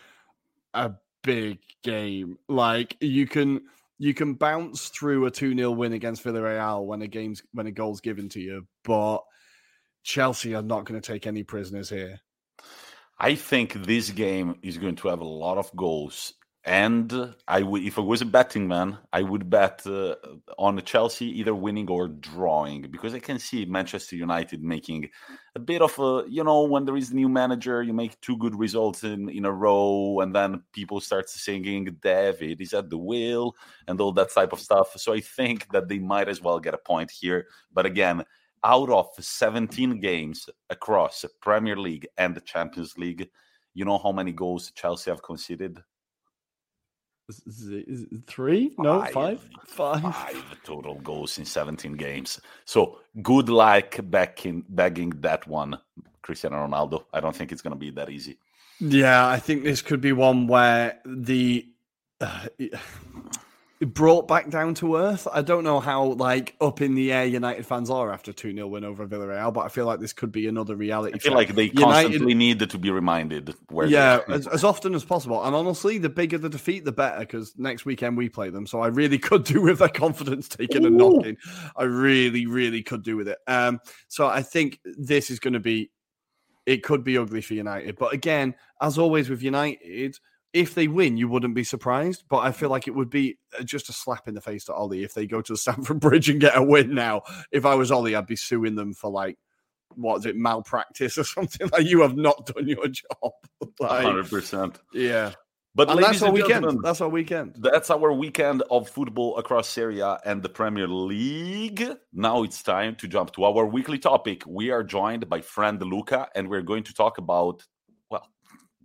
a 0.74 0.92
big 1.22 1.58
game. 1.82 2.38
Like 2.48 2.96
you 3.00 3.26
can 3.26 3.62
you 3.98 4.14
can 4.14 4.34
bounce 4.34 4.88
through 4.88 5.26
a 5.26 5.30
2-0 5.30 5.76
win 5.76 5.92
against 5.92 6.24
Villarreal 6.24 6.86
when 6.86 7.02
a 7.02 7.06
game's 7.06 7.42
when 7.52 7.66
a 7.66 7.70
goal's 7.70 8.00
given 8.00 8.28
to 8.30 8.40
you, 8.40 8.66
but 8.82 9.18
Chelsea 10.02 10.54
are 10.54 10.62
not 10.62 10.86
going 10.86 11.00
to 11.00 11.12
take 11.12 11.26
any 11.26 11.42
prisoners 11.42 11.90
here. 11.90 12.18
I 13.20 13.34
think 13.34 13.74
this 13.74 14.08
game 14.10 14.56
is 14.62 14.78
going 14.78 14.96
to 14.96 15.08
have 15.08 15.20
a 15.20 15.24
lot 15.24 15.58
of 15.58 15.70
goals. 15.76 16.32
And 16.64 17.34
I 17.48 17.62
would, 17.62 17.82
if 17.82 17.98
I 17.98 18.02
was 18.02 18.20
a 18.22 18.26
betting 18.26 18.68
man, 18.68 18.98
I 19.12 19.22
would 19.22 19.48
bet 19.48 19.86
uh, 19.86 20.14
on 20.58 20.80
Chelsea 20.82 21.26
either 21.38 21.54
winning 21.54 21.88
or 21.88 22.08
drawing 22.08 22.82
because 22.90 23.14
I 23.14 23.18
can 23.18 23.38
see 23.38 23.64
Manchester 23.64 24.16
United 24.16 24.62
making 24.62 25.08
a 25.54 25.58
bit 25.58 25.80
of 25.82 25.98
a, 25.98 26.24
you 26.28 26.44
know, 26.44 26.64
when 26.64 26.84
there 26.84 26.96
is 26.96 27.10
a 27.10 27.14
new 27.14 27.30
manager, 27.30 27.82
you 27.82 27.94
make 27.94 28.20
two 28.20 28.36
good 28.36 28.58
results 28.58 29.04
in, 29.04 29.30
in 29.30 29.46
a 29.46 29.52
row, 29.52 30.20
and 30.20 30.34
then 30.34 30.62
people 30.72 31.00
start 31.00 31.28
singing 31.30 31.96
David 32.02 32.60
is 32.60 32.74
at 32.74 32.90
the 32.90 32.98
wheel 32.98 33.54
and 33.86 34.00
all 34.00 34.12
that 34.12 34.32
type 34.32 34.52
of 34.52 34.60
stuff. 34.60 34.92
So 34.96 35.14
I 35.14 35.20
think 35.20 35.70
that 35.72 35.88
they 35.88 35.98
might 35.98 36.28
as 36.28 36.42
well 36.42 36.60
get 36.60 36.74
a 36.74 36.78
point 36.78 37.10
here. 37.10 37.46
But 37.72 37.86
again, 37.86 38.24
out 38.64 38.90
of 38.90 39.08
17 39.18 40.00
games 40.00 40.48
across 40.68 41.22
the 41.22 41.30
Premier 41.40 41.76
League 41.76 42.06
and 42.18 42.34
the 42.34 42.40
Champions 42.40 42.96
League, 42.98 43.28
you 43.74 43.84
know 43.84 43.98
how 43.98 44.12
many 44.12 44.32
goals 44.32 44.70
Chelsea 44.72 45.10
have 45.10 45.22
conceded? 45.22 45.82
Three? 48.26 48.74
No, 48.78 49.02
five? 49.12 49.48
Five. 49.66 50.02
Five 50.02 50.62
total 50.64 50.96
goals 50.96 51.38
in 51.38 51.44
17 51.44 51.92
games. 51.92 52.40
So 52.64 52.98
good 53.22 53.48
luck 53.48 53.96
backing, 54.04 54.64
bagging 54.68 55.10
that 55.20 55.46
one. 55.46 55.78
Cristiano 56.22 56.66
Ronaldo. 56.66 57.04
I 57.12 57.20
don't 57.20 57.34
think 57.34 57.52
it's 57.52 57.62
going 57.62 57.72
to 57.72 57.78
be 57.78 57.90
that 57.90 58.10
easy. 58.10 58.38
Yeah, 58.78 59.28
I 59.28 59.38
think 59.38 59.64
this 59.64 59.82
could 59.82 60.00
be 60.00 60.12
one 60.12 60.46
where 60.46 60.98
the 61.04 61.66
uh, 62.20 62.46
brought 63.80 64.28
back 64.28 64.50
down 64.50 64.74
to 64.74 64.96
earth. 64.96 65.26
I 65.32 65.40
don't 65.40 65.64
know 65.64 65.80
how 65.80 66.04
like 66.04 66.54
up 66.60 66.82
in 66.82 66.94
the 66.94 67.12
air 67.12 67.24
United 67.24 67.64
fans 67.64 67.88
are 67.88 68.12
after 68.12 68.32
2 68.32 68.54
0 68.54 68.66
win 68.68 68.84
over 68.84 69.06
Villarreal, 69.06 69.52
but 69.54 69.60
I 69.60 69.68
feel 69.68 69.86
like 69.86 70.00
this 70.00 70.12
could 70.12 70.30
be 70.30 70.46
another 70.46 70.76
reality. 70.76 71.14
I 71.14 71.18
feel 71.18 71.32
check. 71.32 71.48
like 71.48 71.54
they 71.54 71.64
United, 71.64 71.80
constantly 71.80 72.34
needed 72.34 72.70
to 72.70 72.78
be 72.78 72.90
reminded 72.90 73.54
where 73.68 73.86
Yeah, 73.86 74.20
as, 74.28 74.46
as, 74.46 74.64
often 74.64 74.94
as 74.94 75.04
possible. 75.04 75.42
And 75.42 75.56
honestly, 75.56 75.96
the 75.96 76.10
bigger 76.10 76.36
the 76.36 76.50
defeat, 76.50 76.84
the 76.84 76.92
better, 76.92 77.20
because 77.20 77.54
next 77.56 77.86
weekend 77.86 78.18
we 78.18 78.28
play 78.28 78.50
them. 78.50 78.66
So 78.66 78.80
I 78.80 78.88
really 78.88 79.18
could 79.18 79.44
do 79.44 79.62
with 79.62 79.78
their 79.78 79.88
confidence 79.88 80.48
taking 80.48 80.84
Ooh. 80.84 80.88
a 80.88 80.90
knocking. 80.90 81.36
I 81.74 81.84
really, 81.84 82.46
really 82.46 82.82
could 82.82 83.02
do 83.02 83.16
with 83.16 83.28
it. 83.28 83.38
Um, 83.46 83.80
so 84.08 84.26
I 84.26 84.42
think 84.42 84.78
this 84.84 85.30
is 85.30 85.40
going 85.40 85.54
to 85.54 85.60
be 85.60 85.90
it 86.66 86.82
could 86.82 87.02
be 87.02 87.16
ugly 87.16 87.40
for 87.40 87.54
United. 87.54 87.96
But 87.96 88.12
again, 88.12 88.54
as 88.80 88.98
always 88.98 89.30
with 89.30 89.42
United, 89.42 90.16
if 90.52 90.74
they 90.74 90.88
win, 90.88 91.16
you 91.16 91.28
wouldn't 91.28 91.54
be 91.54 91.64
surprised. 91.64 92.24
But 92.28 92.38
I 92.38 92.52
feel 92.52 92.70
like 92.70 92.88
it 92.88 92.94
would 92.94 93.10
be 93.10 93.38
uh, 93.58 93.62
just 93.62 93.88
a 93.88 93.92
slap 93.92 94.28
in 94.28 94.34
the 94.34 94.40
face 94.40 94.64
to 94.64 94.74
Ollie 94.74 95.04
if 95.04 95.14
they 95.14 95.26
go 95.26 95.40
to 95.40 95.52
the 95.52 95.58
Stamford 95.58 96.00
Bridge 96.00 96.28
and 96.28 96.40
get 96.40 96.56
a 96.56 96.62
win 96.62 96.94
now. 96.94 97.22
If 97.52 97.64
I 97.66 97.74
was 97.74 97.90
Ollie, 97.90 98.14
I'd 98.14 98.26
be 98.26 98.36
suing 98.36 98.74
them 98.74 98.94
for 98.94 99.10
like, 99.10 99.38
what 99.94 100.18
is 100.18 100.26
it, 100.26 100.36
malpractice 100.36 101.18
or 101.18 101.24
something 101.24 101.68
like 101.72 101.86
you 101.86 102.02
have 102.02 102.16
not 102.16 102.46
done 102.46 102.68
your 102.68 102.88
job. 102.88 103.32
like, 103.80 104.06
100%. 104.06 104.76
Yeah. 104.92 105.32
But 105.72 105.88
and 105.88 106.02
that's 106.02 106.20
our 106.22 106.32
weekend. 106.32 106.80
That's 106.82 107.00
our 107.00 107.08
weekend. 107.08 107.54
That's 107.60 107.90
our 107.90 108.12
weekend 108.12 108.64
of 108.72 108.88
football 108.88 109.36
across 109.36 109.68
Serie 109.68 110.00
A 110.00 110.18
and 110.24 110.42
the 110.42 110.48
Premier 110.48 110.88
League. 110.88 111.86
Now 112.12 112.42
it's 112.42 112.60
time 112.60 112.96
to 112.96 113.06
jump 113.06 113.32
to 113.34 113.44
our 113.44 113.64
weekly 113.64 113.98
topic. 113.98 114.42
We 114.48 114.70
are 114.70 114.82
joined 114.82 115.28
by 115.28 115.42
friend 115.42 115.80
Luca, 115.80 116.28
and 116.34 116.48
we're 116.48 116.62
going 116.62 116.82
to 116.84 116.92
talk 116.92 117.18
about, 117.18 117.62
well, 118.10 118.26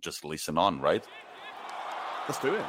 just 0.00 0.24
listen 0.24 0.58
on, 0.58 0.80
right? 0.80 1.04
Let's 2.28 2.40
do 2.40 2.54
it. 2.54 2.64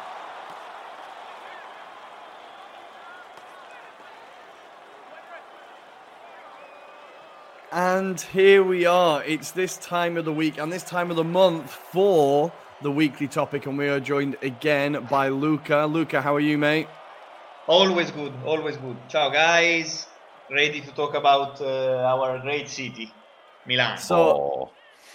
And 7.72 8.20
here 8.22 8.64
we 8.64 8.86
are. 8.86 9.24
It's 9.24 9.52
this 9.52 9.78
time 9.78 10.16
of 10.16 10.26
the 10.26 10.32
week 10.32 10.58
and 10.58 10.72
this 10.72 10.84
time 10.84 11.10
of 11.10 11.18
the 11.18 11.24
month 11.24 11.72
for 11.72 12.52
the 12.82 12.92
weekly 12.92 13.28
topic, 13.28 13.66
and 13.66 13.78
we 13.78 13.90
are 13.90 14.00
joined 14.00 14.38
again 14.42 15.06
by 15.10 15.30
Luca. 15.30 15.86
Luca, 15.86 16.22
how 16.22 16.36
are 16.36 16.40
you, 16.40 16.58
mate? 16.58 16.88
Always 17.66 18.12
good, 18.12 18.34
always 18.46 18.78
good. 18.78 18.96
Ciao, 19.10 19.30
guys. 19.30 20.08
Ready 20.50 20.82
to 20.82 20.92
talk 20.92 21.16
about 21.16 21.60
uh, 21.60 22.06
our 22.06 22.40
great 22.40 22.70
city, 22.70 23.12
Milan. 23.66 23.98
So, 23.98 24.70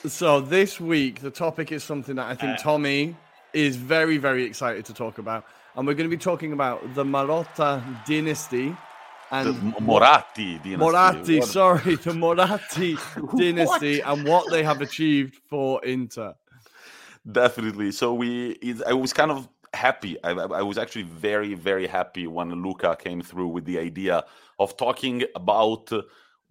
so 0.05 0.41
this 0.41 0.79
week 0.79 1.21
the 1.21 1.31
topic 1.31 1.73
is 1.73 1.83
something 1.83 2.17
that 2.17 2.27
I 2.27 2.35
think 2.35 2.59
uh, 2.59 2.63
Tommi 2.63 3.15
is 3.53 3.77
very, 3.77 4.19
very 4.19 4.45
excited 4.45 4.85
to 4.87 4.95
talk 4.95 5.19
about. 5.19 5.45
And 5.77 5.87
we're 5.87 5.95
going 5.95 6.09
to 6.11 6.17
be 6.17 6.23
talking 6.23 6.53
about 6.53 6.95
the 6.95 7.05
Marotta 7.05 7.83
dynasty 8.07 8.77
and 9.31 9.49
the 9.49 9.81
Moratti 9.81 10.59
dynasty. 10.59 10.77
Moratti, 10.77 11.39
what? 11.41 11.49
sorry, 11.49 11.95
the 11.97 12.13
Moratti 12.13 12.99
dynasty 13.37 14.01
and 14.01 14.29
what 14.29 14.51
they 14.51 14.63
have 14.63 14.81
achieved 14.83 15.37
for 15.49 15.83
Inter. 15.85 16.35
Definitely. 17.31 17.93
So 17.93 18.13
we, 18.15 18.59
I 18.87 18.93
was 18.93 19.13
kind 19.13 19.31
of 19.31 19.49
happy. 19.73 20.23
I, 20.23 20.33
I, 20.33 20.63
was 20.63 20.77
actually 20.77 21.05
very, 21.05 21.55
very 21.55 21.87
happy 21.87 22.27
when 22.27 22.51
Luca 22.63 22.97
came 22.97 23.23
through 23.23 23.49
with 23.49 23.65
the 23.65 23.79
idea 23.79 24.25
of 24.59 24.77
talking 24.77 25.23
about 25.35 25.91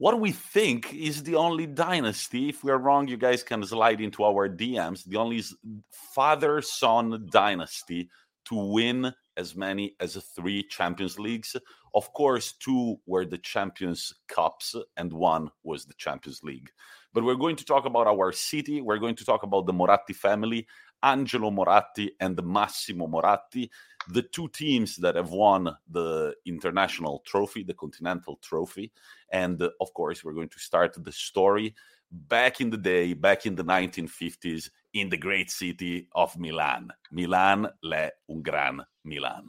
what 0.02 0.20
we 0.20 0.32
think 0.32 0.96
is 0.96 1.22
the 1.22 1.36
only 1.36 1.68
dynasty. 1.68 2.50
If 2.50 2.64
we 2.64 2.72
are 2.72 2.80
wrong, 2.80 3.08
you 3.08 3.18
guys 3.18 3.44
can 3.44 3.64
slide 3.64 4.02
into 4.02 4.24
our 4.24 4.50
DMs. 4.50 5.06
The 5.06 5.18
only 5.18 5.44
father 5.92 6.60
son 6.64 7.28
dynasty 7.32 8.10
to 8.46 8.56
win 8.56 9.14
as 9.38 9.56
many 9.56 9.96
as 10.00 10.16
three 10.36 10.64
Champions 10.64 11.20
Leagues. 11.20 11.56
Of 11.94 12.12
course, 12.14 12.54
two 12.54 13.00
were 13.06 13.26
the 13.26 13.38
Champions 13.38 14.12
Cups, 14.28 14.76
and 14.98 15.14
one 15.14 15.52
was 15.62 15.86
the 15.86 15.94
Champions 16.00 16.42
League. 16.42 16.72
But 17.14 17.24
we're 17.24 17.36
going 17.36 17.58
to 17.58 17.66
talk 17.66 17.86
about 17.86 18.08
our 18.08 18.32
city. 18.32 18.82
We're 18.82 18.98
going 18.98 19.18
to 19.18 19.26
talk 19.26 19.44
about 19.44 19.68
the 19.68 19.74
Moratti 19.74 20.16
family, 20.16 20.66
Angelo 21.04 21.52
Moratti 21.52 22.10
and 22.20 22.42
Massimo 22.44 23.06
Moratti 23.06 23.70
the 24.10 24.22
two 24.22 24.48
teams 24.50 24.96
that 24.98 25.16
have 25.16 25.32
won 25.32 25.76
the 25.90 26.34
international 26.46 27.22
trophy, 27.26 27.64
the 27.64 27.74
continental 27.74 28.40
trophy. 28.42 28.92
And 29.32 29.62
uh, 29.62 29.70
of 29.80 29.94
course, 29.94 30.24
we're 30.24 30.34
going 30.34 30.50
to 30.50 30.60
start 30.60 30.96
the 31.04 31.12
story 31.12 31.76
back 32.12 32.62
in 32.62 32.70
the 32.70 32.78
day, 32.78 33.14
back 33.14 33.46
in 33.46 33.56
the 33.56 33.64
1950s, 33.64 34.70
in 34.94 35.10
the 35.10 35.18
great 35.18 35.50
city 35.50 36.08
of 36.14 36.38
Milan. 36.38 36.90
Milan, 37.12 37.70
le 37.84 38.10
un 38.30 38.42
gran 38.42 38.82
Milan. 39.06 39.48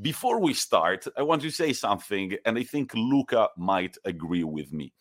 Before 0.00 0.40
we 0.40 0.54
start, 0.54 1.06
I 1.16 1.22
want 1.22 1.42
to 1.42 1.50
say 1.50 1.72
something, 1.72 2.34
and 2.44 2.58
I 2.58 2.64
think 2.64 2.92
Luca 2.94 3.48
might 3.56 3.96
agree 4.04 4.42
with 4.42 4.72
me. 4.72 4.92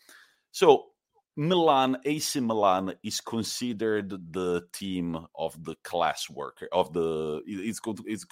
So, 0.51 0.90
Milan, 1.35 1.97
AC 2.03 2.39
Milan 2.39 2.93
is 3.03 3.21
considered 3.21 4.33
the 4.33 4.63
team 4.73 5.17
of 5.35 5.63
the 5.63 5.75
class 5.83 6.29
worker 6.29 6.67
of 6.71 6.91
the 6.93 7.41
it's 7.45 7.79
it's 8.05 8.25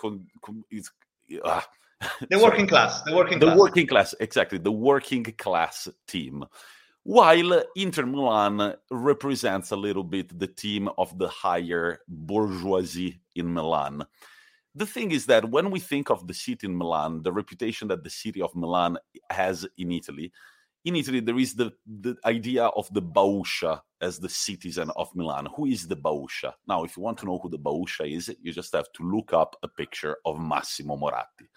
it's 0.69 0.91
uh, 1.45 1.61
the 2.29 2.39
working 2.43 2.67
class, 2.67 3.01
the 3.03 3.15
working 3.15 3.39
the 3.39 3.47
class. 3.47 3.57
working 3.57 3.87
class, 3.87 4.15
exactly 4.19 4.57
the 4.57 4.71
working 4.71 5.23
class 5.23 5.87
team. 6.07 6.45
While 7.03 7.63
Inter 7.75 8.05
Milan 8.05 8.75
represents 8.91 9.71
a 9.71 9.77
little 9.77 10.03
bit 10.03 10.37
the 10.37 10.47
team 10.47 10.89
of 10.97 11.17
the 11.17 11.29
higher 11.29 11.99
bourgeoisie 12.07 13.21
in 13.35 13.53
Milan. 13.53 14.05
The 14.75 14.85
thing 14.85 15.11
is 15.11 15.25
that 15.25 15.49
when 15.49 15.71
we 15.71 15.79
think 15.79 16.09
of 16.09 16.27
the 16.27 16.33
city 16.33 16.67
in 16.67 16.77
Milan, 16.77 17.23
the 17.23 17.31
reputation 17.31 17.87
that 17.87 18.03
the 18.03 18.09
city 18.09 18.41
of 18.41 18.55
Milan 18.55 18.97
has 19.29 19.65
in 19.77 19.91
Italy, 19.91 20.31
in 20.85 20.95
Italy, 20.95 21.19
there 21.19 21.37
is 21.37 21.53
the, 21.55 21.71
the 21.85 22.15
idea 22.25 22.65
of 22.65 22.91
the 22.93 23.01
Bauscia 23.01 23.81
as 24.01 24.19
the 24.19 24.29
citizen 24.29 24.89
of 24.95 25.13
Milan. 25.13 25.47
Who 25.55 25.65
is 25.65 25.87
the 25.87 25.97
Bauscia? 25.97 26.53
Now, 26.67 26.83
if 26.83 26.95
you 26.95 27.03
want 27.03 27.17
to 27.19 27.25
know 27.25 27.37
who 27.37 27.49
the 27.49 27.59
Bauscia 27.59 28.09
is, 28.09 28.33
you 28.41 28.53
just 28.53 28.73
have 28.73 28.91
to 28.93 29.03
look 29.03 29.33
up 29.33 29.55
a 29.61 29.67
picture 29.67 30.17
of 30.25 30.39
Massimo 30.39 30.95
Moratti. 30.95 31.49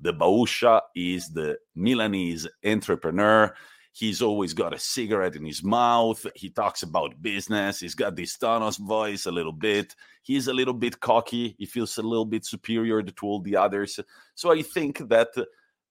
The 0.00 0.14
Bauscia 0.14 0.80
is 0.94 1.30
the 1.30 1.58
Milanese 1.74 2.46
entrepreneur. 2.64 3.54
He's 3.92 4.22
always 4.22 4.54
got 4.54 4.72
a 4.72 4.78
cigarette 4.78 5.34
in 5.34 5.44
his 5.44 5.64
mouth. 5.64 6.24
He 6.36 6.48
talks 6.48 6.84
about 6.84 7.20
business. 7.20 7.80
He's 7.80 7.96
got 7.96 8.14
this 8.14 8.36
Thanos 8.36 8.78
voice 8.78 9.26
a 9.26 9.32
little 9.32 9.52
bit. 9.52 9.96
He's 10.22 10.46
a 10.46 10.52
little 10.52 10.74
bit 10.74 11.00
cocky. 11.00 11.56
He 11.58 11.66
feels 11.66 11.98
a 11.98 12.02
little 12.02 12.24
bit 12.24 12.44
superior 12.44 13.02
to 13.02 13.12
all 13.26 13.40
the 13.40 13.56
others. 13.56 13.98
So 14.36 14.52
I 14.52 14.62
think 14.62 15.08
that 15.08 15.30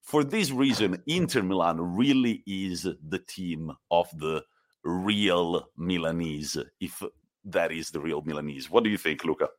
for 0.02 0.24
this 0.24 0.52
reason, 0.52 1.02
Inter 1.08 1.44
Milan 1.44 1.96
really 1.96 2.44
is 2.46 2.84
the 2.84 3.20
team 3.20 3.72
of 3.92 4.08
the 4.18 4.44
real 4.84 5.70
Milanese, 5.78 6.58
if 6.80 7.04
that 7.46 7.72
is 7.72 7.92
the 7.92 8.00
real 8.00 8.22
Milanese. 8.22 8.70
What 8.70 8.84
do 8.84 8.90
you 8.90 8.98
think, 8.98 9.24
Luca? 9.24 9.50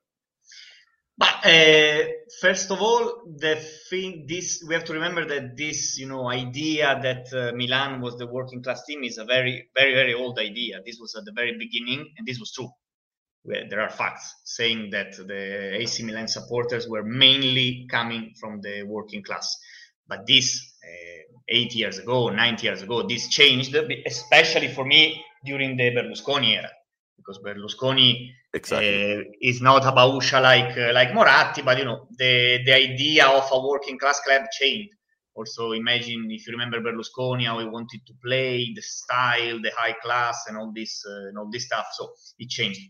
But 1.20 1.44
uh, 1.44 2.04
first 2.40 2.70
of 2.70 2.80
all, 2.80 3.22
the 3.36 3.56
thing 3.90 4.24
this 4.26 4.64
we 4.66 4.72
have 4.72 4.84
to 4.84 4.94
remember 4.94 5.26
that 5.26 5.54
this 5.54 5.98
you 5.98 6.08
know 6.08 6.30
idea 6.30 6.98
that 7.02 7.26
uh, 7.34 7.54
Milan 7.54 8.00
was 8.00 8.16
the 8.16 8.26
working 8.26 8.62
class 8.62 8.86
team 8.86 9.04
is 9.04 9.18
a 9.18 9.26
very 9.26 9.68
very 9.74 9.92
very 9.92 10.14
old 10.14 10.38
idea. 10.38 10.80
This 10.86 10.98
was 10.98 11.14
at 11.14 11.26
the 11.26 11.32
very 11.32 11.58
beginning, 11.58 12.06
and 12.16 12.26
this 12.26 12.38
was 12.40 12.52
true. 12.52 12.70
There 13.44 13.80
are 13.80 13.90
facts 13.90 14.34
saying 14.44 14.90
that 14.92 15.12
the 15.16 15.76
AC 15.76 16.02
Milan 16.04 16.28
supporters 16.28 16.88
were 16.88 17.02
mainly 17.02 17.86
coming 17.90 18.32
from 18.40 18.60
the 18.62 18.82
working 18.84 19.22
class. 19.22 19.56
But 20.10 20.26
this 20.26 20.74
uh, 20.84 21.22
eight 21.48 21.72
years 21.76 21.98
ago, 21.98 22.30
nine 22.30 22.58
years 22.60 22.82
ago, 22.82 23.06
this 23.06 23.28
changed, 23.28 23.72
especially 24.06 24.68
for 24.68 24.84
me 24.84 25.24
during 25.44 25.76
the 25.76 25.90
Berlusconi 25.92 26.56
era, 26.56 26.70
because 27.16 27.38
Berlusconi 27.38 28.32
exactly. 28.52 29.18
uh, 29.18 29.22
is 29.40 29.62
not 29.62 29.86
a 29.86 29.92
Bauscia 29.92 30.42
like 30.42 30.76
uh, 30.76 30.92
like 30.92 31.12
Moratti, 31.12 31.62
but 31.62 31.78
you 31.78 31.84
know 31.84 32.08
the 32.18 32.58
the 32.66 32.74
idea 32.74 33.28
of 33.28 33.48
a 33.52 33.60
working 33.60 33.98
class 33.98 34.20
club 34.20 34.42
changed. 34.58 34.90
Also, 35.34 35.72
imagine 35.72 36.26
if 36.30 36.44
you 36.46 36.52
remember 36.52 36.80
Berlusconi, 36.80 37.46
how 37.46 37.60
he 37.60 37.66
wanted 37.66 38.00
to 38.04 38.12
play, 38.22 38.72
the 38.74 38.82
style, 38.82 39.60
the 39.62 39.70
high 39.76 39.94
class, 40.02 40.46
and 40.48 40.58
all 40.58 40.72
this 40.74 41.04
uh, 41.08 41.28
and 41.28 41.38
all 41.38 41.48
this 41.52 41.66
stuff. 41.66 41.86
So 41.92 42.10
it 42.40 42.48
changed. 42.48 42.80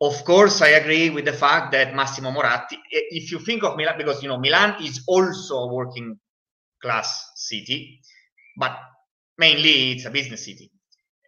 Of 0.00 0.24
course, 0.24 0.60
I 0.60 0.68
agree 0.80 1.08
with 1.08 1.24
the 1.24 1.32
fact 1.32 1.72
that 1.72 1.94
Massimo 1.94 2.30
Moratti. 2.30 2.76
If 2.90 3.32
you 3.32 3.38
think 3.38 3.62
of 3.64 3.78
Milan, 3.78 3.96
because 3.96 4.22
you 4.22 4.28
know 4.28 4.38
Milan 4.38 4.76
is 4.82 5.02
also 5.06 5.54
a 5.60 5.72
working 5.72 6.18
class 6.84 7.08
city, 7.34 8.00
but 8.56 8.76
mainly 9.38 9.92
it's 9.92 10.04
a 10.04 10.10
business 10.10 10.44
city. 10.44 10.70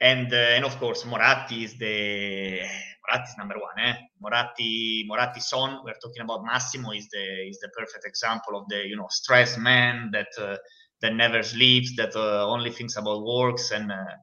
And 0.00 0.32
uh, 0.32 0.56
and 0.56 0.64
of 0.64 0.78
course, 0.78 1.04
Moratti 1.04 1.64
is 1.64 1.72
the 1.78 2.60
Moratti 3.02 3.32
number 3.38 3.56
one. 3.68 3.78
Eh? 3.88 3.94
Moratti 4.22 5.04
Moratti 5.08 5.40
son. 5.40 5.80
We're 5.84 6.00
talking 6.02 6.22
about 6.22 6.44
Massimo 6.44 6.90
is 6.92 7.08
the 7.08 7.48
is 7.48 7.58
the 7.60 7.70
perfect 7.70 8.04
example 8.04 8.58
of 8.58 8.64
the 8.68 8.86
you 8.86 8.96
know 8.96 9.08
stressed 9.08 9.58
man 9.58 10.10
that 10.12 10.32
uh, 10.38 10.56
that 11.00 11.14
never 11.14 11.42
sleeps, 11.42 11.96
that 11.96 12.14
uh, 12.14 12.46
only 12.46 12.70
thinks 12.70 12.96
about 12.96 13.24
works 13.24 13.70
and 13.70 13.90
uh, 13.90 14.16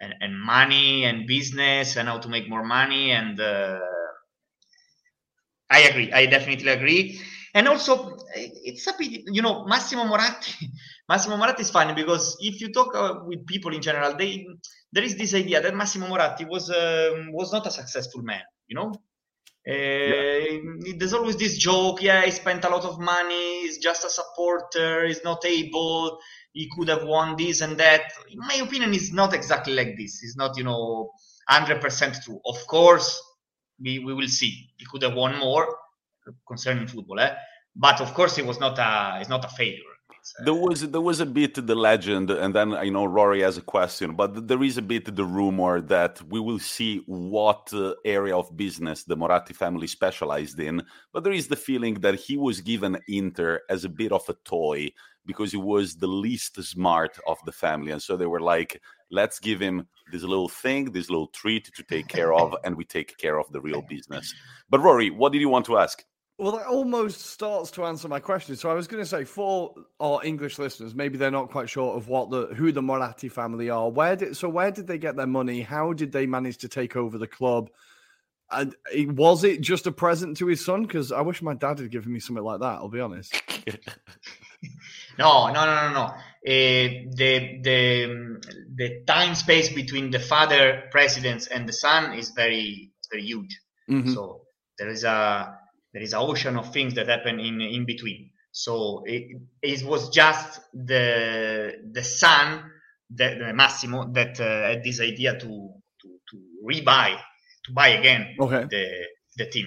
and, 0.00 0.14
and 0.20 0.40
money 0.40 1.04
and 1.04 1.28
business 1.28 1.96
and 1.96 2.08
how 2.08 2.18
to 2.18 2.28
make 2.28 2.48
more 2.48 2.64
money 2.64 3.12
and 3.12 3.38
uh, 3.40 3.78
I 5.70 5.80
agree. 5.88 6.12
I 6.12 6.26
definitely 6.26 6.68
agree. 6.68 7.20
And 7.54 7.68
also, 7.68 8.16
it's 8.34 8.86
a 8.86 8.94
bit, 8.98 9.24
you 9.26 9.42
know, 9.42 9.64
Massimo 9.66 10.04
Moratti. 10.04 10.68
Massimo 11.08 11.36
Moratti 11.36 11.60
is 11.60 11.70
funny 11.70 11.92
because 11.92 12.36
if 12.40 12.60
you 12.60 12.72
talk 12.72 12.94
uh, 12.94 13.20
with 13.26 13.46
people 13.46 13.74
in 13.74 13.82
general, 13.82 14.16
they 14.16 14.46
there 14.90 15.04
is 15.04 15.16
this 15.16 15.34
idea 15.34 15.60
that 15.60 15.74
Massimo 15.74 16.08
Moratti 16.08 16.46
was 16.46 16.70
um, 16.70 17.30
was 17.32 17.52
not 17.52 17.66
a 17.66 17.70
successful 17.70 18.22
man. 18.22 18.40
You 18.68 18.76
know, 18.76 18.92
uh, 19.68 19.72
yeah. 19.72 20.94
there's 20.96 21.12
always 21.12 21.36
this 21.36 21.58
joke. 21.58 22.02
Yeah, 22.02 22.24
he 22.24 22.30
spent 22.30 22.64
a 22.64 22.70
lot 22.70 22.84
of 22.84 22.98
money. 22.98 23.62
He's 23.62 23.76
just 23.78 24.04
a 24.04 24.10
supporter. 24.10 25.06
He's 25.06 25.22
not 25.22 25.44
able. 25.44 26.18
He 26.54 26.70
could 26.74 26.88
have 26.88 27.04
won 27.04 27.36
this 27.36 27.60
and 27.60 27.76
that. 27.76 28.12
In 28.30 28.38
my 28.38 28.54
opinion, 28.54 28.94
it's 28.94 29.12
not 29.12 29.34
exactly 29.34 29.74
like 29.74 29.98
this. 29.98 30.22
It's 30.22 30.36
not, 30.36 30.56
you 30.56 30.64
know, 30.64 31.10
hundred 31.48 31.82
percent 31.82 32.16
true. 32.24 32.40
Of 32.46 32.66
course, 32.66 33.20
we, 33.78 33.98
we 33.98 34.14
will 34.14 34.28
see. 34.28 34.70
He 34.78 34.86
could 34.90 35.02
have 35.02 35.14
won 35.14 35.38
more 35.38 35.68
concerning 36.46 36.86
football, 36.86 37.20
eh? 37.20 37.34
but 37.76 38.00
of 38.00 38.12
course, 38.14 38.38
it 38.38 38.46
was 38.46 38.60
not 38.60 38.78
a 38.78 39.20
it's 39.20 39.28
not 39.28 39.44
a 39.44 39.48
failure. 39.48 39.92
Uh, 40.38 40.44
there 40.44 40.54
was 40.54 40.80
there 40.82 41.00
was 41.00 41.20
a 41.20 41.26
bit 41.26 41.54
the 41.54 41.74
legend, 41.74 42.30
and 42.30 42.54
then 42.54 42.74
I 42.74 42.88
know 42.88 43.06
Ruairi 43.06 43.42
has 43.42 43.56
a 43.56 43.62
question, 43.62 44.14
but 44.14 44.46
there 44.46 44.62
is 44.62 44.78
a 44.78 44.82
bit 44.82 45.14
the 45.14 45.24
rumor 45.24 45.80
that 45.80 46.22
we 46.28 46.38
will 46.38 46.58
see 46.58 47.02
what 47.06 47.72
uh, 47.72 47.94
area 48.04 48.36
of 48.36 48.56
business 48.56 49.04
the 49.04 49.16
Moratti 49.16 49.54
family 49.54 49.86
specialized 49.86 50.60
in. 50.60 50.82
But 51.12 51.24
there 51.24 51.32
is 51.32 51.48
the 51.48 51.56
feeling 51.56 51.94
that 52.00 52.14
he 52.14 52.36
was 52.36 52.60
given 52.60 52.98
Inter 53.08 53.60
as 53.68 53.84
a 53.84 53.88
bit 53.88 54.12
of 54.12 54.28
a 54.28 54.36
toy 54.44 54.92
because 55.26 55.50
he 55.52 55.58
was 55.58 55.96
the 55.96 56.06
least 56.06 56.62
smart 56.62 57.18
of 57.26 57.38
the 57.44 57.52
family, 57.52 57.92
and 57.92 58.02
so 58.02 58.16
they 58.16 58.26
were 58.26 58.40
like, 58.40 58.80
"Let's 59.10 59.38
give 59.40 59.60
him 59.60 59.88
this 60.12 60.22
little 60.22 60.48
thing, 60.48 60.92
this 60.92 61.10
little 61.10 61.28
treat 61.28 61.70
to 61.74 61.82
take 61.82 62.06
care 62.06 62.32
of, 62.32 62.54
and 62.64 62.76
we 62.76 62.84
take 62.84 63.16
care 63.16 63.38
of 63.38 63.50
the 63.50 63.60
real 63.60 63.82
business." 63.88 64.34
But 64.68 64.82
Ruairi, 64.82 65.10
what 65.10 65.32
did 65.32 65.40
you 65.40 65.48
want 65.48 65.66
to 65.66 65.78
ask? 65.78 66.04
Well, 66.38 66.52
that 66.52 66.66
almost 66.66 67.26
starts 67.26 67.70
to 67.72 67.84
answer 67.84 68.08
my 68.08 68.18
question. 68.18 68.56
So 68.56 68.70
I 68.70 68.74
was 68.74 68.88
going 68.88 69.02
to 69.02 69.08
say 69.08 69.24
for 69.24 69.74
our 70.00 70.24
English 70.24 70.58
listeners, 70.58 70.94
maybe 70.94 71.18
they're 71.18 71.30
not 71.30 71.50
quite 71.50 71.68
sure 71.68 71.94
of 71.94 72.08
what 72.08 72.30
the 72.30 72.46
who 72.54 72.72
the 72.72 72.82
Moratti 72.82 73.28
family 73.28 73.70
are. 73.70 73.88
Where 73.90 74.16
did 74.16 74.36
so 74.36 74.48
where 74.48 74.70
did 74.70 74.86
they 74.86 74.98
get 74.98 75.14
their 75.14 75.26
money? 75.26 75.60
How 75.60 75.92
did 75.92 76.10
they 76.10 76.26
manage 76.26 76.58
to 76.58 76.68
take 76.68 76.96
over 76.96 77.18
the 77.18 77.26
club? 77.26 77.70
And 78.50 78.74
was 78.94 79.44
it 79.44 79.60
just 79.60 79.86
a 79.86 79.92
present 79.92 80.36
to 80.38 80.46
his 80.46 80.64
son? 80.64 80.82
Because 80.82 81.12
I 81.12 81.20
wish 81.20 81.42
my 81.42 81.54
dad 81.54 81.78
had 81.78 81.90
given 81.90 82.12
me 82.12 82.20
something 82.20 82.44
like 82.44 82.60
that. 82.60 82.76
I'll 82.76 82.88
be 82.88 83.00
honest. 83.00 83.40
no, 85.18 85.46
no, 85.46 85.52
no, 85.52 85.88
no, 85.88 85.92
no. 85.92 86.04
Uh, 86.04 87.06
the 87.14 87.60
the 87.62 88.40
the 88.74 89.02
time 89.06 89.34
space 89.34 89.72
between 89.72 90.10
the 90.10 90.18
father 90.18 90.84
presidents 90.90 91.46
and 91.46 91.68
the 91.68 91.72
son 91.72 92.18
is 92.18 92.30
very 92.30 92.90
very 93.10 93.22
huge. 93.22 93.60
Mm-hmm. 93.88 94.12
So 94.12 94.42
there 94.78 94.88
is 94.88 95.04
a 95.04 95.58
there 95.92 96.02
is 96.02 96.12
an 96.12 96.20
ocean 96.20 96.56
of 96.56 96.72
things 96.72 96.94
that 96.94 97.08
happen 97.08 97.38
in 97.40 97.60
in 97.60 97.84
between. 97.84 98.30
So 98.50 99.02
it, 99.06 99.40
it 99.62 99.82
was 99.84 100.10
just 100.10 100.60
the 100.72 101.72
the 101.90 102.04
son, 102.04 102.70
that 103.10 103.38
the 103.38 103.52
Massimo, 103.52 104.12
that 104.12 104.40
uh, 104.40 104.68
had 104.68 104.84
this 104.84 105.00
idea 105.00 105.38
to 105.38 105.70
to, 106.00 106.08
to 106.30 106.36
rebuy, 106.64 107.16
to 107.64 107.72
buy 107.72 107.88
again 107.88 108.36
okay. 108.40 108.64
the 108.70 109.06
the 109.36 109.46
team. 109.46 109.66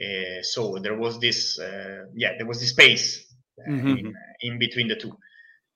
Uh, 0.00 0.42
so 0.42 0.78
there 0.78 0.96
was 0.96 1.20
this, 1.20 1.58
uh, 1.58 2.06
yeah, 2.14 2.30
there 2.38 2.46
was 2.46 2.58
this 2.60 2.70
space 2.70 3.34
uh, 3.60 3.70
mm-hmm. 3.70 3.88
in, 3.88 4.14
in 4.40 4.58
between 4.58 4.88
the 4.88 4.96
two. 4.96 5.10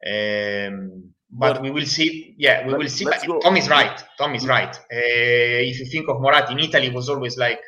Um, 0.06 1.12
but, 1.30 1.54
but, 1.54 1.62
we 1.62 1.70
will 1.70 1.84
see. 1.84 2.34
Yeah, 2.38 2.66
we 2.66 2.74
will 2.74 2.88
see. 2.88 3.06
Tom 3.42 3.56
is 3.56 3.68
right. 3.68 4.02
Tom 4.16 4.34
is 4.34 4.46
right. 4.46 4.74
Uh, 4.74 5.60
if 5.70 5.78
you 5.78 5.86
think 5.86 6.08
of 6.08 6.20
Moratti 6.20 6.52
in 6.52 6.60
Italy, 6.60 6.90
was 6.90 7.08
always 7.10 7.36
like 7.36 7.60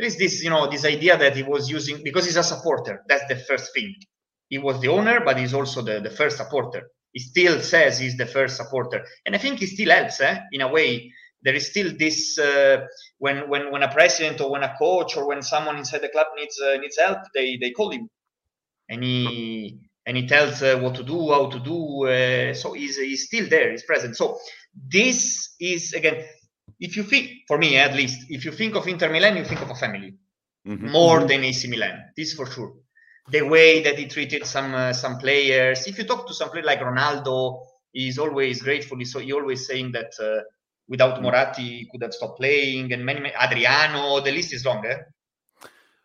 there 0.00 0.06
is 0.06 0.16
this, 0.16 0.42
you 0.42 0.48
know, 0.48 0.66
this 0.66 0.86
idea 0.86 1.18
that 1.18 1.36
he 1.36 1.42
was 1.42 1.70
using 1.70 2.02
because 2.02 2.24
he's 2.24 2.38
a 2.38 2.42
supporter. 2.42 3.02
That's 3.06 3.26
the 3.28 3.36
first 3.36 3.74
thing. 3.74 3.94
He 4.48 4.56
was 4.56 4.80
the 4.80 4.88
owner, 4.88 5.20
but 5.22 5.38
he's 5.38 5.52
also 5.52 5.82
the, 5.82 6.00
the 6.00 6.08
first 6.08 6.38
supporter. 6.38 6.90
He 7.12 7.20
still 7.20 7.60
says 7.60 7.98
he's 7.98 8.16
the 8.16 8.24
first 8.24 8.56
supporter, 8.56 9.04
and 9.26 9.34
I 9.34 9.38
think 9.38 9.58
he 9.58 9.66
still 9.66 9.90
helps. 9.90 10.20
Eh? 10.22 10.38
In 10.52 10.62
a 10.62 10.68
way, 10.68 11.12
there 11.42 11.54
is 11.54 11.68
still 11.68 11.92
this 11.98 12.38
uh, 12.38 12.86
when 13.18 13.50
when 13.50 13.70
when 13.72 13.82
a 13.82 13.92
president 13.92 14.40
or 14.40 14.50
when 14.50 14.62
a 14.62 14.74
coach 14.78 15.16
or 15.16 15.26
when 15.28 15.42
someone 15.42 15.76
inside 15.76 16.00
the 16.00 16.08
club 16.08 16.28
needs 16.36 16.58
uh, 16.60 16.76
needs 16.76 16.96
help, 16.96 17.18
they 17.34 17.58
they 17.60 17.72
call 17.72 17.90
him, 17.90 18.08
and 18.88 19.02
he 19.02 19.80
and 20.06 20.16
he 20.16 20.26
tells 20.26 20.62
uh, 20.62 20.78
what 20.78 20.94
to 20.94 21.02
do, 21.02 21.30
how 21.30 21.50
to 21.50 21.58
do. 21.58 22.06
Uh, 22.06 22.54
so 22.54 22.72
he's 22.72 22.96
he's 22.96 23.26
still 23.26 23.48
there, 23.48 23.70
he's 23.70 23.82
present. 23.82 24.16
So 24.16 24.38
this 24.74 25.54
is 25.60 25.92
again 25.92 26.24
if 26.80 26.96
you 26.96 27.02
think, 27.02 27.30
for 27.46 27.58
me 27.58 27.76
at 27.76 27.94
least, 27.94 28.26
if 28.30 28.44
you 28.44 28.52
think 28.52 28.74
of 28.74 28.88
Inter 28.88 29.12
Milan, 29.12 29.36
you 29.36 29.44
think 29.44 29.60
of 29.60 29.70
a 29.70 29.74
family 29.74 30.14
mm-hmm. 30.66 30.90
more 30.90 31.18
mm-hmm. 31.18 31.28
than 31.28 31.44
AC 31.44 31.68
Milan. 31.68 32.04
This 32.16 32.32
for 32.32 32.46
sure. 32.46 32.72
The 33.30 33.42
way 33.42 33.82
that 33.82 33.98
he 33.98 34.06
treated 34.06 34.46
some 34.46 34.74
uh, 34.74 34.92
some 34.92 35.18
players. 35.18 35.86
If 35.86 35.98
you 35.98 36.04
talk 36.04 36.26
to 36.26 36.34
some 36.34 36.50
player 36.50 36.64
like 36.64 36.80
Ronaldo, 36.80 37.60
he's 37.92 38.18
always 38.18 38.62
grateful. 38.62 38.98
So 39.04 39.20
he 39.20 39.32
always 39.32 39.66
saying 39.66 39.92
that 39.92 40.12
uh, 40.18 40.42
without 40.88 41.18
mm. 41.18 41.22
Moratti, 41.22 41.62
he 41.62 41.88
could 41.90 42.02
have 42.02 42.14
stopped 42.14 42.38
playing. 42.38 42.92
And 42.92 43.04
many, 43.04 43.20
many 43.20 43.34
Adriano, 43.34 44.20
the 44.20 44.32
list 44.32 44.52
is 44.54 44.64
longer. 44.64 44.90
Eh? 44.90 44.98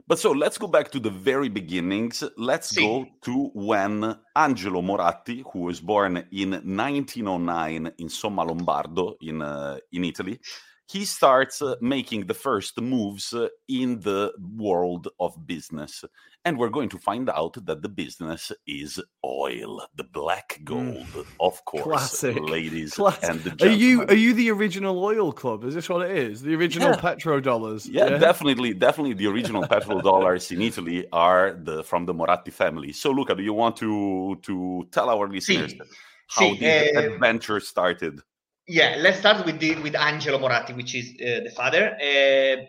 But 0.07 0.19
so 0.19 0.31
let's 0.31 0.59
go 0.59 0.67
back 0.67 0.91
to 0.91 0.99
the 0.99 1.09
very 1.09 1.49
beginnings. 1.49 2.23
Let's 2.37 2.71
sì. 2.71 2.81
go 2.81 3.07
to 3.23 3.49
when 3.55 4.15
Angelo 4.35 4.81
Moratti, 4.81 5.43
who 5.51 5.61
was 5.61 5.81
born 5.81 6.27
in 6.31 6.51
1909 6.51 7.93
in 7.97 8.07
Somma 8.07 8.45
Lombardo 8.45 9.15
in, 9.21 9.41
uh, 9.41 9.79
in 9.91 10.03
Italy, 10.03 10.39
he 10.87 11.05
starts 11.05 11.63
uh, 11.63 11.75
making 11.81 12.27
the 12.27 12.35
first 12.35 12.79
moves 12.79 13.33
uh, 13.33 13.47
in 13.67 13.99
the 14.01 14.31
world 14.55 15.07
of 15.19 15.33
business. 15.47 16.03
And 16.45 16.57
we're 16.59 16.69
going 16.69 16.89
to 16.89 16.99
find 16.99 17.29
out 17.29 17.57
that 17.65 17.81
the 17.81 17.89
business 17.89 18.51
is 18.67 19.01
oil, 19.23 19.81
the 19.95 20.03
black 20.03 20.59
mm. 20.61 20.65
gold, 20.65 21.07
mm. 21.07 21.25
of 21.39 21.65
course, 21.65 21.83
Classic. 21.83 22.39
ladies 22.39 22.93
Classic. 22.93 23.29
and 23.29 23.43
gentlemen. 23.43 23.73
Are 23.73 23.77
you 23.77 24.01
are 24.03 24.13
you 24.13 24.33
the 24.33 24.51
original 24.51 25.03
oil 25.03 25.31
club? 25.31 25.63
Is 25.63 25.73
this 25.73 25.89
what 25.89 26.09
it 26.09 26.15
is? 26.15 26.41
The 26.41 26.55
original 26.55 26.91
yeah. 26.91 26.97
petrodollars? 26.97 27.87
Yeah, 27.89 28.09
yeah, 28.09 28.17
definitely, 28.19 28.73
definitely. 28.73 29.15
The 29.15 29.27
original 29.27 29.63
petrodollars 29.63 30.51
in 30.51 30.61
Italy 30.61 31.07
are 31.11 31.53
the 31.53 31.83
from 31.83 32.05
the 32.05 32.13
Moratti 32.13 32.51
family. 32.51 32.93
So, 32.93 33.11
Luca, 33.11 33.35
do 33.35 33.43
you 33.43 33.53
want 33.53 33.75
to 33.77 34.37
to 34.43 34.87
tell 34.91 35.09
our 35.09 35.27
listeners 35.27 35.73
sì. 35.73 35.79
how 36.27 36.53
sì, 36.53 36.59
the 36.59 36.95
uh, 36.95 37.13
adventure 37.13 37.59
started? 37.59 38.21
yeah, 38.67 38.95
let's 38.99 39.19
start 39.19 39.45
with 39.45 39.59
the 39.59 39.75
with 39.81 39.95
Angelo 39.95 40.39
Moratti, 40.39 40.73
which 40.73 40.95
is 40.95 41.11
uh, 41.21 41.43
the 41.43 41.51
father. 41.55 41.95
Uh, 42.01 42.65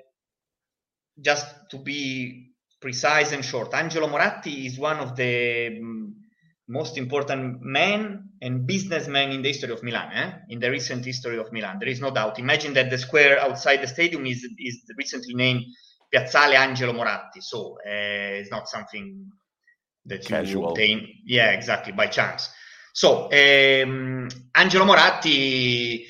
just 1.21 1.47
to 1.71 1.79
be 1.79 2.53
precise 2.81 3.33
and 3.33 3.45
short, 3.45 3.75
Angelo 3.75 4.09
Moratti 4.09 4.67
is 4.67 4.79
one 4.79 4.99
of 4.99 5.17
the 5.17 5.79
um, 5.81 6.15
most 6.69 6.99
important 6.99 7.63
men 7.63 8.31
and 8.43 8.67
businessmen 8.67 9.31
in 9.33 9.43
the 9.43 9.49
history 9.49 9.73
of 9.73 9.83
Milan. 9.83 10.13
Eh? 10.13 10.33
In 10.51 10.61
the 10.61 10.71
recent 10.71 11.05
history 11.05 11.39
of 11.39 11.53
Milan, 11.53 11.79
there 11.79 11.89
is 11.89 12.01
no 12.01 12.11
doubt. 12.11 12.39
Imagine 12.39 12.75
that 12.75 12.91
the 12.91 12.99
square 12.99 13.41
outside 13.41 13.81
the 13.83 13.87
stadium 13.87 14.27
is 14.27 14.47
is 14.59 14.83
recently 14.97 15.35
named 15.35 15.63
Piazzale 16.13 16.55
Angelo 16.55 16.93
Moratti, 16.93 17.41
so 17.41 17.79
uh, 17.87 18.41
it's 18.41 18.51
not 18.51 18.69
something 18.69 19.31
that 20.05 20.25
Casual. 20.25 20.63
you 20.63 20.69
obtain. 20.69 21.09
Yeah, 21.25 21.51
exactly 21.51 21.93
by 21.93 22.07
chance. 22.07 22.51
So 22.93 23.27
um, 23.27 24.29
Angelo 24.55 24.85
Moratti 24.85 26.07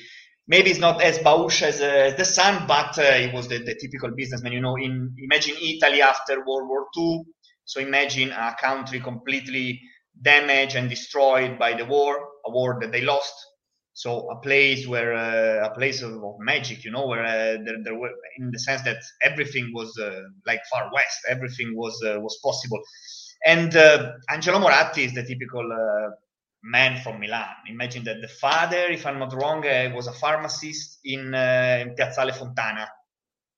maybe 0.47 0.69
it's 0.69 0.79
not 0.79 1.01
as 1.01 1.19
bausch 1.19 1.61
as, 1.61 1.81
uh, 1.81 2.13
the 2.17 2.25
son, 2.25 2.65
but 2.67 2.97
uh, 2.97 3.13
he 3.13 3.29
was 3.33 3.47
the, 3.47 3.59
the, 3.59 3.75
typical 3.75 4.11
businessman. 4.15 4.53
You 4.53 4.61
know, 4.61 4.75
in 4.75 5.15
imagine 5.19 5.55
Italy 5.61 6.01
after 6.01 6.43
World 6.45 6.69
War 6.69 6.87
II. 6.97 7.23
So 7.65 7.81
imagine 7.81 8.31
a 8.31 8.55
country 8.59 9.01
completely 9.01 9.81
damaged 10.21 10.75
and 10.75 10.89
destroyed 10.89 11.59
by 11.59 11.73
the 11.73 11.85
war, 11.85 12.17
a 12.45 12.51
war 12.51 12.77
that 12.81 12.91
they 12.91 13.01
lost. 13.01 13.33
So 13.93 14.29
a 14.29 14.39
place 14.39 14.87
where 14.87 15.13
uh, 15.13 15.67
a 15.67 15.73
place 15.75 16.01
of, 16.01 16.13
of, 16.13 16.35
magic, 16.39 16.85
you 16.85 16.91
know, 16.91 17.07
where 17.07 17.25
uh, 17.25 17.57
there, 17.65 17.77
there, 17.83 17.95
were 17.95 18.11
in 18.37 18.51
the 18.51 18.59
sense 18.59 18.83
that 18.83 18.97
everything 19.23 19.71
was 19.73 19.97
uh, 19.97 20.21
like 20.45 20.61
far 20.71 20.89
west, 20.93 21.17
everything 21.27 21.75
was 21.75 21.99
uh, 22.05 22.19
was 22.19 22.39
possible. 22.43 22.79
And 23.45 23.75
Angelo 24.29 24.59
Moratti 24.59 25.03
is 25.03 25.13
the 25.13 25.23
typical 25.23 25.67
man 26.67 27.01
from 27.01 27.19
Milan. 27.19 27.55
Imagine 27.67 28.03
that 28.03 28.21
the 28.21 28.27
father, 28.27 28.87
if 28.89 29.05
I'm 29.05 29.19
not 29.19 29.33
wrong, 29.33 29.65
uh, 29.65 29.91
was 29.95 30.07
a 30.07 30.13
pharmacist 30.13 30.99
in, 31.03 31.33
uh, 31.33 31.79
in 31.81 31.95
Piazzale 31.95 32.35
Fontana, 32.35 32.89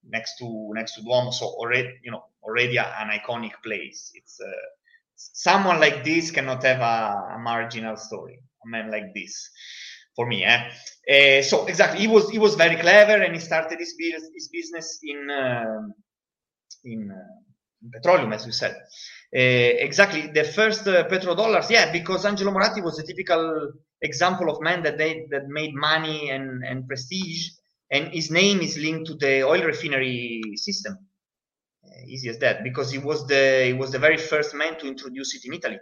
next 0.07 0.37
to 0.37 0.71
next 0.73 0.95
to 0.95 1.01
Duomo. 1.01 1.31
So 1.31 1.47
already, 1.47 1.99
you 2.03 2.11
know, 2.11 2.23
already 2.43 2.77
an 2.77 3.09
iconic 3.09 3.53
place. 3.63 4.11
It's 4.13 4.39
uh, 4.39 4.51
someone 5.15 5.79
like 5.79 6.03
this 6.03 6.31
cannot 6.31 6.63
have 6.63 6.81
a, 6.81 7.35
a, 7.35 7.39
marginal 7.39 7.97
story. 7.97 8.39
A 8.65 8.67
man 8.69 8.91
like 8.91 9.13
this, 9.13 9.49
for 10.15 10.27
me, 10.27 10.45
eh? 10.45 11.41
So 11.41 11.65
exactly, 11.65 12.01
he 12.01 12.07
was 12.07 12.29
he 12.29 12.37
was 12.37 12.55
very 12.55 12.75
clever, 12.75 13.21
and 13.23 13.33
he 13.33 13.39
started 13.39 13.79
his 13.79 13.95
business 13.97 14.29
his 14.33 14.49
business 14.49 14.99
in 15.03 15.29
in 16.83 17.11
petroleum, 17.91 18.33
as 18.33 18.45
you 18.45 18.51
said. 18.51 18.75
Uh, 19.35 19.85
exactly, 19.87 20.27
the 20.27 20.43
first 20.43 20.87
uh, 20.87 21.07
petrodollars, 21.07 21.69
yeah, 21.69 21.91
because 21.91 22.25
Angelo 22.25 22.51
Moratti 22.51 22.81
was 22.81 22.99
a 22.99 23.03
typical 23.03 23.71
example 24.01 24.49
of 24.49 24.61
man 24.61 24.81
that 24.83 24.97
they 24.97 25.27
that 25.29 25.47
made 25.47 25.73
money 25.75 26.29
and, 26.31 26.63
and 26.65 26.87
prestige, 26.87 27.49
and 27.91 28.07
his 28.07 28.31
name 28.31 28.61
is 28.61 28.77
linked 28.77 29.07
to 29.07 29.15
the 29.15 29.43
oil 29.43 29.63
refinery 29.63 30.41
system. 30.55 30.97
Uh, 31.85 32.05
easy 32.07 32.29
as 32.29 32.39
that, 32.39 32.63
because 32.63 32.91
he 32.91 32.97
was 32.97 33.27
the 33.27 33.65
he 33.67 33.73
was 33.73 33.91
the 33.91 33.99
very 33.99 34.17
first 34.17 34.55
man 34.55 34.77
to 34.79 34.87
introduce 34.87 35.35
it 35.35 35.45
in 35.45 35.53
Italy 35.53 35.79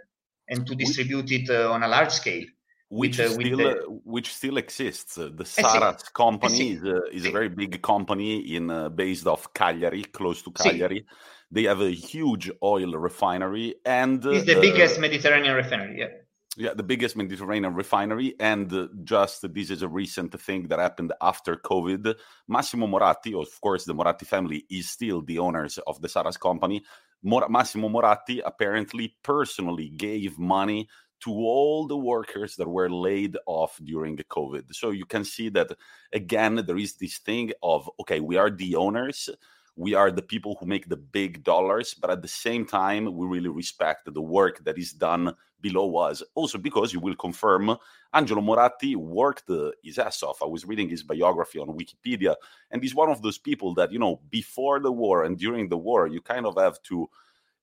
and 0.48 0.66
to 0.66 0.74
distribute 0.74 1.30
it 1.30 1.48
uh, 1.50 1.70
on 1.70 1.82
a 1.82 1.88
large 1.88 2.10
scale 2.10 2.44
which 2.88 3.18
the, 3.18 3.28
still 3.28 3.56
the... 3.58 3.70
uh, 3.70 3.82
which 4.04 4.32
still 4.32 4.56
exists. 4.56 5.14
the 5.16 5.30
Saras 5.44 6.12
company 6.12 6.72
is, 6.72 6.84
uh, 6.84 7.00
is 7.12 7.26
a 7.26 7.30
very 7.30 7.48
big 7.48 7.82
company 7.82 8.56
in 8.56 8.70
uh, 8.70 8.88
based 8.88 9.26
off 9.26 9.52
Cagliari, 9.52 10.04
close 10.04 10.42
to 10.42 10.50
Cagliari. 10.50 11.04
They 11.50 11.64
have 11.64 11.80
a 11.80 11.90
huge 11.90 12.50
oil 12.62 12.92
refinery 12.92 13.76
and 13.84 14.24
it's 14.24 14.46
the 14.46 14.60
biggest 14.60 15.00
Mediterranean 15.00 15.54
refinery. 15.54 15.98
Yeah. 15.98 16.08
Yeah, 16.56 16.74
the 16.74 16.82
biggest 16.82 17.14
Mediterranean 17.14 17.72
refinery, 17.74 18.34
and 18.40 18.72
uh, 18.72 18.88
just 19.04 19.46
this 19.54 19.70
is 19.70 19.82
a 19.82 19.88
recent 19.88 20.40
thing 20.40 20.66
that 20.68 20.80
happened 20.80 21.12
after 21.22 21.54
COVID. 21.54 22.16
Massimo 22.48 22.88
Moratti, 22.88 23.32
of 23.32 23.48
course, 23.60 23.84
the 23.84 23.94
Moratti 23.94 24.26
family 24.26 24.64
is 24.68 24.90
still 24.90 25.22
the 25.22 25.38
owners 25.38 25.78
of 25.86 26.00
the 26.00 26.08
Saras 26.08 26.40
company. 26.40 26.82
Mor- 27.22 27.48
Massimo 27.48 27.88
Moratti 27.88 28.40
apparently 28.44 29.14
personally 29.22 29.88
gave 29.90 30.36
money 30.36 30.88
to 31.20 31.30
all 31.30 31.86
the 31.86 31.96
workers 31.96 32.56
that 32.56 32.68
were 32.68 32.90
laid 32.90 33.36
off 33.46 33.78
during 33.84 34.16
the 34.16 34.24
COVID. 34.24 34.74
So 34.74 34.90
you 34.90 35.04
can 35.04 35.24
see 35.24 35.50
that 35.50 35.68
again, 36.12 36.56
there 36.66 36.78
is 36.78 36.94
this 36.94 37.18
thing 37.18 37.52
of 37.62 37.88
okay, 38.00 38.20
we 38.20 38.36
are 38.36 38.50
the 38.50 38.76
owners, 38.76 39.30
we 39.78 39.94
are 39.94 40.10
the 40.10 40.20
people 40.20 40.56
who 40.58 40.66
make 40.66 40.88
the 40.88 40.96
big 40.96 41.44
dollars, 41.44 41.94
but 41.94 42.10
at 42.10 42.20
the 42.20 42.28
same 42.28 42.66
time, 42.66 43.14
we 43.16 43.26
really 43.26 43.48
respect 43.48 44.12
the 44.12 44.20
work 44.20 44.64
that 44.64 44.76
is 44.76 44.92
done 44.92 45.32
below 45.60 45.96
us. 45.96 46.20
Also, 46.34 46.58
because 46.58 46.92
you 46.92 46.98
will 46.98 47.14
confirm 47.14 47.76
Angelo 48.12 48.40
Moratti 48.40 48.96
worked 48.96 49.48
his 49.84 49.98
ass 49.98 50.24
off. 50.24 50.42
I 50.42 50.46
was 50.46 50.66
reading 50.66 50.88
his 50.88 51.04
biography 51.04 51.60
on 51.60 51.68
Wikipedia, 51.68 52.34
and 52.72 52.82
he's 52.82 52.94
one 52.94 53.08
of 53.08 53.22
those 53.22 53.38
people 53.38 53.72
that, 53.74 53.92
you 53.92 54.00
know, 54.00 54.20
before 54.30 54.80
the 54.80 54.90
war 54.90 55.22
and 55.22 55.38
during 55.38 55.68
the 55.68 55.78
war, 55.78 56.08
you 56.08 56.20
kind 56.20 56.44
of 56.44 56.56
have 56.56 56.82
to 56.82 57.08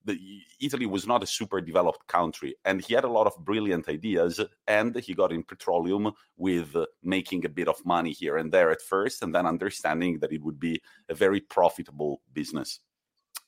the, 0.05 0.17
Italy 0.61 0.85
was 0.85 1.07
not 1.07 1.23
a 1.23 1.27
super 1.27 1.59
developed 1.59 2.07
country, 2.07 2.55
and 2.63 2.81
he 2.81 2.93
had 2.93 3.03
a 3.03 3.09
lot 3.09 3.27
of 3.27 3.33
brilliant 3.43 3.89
ideas. 3.89 4.39
And 4.67 4.95
he 4.95 5.13
got 5.13 5.33
in 5.33 5.43
petroleum 5.43 6.11
with 6.37 6.75
making 7.03 7.45
a 7.45 7.49
bit 7.49 7.67
of 7.67 7.85
money 7.85 8.11
here 8.11 8.37
and 8.37 8.51
there 8.51 8.71
at 8.71 8.81
first, 8.81 9.23
and 9.23 9.33
then 9.33 9.45
understanding 9.45 10.19
that 10.19 10.31
it 10.31 10.41
would 10.43 10.59
be 10.59 10.81
a 11.09 11.15
very 11.15 11.41
profitable 11.41 12.21
business. 12.31 12.79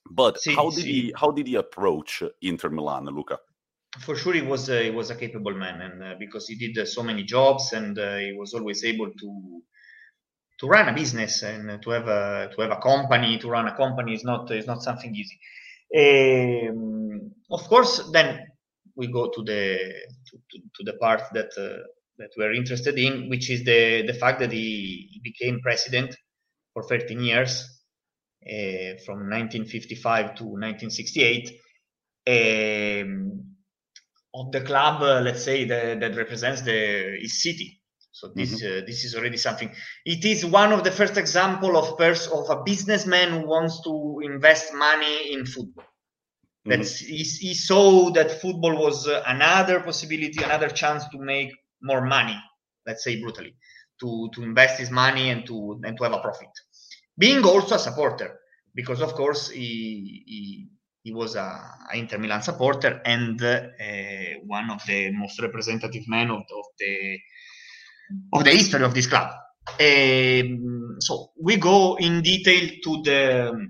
But 0.10 0.40
see, 0.40 0.56
how 0.56 0.70
did 0.70 0.84
see. 0.84 1.02
he 1.02 1.14
how 1.16 1.32
did 1.32 1.48
he 1.48 1.56
approach 1.56 2.24
Inter 2.42 2.70
Milan, 2.70 3.06
Luca? 3.06 3.40
For 4.00 4.16
sure, 4.16 4.34
he 4.34 4.42
was 4.42 4.70
uh, 4.70 4.80
he 4.80 4.92
was 4.92 5.10
a 5.10 5.16
capable 5.16 5.54
man, 5.54 5.82
and 5.82 6.04
uh, 6.04 6.16
because 6.20 6.48
he 6.48 6.56
did 6.56 6.78
uh, 6.78 6.86
so 6.86 7.04
many 7.04 7.24
jobs, 7.24 7.74
and 7.74 7.98
uh, 7.98 8.18
he 8.18 8.34
was 8.34 8.54
always 8.54 8.84
able 8.84 9.12
to 9.12 9.62
to 10.60 10.68
run 10.68 10.90
a 10.90 10.94
business 10.94 11.44
and 11.44 11.82
to 11.84 11.90
have 11.92 12.08
a 12.08 12.50
to 12.56 12.62
have 12.62 12.72
a 12.72 12.82
company 12.82 13.38
to 13.38 13.50
run 13.50 13.68
a 13.68 13.76
company 13.76 14.14
is 14.14 14.24
not 14.24 14.50
is 14.52 14.66
not 14.66 14.82
something 14.82 15.16
easy 15.16 15.40
um, 15.96 17.32
of 17.52 17.64
course, 17.68 18.10
then 18.12 18.46
we 18.96 19.08
go 19.08 19.30
to 19.30 19.44
the 19.44 19.78
to, 20.28 20.38
to, 20.52 20.60
to 20.76 20.84
the 20.84 20.98
part 20.98 21.22
that 21.34 21.52
uh, 21.58 21.84
that 22.18 22.30
we're 22.38 22.54
interested 22.54 22.98
in, 22.98 23.30
which 23.30 23.50
is 23.50 23.64
the 23.64 24.04
the 24.06 24.14
fact 24.14 24.40
that 24.40 24.52
he, 24.52 25.10
he 25.12 25.22
became 25.24 25.60
president 25.62 26.16
for 26.74 26.84
13 26.84 27.22
years, 27.22 27.64
uh, 28.46 28.98
from 29.06 29.30
1955 29.30 30.36
to 30.36 30.44
1968, 30.44 31.60
um, 32.28 33.44
of 34.34 34.52
the 34.52 34.62
club, 34.62 35.02
uh, 35.02 35.22
let's 35.22 35.44
say, 35.44 35.66
the, 35.66 35.98
that 36.00 36.16
represents 36.16 36.62
the 36.62 37.18
his 37.22 37.42
city. 37.42 37.77
So 38.18 38.30
this 38.34 38.64
mm-hmm. 38.64 38.80
uh, 38.80 38.86
this 38.88 39.06
is 39.06 39.14
already 39.14 39.38
something. 39.38 39.70
It 40.04 40.26
is 40.26 40.44
one 40.44 40.72
of 40.74 40.84
the 40.84 40.90
first 40.90 41.18
example 41.18 41.78
of 41.78 42.00
pers- 42.00 42.26
of 42.40 42.50
a 42.50 42.64
businessman 42.64 43.30
who 43.30 43.48
wants 43.48 43.84
to 43.84 44.22
invest 44.24 44.74
money 44.74 45.34
in 45.34 45.46
football. 45.46 45.86
Mm-hmm. 45.86 46.82
That 46.82 46.88
he, 46.88 47.22
he, 47.46 47.54
saw 47.54 48.10
that 48.18 48.42
football 48.42 48.76
was 48.76 49.08
uh, 49.08 49.22
another 49.28 49.82
possibility, 49.82 50.42
another 50.44 50.70
chance 50.70 51.08
to 51.10 51.20
make 51.20 51.52
more 51.80 52.02
money. 52.02 52.38
Let's 52.88 53.04
say 53.04 53.22
brutally, 53.22 53.54
to 54.02 54.30
to 54.34 54.42
invest 54.42 54.80
his 54.80 54.90
money 54.90 55.30
and 55.30 55.46
to 55.46 55.80
and 55.84 55.96
to 55.96 56.04
have 56.04 56.14
a 56.14 56.20
profit. 56.28 56.50
Being 57.20 57.44
also 57.44 57.76
a 57.76 57.80
supporter, 57.88 58.40
because 58.74 59.00
of 59.00 59.14
course 59.14 59.52
he 59.52 60.24
he, 60.26 60.70
he 61.04 61.14
was 61.14 61.36
a, 61.36 61.48
a, 61.94 61.96
Inter 61.96 62.18
Milan 62.18 62.42
supporter 62.42 63.00
and 63.06 63.40
uh, 63.44 63.60
one 64.48 64.72
of 64.72 64.82
the 64.88 65.12
most 65.12 65.40
representative 65.40 66.08
men 66.08 66.32
of, 66.32 66.42
of 66.62 66.66
the 66.80 67.20
of 68.34 68.44
the 68.44 68.52
history 68.52 68.84
of 68.84 68.94
this 68.94 69.08
club. 69.08 69.32
Um, 69.80 70.98
so 71.00 71.32
we 71.42 71.58
go 71.58 71.98
in 71.98 72.22
detail 72.22 72.70
to 72.84 73.02
the 73.04 73.68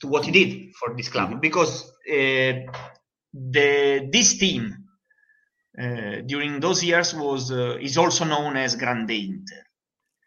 to 0.00 0.06
what 0.08 0.24
he 0.24 0.30
did 0.30 0.74
for 0.74 0.94
this 0.96 1.08
club 1.08 1.30
mm-hmm. 1.30 1.40
because 1.40 1.90
uh, 2.10 2.52
the 3.32 4.08
this 4.12 4.38
team 4.38 4.76
uh, 5.80 6.20
during 6.26 6.60
those 6.60 6.84
years 6.84 7.14
was 7.14 7.50
uh, 7.50 7.78
is 7.80 7.96
also 7.96 8.24
known 8.24 8.56
as 8.56 8.76
Grande 8.76 9.10
Inter. 9.12 9.62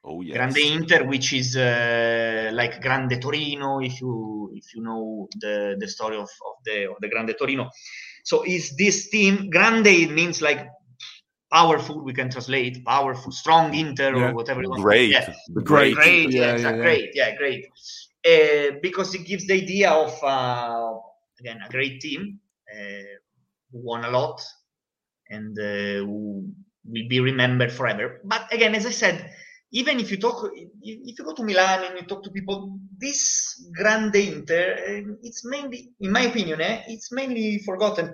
Oh 0.04 0.22
yes. 0.22 0.36
Grande 0.36 0.58
Inter, 0.74 1.06
which 1.06 1.34
is 1.34 1.56
uh, 1.56 2.50
like 2.54 2.82
Grande 2.82 3.20
Torino, 3.22 3.80
if 3.80 4.02
you 4.02 4.52
if 4.56 4.74
you 4.74 4.82
know 4.82 5.28
the 5.40 5.76
the 5.80 5.88
story 5.88 6.16
of, 6.16 6.30
of 6.30 6.56
the 6.64 6.90
of 6.90 6.98
the 7.00 7.10
Grande 7.10 7.36
Torino. 7.38 7.70
So 8.24 8.44
is 8.44 8.76
this 8.76 9.10
team 9.10 9.50
Grande 9.50 10.10
means 10.10 10.42
like 10.42 10.68
powerful 11.60 11.96
we 12.04 12.14
can 12.20 12.30
translate 12.30 12.84
powerful 12.84 13.32
strong 13.32 13.74
inter 13.74 14.12
yeah. 14.12 14.24
or 14.24 14.34
whatever 14.34 14.62
you 14.62 14.70
want 14.70 14.82
great. 14.82 15.12
Yeah. 15.12 15.34
great. 15.64 15.96
Great 15.96 16.30
yeah, 16.32 16.42
yeah, 16.42 16.54
exactly. 16.54 16.84
great 16.84 17.10
yeah 17.20 17.30
great. 17.42 17.64
Uh, 18.32 18.68
because 18.82 19.10
it 19.18 19.24
gives 19.30 19.48
the 19.48 19.56
idea 19.64 19.90
of 19.92 20.12
uh, 20.24 20.94
again 21.40 21.60
a 21.68 21.70
great 21.76 22.02
team 22.02 22.40
uh, 22.74 23.14
who 23.72 23.80
won 23.90 24.04
a 24.04 24.10
lot 24.10 24.38
and 25.30 25.58
uh, 25.58 26.04
who 26.08 26.46
will 26.92 27.08
be 27.08 27.20
remembered 27.20 27.72
forever. 27.72 28.20
But 28.24 28.44
again 28.52 28.76
as 28.76 28.86
i 28.86 28.96
said 29.04 29.18
even 29.72 30.00
if 30.00 30.12
you 30.12 30.18
talk 30.18 30.38
if 30.82 31.20
you 31.20 31.26
go 31.26 31.34
to 31.34 31.44
milan 31.44 31.80
and 31.86 31.94
you 32.00 32.06
talk 32.06 32.24
to 32.24 32.32
people 32.38 32.80
this 32.98 33.22
grande 33.78 34.16
inter 34.16 34.66
uh, 34.90 35.14
it's 35.28 35.44
mainly 35.54 35.80
in 36.00 36.12
my 36.12 36.24
opinion 36.32 36.62
eh, 36.62 36.84
it's 36.88 37.12
mainly 37.12 37.60
forgotten 37.66 38.08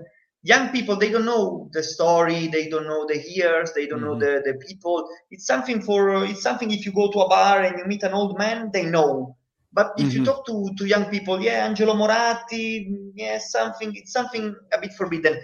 young 0.44 0.70
people 0.70 0.96
they 0.96 1.12
don't 1.12 1.26
know 1.26 1.70
the 1.72 1.84
story 1.84 2.48
they 2.48 2.68
don't 2.68 2.88
know 2.88 3.06
the 3.08 3.24
years 3.28 3.72
they 3.74 3.86
don't 3.86 4.00
mm-hmm. 4.00 4.20
know 4.20 4.20
the, 4.20 4.42
the 4.46 4.66
people. 4.66 5.08
It's 5.30 5.46
something 5.46 5.82
for 5.82 6.26
it's 6.26 6.42
something 6.42 6.72
if 6.72 6.86
you 6.86 6.92
go 6.92 7.12
to 7.12 7.20
a 7.20 7.30
bar 7.30 7.62
and 7.62 7.78
you 7.78 7.86
meet 7.86 8.04
an 8.04 8.14
old 8.14 8.38
man 8.38 8.72
they 8.74 8.86
know. 8.86 9.38
But 9.74 9.94
if 9.98 10.08
mm-hmm. 10.08 10.18
you 10.18 10.26
talk 10.26 10.46
to, 10.48 10.70
to 10.78 10.86
young 10.86 11.06
people 11.06 11.42
yeah 11.42 11.66
angelo 11.66 11.94
moratti 11.94 13.12
yeah 13.16 13.38
something 13.38 13.94
it's 13.96 14.12
something 14.12 14.56
a 14.74 14.80
bit 14.80 14.94
forbidden. 14.94 15.40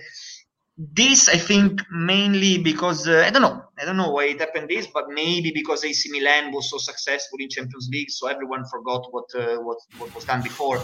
This 0.77 1.27
i 1.27 1.37
think 1.37 1.81
mainly 1.91 2.59
because 2.59 3.07
uh, 3.07 3.23
i 3.25 3.29
don't 3.29 3.41
know. 3.41 3.63
I 3.79 3.85
don't 3.85 3.97
know 3.97 4.11
why 4.11 4.25
it 4.25 4.39
happened 4.39 4.69
this 4.69 4.87
but 4.87 5.05
maybe 5.09 5.51
because 5.51 5.85
ac 5.85 6.09
milan 6.11 6.51
was 6.51 6.69
so 6.69 6.77
successful 6.77 7.37
in 7.39 7.49
champions 7.49 7.89
league 7.91 8.09
so 8.09 8.27
everyone 8.27 8.63
forgot 8.65 9.05
what 9.11 9.25
uh, 9.35 9.57
what, 9.57 9.77
what 9.99 10.13
was 10.15 10.25
done 10.25 10.41
before 10.41 10.79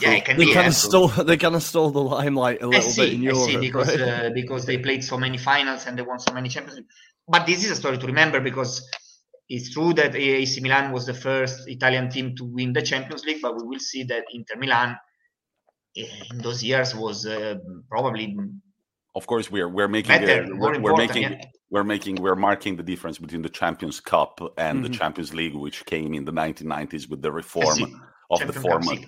yeah, 0.00 0.12
it 0.12 0.24
can 0.24 0.36
they 0.36 0.46
be. 0.46 0.52
Kind 0.52 0.68
of 0.68 0.74
stole, 0.74 1.08
they 1.24 1.36
kind 1.36 1.54
of 1.54 1.62
stole 1.62 1.90
the 1.90 2.00
limelight 2.00 2.62
a 2.62 2.66
little 2.66 2.90
see, 2.90 3.02
bit 3.02 3.12
in 3.14 3.22
Europe. 3.22 3.48
See, 3.48 3.56
because, 3.60 3.88
right? 3.88 4.26
uh, 4.26 4.30
because 4.34 4.66
they 4.66 4.78
played 4.78 5.04
so 5.04 5.16
many 5.16 5.38
finals 5.38 5.86
and 5.86 5.98
they 5.98 6.02
won 6.02 6.18
so 6.18 6.32
many 6.32 6.48
championships. 6.48 6.88
But 7.26 7.46
this 7.46 7.64
is 7.64 7.70
a 7.70 7.76
story 7.76 7.98
to 7.98 8.06
remember 8.06 8.40
because 8.40 8.86
it's 9.48 9.72
true 9.72 9.94
that 9.94 10.14
AC 10.14 10.60
Milan 10.60 10.92
was 10.92 11.06
the 11.06 11.14
first 11.14 11.68
Italian 11.68 12.10
team 12.10 12.34
to 12.36 12.44
win 12.44 12.72
the 12.72 12.82
Champions 12.82 13.24
League, 13.24 13.40
but 13.42 13.56
we 13.56 13.62
will 13.62 13.80
see 13.80 14.04
that 14.04 14.24
Inter 14.32 14.56
Milan 14.58 14.96
eh, 15.96 16.06
in 16.30 16.38
those 16.38 16.62
years 16.62 16.94
was 16.94 17.26
uh, 17.26 17.56
probably. 17.88 18.36
Of 19.16 19.26
course, 19.26 19.50
we're 19.50 19.68
we're 19.68 19.88
making 19.88 20.08
better, 20.08 20.42
a, 20.42 20.56
we're, 20.56 20.80
we're, 20.80 20.96
making 20.96 21.22
yeah. 21.22 21.40
we're 21.70 21.84
making 21.84 22.16
we're 22.16 22.34
marking 22.34 22.76
the 22.76 22.82
difference 22.82 23.18
between 23.18 23.42
the 23.42 23.48
Champions 23.48 24.00
Cup 24.00 24.40
and 24.58 24.82
mm-hmm. 24.82 24.92
the 24.92 24.98
Champions 24.98 25.32
League, 25.34 25.54
which 25.54 25.86
came 25.86 26.14
in 26.14 26.24
the 26.24 26.32
1990s 26.32 27.08
with 27.08 27.22
the 27.22 27.30
reform 27.30 28.02
of 28.30 28.46
the 28.46 28.52
format. 28.52 28.98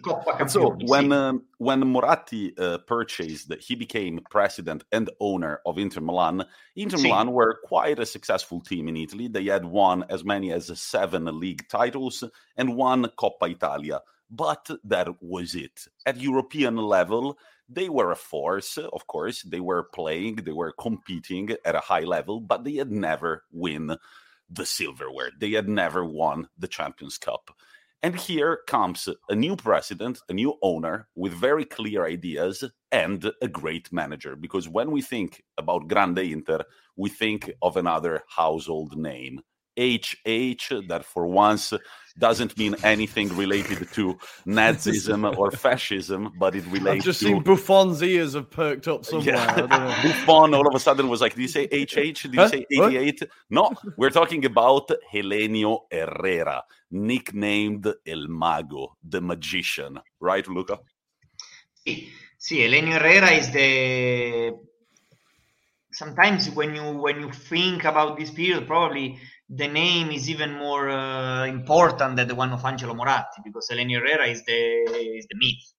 And 0.41 0.51
so 0.51 0.77
when 0.85 1.13
um, 1.13 1.45
when 1.59 1.81
Moratti 1.81 2.53
uh, 2.59 2.79
purchased, 2.79 3.53
he 3.61 3.75
became 3.75 4.21
president 4.31 4.85
and 4.93 5.11
owner 5.21 5.61
of 5.67 5.79
Inter 5.79 6.01
Milan. 6.01 6.45
Inter 6.75 6.99
Milan 6.99 7.33
were 7.33 7.61
quite 7.65 7.99
a 7.99 8.07
successful 8.07 8.61
team 8.61 8.89
in 8.89 8.97
Italy. 8.97 9.29
They 9.29 9.47
had 9.47 9.65
won 9.65 10.05
as 10.09 10.25
many 10.25 10.53
as 10.53 10.67
seven 10.79 11.25
league 11.39 11.69
titles 11.69 12.25
and 12.57 12.77
one 12.77 13.07
Coppa 13.19 13.51
Italia. 13.51 14.01
But 14.29 14.69
that 14.85 15.09
was 15.23 15.55
it. 15.55 15.87
At 16.05 16.21
European 16.21 16.77
level, 16.77 17.39
they 17.69 17.89
were 17.89 18.11
a 18.11 18.17
force, 18.17 18.77
of 18.77 19.07
course. 19.07 19.43
They 19.43 19.61
were 19.61 19.85
playing, 19.85 20.37
they 20.37 20.53
were 20.53 20.73
competing 20.73 21.51
at 21.65 21.75
a 21.75 21.81
high 21.81 22.01
level, 22.01 22.41
but 22.41 22.65
they 22.65 22.75
had 22.75 22.91
never 22.91 23.45
win 23.53 23.97
the 24.51 24.67
silverware. 24.67 25.31
They 25.39 25.51
had 25.53 25.69
never 25.69 26.05
won 26.05 26.49
the 26.59 26.69
Champions 26.69 27.19
Cup. 27.19 27.51
And 28.03 28.15
here 28.15 28.61
comes 28.69 29.09
a 29.29 29.35
new 29.35 29.57
president, 29.57 30.21
a 30.29 30.33
new 30.33 30.55
owner 30.63 31.09
with 31.15 31.33
very 31.33 31.65
clear 31.65 32.07
ideas 32.07 32.63
and 32.93 33.33
a 33.43 33.49
great 33.49 33.93
manager. 33.93 34.37
Because 34.37 34.69
when 34.69 34.91
we 34.91 35.03
think 35.03 35.43
about 35.59 35.89
Grande 35.89 36.19
Inter, 36.19 36.63
we 36.97 37.09
think 37.09 37.51
of 37.63 37.77
another 37.77 38.23
household 38.29 38.97
name. 38.97 39.41
HH, 39.79 40.89
that 40.89 41.05
for 41.05 41.27
once 41.27 41.73
doesn't 42.19 42.57
mean 42.57 42.75
anything 42.83 43.29
related 43.37 43.91
to 43.93 44.19
Nazism 44.47 45.37
or 45.39 45.51
fascism, 45.51 46.33
but 46.39 46.55
it 46.55 46.65
relates 46.67 47.01
I've 47.01 47.05
just 47.05 47.21
to... 47.21 47.27
seen 47.27 47.43
Buffon's 47.43 48.03
ears 48.03 48.35
have 48.35 48.51
perked 48.51 48.89
up 48.89 49.05
somewhere. 49.05 49.37
Yeah. 49.37 50.03
Buffon 50.03 50.55
all 50.55 50.67
of 50.67 50.75
a 50.75 50.81
sudden 50.81 51.09
was 51.09 51.21
like, 51.21 51.35
Did 51.35 51.43
you 51.43 51.49
say 51.49 51.67
HH? 51.67 52.23
Did 52.23 52.35
you 52.35 52.41
Huh? 52.41 52.49
say 52.49 52.67
88? 52.71 53.23
No, 53.51 53.73
we're 53.97 54.11
talking 54.11 54.45
about 54.45 54.91
Helenio 55.13 55.81
Herrera, 55.91 56.63
nicknamed 56.91 57.93
El 58.07 58.27
Mago, 58.29 58.97
the 59.03 59.21
magician. 59.21 60.01
Right, 60.21 60.47
Luca? 60.49 60.79
Sì, 61.85 62.09
sì, 62.37 62.61
Helenio 62.61 62.95
Herrera 62.99 63.31
is 63.31 63.51
the 63.51 64.53
sometimes 65.93 66.51
when 66.51 66.75
you 66.75 66.83
when 66.99 67.21
you 67.21 67.31
think 67.33 67.85
about 67.85 68.19
this 68.19 68.31
period, 68.31 68.67
probably 68.67 69.19
the 69.49 69.69
name 69.69 70.11
is 70.11 70.29
even 70.29 70.53
more 70.53 70.91
uh, 70.91 71.47
important 71.47 72.17
than 72.17 72.27
the 72.29 72.35
one 72.35 72.53
of 72.53 72.65
Angelo 72.65 72.95
Moratti 72.95 73.43
because 73.45 73.69
Helenio 73.71 74.01
Herrera 74.01 74.27
is 74.27 74.45
the 74.45 74.53
is 75.19 75.27
the 75.31 75.37
myth, 75.37 75.73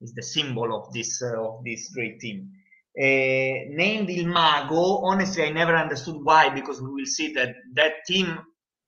is 0.00 0.12
the 0.12 0.22
symbol 0.22 0.74
of 0.74 0.92
this 0.92 1.22
uh, 1.22 1.40
of 1.40 1.64
this 1.64 1.88
great 1.94 2.18
team. 2.20 2.50
Uh, 2.98 3.68
named 3.76 4.08
Il 4.10 4.26
Mago, 4.26 5.04
honestly, 5.04 5.44
I 5.44 5.50
never 5.50 5.76
understood 5.76 6.16
why 6.22 6.48
because 6.48 6.80
we 6.80 6.90
will 6.90 7.06
see 7.06 7.32
that 7.34 7.54
that 7.74 7.92
team 8.06 8.38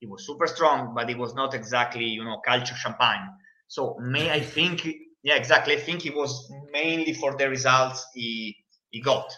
it 0.01 0.09
was 0.09 0.27
super 0.27 0.47
strong, 0.47 0.95
but 0.95 1.11
it 1.11 1.19
was 1.19 1.35
not 1.35 1.55
exactly 1.55 2.05
you 2.05 2.25
know 2.25 2.41
calcio 2.47 2.75
champagne. 2.75 3.29
So 3.69 3.97
may 4.01 4.31
I 4.31 4.41
think 4.41 4.89
yeah 5.23 5.37
exactly 5.37 5.77
I 5.77 5.81
think 5.81 6.07
it 6.07 6.15
was 6.15 6.51
mainly 6.73 7.13
for 7.13 7.37
the 7.37 7.49
results 7.49 8.05
he 8.15 8.57
he 8.91 9.01
got. 9.01 9.31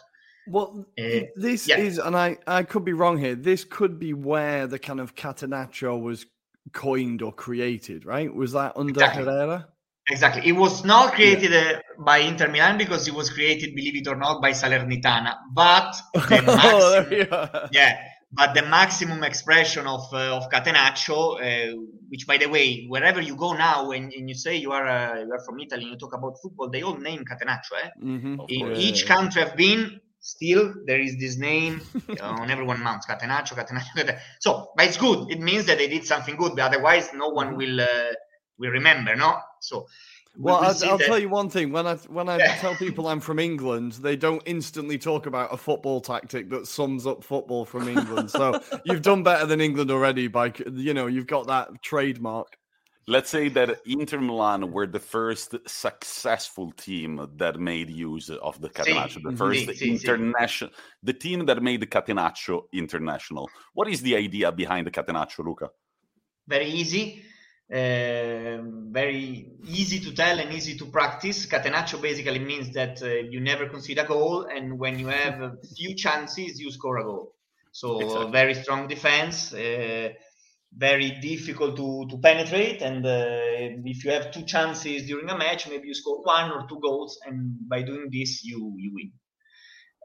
Well, 0.49 0.87
Uh, 0.99 1.21
this 1.37 1.69
yeah. 1.69 1.79
is, 1.79 1.99
and 1.99 2.17
I, 2.17 2.39
I 2.47 2.63
could 2.63 2.85
be 2.85 2.93
wrong 2.93 3.19
here. 3.19 3.35
This 3.35 3.65
could 3.65 3.99
be 3.99 4.15
where 4.15 4.67
the 4.67 4.79
kind 4.79 5.01
of 5.01 5.15
Catenaccio 5.15 6.01
was 6.01 6.27
coined 6.73 7.23
or 7.23 7.33
created, 7.33 8.05
right? 8.05 8.33
Was 8.35 8.53
that 8.53 8.73
under 8.77 8.91
Exactly. 8.91 9.25
Herrera? 9.25 9.69
Exactly. 10.09 10.43
It 10.49 10.53
was 10.53 10.85
not 10.85 11.13
created 11.15 11.53
uh, 11.55 11.79
by 12.05 12.19
Inter 12.19 12.49
Milan 12.49 12.79
because 12.79 13.07
it 13.07 13.15
was 13.15 13.31
created, 13.31 13.75
believe 13.77 13.95
it 13.97 14.09
or 14.09 14.17
not, 14.17 14.43
by 14.43 14.51
Salernitana. 14.51 15.37
But 15.55 15.95
the 16.15 16.21
oh, 16.49 17.07
maximum, 17.07 17.29
are. 17.33 17.69
yeah, 17.71 17.97
but 18.33 18.55
the 18.55 18.63
maximum 18.63 19.23
expression 19.23 19.87
of 19.87 20.01
uh, 20.13 20.37
of 20.37 20.51
Catenaccio, 20.51 21.39
uh, 21.41 21.77
which 22.09 22.27
by 22.27 22.39
the 22.39 22.47
way, 22.49 22.87
wherever 22.89 23.21
you 23.21 23.37
go 23.37 23.53
now, 23.53 23.91
and, 23.93 24.11
when 24.17 24.27
you 24.27 24.35
say 24.35 24.57
you 24.57 24.73
are 24.73 24.89
uh, 24.89 25.21
you 25.21 25.31
are 25.33 25.45
from 25.47 25.61
Italy, 25.61 25.83
and 25.83 25.93
you 25.93 25.97
talk 25.99 26.15
about 26.15 26.35
football, 26.43 26.69
they 26.71 26.83
all 26.83 26.97
name 26.97 27.23
Catenaccio. 27.25 27.77
Eh? 27.85 27.91
Mhm. 28.03 28.45
In 28.49 28.67
course. 28.67 28.79
each 28.81 29.07
country 29.07 29.43
I've 29.43 29.57
been, 29.57 30.01
still 30.21 30.73
there 30.87 31.01
is 31.01 31.19
this 31.19 31.37
name 31.39 31.81
on 32.23 32.51
everyone 32.51 32.83
mounts 32.83 33.07
Catenaccio, 33.07 33.55
Catenaccio. 33.57 33.93
Catenaccio. 33.97 34.19
So, 34.39 34.71
but 34.77 34.87
it's 34.87 34.97
good. 34.97 35.31
It 35.31 35.41
means 35.41 35.67
that 35.67 35.79
they 35.79 35.89
did 35.89 36.05
something 36.05 36.37
good. 36.37 36.53
But 36.57 36.63
otherwise, 36.75 37.11
no 37.15 37.29
one 37.29 37.57
will 37.57 37.81
uh, 37.81 38.13
will 38.59 38.71
remember. 38.71 39.17
No. 39.17 39.39
So. 39.61 39.87
we 40.37 40.43
Well, 40.45 40.57
I'll, 40.57 40.91
I'll 40.91 40.99
that- 40.99 41.07
tell 41.07 41.19
you 41.19 41.29
one 41.29 41.49
thing. 41.51 41.73
When 41.73 41.87
I 41.87 41.97
when 41.97 42.29
I 42.29 42.39
tell 42.61 42.75
people 42.77 43.09
I'm 43.09 43.21
from 43.21 43.39
England, 43.39 43.93
they 43.95 44.15
don't 44.17 44.43
instantly 44.47 44.99
talk 44.99 45.27
about 45.27 45.53
a 45.53 45.57
football 45.57 46.01
tactic 46.01 46.51
that 46.51 46.67
sums 46.67 47.07
up 47.07 47.25
football 47.25 47.65
from 47.65 47.89
England. 47.89 48.31
so 48.31 48.61
you've 48.85 49.03
done 49.03 49.23
better 49.23 49.47
than 49.47 49.61
England 49.61 49.91
already. 49.91 50.29
By 50.29 50.53
you 50.73 50.95
know, 50.95 51.07
you've 51.09 51.27
got 51.27 51.47
that 51.49 51.83
trademark. 51.83 52.57
Let's 53.11 53.29
say 53.29 53.49
that 53.49 53.81
Inter 53.87 54.21
Milan 54.21 54.71
were 54.71 54.87
the 54.87 55.01
first 55.01 55.57
successful 55.67 56.71
team 56.71 57.29
that 57.39 57.59
made 57.59 57.91
use 57.91 58.31
of 58.31 58.61
the 58.61 58.69
Catenaccio, 58.69 59.21
the 59.21 59.33
Mhm. 59.33 59.37
first 59.37 59.69
sì. 59.69 59.89
international, 59.89 60.71
the 61.03 61.13
team 61.13 61.45
that 61.47 61.61
made 61.61 61.81
the 61.81 61.89
Catenaccio 61.89 62.57
international. 62.73 63.51
What 63.75 63.89
is 63.89 64.01
the 64.01 64.15
idea 64.15 64.53
behind 64.53 64.87
the 64.87 64.93
Catenaccio, 64.93 65.45
Luca? 65.45 65.71
very 66.47 66.71
easy, 66.83 67.23
um, 67.73 68.93
very 68.93 69.51
easy 69.65 69.99
to 70.01 70.13
tell 70.13 70.39
and 70.39 70.53
easy 70.53 70.77
to 70.77 70.87
practice. 70.87 71.47
Catenaccio 71.47 72.01
basically 72.01 72.39
means 72.39 72.73
that 72.75 73.03
uh, 73.03 73.09
you 73.33 73.41
never 73.41 73.69
concede 73.69 73.99
a 73.99 74.05
goal, 74.05 74.47
and 74.55 74.79
when 74.79 74.99
you 75.01 75.09
have 75.09 75.41
a 75.43 75.53
few 75.77 75.95
chances, 75.95 76.61
you 76.61 76.71
score 76.71 76.99
a 76.99 77.05
goal. 77.05 77.35
So 77.73 77.89
Exactly. 78.01 78.33
very 78.33 78.55
strong 78.55 78.89
defense, 78.89 79.53
uh, 79.53 80.09
very 80.77 81.11
difficult 81.21 81.77
to, 81.77 82.07
to 82.09 82.19
penetrate, 82.19 82.81
and 82.83 83.05
uh, 83.05 83.81
if 83.85 84.05
you 84.05 84.11
have 84.13 84.31
two 84.31 84.45
chances 84.45 85.07
during 85.07 85.29
a 85.29 85.37
match, 85.37 85.69
maybe 85.69 85.89
you 85.89 85.95
score 85.95 86.23
one 86.23 86.51
or 86.53 86.67
two 86.69 86.79
goals, 86.81 87.19
and 87.27 87.57
by 87.69 87.83
doing 87.83 88.09
this, 88.11 88.45
you 88.45 88.75
you 88.79 88.93
win. 88.95 89.13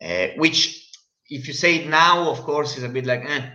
Uh, 0.02 0.34
which, 0.38 0.92
if 1.30 1.48
you 1.48 1.54
say 1.54 1.76
it 1.78 1.88
now, 1.88 2.30
of 2.30 2.42
course, 2.42 2.78
is 2.78 2.84
a 2.84 2.90
bit 2.90 3.06
like, 3.06 3.24
eh. 3.26 3.50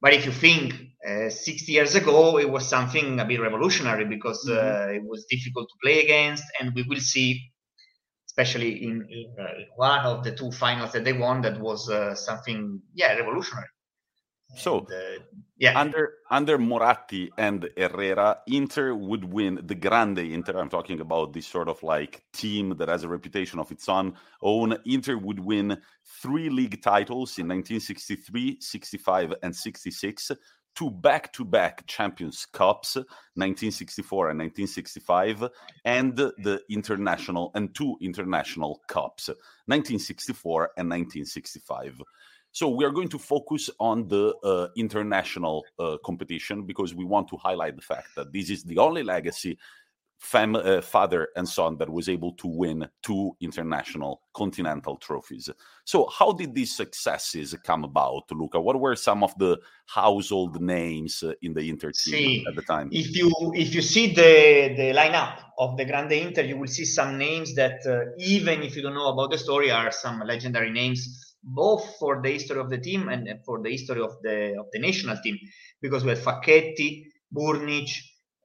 but 0.00 0.12
if 0.12 0.26
you 0.26 0.32
think 0.32 0.74
uh, 1.08 1.30
60 1.30 1.72
years 1.72 1.94
ago, 1.94 2.38
it 2.38 2.50
was 2.50 2.68
something 2.68 3.20
a 3.20 3.24
bit 3.24 3.40
revolutionary 3.40 4.04
because 4.04 4.48
uh, 4.48 4.88
it 4.90 5.02
was 5.04 5.24
difficult 5.30 5.68
to 5.68 5.74
play 5.82 6.02
against, 6.04 6.44
and 6.60 6.74
we 6.74 6.82
will 6.82 7.00
see, 7.00 7.40
especially 8.28 8.82
in, 8.82 9.06
in 9.08 9.34
uh, 9.40 9.52
one 9.76 10.00
of 10.00 10.24
the 10.24 10.34
two 10.34 10.50
finals 10.50 10.92
that 10.92 11.04
they 11.04 11.12
won, 11.12 11.42
that 11.42 11.60
was 11.60 11.88
uh, 11.88 12.14
something, 12.14 12.82
yeah, 12.94 13.14
revolutionary. 13.14 13.68
So, 14.54 14.86
And, 14.90 15.18
uh, 15.20 15.24
yeah, 15.58 15.78
Under 15.78 16.14
under 16.30 16.58
Moratti 16.58 17.30
and 17.38 17.68
Herrera, 17.76 18.38
Inter 18.46 18.94
would 18.94 19.24
win 19.24 19.58
the 19.64 19.74
Grande 19.74 20.18
Inter. 20.18 20.58
I'm 20.58 20.68
talking 20.68 21.00
about 21.00 21.32
this 21.32 21.46
sort 21.46 21.68
of 21.68 21.82
like 21.82 22.22
team 22.32 22.76
that 22.76 22.88
has 22.88 23.04
a 23.04 23.08
reputation 23.08 23.58
of 23.58 23.72
its 23.72 23.88
own. 23.88 24.14
Own 24.42 24.76
Inter 24.84 25.16
would 25.16 25.40
win 25.40 25.80
three 26.22 26.50
league 26.50 26.82
titles 26.82 27.38
in 27.38 27.48
1963, 27.48 28.58
65, 28.60 29.34
and 29.42 29.56
66. 29.56 30.32
Two 30.74 30.90
back-to-back 30.90 31.86
Champions 31.86 32.44
Cups, 32.52 32.96
1964 32.96 34.28
and 34.28 34.38
1965, 34.38 35.48
and 35.86 36.14
the 36.18 36.60
international 36.68 37.50
and 37.54 37.74
two 37.74 37.96
international 38.02 38.82
cups, 38.86 39.28
1964 39.28 40.72
and 40.76 40.90
1965. 40.90 42.02
So 42.56 42.70
we 42.70 42.86
are 42.86 42.90
going 42.90 43.10
to 43.10 43.18
focus 43.18 43.68
on 43.78 44.08
the 44.08 44.34
uh, 44.42 44.68
international 44.78 45.62
uh, 45.78 45.98
competition 46.02 46.62
because 46.62 46.94
we 46.94 47.04
want 47.04 47.28
to 47.28 47.36
highlight 47.36 47.76
the 47.76 47.82
fact 47.82 48.08
that 48.16 48.32
this 48.32 48.48
is 48.48 48.64
the 48.64 48.78
only 48.78 49.02
legacy 49.02 49.58
fam- 50.18 50.56
uh, 50.56 50.80
father 50.80 51.28
and 51.36 51.46
son 51.46 51.76
that 51.76 51.90
was 51.90 52.08
able 52.08 52.32
to 52.32 52.48
win 52.48 52.88
two 53.02 53.36
international 53.42 54.22
continental 54.32 54.96
trophies. 54.96 55.50
So 55.84 56.08
how 56.08 56.32
did 56.32 56.54
these 56.54 56.74
successes 56.74 57.54
come 57.62 57.84
about, 57.84 58.24
Luca? 58.32 58.58
What 58.58 58.80
were 58.80 58.96
some 58.96 59.22
of 59.22 59.36
the 59.36 59.58
household 59.84 60.58
names 60.58 61.22
uh, 61.22 61.34
in 61.42 61.52
the 61.52 61.68
Inter 61.68 61.92
team 61.92 62.14
See, 62.14 62.44
at 62.48 62.56
the 62.56 62.62
time? 62.62 62.88
if 62.90 63.14
you 63.14 63.30
if 63.54 63.74
you 63.74 63.82
see 63.82 64.14
the 64.14 64.72
the 64.74 64.94
lineup 64.94 65.40
of 65.58 65.76
the 65.76 65.84
Grande 65.84 66.12
Inter, 66.12 66.40
you 66.40 66.56
will 66.56 66.68
see 66.68 66.86
some 66.86 67.18
names 67.18 67.54
that 67.54 67.84
uh, 67.86 68.16
even 68.16 68.62
if 68.62 68.74
you 68.76 68.80
don't 68.80 68.94
know 68.94 69.12
about 69.12 69.30
the 69.30 69.36
story, 69.36 69.70
are 69.70 69.92
some 69.92 70.20
legendary 70.20 70.70
names, 70.70 71.35
both 71.46 71.96
for 71.98 72.20
the 72.22 72.30
history 72.32 72.58
of 72.58 72.68
the 72.68 72.78
team 72.78 73.08
and 73.08 73.28
for 73.44 73.62
the 73.62 73.70
history 73.70 74.00
of 74.02 74.20
the 74.22 74.56
of 74.58 74.66
the 74.72 74.80
national 74.80 75.16
team, 75.22 75.38
because 75.80 76.04
we 76.04 76.10
have 76.10 76.18
Facchetti, 76.18 77.04
Burgnich, 77.32 77.92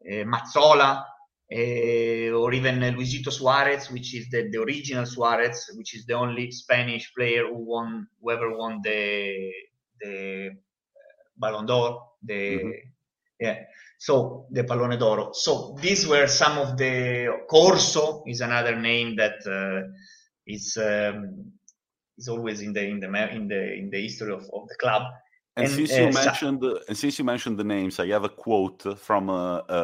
uh, 0.07 0.23
Mazzola, 0.25 1.03
uh, 1.51 2.31
or 2.37 2.53
even 2.53 2.83
uh, 2.83 2.91
Luisito 2.91 3.31
Suarez, 3.31 3.89
which 3.91 4.13
is 4.15 4.29
the, 4.29 4.49
the 4.51 4.61
original 4.61 5.05
Suarez, 5.05 5.71
which 5.75 5.95
is 5.95 6.05
the 6.05 6.13
only 6.13 6.51
Spanish 6.51 7.11
player 7.15 7.47
who 7.47 7.65
won 7.65 8.07
whoever 8.21 8.55
won 8.55 8.79
the 8.83 9.51
the 9.99 10.51
Ballon 11.35 11.65
d'Or, 11.65 12.15
the 12.21 12.59
Mhm. 12.59 12.73
yeah. 13.39 13.57
So 13.97 14.47
the 14.51 14.63
Pallone 14.63 14.97
d'Oro. 14.97 15.31
So 15.33 15.75
these 15.79 16.07
were 16.07 16.27
some 16.27 16.57
of 16.57 16.75
the 16.77 17.43
Corso 17.47 18.23
is 18.25 18.41
another 18.41 18.75
name 18.75 19.15
that 19.17 19.45
uh, 19.45 19.87
is 20.45 20.75
um, 20.77 21.51
is 22.21 22.27
always 22.29 22.61
in 22.61 22.71
the 22.73 22.83
in 22.93 22.99
the 22.99 23.09
in 23.37 23.47
the 23.47 23.61
in 23.81 23.89
the 23.89 24.01
history 24.07 24.33
of, 24.33 24.43
of 24.57 24.63
the 24.71 24.77
club. 24.83 25.03
And, 25.57 25.65
And, 25.65 25.73
since 25.77 25.91
you 25.97 26.07
uh, 26.07 26.11
Sa- 26.11 26.23
mentioned 26.23 26.63
and 26.87 26.97
since 26.97 27.19
you 27.19 27.25
mentioned 27.25 27.57
the 27.57 27.69
names, 27.77 27.99
I 27.99 28.07
have 28.15 28.23
a 28.23 28.33
quote 28.45 28.83
from 28.97 29.29
a, 29.29 29.43
a, 29.79 29.81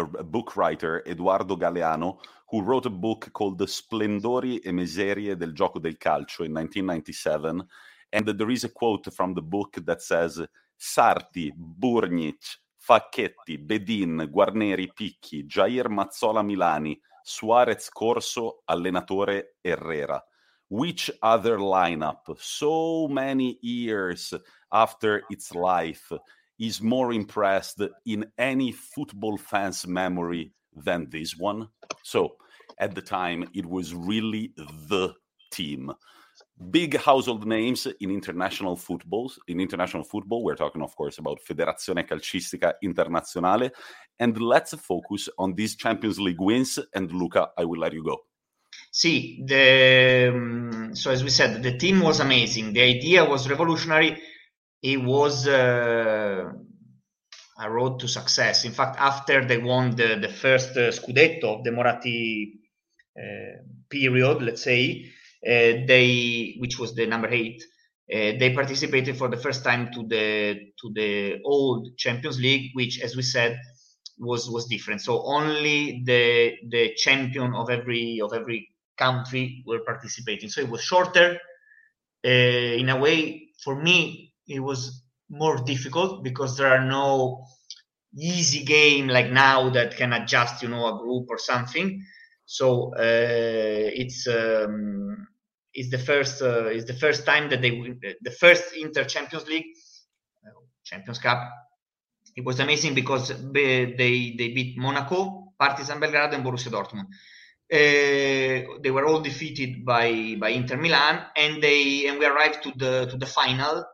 a 0.00 0.02
a 0.24 0.24
book 0.24 0.56
writer, 0.56 1.02
Eduardo 1.06 1.56
Galeano, 1.56 2.18
who 2.50 2.60
wrote 2.62 2.86
a 2.86 2.90
book 2.90 3.30
called 3.32 3.56
The 3.58 3.66
Splendori 3.66 4.60
e 4.64 4.72
Miserie 4.72 5.36
del 5.36 5.52
Gioco 5.52 5.80
del 5.80 5.96
Calcio 5.96 6.44
in 6.44 6.52
1997. 6.52 7.66
And 8.12 8.28
there 8.38 8.52
is 8.52 8.64
a 8.64 8.68
quote 8.68 9.10
from 9.10 9.34
the 9.34 9.42
book 9.42 9.78
that 9.84 10.02
says 10.02 10.46
Sarti, 10.76 11.52
Burnic, 11.56 12.38
Facchetti, 12.86 13.58
Bedin, 13.58 14.28
Guarneri, 14.30 14.88
Picchi, 14.92 15.44
Jair 15.44 15.88
Mazzola 15.88 16.42
Milani, 16.42 17.00
Suarez 17.24 17.88
Corso, 17.88 18.62
allenatore 18.68 19.56
Herrera. 19.60 20.22
Which 20.68 21.10
other 21.22 21.58
lineup, 21.58 22.22
so 22.38 23.06
many 23.08 23.58
years 23.62 24.34
after 24.72 25.22
its 25.30 25.54
life, 25.54 26.10
is 26.58 26.80
more 26.80 27.12
impressed 27.12 27.82
in 28.04 28.26
any 28.38 28.72
football 28.72 29.36
fan's 29.36 29.86
memory 29.86 30.52
than 30.74 31.08
this 31.10 31.36
one. 31.36 31.68
So 32.02 32.36
at 32.78 32.94
the 32.94 33.02
time, 33.02 33.48
it 33.54 33.66
was 33.66 33.94
really 33.94 34.52
the 34.56 35.14
team. 35.52 35.92
Big 36.70 36.96
household 36.96 37.46
names 37.46 37.86
in 38.00 38.10
international 38.10 38.76
footballs. 38.76 39.38
In 39.48 39.60
international 39.60 40.04
football, 40.04 40.42
we're 40.42 40.56
talking, 40.56 40.82
of 40.82 40.96
course, 40.96 41.18
about 41.18 41.40
Federazione 41.46 42.06
Calcistica 42.08 42.72
Internazionale. 42.82 43.70
And 44.18 44.40
let's 44.40 44.74
focus 44.74 45.28
on 45.38 45.54
these 45.54 45.76
Champions 45.76 46.18
League 46.18 46.40
wins. 46.40 46.78
And 46.94 47.12
Luca, 47.12 47.50
I 47.56 47.64
will 47.64 47.78
let 47.78 47.92
you 47.92 48.02
go. 48.02 48.18
See, 48.96 49.42
the 49.44 50.32
um, 50.32 50.94
so 50.94 51.10
as 51.10 51.22
we 51.22 51.28
said, 51.28 51.62
the 51.62 51.76
team 51.76 52.00
was 52.00 52.18
amazing. 52.20 52.72
The 52.72 52.80
idea 52.80 53.26
was 53.26 53.46
revolutionary. 53.46 54.18
It 54.82 55.02
was 55.02 55.46
uh, 55.46 56.50
a 57.60 57.70
road 57.70 58.00
to 58.00 58.08
success. 58.08 58.64
In 58.64 58.72
fact, 58.72 58.96
after 58.98 59.44
they 59.44 59.58
won 59.58 59.94
the, 59.96 60.16
the 60.18 60.30
first 60.30 60.70
uh, 60.78 60.90
Scudetto 60.92 61.58
of 61.58 61.64
the 61.64 61.72
Moratti 61.72 62.54
uh, 63.18 63.62
period, 63.90 64.40
let's 64.40 64.62
say, 64.62 65.04
uh, 65.46 65.84
they, 65.86 66.56
which 66.58 66.78
was 66.78 66.94
the 66.94 67.04
number 67.04 67.28
eight, 67.28 67.62
uh, 68.10 68.32
they 68.40 68.54
participated 68.54 69.18
for 69.18 69.28
the 69.28 69.36
first 69.36 69.62
time 69.62 69.90
to 69.92 70.06
the 70.08 70.54
to 70.80 70.90
the 70.94 71.38
old 71.44 71.98
Champions 71.98 72.40
League, 72.40 72.70
which, 72.72 73.02
as 73.02 73.14
we 73.14 73.20
said, 73.20 73.60
was 74.18 74.48
was 74.48 74.64
different. 74.68 75.02
So 75.02 75.22
only 75.26 76.02
the 76.06 76.54
the 76.70 76.94
champion 76.96 77.52
of 77.54 77.68
every 77.68 78.20
of 78.24 78.32
every 78.32 78.70
country 78.96 79.62
were 79.66 79.80
participating. 79.80 80.48
So 80.48 80.60
it 80.60 80.68
was 80.68 80.82
shorter. 80.82 81.38
Uh, 82.24 82.28
in 82.28 82.88
a 82.88 82.98
way, 82.98 83.48
for 83.62 83.76
me, 83.80 84.34
it 84.48 84.60
was 84.60 85.02
more 85.28 85.56
difficult 85.64 86.22
because 86.24 86.56
there 86.56 86.68
are 86.68 86.84
no 86.84 87.44
easy 88.18 88.64
game 88.64 89.08
like 89.08 89.30
now 89.30 89.70
that 89.70 89.96
can 89.96 90.12
adjust, 90.12 90.62
you 90.62 90.68
know, 90.68 90.86
a 90.86 90.98
group 90.98 91.26
or 91.28 91.38
something. 91.38 92.04
So 92.46 92.94
uh, 92.94 93.90
it's 94.02 94.26
um, 94.28 95.26
it's 95.72 95.90
the 95.90 95.98
first 95.98 96.42
uh, 96.42 96.66
it's 96.66 96.86
the 96.86 96.94
first 96.94 97.26
time 97.26 97.50
that 97.50 97.60
they 97.60 97.72
win 97.72 98.00
the 98.22 98.30
first 98.30 98.64
Inter 98.76 99.04
Champions 99.04 99.46
League 99.48 99.66
uh, 100.46 100.60
Champions 100.84 101.18
Cup. 101.18 101.40
It 102.36 102.44
was 102.44 102.60
amazing 102.60 102.94
because 102.94 103.28
they 103.52 103.94
they 103.96 104.48
beat 104.54 104.78
Monaco, 104.78 105.52
Partizan 105.58 106.00
Belgrade, 106.00 106.34
and 106.34 106.44
Borussia 106.44 106.70
Dortmund. 106.70 107.06
Uh, 107.72 108.78
they 108.80 108.92
were 108.92 109.06
all 109.06 109.20
defeated 109.20 109.84
by 109.84 110.36
by 110.38 110.50
Inter 110.50 110.76
Milan, 110.76 111.26
and 111.36 111.60
they 111.60 112.06
and 112.06 112.18
we 112.18 112.26
arrived 112.26 112.62
to 112.62 112.72
the 112.76 113.06
to 113.10 113.16
the 113.16 113.26
final, 113.26 113.84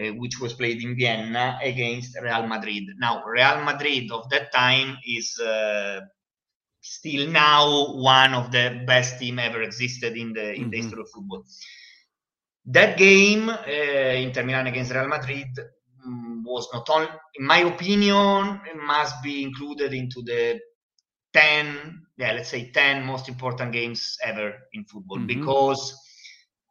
uh, 0.00 0.12
which 0.18 0.40
was 0.40 0.52
played 0.52 0.82
in 0.82 0.96
Vienna 0.96 1.56
against 1.62 2.18
Real 2.20 2.46
Madrid. 2.48 2.84
Now, 2.98 3.22
Real 3.24 3.62
Madrid 3.62 4.10
of 4.10 4.28
that 4.30 4.52
time 4.52 4.98
is 5.06 5.38
uh, 5.38 6.00
still 6.80 7.30
now 7.30 7.94
one 7.94 8.34
of 8.34 8.50
the 8.50 8.82
best 8.84 9.20
team 9.20 9.38
ever 9.38 9.62
existed 9.62 10.16
in 10.16 10.32
the 10.32 10.52
in 10.52 10.62
mm-hmm. 10.62 10.70
the 10.70 10.76
history 10.76 11.00
of 11.00 11.10
football. 11.10 11.44
That 12.66 12.98
game, 12.98 13.48
uh, 13.48 14.14
Inter 14.26 14.42
Milan 14.42 14.66
against 14.66 14.92
Real 14.92 15.06
Madrid, 15.06 15.48
um, 16.04 16.42
was 16.44 16.68
not 16.72 16.88
only, 16.90 17.08
in 17.38 17.46
my 17.46 17.58
opinion, 17.58 18.60
must 18.86 19.22
be 19.22 19.42
included 19.42 19.94
into 19.94 20.22
the 20.22 20.60
10 21.34 22.06
yeah 22.16 22.32
let's 22.32 22.48
say 22.48 22.70
10 22.70 23.04
most 23.04 23.28
important 23.28 23.72
games 23.72 24.16
ever 24.24 24.54
in 24.72 24.84
football 24.84 25.18
mm-hmm. 25.18 25.26
because 25.26 25.94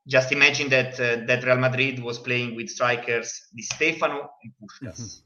just 0.07 0.31
imagine 0.31 0.69
that 0.69 0.99
uh, 0.99 1.26
that 1.26 1.44
Real 1.44 1.57
Madrid 1.57 2.02
was 2.03 2.19
playing 2.19 2.56
with 2.56 2.69
strikers 2.69 3.48
Di 3.56 3.61
Stefano 3.61 4.31
and 4.44 4.52
Puskas. 4.60 5.22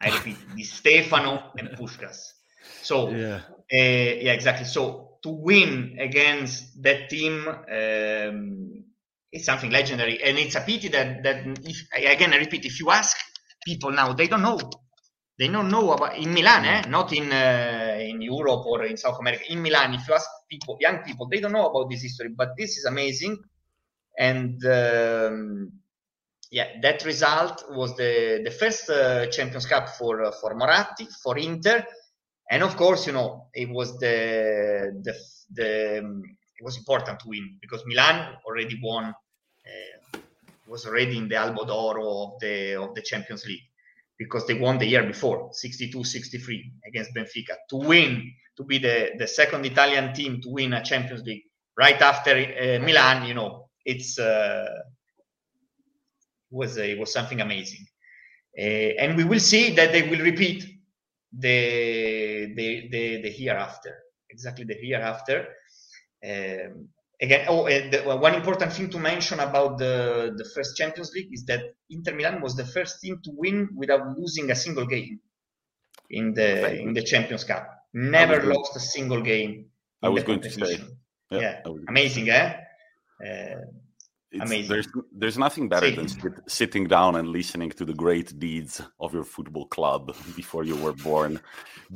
I 0.00 0.10
repeat, 0.10 0.36
Di 0.56 0.64
Stefano 0.64 1.52
and 1.56 1.68
Puskas. 1.78 2.32
So 2.82 3.10
yeah. 3.14 3.40
Uh, 3.72 4.26
yeah, 4.26 4.32
exactly. 4.32 4.66
So 4.66 5.18
to 5.22 5.30
win 5.30 5.96
against 6.00 6.82
that 6.82 7.08
team 7.08 7.46
um, 7.46 8.84
is 9.30 9.44
something 9.44 9.70
legendary, 9.70 10.22
and 10.22 10.36
it's 10.36 10.56
a 10.56 10.60
pity 10.60 10.88
that 10.88 11.22
that 11.22 11.46
if 11.62 11.86
again 11.94 12.34
I 12.34 12.38
repeat, 12.38 12.64
if 12.64 12.80
you 12.80 12.90
ask 12.90 13.16
people 13.64 13.92
now, 13.92 14.12
they 14.12 14.26
don't 14.26 14.42
know 14.42 14.58
they 15.38 15.48
don't 15.48 15.70
know 15.70 15.92
about 15.92 16.16
in 16.16 16.32
Milan, 16.32 16.64
eh? 16.64 16.82
not 16.88 17.12
in 17.12 17.32
uh, 17.32 17.91
in 18.12 18.20
Europe 18.20 18.64
or 18.66 18.84
in 18.84 18.96
South 18.96 19.18
America. 19.20 19.44
In 19.50 19.62
Milan, 19.62 19.94
if 19.94 20.06
you 20.06 20.14
ask 20.14 20.28
people, 20.50 20.76
young 20.80 20.98
people, 20.98 21.28
they 21.28 21.40
don't 21.40 21.52
know 21.52 21.68
about 21.68 21.90
this 21.90 22.02
history. 22.02 22.28
But 22.28 22.50
this 22.56 22.78
is 22.78 22.84
amazing, 22.84 23.38
and 24.18 24.64
um, 24.66 25.72
yeah, 26.50 26.68
that 26.82 27.04
result 27.04 27.64
was 27.70 27.96
the 27.96 28.40
the 28.44 28.50
first 28.50 28.88
uh, 28.90 29.26
Champions 29.26 29.66
Cup 29.66 29.88
for 29.90 30.24
uh, 30.24 30.32
for 30.40 30.54
Moratti 30.54 31.06
for 31.22 31.38
Inter, 31.38 31.84
and 32.50 32.62
of 32.62 32.76
course, 32.76 33.06
you 33.06 33.12
know, 33.12 33.48
it 33.54 33.68
was 33.68 33.98
the 33.98 35.00
the 35.02 35.14
the 35.50 35.98
um, 36.00 36.22
it 36.58 36.64
was 36.64 36.76
important 36.76 37.18
to 37.20 37.28
win 37.28 37.58
because 37.60 37.82
Milan 37.86 38.36
already 38.46 38.78
won. 38.82 39.04
Uh, 39.04 40.18
was 40.68 40.86
already 40.86 41.18
in 41.18 41.28
the 41.28 41.36
Albo 41.36 41.64
d'Oro 41.66 42.08
of 42.24 42.40
the 42.40 42.76
of 42.76 42.94
the 42.94 43.02
Champions 43.02 43.44
League 43.44 43.66
because 44.24 44.46
they 44.46 44.54
won 44.54 44.78
the 44.78 44.86
year 44.86 45.04
before 45.04 45.50
62-63 45.50 46.70
against 46.86 47.14
benfica. 47.14 47.54
To 47.70 47.76
win 47.76 48.32
to 48.56 48.64
be 48.64 48.78
the, 48.78 49.12
the 49.18 49.26
second 49.26 49.64
italian 49.64 50.12
team 50.12 50.40
to 50.42 50.50
win 50.50 50.72
a 50.74 50.84
champions 50.84 51.22
league 51.24 51.42
right 51.76 52.00
after 52.02 52.32
uh, 52.32 52.84
milan 52.84 53.26
you 53.26 53.34
know 53.34 53.68
it's 53.84 54.18
uh, 54.18 54.66
was 56.52 56.76
it 56.76 56.98
was 56.98 57.12
something 57.12 57.40
amazing. 57.40 57.84
Uh, 58.56 58.92
and 59.02 59.16
we 59.16 59.24
will 59.24 59.40
see 59.40 59.74
that 59.74 59.90
they 59.92 60.02
will 60.02 60.20
repeat 60.20 60.64
the 61.32 62.52
the 62.54 62.88
the, 62.90 63.22
the 63.22 63.30
hereafter 63.30 63.96
exactly 64.28 64.64
the 64.64 64.74
hereafter 64.74 65.48
um, 66.24 66.88
again, 67.22 67.46
oh, 67.48 67.66
the, 67.66 68.02
well, 68.04 68.18
one 68.18 68.34
important 68.34 68.72
thing 68.72 68.90
to 68.90 68.98
mention 68.98 69.40
about 69.40 69.78
the, 69.78 70.34
the 70.36 70.44
first 70.54 70.76
Champions 70.76 71.12
League 71.12 71.32
is 71.32 71.44
that 71.46 71.60
Inter 71.88 72.14
Milan 72.14 72.42
was 72.42 72.56
the 72.56 72.66
first 72.66 73.00
team 73.00 73.20
to 73.24 73.30
win 73.32 73.68
without 73.74 74.18
losing 74.18 74.50
a 74.50 74.56
single 74.56 74.86
game 74.86 75.20
in 76.10 76.34
the 76.34 76.74
in 76.74 76.92
the 76.92 77.02
Champions 77.02 77.44
Cup. 77.44 77.68
Never 77.94 78.42
lost 78.42 78.76
a 78.76 78.80
single 78.80 79.22
game. 79.22 79.66
I 80.02 80.08
was 80.08 80.24
going 80.24 80.40
to 80.40 80.50
say, 80.50 80.80
yeah, 81.30 81.60
yeah. 81.64 81.72
amazing, 81.88 82.28
eh? 82.28 82.56
Uh, 83.24 83.60
amazing. 84.40 84.68
There's 84.68 84.88
there's 85.12 85.38
nothing 85.38 85.68
better 85.68 85.90
than 85.90 86.08
sit, 86.08 86.32
sitting 86.48 86.88
down 86.88 87.14
and 87.14 87.28
listening 87.28 87.70
to 87.70 87.84
the 87.84 87.94
great 87.94 88.36
deeds 88.40 88.82
of 88.98 89.14
your 89.14 89.24
football 89.24 89.66
club 89.66 90.16
before 90.36 90.64
you 90.64 90.74
were 90.76 90.92
born. 90.92 91.40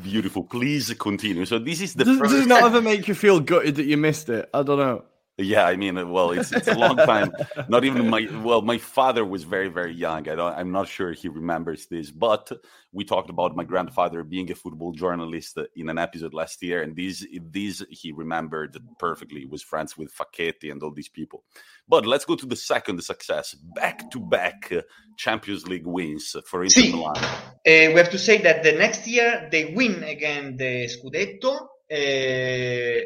Beautiful. 0.01 0.45
Please 0.45 0.95
continue. 0.95 1.47
So 1.47 1.59
this 1.59 1.81
is 1.81 1.95
the. 1.95 2.05
Does, 2.05 2.19
first... 2.19 2.33
does 2.33 2.43
it 2.45 2.49
not 2.49 2.63
ever 2.63 2.81
make 2.81 3.09
you 3.09 3.15
feel 3.15 3.41
gutted 3.41 3.75
that 3.77 3.87
you 3.87 3.97
missed 3.97 4.29
it? 4.29 4.49
I 4.55 4.63
don't 4.63 4.79
know. 4.79 5.05
Yeah, 5.39 5.67
I 5.67 5.77
mean, 5.77 6.11
well, 6.11 6.31
it's, 6.31 6.51
it's 6.51 6.69
a 6.69 6.75
long 6.75 6.97
time. 6.97 7.31
Not 7.69 7.85
even 7.85 8.09
my 8.09 8.27
well, 8.43 8.63
my 8.63 8.79
father 8.79 9.23
was 9.23 9.45
very 9.45 9.69
very 9.69 9.93
young. 9.93 10.27
I 10.31 10.35
don't, 10.35 10.55
I'm 10.55 10.73
not 10.73 10.89
sure 10.89 11.13
he 11.13 11.29
remembers 11.29 11.87
this, 11.89 12.11
but 12.11 12.51
we 12.91 13.05
talked 13.05 13.29
about 13.29 13.55
my 13.55 13.65
grandfather 13.65 14.25
being 14.25 14.51
a 14.51 14.55
football 14.55 14.93
journalist 14.93 15.59
in 15.77 15.91
an 15.91 15.99
episode 15.99 16.33
last 16.33 16.63
year, 16.63 16.83
and 16.83 16.97
these 16.97 17.27
these 17.51 17.85
he 17.91 18.13
remembered 18.13 18.79
perfectly. 18.99 19.41
He 19.41 19.47
was 19.47 19.63
friends 19.63 19.95
with 19.99 20.11
Facchetti 20.11 20.73
and 20.73 20.83
all 20.83 20.93
these 20.93 21.11
people. 21.11 21.45
But 21.87 22.07
let's 22.07 22.25
go 22.25 22.35
to 22.35 22.47
the 22.47 22.57
second 22.57 23.05
success: 23.05 23.55
back 23.55 24.11
to 24.13 24.21
back 24.21 24.73
Champions 25.19 25.69
League 25.69 25.87
wins 25.87 26.35
for 26.47 26.65
Inter 26.65 26.81
sí. 26.81 26.93
Milan. 26.93 27.17
Uh, 27.17 27.93
we 27.93 27.95
have 27.97 28.11
to 28.11 28.19
say 28.19 28.39
that 28.39 28.63
the 28.63 28.73
next 28.73 29.07
year 29.07 29.49
they 29.53 29.67
win 29.67 30.03
again 30.03 30.57
the 30.57 30.89
Scudetto. 30.89 31.69
Uh, 31.93 33.05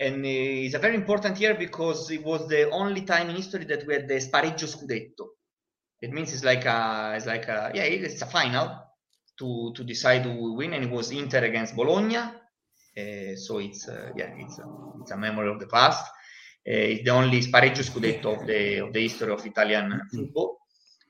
and 0.00 0.26
it's 0.26 0.74
a 0.74 0.78
very 0.78 0.96
important 0.96 1.38
year 1.38 1.54
because 1.54 2.10
it 2.10 2.24
was 2.24 2.48
the 2.48 2.70
only 2.70 3.02
time 3.02 3.30
in 3.30 3.36
history 3.36 3.64
that 3.64 3.86
we 3.86 3.94
had 3.94 4.08
the 4.08 4.14
spareggio 4.14 4.66
scudetto. 4.66 5.28
It 6.00 6.12
means 6.12 6.32
it's 6.32 6.44
like 6.44 6.64
a, 6.64 7.14
it's 7.16 7.26
like 7.26 7.48
a, 7.48 7.70
yeah, 7.74 7.84
it's 7.84 8.20
a 8.20 8.26
final 8.26 8.84
to 9.38 9.72
to 9.74 9.84
decide 9.84 10.22
who 10.22 10.34
will 10.34 10.56
win, 10.56 10.72
and 10.74 10.84
it 10.84 10.90
was 10.90 11.10
Inter 11.10 11.44
against 11.44 11.76
Bologna. 11.76 12.16
Uh, 12.16 13.36
so 13.36 13.58
it's 13.58 13.88
uh, 13.88 14.10
yeah, 14.16 14.32
it's 14.36 14.58
a, 14.58 14.64
it's 15.00 15.10
a 15.12 15.16
memory 15.16 15.48
of 15.50 15.58
the 15.60 15.66
past. 15.66 16.04
Uh, 16.66 16.92
it's 16.92 17.04
the 17.04 17.10
only 17.10 17.40
spareggio 17.40 17.82
scudetto 17.82 18.40
of 18.40 18.46
the 18.46 18.78
of 18.78 18.92
the 18.92 19.00
history 19.00 19.32
of 19.32 19.44
Italian 19.46 20.00
football. 20.12 20.58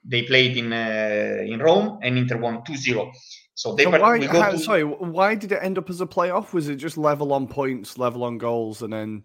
They 0.04 0.22
played 0.22 0.56
in 0.56 0.72
in 0.72 1.58
Rome, 1.60 1.98
and 2.02 2.18
Inter 2.18 2.36
won 2.38 2.62
2-0. 2.62 3.10
So 3.54 3.74
they 3.74 3.84
so 3.84 3.90
why, 3.90 4.26
how, 4.26 4.50
to... 4.50 4.58
sorry, 4.58 4.82
why 4.82 5.36
did 5.36 5.52
it 5.52 5.60
end 5.62 5.78
up 5.78 5.88
as 5.88 6.00
a 6.00 6.06
playoff? 6.06 6.52
Was 6.52 6.68
it 6.68 6.76
just 6.76 6.96
level 6.96 7.32
on 7.32 7.46
points, 7.46 7.98
level 7.98 8.24
on 8.24 8.38
goals, 8.38 8.82
and 8.82 8.92
then? 8.92 9.22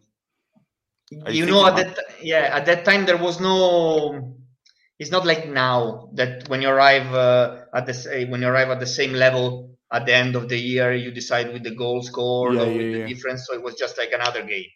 You 1.10 1.47
know, 1.47 1.65
at 1.65 1.76
that 1.77 1.97
yeah, 2.22 2.51
at 2.53 2.65
that 2.68 2.85
time 2.85 3.06
there 3.06 3.18
was 3.18 3.39
no. 3.39 4.35
It's 4.99 5.11
not 5.11 5.26
like 5.26 5.47
now 5.47 6.10
that 6.14 6.47
when 6.49 6.61
you 6.61 6.69
arrive 6.69 7.14
uh, 7.14 7.61
at 7.73 7.88
the 7.88 8.27
when 8.30 8.41
you 8.41 8.47
arrive 8.47 8.69
at 8.69 8.80
the 8.80 8.85
same 8.85 9.14
level 9.14 9.77
at 9.91 10.06
the 10.06 10.14
end 10.14 10.35
of 10.35 10.47
the 10.49 10.57
year, 10.57 10.93
you 10.93 11.10
decide 11.11 11.51
with 11.51 11.64
the 11.64 11.73
goal 11.73 12.03
score 12.03 12.53
yeah, 12.53 12.61
or 12.61 12.65
yeah, 12.65 12.77
with 12.77 12.85
yeah. 12.85 12.97
the 13.07 13.14
difference. 13.14 13.47
So 13.47 13.56
it 13.56 13.64
was 13.64 13.76
just 13.76 13.97
like 13.97 14.11
another 14.11 14.43
game. 14.43 14.69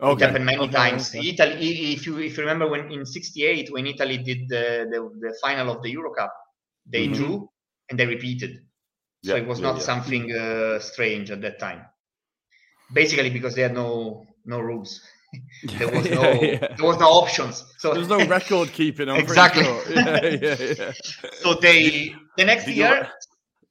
Okay. 0.00 0.24
It 0.24 0.26
happened 0.26 0.46
many 0.46 0.62
okay. 0.62 0.72
times. 0.72 1.14
Okay. 1.14 1.28
Italy, 1.28 1.92
if 1.92 2.06
you 2.06 2.18
if 2.18 2.36
you 2.36 2.42
remember 2.42 2.68
when 2.68 2.90
in 2.90 3.06
'68 3.06 3.72
when 3.72 3.86
Italy 3.86 4.18
did 4.18 4.48
the, 4.48 4.86
the, 4.90 5.10
the 5.20 5.38
final 5.40 5.70
of 5.70 5.82
the 5.82 5.90
Euro 5.90 6.12
Cup, 6.12 6.32
they 6.86 7.06
mm-hmm. 7.06 7.14
drew 7.14 7.50
and 7.90 7.98
they 7.98 8.06
repeated. 8.06 8.58
So 9.24 9.36
it 9.36 9.46
was 9.46 9.58
yeah, 9.60 9.66
not 9.66 9.76
yeah. 9.76 9.82
something 9.82 10.32
uh, 10.32 10.78
strange 10.78 11.30
at 11.30 11.40
that 11.42 11.58
time. 11.58 11.84
Basically, 12.92 13.30
because 13.30 13.54
they 13.54 13.62
had 13.62 13.74
no 13.74 14.26
no 14.44 14.60
rules. 14.60 15.00
there 15.64 15.88
was 15.88 16.08
no 16.10 16.22
Yeah, 16.22 16.40
yeah. 16.40 16.58
there 16.76 16.86
was 16.86 16.98
no 16.98 17.08
options. 17.08 17.64
So 17.78 17.94
There's 17.94 18.08
no 18.08 18.24
record 18.26 18.72
keeping. 18.72 19.08
I'm 19.08 19.20
Exactly. 19.20 19.64
Sure. 19.64 19.82
Yeah, 19.90 20.24
yeah, 20.24 20.74
yeah. 20.78 20.92
so 21.42 21.54
they 21.54 22.14
the 22.36 22.44
next 22.44 22.66
Did 22.66 22.76
year. 22.76 23.08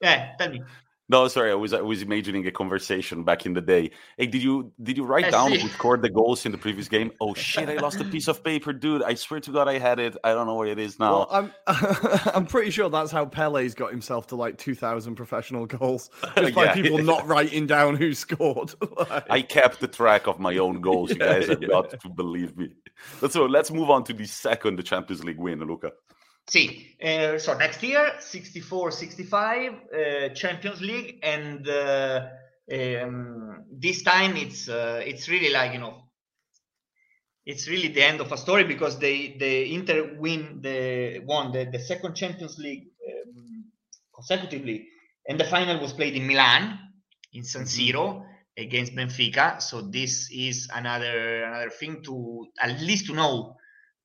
Yeah, 0.01 0.35
tell 0.37 0.49
me. 0.51 0.61
No, 1.09 1.25
sorry, 1.29 1.51
I 1.51 1.55
was 1.55 1.73
I 1.73 1.79
was 1.79 2.01
imagining 2.01 2.45
a 2.47 2.51
conversation 2.51 3.23
back 3.23 3.45
in 3.45 3.53
the 3.53 3.61
day. 3.61 3.91
Hey, 4.17 4.27
did 4.27 4.43
you 4.43 4.73
did 4.83 4.97
you 4.97 5.05
write 5.05 5.25
I 5.25 5.29
down 5.29 5.53
who 5.53 5.69
scored 5.69 6.01
the 6.01 6.09
goals 6.09 6.45
in 6.45 6.51
the 6.51 6.57
previous 6.57 6.89
game? 6.89 7.11
Oh 7.21 7.33
shit, 7.33 7.69
I 7.69 7.75
lost 7.75 8.01
a 8.01 8.03
piece 8.03 8.27
of 8.27 8.43
paper, 8.43 8.73
dude. 8.73 9.01
I 9.03 9.13
swear 9.13 9.39
to 9.39 9.51
God 9.51 9.69
I 9.69 9.77
had 9.79 9.99
it. 9.99 10.17
I 10.25 10.33
don't 10.33 10.47
know 10.47 10.55
where 10.55 10.67
it 10.67 10.79
is 10.79 10.99
now. 10.99 11.19
Well, 11.19 11.27
I'm 11.31 11.51
I'm 12.35 12.45
pretty 12.45 12.71
sure 12.71 12.89
that's 12.89 13.11
how 13.11 13.25
Pele's 13.25 13.73
got 13.73 13.91
himself 13.91 14.27
to 14.27 14.35
like 14.35 14.57
2,000 14.57 15.15
professional 15.15 15.65
goals, 15.65 16.09
just 16.37 16.53
by 16.53 16.65
Yeah. 16.65 16.73
people 16.73 16.97
not 16.97 17.25
writing 17.25 17.67
down 17.67 17.95
who 17.95 18.13
scored. 18.13 18.73
Like- 19.09 19.29
I 19.29 19.41
kept 19.41 19.79
the 19.79 19.87
track 19.87 20.27
of 20.27 20.39
my 20.39 20.57
own 20.57 20.81
goals. 20.81 21.11
You 21.11 21.15
guys 21.19 21.47
have 21.47 21.65
got 21.67 21.89
to 22.01 22.09
believe 22.09 22.57
me. 22.57 22.71
But 23.21 23.31
so 23.31 23.45
let's 23.45 23.71
move 23.71 23.89
on 23.89 24.03
to 24.05 24.13
the 24.13 24.25
second 24.25 24.83
Champions 24.83 25.23
League 25.23 25.37
win, 25.39 25.59
Luca. 25.59 25.93
See, 26.49 26.95
uh, 27.03 27.37
so 27.37 27.57
next 27.57 27.83
year, 27.83 28.13
64 28.19 28.91
65, 28.91 29.73
uh, 29.73 30.29
Champions 30.29 30.81
League, 30.81 31.19
and 31.21 31.67
uh, 31.67 32.27
um, 32.71 33.65
this 33.69 34.01
time 34.03 34.37
it's 34.37 34.69
uh, 34.69 35.01
it's 35.05 35.27
really 35.27 35.51
like 35.51 35.73
you 35.73 35.79
know, 35.79 36.05
it's 37.45 37.67
really 37.67 37.89
the 37.89 38.01
end 38.01 38.21
of 38.21 38.31
a 38.31 38.37
story 38.37 38.63
because 38.63 38.97
they 38.97 39.35
they 39.37 39.71
Inter 39.71 40.15
win 40.17 40.61
the 40.61 41.19
won 41.25 41.51
the, 41.51 41.65
the 41.65 41.79
second 41.79 42.15
Champions 42.15 42.57
League 42.57 42.87
um, 43.07 43.65
consecutively, 44.15 44.87
and 45.27 45.37
the 45.37 45.45
final 45.45 45.81
was 45.81 45.91
played 45.91 46.15
in 46.15 46.25
Milan 46.25 46.79
in 47.33 47.43
San 47.43 47.63
Siro 47.63 48.23
against 48.57 48.95
Benfica. 48.95 49.61
So 49.61 49.81
this 49.81 50.31
is 50.31 50.69
another 50.73 51.43
another 51.43 51.71
thing 51.71 52.03
to 52.03 52.47
at 52.61 52.79
least 52.79 53.07
to 53.07 53.13
know 53.13 53.57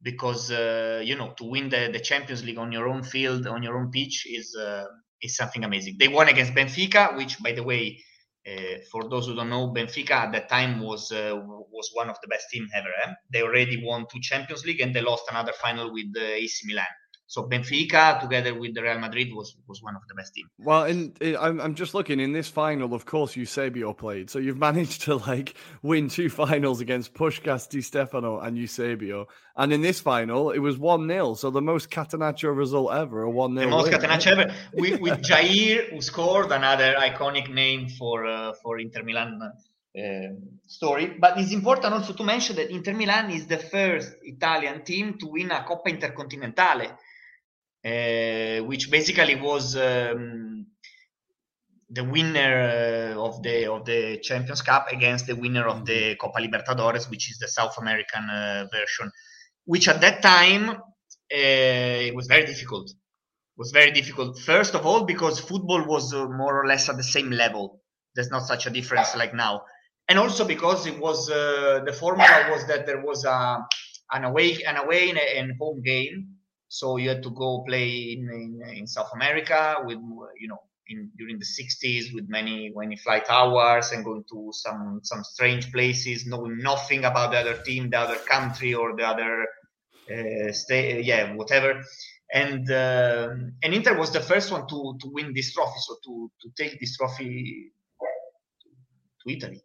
because 0.02 0.50
uh, 0.50 1.00
you 1.04 1.16
know 1.16 1.32
to 1.36 1.44
win 1.44 1.68
the, 1.68 1.90
the 1.92 2.00
Champions 2.00 2.44
League 2.44 2.58
on 2.58 2.72
your 2.72 2.88
own 2.88 3.02
field 3.02 3.46
on 3.46 3.62
your 3.62 3.78
own 3.78 3.90
pitch 3.90 4.26
is 4.28 4.56
uh, 4.56 4.84
is 5.20 5.36
something 5.36 5.64
amazing. 5.64 5.96
They 5.98 6.08
won 6.08 6.28
against 6.28 6.54
Benfica, 6.54 7.16
which 7.16 7.40
by 7.42 7.52
the 7.52 7.62
way, 7.62 8.02
uh, 8.46 8.78
for 8.90 9.08
those 9.08 9.26
who 9.26 9.34
don't 9.34 9.50
know, 9.50 9.72
Benfica 9.72 10.10
at 10.10 10.32
that 10.32 10.48
time 10.48 10.80
was 10.80 11.12
uh, 11.12 11.38
was 11.70 11.90
one 11.94 12.10
of 12.10 12.16
the 12.22 12.28
best 12.28 12.46
team 12.50 12.68
ever. 12.74 12.88
Eh? 13.04 13.12
They 13.32 13.42
already 13.42 13.82
won 13.84 14.06
two 14.12 14.20
Champions 14.20 14.64
League 14.64 14.80
and 14.80 14.94
they 14.94 15.00
lost 15.00 15.24
another 15.30 15.52
final 15.52 15.92
with 15.92 16.06
uh, 16.16 16.20
AC 16.22 16.66
Milan. 16.66 16.86
So 17.26 17.48
Benfica 17.48 18.20
together 18.20 18.54
with 18.58 18.74
the 18.74 18.82
Real 18.82 18.98
Madrid 18.98 19.28
was 19.32 19.56
was 19.66 19.82
one 19.82 19.96
of 19.96 20.02
the 20.08 20.14
best 20.14 20.34
teams. 20.34 20.50
Well, 20.58 20.84
in 20.84 21.14
I'm 21.38 21.60
I'm 21.60 21.74
just 21.74 21.94
looking 21.94 22.20
in 22.20 22.32
this 22.32 22.48
final. 22.48 22.94
Of 22.94 23.06
course, 23.06 23.36
Eusebio 23.36 23.94
played, 23.94 24.28
so 24.28 24.38
you've 24.38 24.58
managed 24.70 25.02
to 25.02 25.16
like 25.16 25.54
win 25.82 26.08
two 26.08 26.28
finals 26.28 26.80
against 26.80 27.14
Puskás, 27.14 27.68
Di 27.68 27.80
Stefano, 27.80 28.38
and 28.40 28.58
Eusebio. 28.58 29.28
And 29.56 29.72
in 29.72 29.82
this 29.82 30.00
final, 30.00 30.50
it 30.50 30.60
was 30.60 30.78
one 30.78 31.06
0 31.08 31.34
so 31.34 31.50
the 31.50 31.60
most 31.60 31.90
Catenaccio 31.90 32.56
result 32.56 32.92
ever, 32.92 33.22
a 33.22 33.30
one 33.30 33.54
0 33.54 33.66
the 33.66 33.76
most 33.76 33.92
Catenaccio 33.92 34.32
ever 34.32 34.54
with, 34.74 35.00
with 35.00 35.22
Jair, 35.22 35.90
who 35.90 36.00
scored 36.00 36.52
another 36.52 36.94
iconic 36.98 37.52
name 37.52 37.88
for 37.88 38.26
uh, 38.26 38.52
for 38.62 38.78
Inter 38.78 39.02
Milan 39.02 39.40
uh, 39.96 40.00
story. 40.66 41.16
But 41.18 41.38
it's 41.38 41.52
important 41.52 41.92
also 41.92 42.12
to 42.14 42.24
mention 42.24 42.56
that 42.56 42.70
Inter 42.70 42.94
Milan 42.94 43.30
is 43.30 43.46
the 43.46 43.58
first 43.58 44.16
Italian 44.22 44.84
team 44.84 45.18
to 45.18 45.26
win 45.26 45.50
a 45.50 45.64
Coppa 45.64 45.88
Intercontinentale, 45.88 46.96
which 47.82 48.90
basically 48.90 49.36
was 49.36 49.76
um, 49.76 50.66
the 51.90 52.04
winner 52.04 53.14
uh, 53.14 53.20
of 53.20 53.42
the 53.42 53.70
of 53.70 53.84
the 53.84 54.18
Champions 54.22 54.62
Cup 54.62 54.86
against 54.90 55.26
the 55.26 55.36
winner 55.36 55.66
of 55.66 55.84
the 55.84 56.16
Copa 56.16 56.40
Libertadores, 56.40 57.10
which 57.10 57.30
is 57.30 57.38
the 57.38 57.48
South 57.48 57.76
American 57.78 58.28
uh, 58.30 58.66
version. 58.72 59.10
Which 59.64 59.88
at 59.88 60.00
that 60.00 60.22
time 60.22 60.70
uh, 60.70 60.76
it 61.30 62.14
was 62.14 62.26
very 62.26 62.46
difficult 62.46 62.90
was 63.56 63.70
very 63.70 63.90
difficult. 63.90 64.38
First 64.40 64.74
of 64.74 64.86
all, 64.86 65.04
because 65.04 65.38
football 65.38 65.84
was 65.84 66.14
uh, 66.14 66.26
more 66.28 66.60
or 66.62 66.66
less 66.66 66.88
at 66.88 66.96
the 66.96 67.04
same 67.04 67.30
level. 67.30 67.80
There's 68.14 68.30
not 68.30 68.46
such 68.46 68.66
a 68.66 68.70
difference 68.70 69.14
like 69.16 69.34
now, 69.34 69.62
and 70.08 70.18
also 70.18 70.46
because 70.46 70.86
it 70.86 70.98
was 70.98 71.30
uh, 71.30 71.82
the 71.84 71.92
formula 71.92 72.46
was 72.50 72.66
that 72.66 72.86
there 72.86 73.02
was 73.02 73.24
a 73.24 73.66
an 74.12 74.24
away 74.24 74.62
an 74.66 74.76
away 74.76 75.10
and 75.10 75.52
home 75.58 75.82
game, 75.82 76.36
so 76.72 76.96
you 76.96 77.10
had 77.10 77.22
to 77.22 77.30
go 77.30 77.64
play 77.68 77.88
in, 78.14 78.22
in, 78.30 78.76
in 78.78 78.86
South 78.86 79.10
America 79.14 79.76
with 79.84 79.98
you 80.40 80.48
know 80.48 80.62
in 80.88 81.10
during 81.18 81.38
the 81.38 81.44
60s 81.44 82.14
with 82.14 82.26
many 82.28 82.72
many 82.74 82.96
flight 82.96 83.26
hours 83.28 83.92
and 83.92 84.04
going 84.04 84.24
to 84.32 84.50
some 84.52 85.00
some 85.02 85.22
strange 85.22 85.70
places, 85.70 86.26
knowing 86.26 86.58
nothing 86.58 87.04
about 87.04 87.32
the 87.32 87.38
other 87.38 87.58
team, 87.62 87.90
the 87.90 87.98
other 87.98 88.20
country, 88.34 88.72
or 88.74 88.96
the 88.96 89.04
other 89.04 89.46
uh, 90.12 90.52
state, 90.52 91.04
yeah, 91.04 91.34
whatever 91.34 91.82
and 92.32 92.70
uh, 92.70 93.28
and 93.62 93.74
Inter 93.74 93.98
was 93.98 94.10
the 94.10 94.20
first 94.20 94.50
one 94.50 94.66
to 94.68 94.96
to 95.00 95.08
win 95.12 95.32
this 95.34 95.52
trophy, 95.52 95.78
so 95.80 95.96
to 96.04 96.30
to 96.40 96.48
take 96.56 96.80
this 96.80 96.96
trophy 96.96 97.72
to 99.20 99.32
Italy, 99.32 99.60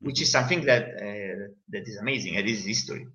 which 0.00 0.20
is 0.20 0.30
something 0.30 0.66
that 0.66 0.84
uh, 0.84 1.48
that 1.70 1.88
is 1.88 1.96
amazing. 1.96 2.34
It 2.34 2.46
is 2.46 2.64
history. 2.64 3.06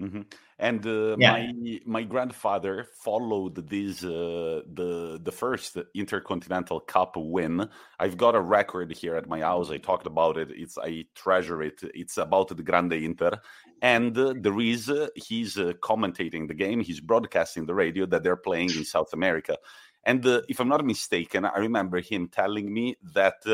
Hmm 0.00 0.22
And 0.58 0.84
uh, 0.86 1.16
Yeah. 1.16 1.30
my 1.32 1.80
my 1.86 2.02
grandfather 2.02 2.86
followed 3.04 3.54
this 3.68 4.02
uh, 4.04 4.62
the 4.66 5.20
the 5.22 5.32
first 5.32 5.76
Intercontinental 5.94 6.80
Cup 6.80 7.16
win. 7.16 7.68
I've 8.00 8.16
got 8.16 8.34
a 8.34 8.40
record 8.40 8.92
here 8.92 9.14
at 9.16 9.28
my 9.28 9.40
house. 9.40 9.70
I 9.70 9.78
talked 9.78 10.06
about 10.06 10.36
it. 10.36 10.50
It's 10.50 10.76
I 10.78 11.04
treasure 11.14 11.62
it. 11.62 11.80
It's 11.94 12.16
about 12.18 12.48
the 12.56 12.62
Grande 12.62 12.94
Inter, 12.94 13.40
and 13.82 14.16
uh, 14.18 14.34
there 14.36 14.58
is 14.60 14.90
uh, 14.90 15.08
he's 15.14 15.56
uh, 15.58 15.72
commentating 15.80 16.48
the 16.48 16.54
game. 16.54 16.80
He's 16.80 17.00
broadcasting 17.00 17.66
the 17.66 17.74
radio 17.74 18.04
that 18.06 18.22
they're 18.24 18.36
playing 18.36 18.74
in 18.74 18.84
South 18.84 19.12
America. 19.12 19.56
And 20.04 20.26
uh, 20.26 20.42
if 20.48 20.60
I'm 20.60 20.68
not 20.68 20.84
mistaken, 20.84 21.44
I 21.44 21.58
remember 21.58 22.00
him 22.00 22.28
telling 22.28 22.72
me 22.72 22.96
that. 23.14 23.44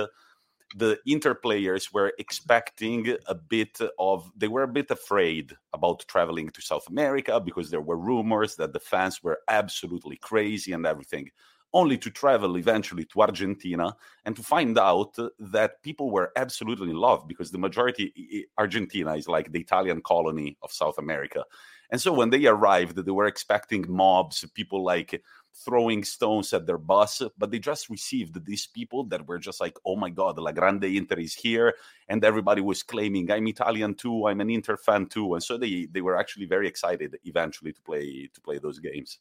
The 0.76 0.98
Inter 1.06 1.34
players 1.34 1.92
were 1.92 2.12
expecting 2.18 3.16
a 3.26 3.34
bit 3.34 3.78
of 3.98 4.30
they 4.36 4.48
were 4.48 4.62
a 4.62 4.68
bit 4.68 4.90
afraid 4.90 5.56
about 5.72 6.04
traveling 6.06 6.50
to 6.50 6.62
South 6.62 6.86
America 6.88 7.40
because 7.40 7.70
there 7.70 7.80
were 7.80 7.96
rumors 7.96 8.56
that 8.56 8.72
the 8.72 8.80
fans 8.80 9.22
were 9.22 9.40
absolutely 9.48 10.16
crazy 10.16 10.72
and 10.72 10.86
everything 10.86 11.30
only 11.72 11.96
to 11.98 12.10
travel 12.10 12.56
eventually 12.56 13.04
to 13.04 13.20
Argentina 13.20 13.94
and 14.24 14.34
to 14.36 14.42
find 14.42 14.78
out 14.78 15.16
that 15.38 15.82
people 15.82 16.10
were 16.10 16.32
absolutely 16.36 16.90
in 16.90 16.96
love 16.96 17.26
because 17.28 17.50
the 17.50 17.58
majority 17.58 18.46
Argentina 18.58 19.14
is 19.14 19.28
like 19.28 19.52
the 19.52 19.60
Italian 19.60 20.00
colony 20.02 20.56
of 20.62 20.72
South 20.72 20.98
America. 20.98 21.44
And 21.90 22.00
so 22.00 22.12
when 22.12 22.30
they 22.30 22.46
arrived 22.46 22.96
they 22.96 23.10
were 23.10 23.26
expecting 23.26 23.84
mobs 23.88 24.44
people 24.54 24.84
like 24.84 25.22
throwing 25.64 26.04
stones 26.04 26.52
at 26.52 26.66
their 26.66 26.78
bus, 26.78 27.22
but 27.36 27.50
they 27.50 27.58
just 27.58 27.90
received 27.90 28.44
these 28.44 28.66
people 28.66 29.04
that 29.04 29.26
were 29.26 29.38
just 29.38 29.60
like, 29.60 29.76
oh 29.84 29.96
my 29.96 30.10
God, 30.10 30.38
La 30.38 30.52
Grande 30.52 30.84
Inter 30.84 31.18
is 31.18 31.34
here. 31.34 31.74
And 32.08 32.24
everybody 32.24 32.60
was 32.60 32.82
claiming, 32.82 33.30
I'm 33.30 33.46
Italian 33.48 33.94
too, 33.94 34.26
I'm 34.26 34.40
an 34.40 34.50
Inter 34.50 34.76
fan 34.76 35.06
too. 35.06 35.34
And 35.34 35.42
so 35.42 35.58
they, 35.58 35.86
they 35.90 36.00
were 36.00 36.16
actually 36.16 36.46
very 36.46 36.66
excited 36.68 37.18
eventually 37.24 37.72
to 37.72 37.80
play 37.82 38.30
to 38.32 38.40
play 38.40 38.58
those 38.58 38.78
games. 38.78 39.18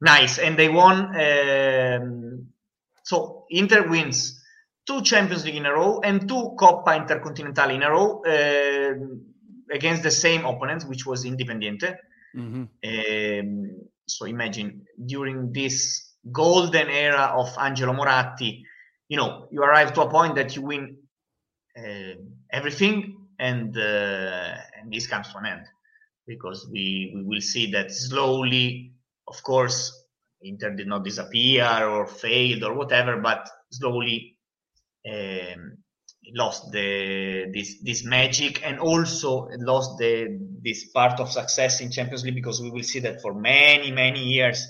Nice, 0.00 0.38
and 0.38 0.56
they 0.56 0.68
won. 0.68 1.12
Um, 1.16 2.46
so 3.02 3.46
Inter 3.50 3.88
wins 3.88 4.44
two 4.86 5.02
Champions 5.02 5.44
League 5.44 5.56
in 5.56 5.66
a 5.66 5.72
row 5.72 6.00
and 6.04 6.28
two 6.28 6.54
Coppa 6.56 6.94
Intercontinentale 6.96 7.74
in 7.74 7.82
a 7.82 7.90
row 7.90 8.22
uh, 8.24 9.74
against 9.74 10.02
the 10.02 10.10
same 10.10 10.44
opponents, 10.44 10.84
which 10.84 11.04
was 11.04 11.24
Independiente. 11.24 11.96
Mm-hmm. 12.36 12.64
Um, 12.84 13.88
so 14.10 14.26
imagine 14.26 14.86
during 15.06 15.52
this 15.52 16.14
golden 16.32 16.88
era 16.88 17.32
of 17.36 17.54
Angelo 17.58 17.92
Moratti, 17.92 18.64
you 19.08 19.16
know, 19.16 19.46
you 19.50 19.62
arrive 19.62 19.92
to 19.94 20.02
a 20.02 20.10
point 20.10 20.34
that 20.36 20.54
you 20.56 20.62
win 20.62 20.96
uh, 21.78 22.14
everything, 22.52 23.26
and 23.38 23.76
uh, 23.76 24.54
and 24.78 24.92
this 24.92 25.06
comes 25.06 25.32
to 25.32 25.38
an 25.38 25.46
end 25.46 25.66
because 26.26 26.68
we 26.70 27.12
we 27.14 27.22
will 27.22 27.40
see 27.40 27.70
that 27.72 27.90
slowly, 27.90 28.92
of 29.26 29.42
course, 29.42 30.06
Inter 30.42 30.74
did 30.74 30.86
not 30.86 31.04
disappear 31.04 31.64
or 31.84 32.06
failed 32.06 32.62
or 32.64 32.74
whatever, 32.74 33.16
but 33.18 33.48
slowly 33.70 34.36
um, 35.08 35.77
lost 36.34 36.70
the 36.72 37.50
this 37.52 37.78
this 37.82 38.04
magic 38.04 38.62
and 38.64 38.78
also 38.78 39.48
lost 39.58 39.98
the 39.98 40.38
this 40.62 40.84
part 40.86 41.20
of 41.20 41.30
success 41.30 41.80
in 41.80 41.90
Champions 41.90 42.24
League 42.24 42.34
because 42.34 42.60
we 42.60 42.70
will 42.70 42.82
see 42.82 43.00
that 43.00 43.20
for 43.22 43.34
many 43.34 43.90
many 43.90 44.20
years 44.20 44.66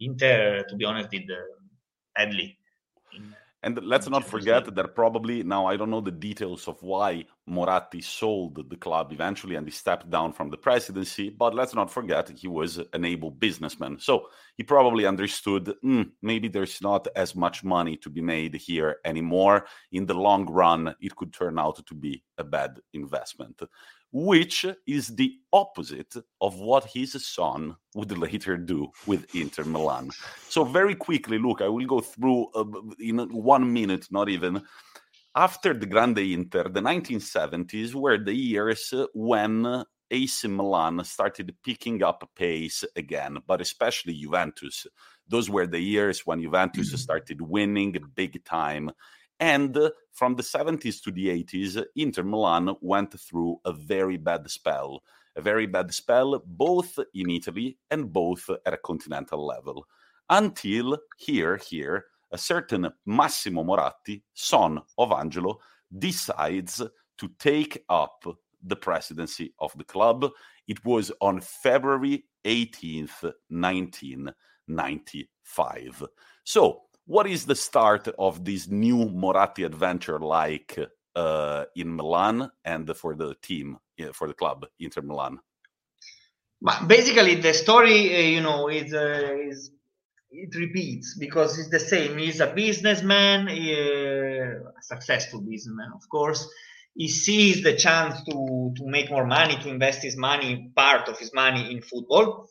Inter 0.00 0.64
to 0.68 0.76
be 0.76 0.84
honest 0.84 1.10
did 1.10 1.30
uh, 1.30 1.36
badly 2.14 2.56
in, 3.14 3.34
And 3.64 3.78
let's 3.84 4.08
not 4.08 4.24
forget 4.24 4.74
that 4.74 4.94
probably 4.96 5.44
now 5.44 5.66
I 5.66 5.76
don't 5.76 5.90
know 5.90 6.00
the 6.00 6.10
details 6.10 6.66
of 6.66 6.82
why 6.82 7.26
Moratti 7.46 8.00
sold 8.00 8.68
the 8.68 8.76
club 8.76 9.12
eventually 9.12 9.54
and 9.54 9.64
he 9.64 9.70
stepped 9.70 10.10
down 10.10 10.32
from 10.32 10.50
the 10.50 10.56
presidency, 10.56 11.30
but 11.30 11.54
let's 11.54 11.74
not 11.74 11.88
forget 11.88 12.28
he 12.28 12.48
was 12.48 12.80
an 12.92 13.04
able 13.04 13.30
businessman. 13.30 14.00
So 14.00 14.26
he 14.56 14.64
probably 14.64 15.06
understood 15.06 15.74
mm, 15.84 16.10
maybe 16.22 16.48
there's 16.48 16.82
not 16.82 17.06
as 17.14 17.36
much 17.36 17.62
money 17.62 17.96
to 17.98 18.10
be 18.10 18.20
made 18.20 18.56
here 18.56 18.96
anymore. 19.04 19.66
In 19.92 20.06
the 20.06 20.14
long 20.14 20.50
run, 20.50 20.96
it 21.00 21.14
could 21.14 21.32
turn 21.32 21.56
out 21.56 21.86
to 21.86 21.94
be 21.94 22.24
a 22.38 22.44
bad 22.44 22.80
investment 22.94 23.62
which 24.12 24.66
is 24.86 25.16
the 25.16 25.34
opposite 25.52 26.14
of 26.40 26.58
what 26.58 26.84
his 26.84 27.26
son 27.26 27.74
would 27.94 28.16
later 28.16 28.56
do 28.56 28.88
with 29.06 29.34
Inter 29.34 29.64
Milan. 29.64 30.10
So, 30.48 30.64
very 30.64 30.94
quickly, 30.94 31.38
look, 31.38 31.62
I 31.62 31.68
will 31.68 31.86
go 31.86 32.00
through 32.00 32.48
uh, 32.54 32.64
in 33.00 33.18
one 33.32 33.72
minute, 33.72 34.06
not 34.10 34.28
even. 34.28 34.62
After 35.34 35.72
the 35.72 35.86
Grande 35.86 36.18
Inter, 36.18 36.64
the 36.64 36.80
1970s 36.80 37.94
were 37.94 38.18
the 38.18 38.34
years 38.34 38.92
when 39.14 39.84
AC 40.10 40.46
Milan 40.46 41.02
started 41.04 41.56
picking 41.64 42.02
up 42.02 42.28
pace 42.36 42.84
again, 42.96 43.38
but 43.46 43.62
especially 43.62 44.12
Juventus. 44.12 44.86
Those 45.26 45.48
were 45.48 45.66
the 45.66 45.80
years 45.80 46.26
when 46.26 46.42
Juventus 46.42 46.88
mm-hmm. 46.88 46.96
started 46.98 47.40
winning 47.40 47.96
big 48.14 48.44
time 48.44 48.90
and 49.42 49.76
from 50.12 50.36
the 50.36 50.42
70s 50.44 51.02
to 51.02 51.10
the 51.10 51.26
80s, 51.26 51.84
Inter 51.96 52.22
Milan 52.22 52.76
went 52.80 53.18
through 53.18 53.58
a 53.64 53.72
very 53.72 54.16
bad 54.16 54.48
spell. 54.48 55.02
A 55.34 55.40
very 55.40 55.66
bad 55.66 55.92
spell, 55.92 56.40
both 56.46 56.96
in 57.12 57.28
Italy 57.28 57.76
and 57.90 58.12
both 58.12 58.48
at 58.64 58.72
a 58.72 58.76
continental 58.76 59.44
level. 59.44 59.84
Until 60.30 60.96
here, 61.18 61.56
here, 61.56 62.04
a 62.30 62.38
certain 62.38 62.88
Massimo 63.04 63.64
Moratti, 63.64 64.22
son 64.32 64.80
of 64.96 65.10
Angelo, 65.10 65.58
decides 65.98 66.80
to 67.18 67.28
take 67.40 67.84
up 67.88 68.24
the 68.62 68.76
presidency 68.76 69.52
of 69.58 69.76
the 69.76 69.82
club. 69.82 70.30
It 70.68 70.84
was 70.84 71.10
on 71.20 71.40
February 71.40 72.26
18th, 72.44 73.32
1995. 73.48 76.04
So, 76.44 76.82
what 77.06 77.26
is 77.26 77.46
the 77.46 77.54
start 77.54 78.08
of 78.18 78.44
this 78.44 78.68
new 78.68 79.08
Moratti 79.08 79.64
adventure 79.64 80.18
like 80.18 80.78
uh, 81.14 81.64
in 81.76 81.94
Milan 81.94 82.50
and 82.64 82.96
for 82.96 83.14
the 83.14 83.34
team, 83.42 83.78
for 84.12 84.28
the 84.28 84.34
club, 84.34 84.66
Inter 84.78 85.02
Milan? 85.02 85.38
But 86.60 86.86
basically, 86.86 87.36
the 87.36 87.54
story, 87.54 88.14
uh, 88.14 88.20
you 88.20 88.40
know, 88.40 88.68
is, 88.68 88.94
uh, 88.94 89.34
is 89.48 89.72
it 90.30 90.54
repeats 90.54 91.16
because 91.18 91.58
it's 91.58 91.68
the 91.68 91.80
same. 91.80 92.16
He's 92.18 92.40
a 92.40 92.46
businessman, 92.46 93.48
uh, 93.48 94.70
a 94.78 94.82
successful 94.82 95.40
businessman, 95.40 95.90
of 95.94 96.08
course. 96.08 96.48
He 96.94 97.08
sees 97.08 97.62
the 97.62 97.74
chance 97.74 98.22
to 98.24 98.72
to 98.76 98.86
make 98.86 99.10
more 99.10 99.26
money, 99.26 99.56
to 99.56 99.68
invest 99.68 100.02
his 100.02 100.16
money, 100.16 100.70
part 100.76 101.08
of 101.08 101.18
his 101.18 101.32
money 101.34 101.72
in 101.72 101.82
football 101.82 102.48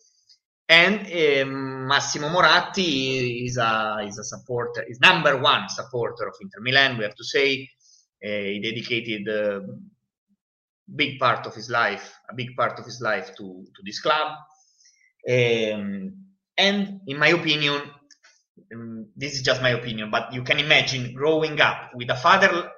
and 0.72 1.00
um, 1.44 1.88
Massimo 1.88 2.30
Moratti 2.30 3.46
is 3.46 3.58
a 3.58 4.00
is 4.08 4.18
a 4.18 4.24
supporter, 4.24 4.84
is 4.88 5.02
number 5.02 5.36
one 5.38 5.68
supporter 5.68 6.30
of 6.30 6.36
Inter 6.40 6.62
Milan. 6.62 6.98
We 6.98 7.04
have 7.04 7.16
to 7.16 7.26
say 7.26 7.68
uh, 8.24 8.28
he 8.28 8.62
dedicated 8.64 9.28
a 9.28 9.62
big 10.96 11.20
part 11.20 11.46
of 11.46 11.54
his 11.54 11.70
life, 11.70 12.14
a 12.30 12.34
big 12.34 12.56
part 12.56 12.80
of 12.80 12.86
his 12.86 13.02
life 13.02 13.36
to 13.36 13.66
to 13.76 13.82
this 13.86 14.00
club. 14.00 14.28
Um, 15.30 16.16
and 16.58 17.02
in 17.06 17.18
my 17.20 17.28
opinion, 17.30 17.82
um, 18.74 19.08
this 19.18 19.34
is 19.34 19.42
just 19.42 19.62
my 19.62 19.72
opinion, 19.72 20.10
but 20.10 20.34
you 20.34 20.42
can 20.42 20.60
imagine 20.60 21.14
growing 21.14 21.60
up 21.60 21.92
with 21.96 22.10
a 22.10 22.16
father, 22.16 22.72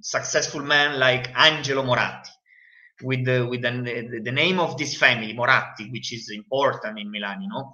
successful 0.00 0.62
man 0.62 0.98
like 0.98 1.28
Angelo 1.36 1.82
Moratti, 1.82 2.30
with 3.02 3.24
the 3.24 3.46
with 3.46 3.62
the, 3.62 4.20
the 4.22 4.32
name 4.32 4.60
of 4.60 4.76
this 4.76 4.96
family 4.96 5.32
Moratti, 5.32 5.90
which 5.90 6.12
is 6.12 6.30
important 6.30 6.98
in 6.98 7.10
Milan, 7.10 7.42
you 7.42 7.48
know. 7.48 7.72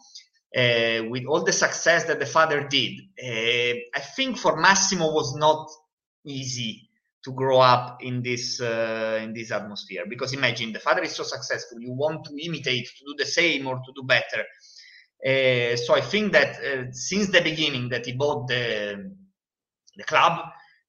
Uh, 0.57 1.05
with 1.11 1.27
all 1.27 1.43
the 1.43 1.53
success 1.53 2.05
that 2.05 2.19
the 2.19 2.27
father 2.27 2.67
did, 2.67 2.93
uh, 3.23 3.79
I 3.95 4.01
think 4.01 4.39
for 4.39 4.57
Massimo 4.57 5.13
was 5.13 5.35
not 5.37 5.69
easy 6.25 6.89
to 7.25 7.33
grow 7.33 7.59
up 7.61 8.03
in 8.03 8.23
this 8.23 8.61
uh, 8.61 9.21
in 9.23 9.35
this 9.35 9.51
atmosphere 9.51 10.05
because 10.09 10.33
imagine 10.33 10.73
the 10.73 10.79
father 10.79 11.03
is 11.03 11.15
so 11.15 11.25
successful, 11.25 11.81
you 11.81 11.93
want 11.93 12.25
to 12.25 12.45
imitate, 12.45 12.87
to 12.87 13.05
do 13.05 13.15
the 13.19 13.27
same 13.27 13.67
or 13.67 13.77
to 13.77 13.93
do 13.95 14.03
better. 14.05 14.45
Uh, 15.25 15.77
so 15.77 15.95
I 15.95 16.01
think 16.01 16.33
that 16.33 16.57
uh, 16.57 16.93
since 16.93 17.29
the 17.29 17.43
beginning 17.43 17.89
that 17.91 18.07
he 18.07 18.13
bought 18.13 18.47
the 18.49 19.13
the 19.97 20.05
club, 20.05 20.41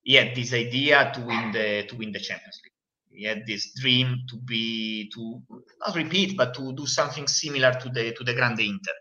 he 0.04 0.14
had 0.14 0.36
this 0.36 0.54
idea 0.54 1.12
to 1.14 1.22
win 1.22 1.52
the 1.52 1.86
to 1.90 1.96
win 1.96 2.12
the 2.12 2.20
Champions 2.20 2.62
League 2.64 2.77
he 3.18 3.26
had 3.26 3.46
this 3.48 3.74
dream 3.82 4.20
to 4.30 4.38
be 4.38 5.10
to 5.14 5.42
not 5.86 5.96
repeat 5.96 6.38
but 6.38 6.54
to 6.54 6.72
do 6.74 6.86
something 6.86 7.28
similar 7.28 7.74
to 7.74 7.90
the 7.90 8.14
to 8.14 8.24
the 8.24 8.34
Grande 8.34 8.60
Inter. 8.62 8.94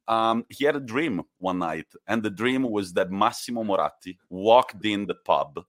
um, 0.08 0.46
he 0.50 0.66
had 0.66 0.76
a 0.76 0.80
dream 0.80 1.24
one 1.40 1.60
night, 1.60 1.88
and 2.08 2.22
the 2.22 2.30
dream 2.30 2.64
was 2.64 2.94
that 2.94 3.12
Massimo 3.12 3.64
Moratti 3.64 4.20
walked 4.30 4.86
in 4.86 5.08
the 5.08 5.16
pub, 5.16 5.60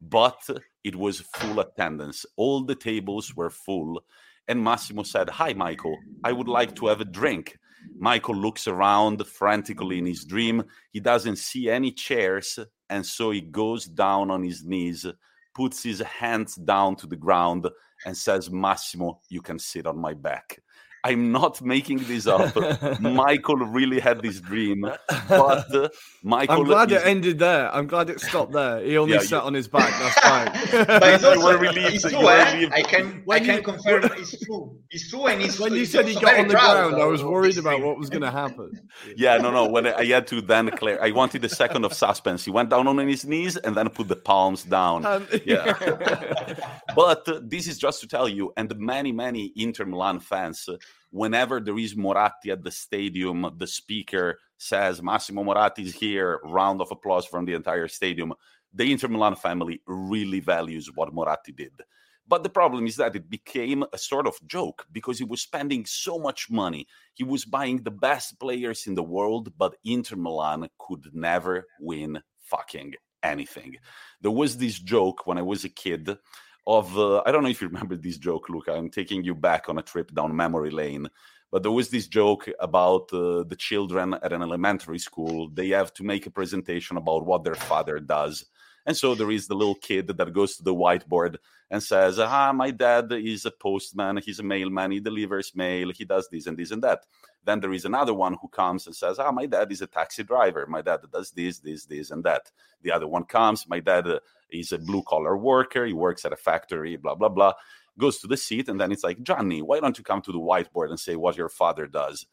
but 0.00 0.42
it 0.82 0.96
was 0.96 1.20
full 1.20 1.60
attendance. 1.60 2.26
All 2.36 2.62
the 2.62 2.74
tables 2.74 3.34
were 3.34 3.50
full, 3.50 4.02
and 4.48 4.62
Massimo 4.62 5.02
said, 5.02 5.28
Hi, 5.30 5.52
Michael, 5.52 5.96
I 6.22 6.32
would 6.32 6.48
like 6.48 6.74
to 6.76 6.86
have 6.86 7.00
a 7.00 7.04
drink. 7.04 7.58
Michael 7.98 8.34
looks 8.34 8.66
around 8.66 9.26
frantically 9.26 9.98
in 9.98 10.06
his 10.06 10.24
dream. 10.24 10.64
He 10.90 11.00
doesn't 11.00 11.36
see 11.36 11.68
any 11.68 11.92
chairs, 11.92 12.58
and 12.90 13.04
so 13.04 13.30
he 13.30 13.40
goes 13.40 13.86
down 13.86 14.30
on 14.30 14.42
his 14.42 14.64
knees, 14.64 15.06
puts 15.54 15.82
his 15.82 16.00
hands 16.00 16.56
down 16.56 16.96
to 16.96 17.06
the 17.06 17.16
ground, 17.16 17.68
and 18.06 18.16
says, 18.16 18.50
Massimo, 18.50 19.20
you 19.28 19.40
can 19.40 19.58
sit 19.58 19.86
on 19.86 19.98
my 19.98 20.14
back. 20.14 20.60
I'm 21.06 21.30
not 21.30 21.60
making 21.60 21.98
this 22.04 22.26
up. 22.26 22.56
Michael 23.00 23.56
really 23.56 24.00
had 24.00 24.22
this 24.22 24.40
dream, 24.40 24.80
but 25.28 25.74
uh, 25.74 25.88
Michael. 26.22 26.60
I'm 26.60 26.64
glad 26.64 26.90
is... 26.92 27.02
it 27.02 27.06
ended 27.06 27.38
there. 27.38 27.72
I'm 27.74 27.86
glad 27.86 28.08
it 28.08 28.20
stopped 28.20 28.52
there. 28.52 28.82
He 28.82 28.96
only 28.96 29.12
Yeah, 29.12 29.20
sat 29.20 29.30
you- 29.42 29.46
on 29.48 29.52
his 29.54 29.68
back. 29.68 29.92
That's 30.00 30.18
fine. 30.20 30.86
but 30.86 31.02
it's 31.14 31.22
You 31.22 31.28
also 31.28 31.44
were 31.44 31.58
relieved 31.58 31.94
it's 31.96 32.08
true, 32.08 32.26
eh? 32.28 32.52
relieved. 32.54 32.72
I 32.72 32.82
can 32.82 33.22
When 33.26 33.42
I 33.42 33.44
can 33.44 33.56
you- 33.56 33.62
confirm 33.62 34.04
it's 34.16 34.42
true. 34.44 34.78
It's 34.90 35.10
true, 35.10 35.26
and 35.26 35.42
it's 35.42 35.60
when 35.60 35.74
you 35.74 35.82
it's 35.82 35.90
said 35.92 36.08
he 36.08 36.14
got 36.14 36.38
on 36.40 36.48
the 36.48 36.54
proud 36.54 36.88
ground, 36.90 37.02
I 37.02 37.06
was 37.06 37.22
worried 37.22 37.58
about 37.58 37.82
what 37.82 37.98
was 37.98 38.08
going 38.08 38.22
to 38.22 38.30
happen. 38.30 38.70
Yeah, 39.16 39.36
no, 39.36 39.50
no. 39.50 39.68
When 39.68 39.86
I, 39.86 39.92
I 39.98 40.04
had 40.06 40.26
to 40.28 40.40
then 40.40 40.70
clear, 40.70 40.98
I 41.02 41.10
wanted 41.10 41.44
a 41.44 41.48
second 41.48 41.84
of 41.84 41.92
suspense. 41.92 42.44
He 42.44 42.50
went 42.50 42.70
down 42.70 42.86
on 42.88 42.96
his 42.98 43.24
knees 43.26 43.56
and 43.58 43.76
then 43.76 43.88
put 43.90 44.08
the 44.08 44.16
palms 44.16 44.62
down. 44.64 45.04
Um, 45.04 45.26
Yeah. 45.44 45.74
But 46.96 47.28
uh, 47.28 47.40
this 47.42 47.66
is 47.66 47.76
just 47.78 48.00
to 48.00 48.06
tell 48.06 48.28
you, 48.28 48.52
and 48.56 48.74
many, 48.78 49.12
many 49.12 49.52
Inter 49.56 49.84
Milan 49.84 50.20
fans, 50.20 50.68
uh, 50.68 50.76
whenever 51.14 51.60
there 51.60 51.78
is 51.78 51.94
Moratti 51.94 52.50
at 52.50 52.64
the 52.64 52.72
stadium, 52.72 53.48
the 53.56 53.68
speaker 53.68 54.36
says, 54.58 55.00
Massimo 55.00 55.44
Moratti 55.44 55.84
is 55.84 55.94
here, 55.94 56.40
round 56.42 56.80
of 56.80 56.90
applause 56.90 57.24
from 57.24 57.44
the 57.44 57.54
entire 57.54 57.86
stadium. 57.86 58.32
The 58.72 58.90
Inter 58.90 59.06
Milan 59.06 59.36
family 59.36 59.80
really 59.86 60.40
values 60.40 60.90
what 60.92 61.14
Moratti 61.14 61.52
did. 61.52 61.70
But 62.26 62.42
the 62.42 62.48
problem 62.48 62.88
is 62.88 62.96
that 62.96 63.14
it 63.14 63.30
became 63.30 63.84
a 63.92 63.98
sort 63.98 64.26
of 64.26 64.34
joke 64.48 64.86
because 64.90 65.16
he 65.16 65.24
was 65.24 65.40
spending 65.40 65.86
so 65.86 66.18
much 66.18 66.50
money. 66.50 66.88
He 67.14 67.22
was 67.22 67.44
buying 67.44 67.84
the 67.84 67.92
best 67.92 68.40
players 68.40 68.88
in 68.88 68.96
the 68.96 69.02
world, 69.04 69.52
but 69.56 69.76
Inter 69.84 70.16
Milan 70.16 70.68
could 70.80 71.10
never 71.12 71.64
win 71.78 72.20
fucking 72.40 72.94
anything. 73.22 73.76
There 74.20 74.32
was 74.32 74.56
this 74.56 74.80
joke 74.80 75.28
when 75.28 75.38
I 75.38 75.42
was 75.42 75.64
a 75.64 75.68
kid 75.68 76.18
of 76.66 76.96
uh, 76.98 77.22
I 77.26 77.32
don't 77.32 77.42
know 77.42 77.50
if 77.50 77.60
you 77.60 77.68
remember 77.68 77.96
this 77.96 78.18
joke, 78.18 78.48
Luca. 78.48 78.72
I'm 78.72 78.90
taking 78.90 79.24
you 79.24 79.34
back 79.34 79.68
on 79.68 79.78
a 79.78 79.82
trip 79.82 80.14
down 80.14 80.34
memory 80.34 80.70
lane. 80.70 81.08
But 81.50 81.62
there 81.62 81.70
was 81.70 81.88
this 81.88 82.08
joke 82.08 82.48
about 82.58 83.12
uh, 83.12 83.44
the 83.44 83.54
children 83.56 84.14
at 84.14 84.32
an 84.32 84.42
elementary 84.42 84.98
school. 84.98 85.48
They 85.50 85.68
have 85.68 85.94
to 85.94 86.02
make 86.02 86.26
a 86.26 86.30
presentation 86.30 86.96
about 86.96 87.24
what 87.24 87.44
their 87.44 87.54
father 87.54 88.00
does. 88.00 88.46
And 88.86 88.96
so 88.96 89.14
there 89.14 89.30
is 89.30 89.46
the 89.46 89.54
little 89.54 89.76
kid 89.76 90.08
that 90.08 90.32
goes 90.32 90.56
to 90.56 90.62
the 90.62 90.74
whiteboard 90.74 91.36
and 91.70 91.82
says, 91.82 92.18
Ah, 92.18 92.52
my 92.52 92.70
dad 92.70 93.10
is 93.12 93.46
a 93.46 93.50
postman, 93.50 94.18
he's 94.18 94.40
a 94.40 94.42
mailman, 94.42 94.90
he 94.90 95.00
delivers 95.00 95.54
mail, 95.54 95.90
he 95.92 96.04
does 96.04 96.28
this 96.28 96.46
and 96.46 96.56
this 96.56 96.70
and 96.70 96.82
that. 96.82 97.04
Then 97.44 97.60
there 97.60 97.72
is 97.72 97.84
another 97.84 98.14
one 98.14 98.36
who 98.40 98.48
comes 98.48 98.86
and 98.86 98.94
says, 98.94 99.18
Ah, 99.18 99.32
my 99.32 99.46
dad 99.46 99.72
is 99.72 99.80
a 99.80 99.86
taxi 99.86 100.22
driver, 100.22 100.66
my 100.66 100.82
dad 100.82 101.00
does 101.12 101.30
this, 101.30 101.60
this, 101.60 101.86
this, 101.86 102.10
and 102.10 102.22
that. 102.24 102.50
The 102.82 102.92
other 102.92 103.06
one 103.06 103.24
comes, 103.24 103.68
my 103.68 103.80
dad 103.80 104.06
is 104.50 104.72
a 104.72 104.78
blue 104.78 105.02
collar 105.02 105.36
worker, 105.36 105.86
he 105.86 105.92
works 105.92 106.24
at 106.24 106.32
a 106.32 106.36
factory, 106.36 106.96
blah, 106.96 107.14
blah, 107.14 107.28
blah. 107.28 107.52
Goes 107.98 108.18
to 108.18 108.26
the 108.26 108.36
seat, 108.36 108.68
and 108.68 108.80
then 108.80 108.90
it's 108.90 109.04
like, 109.04 109.22
Johnny, 109.22 109.62
why 109.62 109.78
don't 109.78 109.96
you 109.96 110.02
come 110.02 110.20
to 110.22 110.32
the 110.32 110.38
whiteboard 110.38 110.90
and 110.90 110.98
say 110.98 111.14
what 111.14 111.36
your 111.36 111.48
father 111.48 111.86
does? 111.86 112.26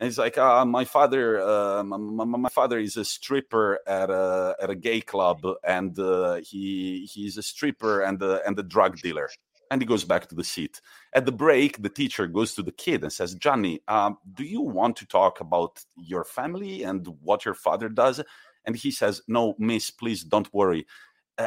And 0.00 0.06
he's 0.06 0.18
like, 0.18 0.38
uh, 0.38 0.64
my 0.64 0.84
father, 0.84 1.40
uh, 1.40 1.82
my, 1.82 1.96
my, 1.96 2.24
my 2.24 2.48
father 2.48 2.78
is 2.78 2.96
a 2.96 3.04
stripper 3.04 3.80
at 3.86 4.10
a 4.10 4.54
at 4.62 4.70
a 4.70 4.76
gay 4.76 5.00
club, 5.00 5.40
and 5.64 5.98
uh, 5.98 6.36
he 6.36 7.08
he's 7.12 7.36
a 7.36 7.42
stripper 7.42 8.02
and 8.02 8.22
a, 8.22 8.46
and 8.46 8.58
a 8.58 8.62
drug 8.62 8.98
dealer. 8.98 9.28
And 9.70 9.82
he 9.82 9.86
goes 9.86 10.04
back 10.04 10.28
to 10.28 10.34
the 10.34 10.44
seat. 10.44 10.80
At 11.12 11.26
the 11.26 11.32
break, 11.32 11.82
the 11.82 11.90
teacher 11.90 12.26
goes 12.26 12.54
to 12.54 12.62
the 12.62 12.72
kid 12.72 13.02
and 13.02 13.12
says, 13.12 13.34
Johnny, 13.34 13.80
um, 13.86 14.16
do 14.32 14.44
you 14.44 14.62
want 14.62 14.96
to 14.96 15.06
talk 15.06 15.40
about 15.40 15.84
your 15.96 16.24
family 16.24 16.84
and 16.84 17.06
what 17.20 17.44
your 17.44 17.54
father 17.54 17.90
does? 17.90 18.22
And 18.64 18.76
he 18.76 18.90
says, 18.90 19.20
No, 19.26 19.54
miss, 19.58 19.90
please 19.90 20.22
don't 20.22 20.52
worry. 20.54 20.86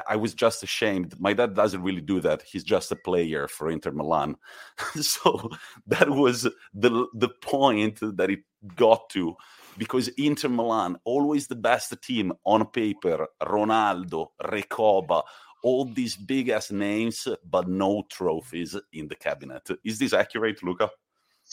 I- 0.07 0.15
was 0.15 0.33
just 0.33 0.63
ashamed. 0.63 1.19
My 1.19 1.33
dad 1.33 1.53
doesn't 1.53 1.83
really 1.83 2.01
do 2.01 2.19
that. 2.21 2.41
He's 2.43 2.63
just 2.63 2.91
a 2.91 2.95
player 2.95 3.47
for 3.47 3.69
Inter 3.69 3.91
Milan. 3.91 4.35
so 5.01 5.49
that 5.87 6.09
was 6.09 6.43
the 6.73 7.07
the 7.13 7.29
point 7.41 7.99
that 8.01 8.29
it 8.29 8.39
got 8.75 9.09
to 9.11 9.35
because 9.77 10.07
Inter 10.17 10.49
Milan, 10.49 10.97
always 11.05 11.47
the 11.47 11.55
best 11.55 11.93
team 12.01 12.33
on 12.45 12.65
paper, 12.67 13.27
Ronaldo, 13.41 14.27
Recoba, 14.43 15.23
all 15.63 15.85
these 15.85 16.15
big 16.15 16.49
ass 16.49 16.71
names, 16.71 17.27
but 17.45 17.67
no 17.67 18.03
trophies 18.09 18.75
in 18.93 19.07
the 19.07 19.15
cabinet. 19.15 19.67
Is 19.83 19.99
this 19.99 20.13
accurate, 20.13 20.63
Luca? 20.63 20.89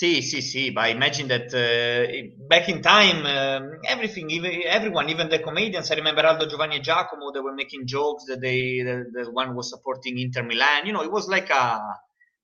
Sì, 0.01 0.23
sì, 0.23 0.41
sì, 0.43 0.71
but 0.71 0.87
imagine 0.91 1.27
that 1.27 1.53
uh, 1.53 2.47
back 2.47 2.69
in 2.69 2.81
time, 2.81 3.25
um, 3.27 3.81
everything, 3.83 4.31
even 4.31 4.63
everyone, 4.65 5.09
even 5.09 5.29
the 5.29 5.41
comedians. 5.41 5.91
I 5.91 5.97
remember 5.97 6.25
Aldo, 6.25 6.47
Giovanni, 6.47 6.77
and 6.77 6.85
Giacomo. 6.85 7.33
They 7.33 7.41
were 7.41 7.53
making 7.53 7.85
jokes 7.89 8.25
that 8.29 8.41
they, 8.41 8.81
the, 8.85 9.07
the 9.13 9.29
one 9.33 9.57
was 9.57 9.71
supporting 9.71 10.17
Inter 10.21 10.45
Milan. 10.45 10.87
You 10.87 10.93
know, 10.93 11.03
it 11.03 11.11
was 11.11 11.27
like 11.29 11.51
a. 11.51 11.81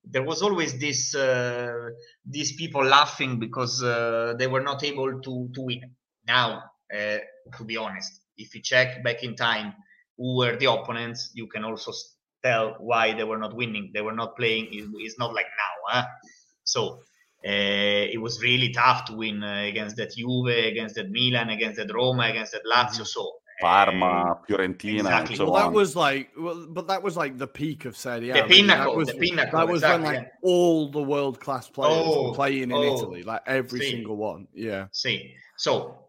There 0.03 0.21
was 0.23 0.41
always 0.41 0.77
this, 0.79 1.15
uh, 1.15 1.71
these 2.25 2.51
people 2.57 2.83
laughing 2.83 3.39
because 3.39 3.81
uh, 3.81 4.33
they 4.37 4.47
were 4.47 4.61
not 4.61 4.83
able 4.83 5.21
to 5.21 5.49
to 5.55 5.61
win. 5.61 5.95
Now, 6.27 6.61
uh, 6.93 7.19
to 7.57 7.63
be 7.63 7.77
honest, 7.77 8.11
if 8.35 8.53
you 8.53 8.61
check 8.61 9.01
back 9.01 9.23
in 9.23 9.33
time 9.37 9.73
who 10.17 10.35
were 10.39 10.57
the 10.57 10.69
opponents, 10.69 11.31
you 11.33 11.47
can 11.47 11.63
also 11.63 11.93
tell 12.43 12.75
why 12.79 13.13
they 13.13 13.23
were 13.23 13.37
not 13.37 13.55
winning. 13.55 13.91
They 13.93 14.01
were 14.01 14.13
not 14.13 14.35
playing. 14.35 14.67
It's 14.71 15.17
not 15.17 15.33
like 15.33 15.47
now, 15.63 16.01
huh? 16.01 16.05
So 16.65 16.99
it 17.51 18.21
was 18.21 18.41
really 18.41 18.69
tough 18.71 19.05
to 19.05 19.13
win 19.13 19.43
uh, 19.43 19.63
against 19.63 19.95
that 19.97 20.15
Juve, 20.15 20.47
against 20.47 20.95
that 20.95 21.11
Milan, 21.11 21.49
against 21.49 21.77
that 21.77 21.93
Roma, 21.93 22.23
against 22.23 22.53
that 22.53 22.63
Lazio. 22.65 23.05
So 23.05 23.21
uh, 23.21 23.61
Parma, 23.61 24.39
Fiorentina, 24.49 24.99
exactly. 24.99 25.33
and 25.33 25.37
so 25.37 25.45
well, 25.45 25.53
that 25.53 25.67
on. 25.67 25.73
was 25.73 25.95
like, 25.95 26.31
well, 26.37 26.65
but 26.69 26.87
that 26.87 27.03
was 27.03 27.15
like 27.15 27.37
the 27.37 27.47
peak 27.47 27.85
of 27.85 27.95
Serie 27.95 28.31
A. 28.31 28.33
The 28.33 28.41
really. 28.43 28.55
pinnacle, 28.55 28.91
That 28.93 28.97
was, 28.97 29.07
the 29.09 29.13
pinnacle, 29.13 29.59
That 29.59 29.67
was 29.67 29.81
exactly, 29.83 30.05
when 30.05 30.15
like 30.15 30.31
all 30.41 30.89
the 30.89 31.01
world 31.01 31.39
class 31.39 31.69
players 31.69 31.93
Oh, 31.95 32.29
were 32.29 32.35
playing 32.35 32.63
in 32.63 32.73
oh, 32.73 32.95
Italy, 32.95 33.23
like 33.23 33.41
every 33.47 33.79
see. 33.79 33.91
single 33.91 34.17
one. 34.17 34.47
Yeah. 34.53 34.87
see. 34.91 35.33
So 35.57 36.04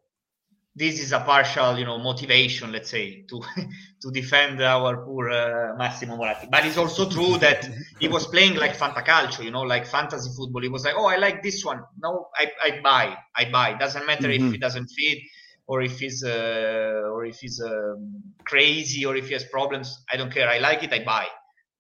this 0.76 1.00
is 1.00 1.12
a 1.12 1.20
partial, 1.20 1.78
you 1.78 1.86
know, 1.86 1.98
motivation, 1.98 2.70
let's 2.72 2.90
say, 2.90 3.22
to 3.30 3.42
to 4.02 4.10
defend 4.12 4.62
our 4.62 4.98
poor 5.04 5.30
uh, 5.30 5.74
Massimo 5.76 6.16
Moratti. 6.16 6.48
But 6.50 6.66
it's 6.66 6.76
also 6.76 7.08
true 7.08 7.38
that 7.46 7.68
he 7.98 8.08
was 8.08 8.26
playing 8.26 8.56
like 8.56 8.76
fantacalcio, 8.76 9.44
you 9.44 9.50
know, 9.50 9.62
like 9.62 9.86
fantasy 9.86 10.30
football. 10.36 10.62
He 10.62 10.68
was 10.68 10.84
like, 10.84 10.94
oh, 10.96 11.06
I 11.06 11.16
like 11.16 11.42
this 11.42 11.64
one. 11.64 11.82
No, 12.02 12.28
I, 12.36 12.52
I 12.62 12.80
buy, 12.82 13.16
I 13.36 13.50
buy. 13.50 13.74
Doesn't 13.78 14.06
matter 14.06 14.30
if 14.30 14.42
Mhm. 14.42 14.52
he 14.52 14.58
doesn't 14.58 14.88
fit 14.88 15.18
or 15.66 15.82
if 15.82 15.98
he's 15.98 16.22
uh, 16.22 17.10
or 17.12 17.24
if 17.24 17.38
he's 17.40 17.60
um, 17.60 18.22
crazy 18.44 19.04
or 19.06 19.16
if 19.16 19.28
he 19.28 19.32
has 19.32 19.44
problems. 19.44 20.04
I 20.12 20.16
don't 20.16 20.32
care. 20.32 20.48
I 20.48 20.58
like 20.58 20.82
it. 20.84 20.92
I 20.92 21.02
buy. 21.04 21.26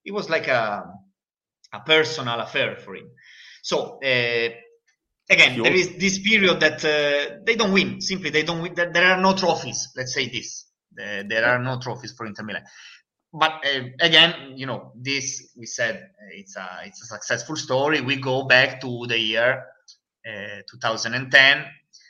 It 0.04 0.12
was 0.12 0.30
like 0.30 0.48
a 0.48 0.84
a 1.72 1.80
personal 1.80 2.40
affair 2.40 2.76
for 2.76 2.96
him. 2.96 3.10
So. 3.62 4.00
Uh, 4.02 4.50
again, 5.30 5.52
He 5.52 5.62
there 5.62 5.98
this 5.98 6.18
period 6.18 6.60
that 6.60 6.84
uh, 6.84 7.38
they 7.44 7.56
don't 7.56 7.72
win. 7.72 8.00
Simply, 8.00 8.30
they 8.30 8.42
don't 8.42 8.62
win. 8.62 8.74
There 8.74 9.04
are 9.04 9.20
no 9.20 9.34
trophies. 9.34 9.88
Let's 9.96 10.14
say 10.14 10.28
this. 10.28 10.66
Uh, 10.98 11.24
there 11.28 11.44
are 11.44 11.58
no 11.58 11.78
trophies 11.78 12.12
for 12.12 12.26
Inter 12.26 12.42
Milan. 12.44 12.64
But 13.32 13.52
uh, 13.66 13.84
again, 14.00 14.54
you 14.56 14.66
know, 14.66 14.92
this 14.94 15.52
we 15.56 15.66
said 15.66 15.96
uh, 15.96 16.32
it's 16.32 16.56
a 16.56 16.68
it's 16.84 17.02
a 17.02 17.06
successful 17.06 17.56
story. 17.56 18.00
We 18.00 18.16
go 18.16 18.44
back 18.44 18.80
to 18.80 19.06
the 19.06 19.18
year 19.18 19.64
uh, 20.26 20.62
2010. 20.70 21.64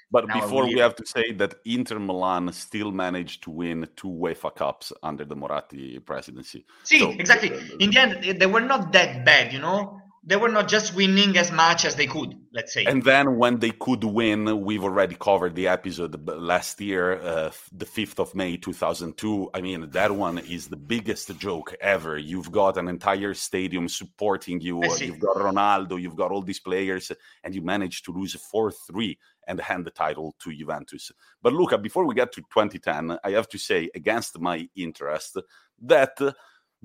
But 0.09 0.29
Now 0.29 0.41
before 0.41 0.67
we 0.67 0.79
have 0.79 0.95
to 0.97 1.07
say 1.07 1.33
that 1.33 1.57
Inter 1.65 1.99
Milan 1.99 2.53
still 2.53 2.93
managed 2.93 3.43
to 3.43 3.51
win 3.51 3.89
two 3.97 4.09
UEFA 4.09 4.55
Cups 4.55 4.93
under 5.03 5.25
the 5.25 5.35
Moratti 5.35 5.99
presidency. 5.99 6.65
See, 6.85 7.01
So, 7.01 7.11
exactly. 7.11 7.51
uh, 7.51 7.61
In 7.81 7.91
the 7.91 7.99
end, 7.99 8.41
they 8.41 8.47
were 8.47 8.61
not 8.61 8.93
that 8.93 9.25
bad. 9.25 9.53
You 9.53 9.59
know, 9.59 10.01
they 10.29 10.35
were 10.35 10.49
not 10.49 10.67
just 10.67 10.93
winning 10.93 11.39
as 11.39 11.53
much 11.53 11.85
as 11.85 11.95
they 11.95 12.09
could. 12.09 12.37
Let's 12.53 12.75
say. 12.75 12.85
And 12.85 13.05
then 13.05 13.37
when 13.37 13.61
they 13.61 13.71
could 13.71 14.03
win, 14.03 14.65
we've 14.65 14.83
already 14.83 15.15
covered 15.15 15.55
the 15.55 15.69
episode 15.69 16.29
last 16.29 16.81
year, 16.81 17.21
uh, 17.21 17.53
the 17.71 17.87
5th 17.87 18.19
of 18.19 18.35
May 18.35 18.57
2002. 18.57 19.51
I 19.55 19.61
mean, 19.61 19.89
that 19.91 20.11
one 20.11 20.39
is 20.39 20.67
the 20.67 20.77
biggest 20.77 21.39
joke 21.39 21.77
ever. 21.81 22.19
You've 22.19 22.51
got 22.51 22.77
an 22.77 22.89
entire 22.89 23.35
stadium 23.35 23.89
supporting 23.89 24.61
you. 24.61 24.83
You've 24.99 25.21
got 25.21 25.37
Ronaldo, 25.37 26.01
you've 26.01 26.17
got 26.17 26.33
all 26.33 26.43
these 26.43 26.61
players, 26.61 27.13
and 27.45 27.55
you 27.55 27.63
managed 27.63 28.05
to 28.07 28.13
lose 28.13 28.35
4 28.35 28.73
3 28.73 29.17
and 29.47 29.61
hand 29.61 29.85
the 29.85 29.93
title 29.93 30.35
to 30.41 30.53
Juventus. 30.53 31.13
But 31.41 31.53
Luca, 31.53 31.79
before 31.79 32.05
we 32.05 32.17
get 32.17 32.33
to 32.33 32.41
2010, 32.41 33.19
I 33.23 33.31
have 33.31 33.49
to 33.51 33.59
say, 33.59 33.91
against 33.95 34.41
my 34.41 34.69
interest, 34.75 35.39
that 35.83 36.19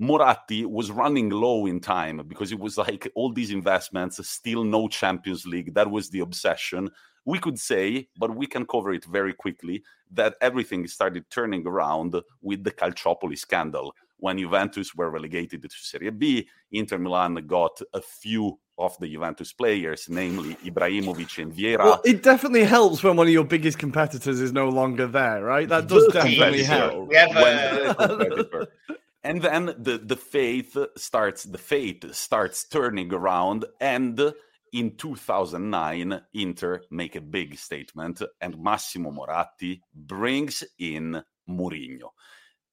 Moratti 0.02 0.66
was 0.66 0.90
running 0.90 1.30
low 1.30 1.66
in 1.66 1.78
time 1.78 2.22
because 2.26 2.50
it 2.50 2.58
was 2.58 2.76
like 2.76 3.08
all 3.14 3.32
these 3.32 3.52
investments, 3.52 4.26
still 4.28 4.64
no 4.64 4.88
Champions 4.88 5.46
League. 5.46 5.74
That 5.74 5.88
was 5.88 6.10
the 6.10 6.18
obsession. 6.20 6.90
We 7.24 7.38
could 7.38 7.56
say, 7.56 8.08
but 8.18 8.34
we 8.34 8.48
can 8.48 8.66
cover 8.66 8.92
it 8.92 9.04
very 9.04 9.32
quickly, 9.32 9.84
that 10.10 10.34
everything 10.40 10.88
started 10.88 11.30
turning 11.30 11.64
around 11.68 12.16
with 12.40 12.64
the 12.64 12.72
Calciopoli 12.72 13.38
scandal. 13.38 13.94
When 14.16 14.38
Juventus 14.38 14.92
were 14.92 15.08
relegated 15.08 15.62
to 15.62 15.68
Serie 15.70 16.10
B, 16.10 16.48
Inter 16.72 16.98
Milan 16.98 17.34
got 17.46 17.80
a 17.94 18.00
few 18.00 18.58
of 18.78 18.98
the 18.98 19.08
Juventus 19.08 19.52
players, 19.52 20.08
namely 20.08 20.56
Ibrahimovic 20.64 21.40
and 21.40 21.52
Vieira. 21.52 21.84
Well, 21.84 22.00
it 22.04 22.24
definitely 22.24 22.64
helps 22.64 23.04
when 23.04 23.16
one 23.16 23.28
of 23.28 23.32
your 23.32 23.44
biggest 23.44 23.78
competitors 23.78 24.40
is 24.40 24.52
no 24.52 24.68
longer 24.68 25.06
there, 25.06 25.44
right? 25.44 25.68
That 25.68 25.86
does 25.86 26.12
definitely 26.12 26.64
help. 26.64 27.08
We 27.08 27.14
have, 27.14 27.34
when 27.34 27.86
the 27.86 27.94
competitor. 27.94 28.68
And 29.24 29.40
then 29.40 29.66
the 29.78 29.98
the 29.98 30.16
faith 30.16 30.76
starts 30.96 31.44
the 31.44 31.58
fate 31.58 32.04
starts 32.12 32.66
turning 32.68 33.12
around 33.14 33.64
and 33.80 34.34
in 34.72 34.96
2009, 34.96 36.22
Inter 36.32 36.80
make 36.90 37.14
a 37.14 37.20
big 37.20 37.58
statement, 37.58 38.22
and 38.40 38.58
Massimo 38.58 39.10
Moratti 39.10 39.82
brings 39.94 40.64
in 40.78 41.22
Mourinho. 41.48 42.08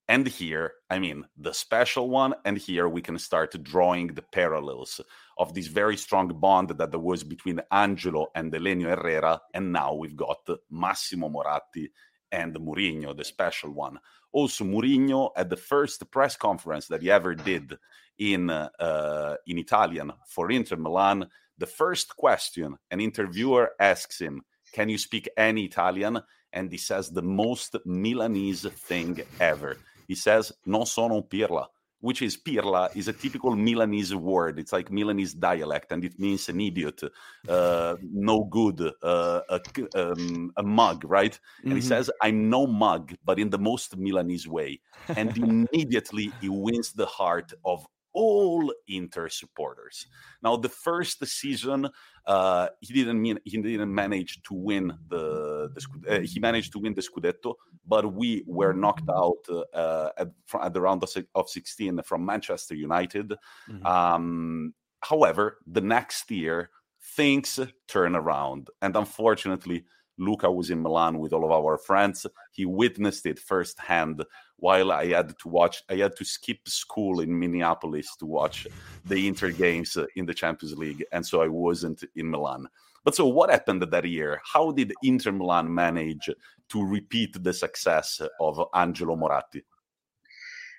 And 0.08 0.26
here, 0.26 0.74
I 0.90 0.98
mean, 0.98 1.26
the 1.38 1.54
special 1.54 2.10
one, 2.10 2.34
and 2.46 2.58
here 2.58 2.90
we 2.90 3.02
can 3.02 3.20
start 3.20 3.62
drawing 3.62 4.08
the 4.08 4.24
parallels 4.24 5.02
of 5.38 5.54
this 5.54 5.68
very 5.68 5.98
strong 5.98 6.30
bond 6.40 6.70
that 6.70 6.90
there 6.90 7.00
was 7.00 7.24
between 7.24 7.62
Angelo 7.70 8.28
and 8.34 8.52
Helenio 8.52 8.96
Herrera, 8.96 9.42
and 9.54 9.72
now 9.72 9.94
we've 9.94 10.16
got 10.16 10.40
Massimo 10.72 11.30
Moratti 11.30 11.92
and 12.32 12.56
Mourinho, 12.56 13.16
the 13.16 13.24
special 13.24 13.72
one. 13.72 14.00
Also, 14.32 14.64
Mourinho 14.64 15.32
at 15.36 15.50
the 15.50 15.58
first 15.58 16.10
press 16.12 16.36
conference 16.36 16.88
that 16.88 17.02
he 17.02 17.10
ever 17.10 17.36
did 17.36 17.78
in 18.18 18.50
uh, 18.50 19.36
in 19.48 19.58
Italian 19.58 20.12
for 20.28 20.52
Inter 20.52 20.76
Milan, 20.76 21.28
the 21.58 21.66
first 21.66 22.16
question 22.16 22.78
an 22.92 23.00
interviewer 23.00 23.72
asks 23.80 24.20
him, 24.20 24.44
"Can 24.74 24.90
you 24.90 24.98
speak 24.98 25.30
any 25.38 25.66
Italian?" 25.66 26.22
and 26.52 26.72
he 26.72 26.78
says 26.78 27.10
the 27.10 27.22
most 27.22 27.76
Milanese 27.86 28.66
thing 28.66 29.20
ever. 29.40 29.78
He 30.08 30.16
says 30.16 30.52
non 30.66 30.86
sono 30.86 31.22
pirla 31.22 31.68
which 32.02 32.22
is 32.22 32.38
pirla 32.38 32.96
is 32.96 33.08
a 33.08 33.14
typical 33.14 33.56
milanese 33.56 34.16
word. 34.16 34.60
It's 34.60 34.72
like 34.72 34.92
milanese 34.92 35.34
dialect 35.34 35.92
and 35.92 36.04
it 36.04 36.20
means 36.20 36.50
an 36.50 36.62
idiot 36.62 37.02
uh, 37.48 37.96
no 38.02 38.44
good 38.46 38.82
uh, 39.04 39.42
a, 39.50 39.60
um, 39.96 40.52
a, 40.58 40.64
mug 40.64 41.04
right? 41.06 41.38
And 41.64 41.70
mm-hmm. 41.70 41.76
he 41.76 41.82
says 41.82 42.10
i'm 42.22 42.50
no 42.50 42.66
mug 42.68 43.14
but 43.26 43.40
in 43.40 43.50
the 43.50 43.58
most 43.58 43.98
milanese 43.98 44.48
way. 44.48 44.80
And 45.10 45.38
immediately 45.74 46.32
he 46.42 46.50
wins 46.50 46.94
the 46.94 47.06
heart 47.06 47.54
of 47.66 47.86
all 48.14 48.74
Inter 48.88 49.30
supporters. 49.30 50.08
Now, 50.42 50.56
the 50.56 50.70
first 50.70 51.26
season, 51.26 51.90
uh, 52.26 52.68
he 52.82 52.94
didn't 52.94 53.22
mean 53.22 53.40
he 53.44 53.62
didn't 53.62 53.94
manage 53.94 54.42
to 54.44 54.54
win 54.54 54.94
the, 55.08 55.72
the 55.74 56.18
uh, 56.18 56.20
he 56.22 56.40
managed 56.40 56.72
to 56.74 56.80
win 56.80 56.94
the 56.94 57.02
Scudetto, 57.02 57.56
but 57.88 58.14
we 58.14 58.44
were 58.48 58.74
knocked 58.74 59.10
out 59.10 59.44
uh, 59.74 60.10
at, 60.18 60.30
at, 60.62 60.74
the 60.74 60.82
round 60.82 61.04
of 61.36 61.50
16 61.50 62.02
from 62.04 62.26
Manchester 62.26 62.76
United. 62.76 63.34
Mm-hmm. 63.70 63.86
Um, 63.86 64.74
however, 65.02 65.60
the 65.68 65.82
next 65.82 66.30
year 66.32 66.70
things 67.16 67.60
turn 67.88 68.16
around, 68.16 68.70
and 68.82 68.96
unfortunately. 68.96 69.86
Luca 70.22 70.52
was 70.52 70.70
in 70.70 70.82
Milan 70.82 71.18
with 71.18 71.32
all 71.32 71.46
of 71.46 71.52
our 71.52 71.78
friends. 71.78 72.26
He 72.52 72.66
witnessed 72.66 73.26
it 73.26 73.40
firsthand 73.40 74.26
while 74.60 74.92
I 74.92 75.08
had 75.08 75.38
to 75.40 75.48
watch, 75.48 75.84
I 75.90 75.96
had 75.96 76.16
to 76.18 76.26
skip 76.26 76.68
school 76.68 77.22
in 77.22 77.38
Minneapolis 77.38 78.16
to 78.18 78.26
watch 78.26 78.68
the 79.06 79.28
Inter 79.28 79.52
games 79.52 79.98
uh, 79.98 80.06
in 80.16 80.26
the 80.26 80.34
Champions 80.34 80.78
League, 80.78 81.04
and 81.12 81.26
so 81.26 81.42
I 81.42 81.48
wasn't 81.48 82.04
in 82.16 82.30
Milan. 82.30 82.68
But 83.04 83.16
so, 83.16 83.28
what 83.28 83.50
happened 83.50 83.82
that 83.82 84.06
year? 84.06 84.42
How 84.44 84.72
did 84.72 84.94
Inter 85.04 85.32
Milan 85.32 85.74
manage 85.74 86.30
to 86.70 86.86
repeat 86.86 87.42
the 87.42 87.54
success 87.54 88.22
of 88.40 88.62
Angelo 88.74 89.16
Moratti? 89.16 89.64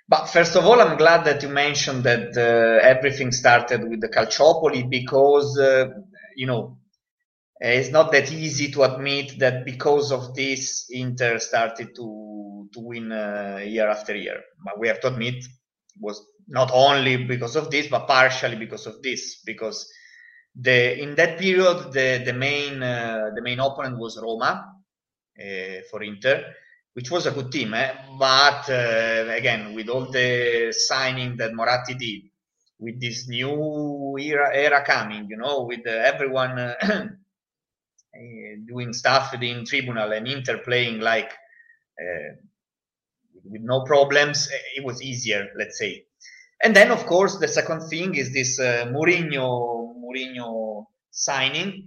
But 0.09 0.27
first 0.27 0.57
of 0.57 0.67
all, 0.67 0.81
I'm 0.81 0.97
glad 0.97 1.25
that 1.25 1.43
you 1.43 1.49
mentioned 1.49 2.03
that 2.03 2.37
uh, 2.37 2.85
everything 2.85 3.31
started 3.31 3.89
with 3.89 4.01
the 4.01 4.09
Calciopoli 4.09 4.91
because, 4.91 5.57
uh, 5.57 5.87
you 6.35 6.47
know, 6.47 6.80
it's 7.61 7.91
not 7.91 8.11
that 8.13 8.33
easy 8.33 8.71
to 8.73 8.83
admit 8.85 9.39
that 9.39 9.65
because 9.67 10.13
of 10.13 10.35
this, 10.35 10.87
Inter 10.91 11.39
started 11.39 11.95
to 11.97 12.69
to 12.73 12.81
win 12.81 13.13
uh, 13.13 13.61
year 13.65 13.89
after 13.89 14.17
year. 14.17 14.41
But 14.65 14.79
we 14.79 14.89
have 14.89 15.01
to 15.01 15.09
admit 15.09 15.35
it 15.35 15.47
was 15.99 16.25
not 16.49 16.71
only 16.73 17.25
because 17.25 17.57
of 17.57 17.71
this, 17.71 17.89
but 17.89 18.07
partially 18.07 18.57
because 18.57 18.87
of 18.87 19.03
this. 19.03 19.43
Because 19.45 19.91
the 20.55 21.03
in 21.03 21.15
that 21.17 21.39
period, 21.39 21.93
the 21.93 22.23
the 22.25 22.33
main 22.33 22.83
uh, 22.83 23.31
the 23.35 23.43
main 23.43 23.61
opponent 23.61 23.99
was 23.99 24.19
Roma 24.19 24.73
uh, 25.39 25.81
for 25.91 26.03
Inter, 26.03 26.43
which 26.95 27.11
was 27.11 27.27
a 27.27 27.31
good 27.31 27.53
team. 27.53 27.75
Eh? 27.75 27.93
But 28.19 28.71
uh, 28.71 29.27
again, 29.37 29.75
with 29.75 29.91
all 29.91 30.11
the 30.11 30.73
signing 30.73 31.37
that 31.37 31.53
Moratti 31.53 31.95
did, 31.95 32.23
with 32.79 32.99
this 32.99 33.29
new 33.29 34.17
era 34.19 34.51
era 34.55 34.83
coming, 34.83 35.27
you 35.29 35.37
know, 35.37 35.65
with 35.65 35.87
uh, 35.87 35.91
everyone. 35.91 36.75
Uh, 38.13 38.59
doing 38.67 38.93
stuff 38.93 39.33
in 39.41 39.65
tribunal 39.65 40.11
and 40.13 40.27
interplaying 40.27 41.01
like 41.01 41.31
uh, 42.01 42.35
with 43.45 43.63
no 43.63 43.85
problems, 43.85 44.49
uh, 44.53 44.59
it 44.77 44.85
was 44.85 45.01
easier, 45.01 45.49
let's 45.57 45.79
say. 45.79 46.05
And 46.63 46.75
then, 46.75 46.91
of 46.91 47.07
course, 47.07 47.39
the 47.39 47.49
second 47.49 47.89
thing 47.89 48.17
is 48.17 48.33
this 48.33 48.59
uh, 48.59 48.87
Mourinho 48.89 49.95
Mourinho 50.03 50.87
signing. 51.11 51.87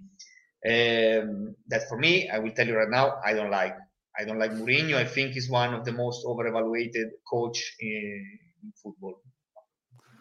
Um, 0.65 1.55
that 1.67 1.89
for 1.89 1.97
me, 1.97 2.29
I 2.29 2.39
will 2.39 2.51
tell 2.51 2.67
you 2.67 2.77
right 2.77 2.89
now, 2.89 3.19
I 3.25 3.33
don't 3.33 3.51
like. 3.51 3.75
I 4.17 4.23
don't 4.23 4.39
like 4.39 4.51
Mourinho. 4.51 4.95
I 4.95 5.05
think 5.05 5.33
he's 5.33 5.49
one 5.49 5.73
of 5.73 5.83
the 5.83 5.91
most 5.91 6.25
overevaluated 6.25 7.09
coach 7.29 7.75
in 7.81 8.39
football. 8.81 9.22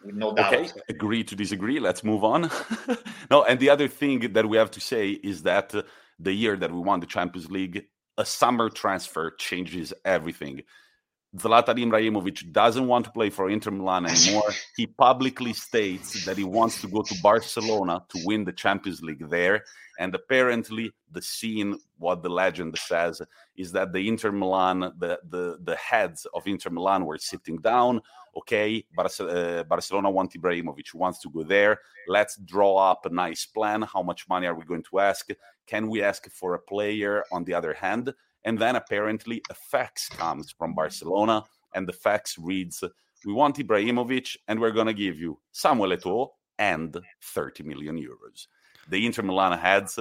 No 0.05 0.33
doubt. 0.33 0.53
Okay, 0.53 0.69
agree 0.89 1.23
to 1.23 1.35
disagree. 1.35 1.79
Let's 1.79 2.03
move 2.03 2.23
on. 2.23 2.49
no, 3.31 3.43
and 3.43 3.59
the 3.59 3.69
other 3.69 3.87
thing 3.87 4.33
that 4.33 4.47
we 4.47 4.57
have 4.57 4.71
to 4.71 4.81
say 4.81 5.11
is 5.11 5.43
that 5.43 5.73
the 6.19 6.33
year 6.33 6.55
that 6.57 6.71
we 6.71 6.79
won 6.79 6.99
the 6.99 7.05
Champions 7.05 7.49
League, 7.49 7.85
a 8.17 8.25
summer 8.25 8.69
transfer 8.69 9.31
changes 9.31 9.93
everything. 10.05 10.63
Zlatan 11.35 11.83
Ibrahimovic 11.83 12.51
doesn't 12.51 12.85
want 12.85 13.05
to 13.05 13.11
play 13.11 13.29
for 13.31 13.49
Inter 13.49 13.71
Milan 13.71 14.05
anymore. 14.05 14.51
he 14.77 14.85
publicly 14.85 15.53
states 15.53 16.25
that 16.25 16.37
he 16.37 16.43
wants 16.43 16.79
to 16.81 16.87
go 16.87 17.01
to 17.01 17.15
Barcelona 17.23 18.03
to 18.09 18.19
win 18.25 18.43
the 18.43 18.53
Champions 18.53 19.01
League 19.01 19.27
there. 19.29 19.63
And 19.99 20.15
apparently, 20.15 20.91
the 21.11 21.21
scene, 21.21 21.77
what 21.97 22.23
the 22.23 22.29
legend 22.29 22.77
says, 22.77 23.21
is 23.55 23.71
that 23.73 23.93
the 23.93 24.07
Inter 24.07 24.31
Milan, 24.31 24.79
the, 24.97 25.19
the, 25.29 25.59
the 25.63 25.75
heads 25.75 26.25
of 26.33 26.47
Inter 26.47 26.71
Milan 26.71 27.05
were 27.05 27.17
sitting 27.17 27.57
down. 27.57 28.01
Okay, 28.35 28.83
Barce- 28.97 29.21
uh, 29.21 29.63
Barcelona 29.65 30.09
want 30.09 30.33
Ibrahimovic, 30.33 30.93
wants 30.95 31.19
to 31.19 31.29
go 31.29 31.43
there. 31.43 31.79
Let's 32.07 32.37
draw 32.37 32.77
up 32.77 33.05
a 33.05 33.09
nice 33.09 33.45
plan. 33.45 33.83
How 33.83 34.01
much 34.01 34.27
money 34.27 34.47
are 34.47 34.55
we 34.55 34.65
going 34.65 34.83
to 34.89 34.99
ask? 34.99 35.29
Can 35.67 35.87
we 35.87 36.01
ask 36.01 36.29
for 36.31 36.55
a 36.55 36.59
player 36.59 37.23
on 37.31 37.43
the 37.43 37.53
other 37.53 37.73
hand? 37.73 38.13
And 38.43 38.57
then 38.57 38.75
apparently 38.75 39.41
a 39.49 39.53
fax 39.53 40.09
comes 40.09 40.51
from 40.51 40.73
Barcelona, 40.73 41.43
and 41.75 41.87
the 41.87 41.93
fax 41.93 42.37
reads, 42.37 42.83
"We 43.25 43.33
want 43.33 43.57
Ibrahimovic, 43.57 44.35
and 44.47 44.59
we're 44.59 44.71
going 44.71 44.87
to 44.87 44.93
give 44.93 45.17
you 45.17 45.39
Samuel 45.51 45.91
Eto'o 45.91 46.29
and 46.57 46.99
30 47.21 47.63
million 47.63 47.97
euros." 47.97 48.47
The 48.89 49.05
Inter 49.05 49.23
Milan 49.23 49.57
heads 49.57 49.99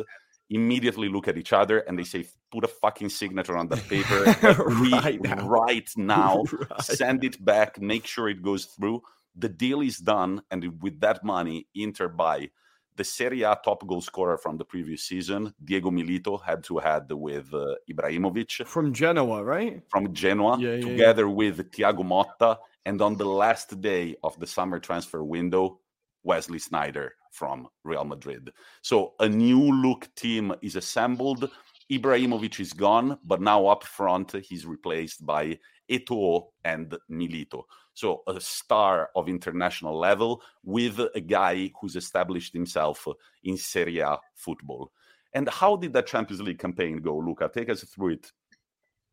immediately 0.51 1.09
look 1.09 1.29
at 1.29 1.39
each 1.39 1.53
other 1.53 1.79
and 1.81 1.99
they 1.99 2.05
say, 2.05 2.25
"Put 2.51 2.65
a 2.65 2.69
fucking 2.69 3.09
signature 3.09 3.57
on 3.57 3.69
that 3.69 3.89
paper 3.89 4.25
right, 4.93 5.21
now. 5.23 5.49
right 5.49 5.91
now. 5.97 6.45
right. 6.53 6.83
Send 6.83 7.25
it 7.25 7.43
back. 7.45 7.81
Make 7.81 8.07
sure 8.07 8.29
it 8.29 8.43
goes 8.43 8.67
through." 8.67 9.03
The 9.35 9.49
deal 9.49 9.81
is 9.81 9.97
done, 9.97 10.43
and 10.51 10.83
with 10.83 11.01
that 11.01 11.25
money, 11.25 11.67
Inter 11.75 12.09
buy 12.09 12.51
the 12.97 13.05
Serie 13.05 13.43
A 13.43 13.59
top 13.65 13.87
goal 13.87 14.01
scorer 14.01 14.37
from 14.37 14.57
the 14.59 14.65
previous 14.65 15.05
season, 15.05 15.55
Diego 15.63 15.91
Milito, 15.91 16.43
had 16.43 16.63
to 16.65 16.79
head 16.79 17.11
with 17.11 17.53
uh, 17.55 17.75
Ibrahimovic 17.91 18.67
from 18.67 18.93
Genoa, 18.93 19.43
right? 19.43 19.83
From 19.89 20.13
Genoa, 20.13 20.59
yeah, 20.59 20.75
yeah, 20.75 20.81
together 20.81 21.27
yeah. 21.27 21.33
with 21.33 21.71
Thiago 21.71 22.05
Motta, 22.05 22.59
and 22.85 23.01
on 23.01 23.17
the 23.17 23.25
last 23.25 23.81
day 23.81 24.17
of 24.23 24.39
the 24.39 24.47
summer 24.47 24.79
transfer 24.79 25.25
window, 25.25 25.79
Wesley 26.23 26.59
Sneijder 26.59 27.11
from 27.31 27.67
Real 27.85 28.05
Madrid. 28.05 28.51
So 28.83 29.15
a 29.19 29.29
new 29.29 29.61
look 29.61 30.09
team 30.15 30.55
is 30.63 30.77
assembled. 30.77 31.51
Ibrahimovic 31.91 32.61
is 32.61 32.73
gone, 32.73 33.19
but 33.25 33.41
now 33.41 33.67
up 33.67 33.85
front 33.85 34.33
he's 34.33 34.65
replaced 34.65 35.25
by 35.27 35.59
Eto'o 35.91 36.49
and 36.65 36.97
Milito. 37.11 37.65
So 37.95 38.23
a 38.27 38.41
star 38.41 39.11
of 39.15 39.29
international 39.29 39.99
level 39.99 40.43
with 40.65 41.01
a 41.15 41.21
guy 41.21 41.71
who's 41.81 41.97
established 41.97 42.53
himself 42.53 43.07
in 43.45 43.57
Serie 43.57 43.99
A 43.99 44.19
football. 44.35 44.93
And 45.35 45.49
how 45.49 45.77
did 45.77 45.93
that 45.95 46.07
Champions 46.07 46.43
League 46.43 46.59
campaign 46.59 46.99
go, 46.99 47.17
Luca? 47.19 47.51
Take 47.53 47.71
us 47.71 47.85
through 47.85 48.15
it. 48.15 48.33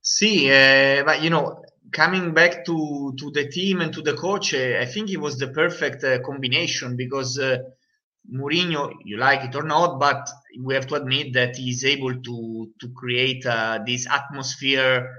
See, 0.02 0.50
uh, 0.50 1.04
but 1.04 1.22
you 1.22 1.30
know, 1.30 1.64
coming 1.92 2.34
back 2.34 2.66
to 2.66 3.14
to 3.18 3.32
the 3.32 3.50
team 3.50 3.82
and 3.82 3.94
to 3.94 4.02
the 4.02 4.14
coach, 4.14 4.54
uh, 4.54 4.80
I 4.80 4.86
think 4.86 5.10
it 5.10 5.18
was 5.18 5.38
the 5.38 5.50
perfect 5.50 6.04
uh, 6.04 6.20
combination 6.22 6.96
because 6.96 7.38
uh, 7.38 7.58
Mourinho, 8.32 8.94
you 9.06 9.18
like 9.18 9.44
it 9.44 9.56
or 9.56 9.64
not, 9.64 10.00
but 10.00 10.30
we 10.62 10.74
have 10.76 10.88
to 10.88 10.96
admit 10.96 11.34
that 11.34 11.56
he's 11.56 11.84
able 11.84 12.22
to 12.22 12.70
to 12.80 12.90
create 12.96 13.46
uh, 13.46 13.80
this 13.86 14.08
atmosphere 14.08 15.10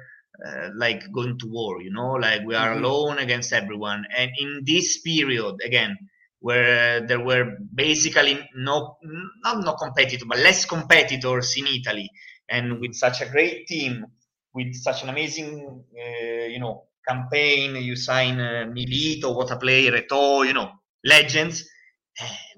uh, 0.46 0.70
like 0.74 1.12
going 1.12 1.38
to 1.38 1.46
war, 1.48 1.82
you 1.82 1.92
know, 1.92 2.12
like 2.12 2.42
we 2.46 2.54
are 2.54 2.70
mm-hmm. 2.70 2.84
alone 2.84 3.18
against 3.18 3.52
everyone. 3.52 4.04
And 4.16 4.30
in 4.38 4.62
this 4.64 5.00
period, 5.00 5.56
again, 5.64 5.96
where 6.38 7.06
there 7.06 7.20
were 7.20 7.58
basically 7.74 8.38
no, 8.56 8.96
not 9.44 9.64
no 9.64 9.74
competitors, 9.74 10.24
but 10.26 10.38
less 10.38 10.64
competitors 10.64 11.54
in 11.58 11.66
Italy, 11.66 12.08
and 12.48 12.80
with 12.80 12.94
such 12.94 13.20
a 13.20 13.28
great 13.28 13.66
team, 13.66 14.06
with 14.54 14.74
such 14.74 15.02
an 15.02 15.08
amazing, 15.08 15.84
uh, 15.94 16.44
you 16.46 16.58
know, 16.58 16.84
campaign, 17.06 17.76
you 17.76 17.96
sign 17.96 18.40
uh, 18.40 18.66
Milito, 18.68 19.34
what 19.34 19.50
a 19.50 19.56
player, 19.56 19.92
Eto'o, 19.92 20.46
you 20.46 20.52
know, 20.52 20.70
legends. 21.04 21.64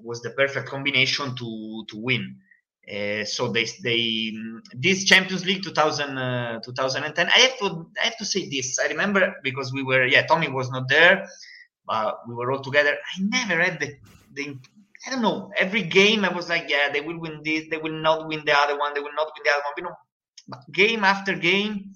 was 0.01 0.21
the 0.21 0.31
perfect 0.31 0.67
combination 0.67 1.35
to 1.35 1.85
to 1.89 1.97
win. 1.97 2.37
Uh, 2.83 3.23
so 3.23 3.47
they 3.51 3.65
they 3.83 4.33
this 4.75 5.05
Champions 5.05 5.45
League 5.45 5.63
2000, 5.63 6.17
uh, 6.17 6.59
2010. 6.59 7.27
I 7.27 7.31
have 7.31 7.57
to 7.59 7.89
I 8.01 8.05
have 8.05 8.17
to 8.17 8.25
say 8.25 8.49
this. 8.49 8.77
I 8.79 8.87
remember 8.87 9.35
because 9.43 9.71
we 9.71 9.83
were 9.83 10.05
yeah 10.05 10.25
Tommi 10.27 10.51
was 10.51 10.69
not 10.69 10.89
there, 10.89 11.25
but 11.87 12.19
we 12.27 12.35
were 12.35 12.51
all 12.51 12.61
together. 12.61 12.91
I 12.91 13.21
never 13.21 13.61
had 13.61 13.79
the 13.79 13.95
the 14.33 14.57
I 15.07 15.11
don't 15.11 15.21
know 15.21 15.51
every 15.57 15.83
game 15.83 16.23
I 16.25 16.33
was 16.33 16.49
like 16.49 16.69
yeah 16.69 16.89
they 16.91 17.01
will 17.01 17.19
win 17.19 17.41
this 17.43 17.65
they 17.69 17.77
will 17.77 17.99
not 18.01 18.27
win 18.27 18.43
the 18.45 18.57
other 18.57 18.77
one 18.77 18.93
they 18.93 19.01
will 19.01 19.15
not 19.15 19.31
win 19.35 19.43
the 19.43 19.51
other 19.51 19.63
one 19.63 19.73
you 19.77 19.83
know 19.83 19.95
but 20.47 20.59
game 20.71 21.03
after 21.03 21.35
game 21.35 21.93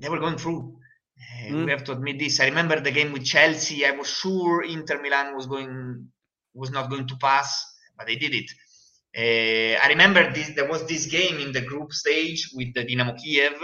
they 0.00 0.08
were 0.08 0.18
going 0.18 0.38
through. 0.38 0.76
Uh, 1.18 1.50
mm. 1.50 1.64
We 1.66 1.70
have 1.70 1.84
to 1.84 1.92
admit 1.92 2.18
this. 2.18 2.40
I 2.40 2.46
remember 2.46 2.80
the 2.80 2.90
game 2.90 3.12
with 3.12 3.24
Chelsea. 3.24 3.84
I 3.84 3.90
was 3.90 4.08
sure 4.08 4.64
Inter 4.64 5.00
Milan 5.02 5.36
was 5.36 5.46
going 5.46 6.08
was 6.54 6.70
not 6.70 6.90
going 6.90 7.06
to 7.06 7.16
pass, 7.16 7.64
but 7.96 8.06
they 8.06 8.16
did 8.16 8.34
it. 8.34 8.50
Uh, 9.16 9.78
I 9.84 9.88
remember 9.88 10.32
this, 10.32 10.50
there 10.54 10.68
was 10.68 10.86
this 10.86 11.06
game 11.06 11.38
in 11.40 11.52
the 11.52 11.60
group 11.60 11.92
stage 11.92 12.50
with 12.54 12.72
the 12.74 12.84
Dynamo 12.84 13.14
Kiev, 13.14 13.54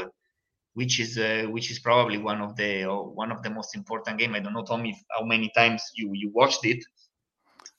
which 0.74 1.00
is 1.00 1.18
uh, 1.18 1.46
which 1.48 1.70
is 1.70 1.78
probably 1.78 2.18
one 2.18 2.40
of 2.40 2.56
the 2.56 2.84
uh, 2.84 2.94
one 2.94 3.32
of 3.32 3.42
the 3.42 3.50
most 3.50 3.74
important 3.74 4.18
game. 4.18 4.34
I 4.34 4.40
don't 4.40 4.52
know, 4.52 4.64
Tommi, 4.64 4.92
how 5.16 5.24
many 5.24 5.50
times 5.56 5.82
you 5.94 6.10
you 6.14 6.30
watched 6.34 6.64
it. 6.64 6.84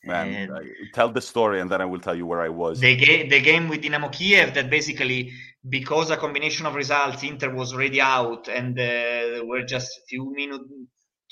Man, 0.07 0.49
tell 0.93 1.09
the 1.09 1.21
story, 1.21 1.61
and 1.61 1.69
then 1.69 1.81
I 1.81 1.85
will 1.85 1.99
tell 1.99 2.15
you 2.15 2.25
where 2.25 2.41
I 2.41 2.49
was. 2.49 2.79
The 2.79 2.95
game, 2.95 3.29
the 3.29 3.41
game 3.41 3.67
with 3.67 3.81
Dynamo 3.81 4.09
Kiev, 4.09 4.53
that 4.55 4.69
basically 4.69 5.31
because 5.67 6.09
a 6.09 6.17
combination 6.17 6.65
of 6.65 6.75
results, 6.75 7.23
Inter 7.23 7.53
was 7.53 7.73
already 7.73 8.01
out, 8.01 8.47
and 8.47 8.77
uh, 8.79 8.83
there 8.83 9.45
were 9.45 9.63
just 9.63 9.89
a 9.97 10.01
few 10.07 10.33
minutes 10.33 10.63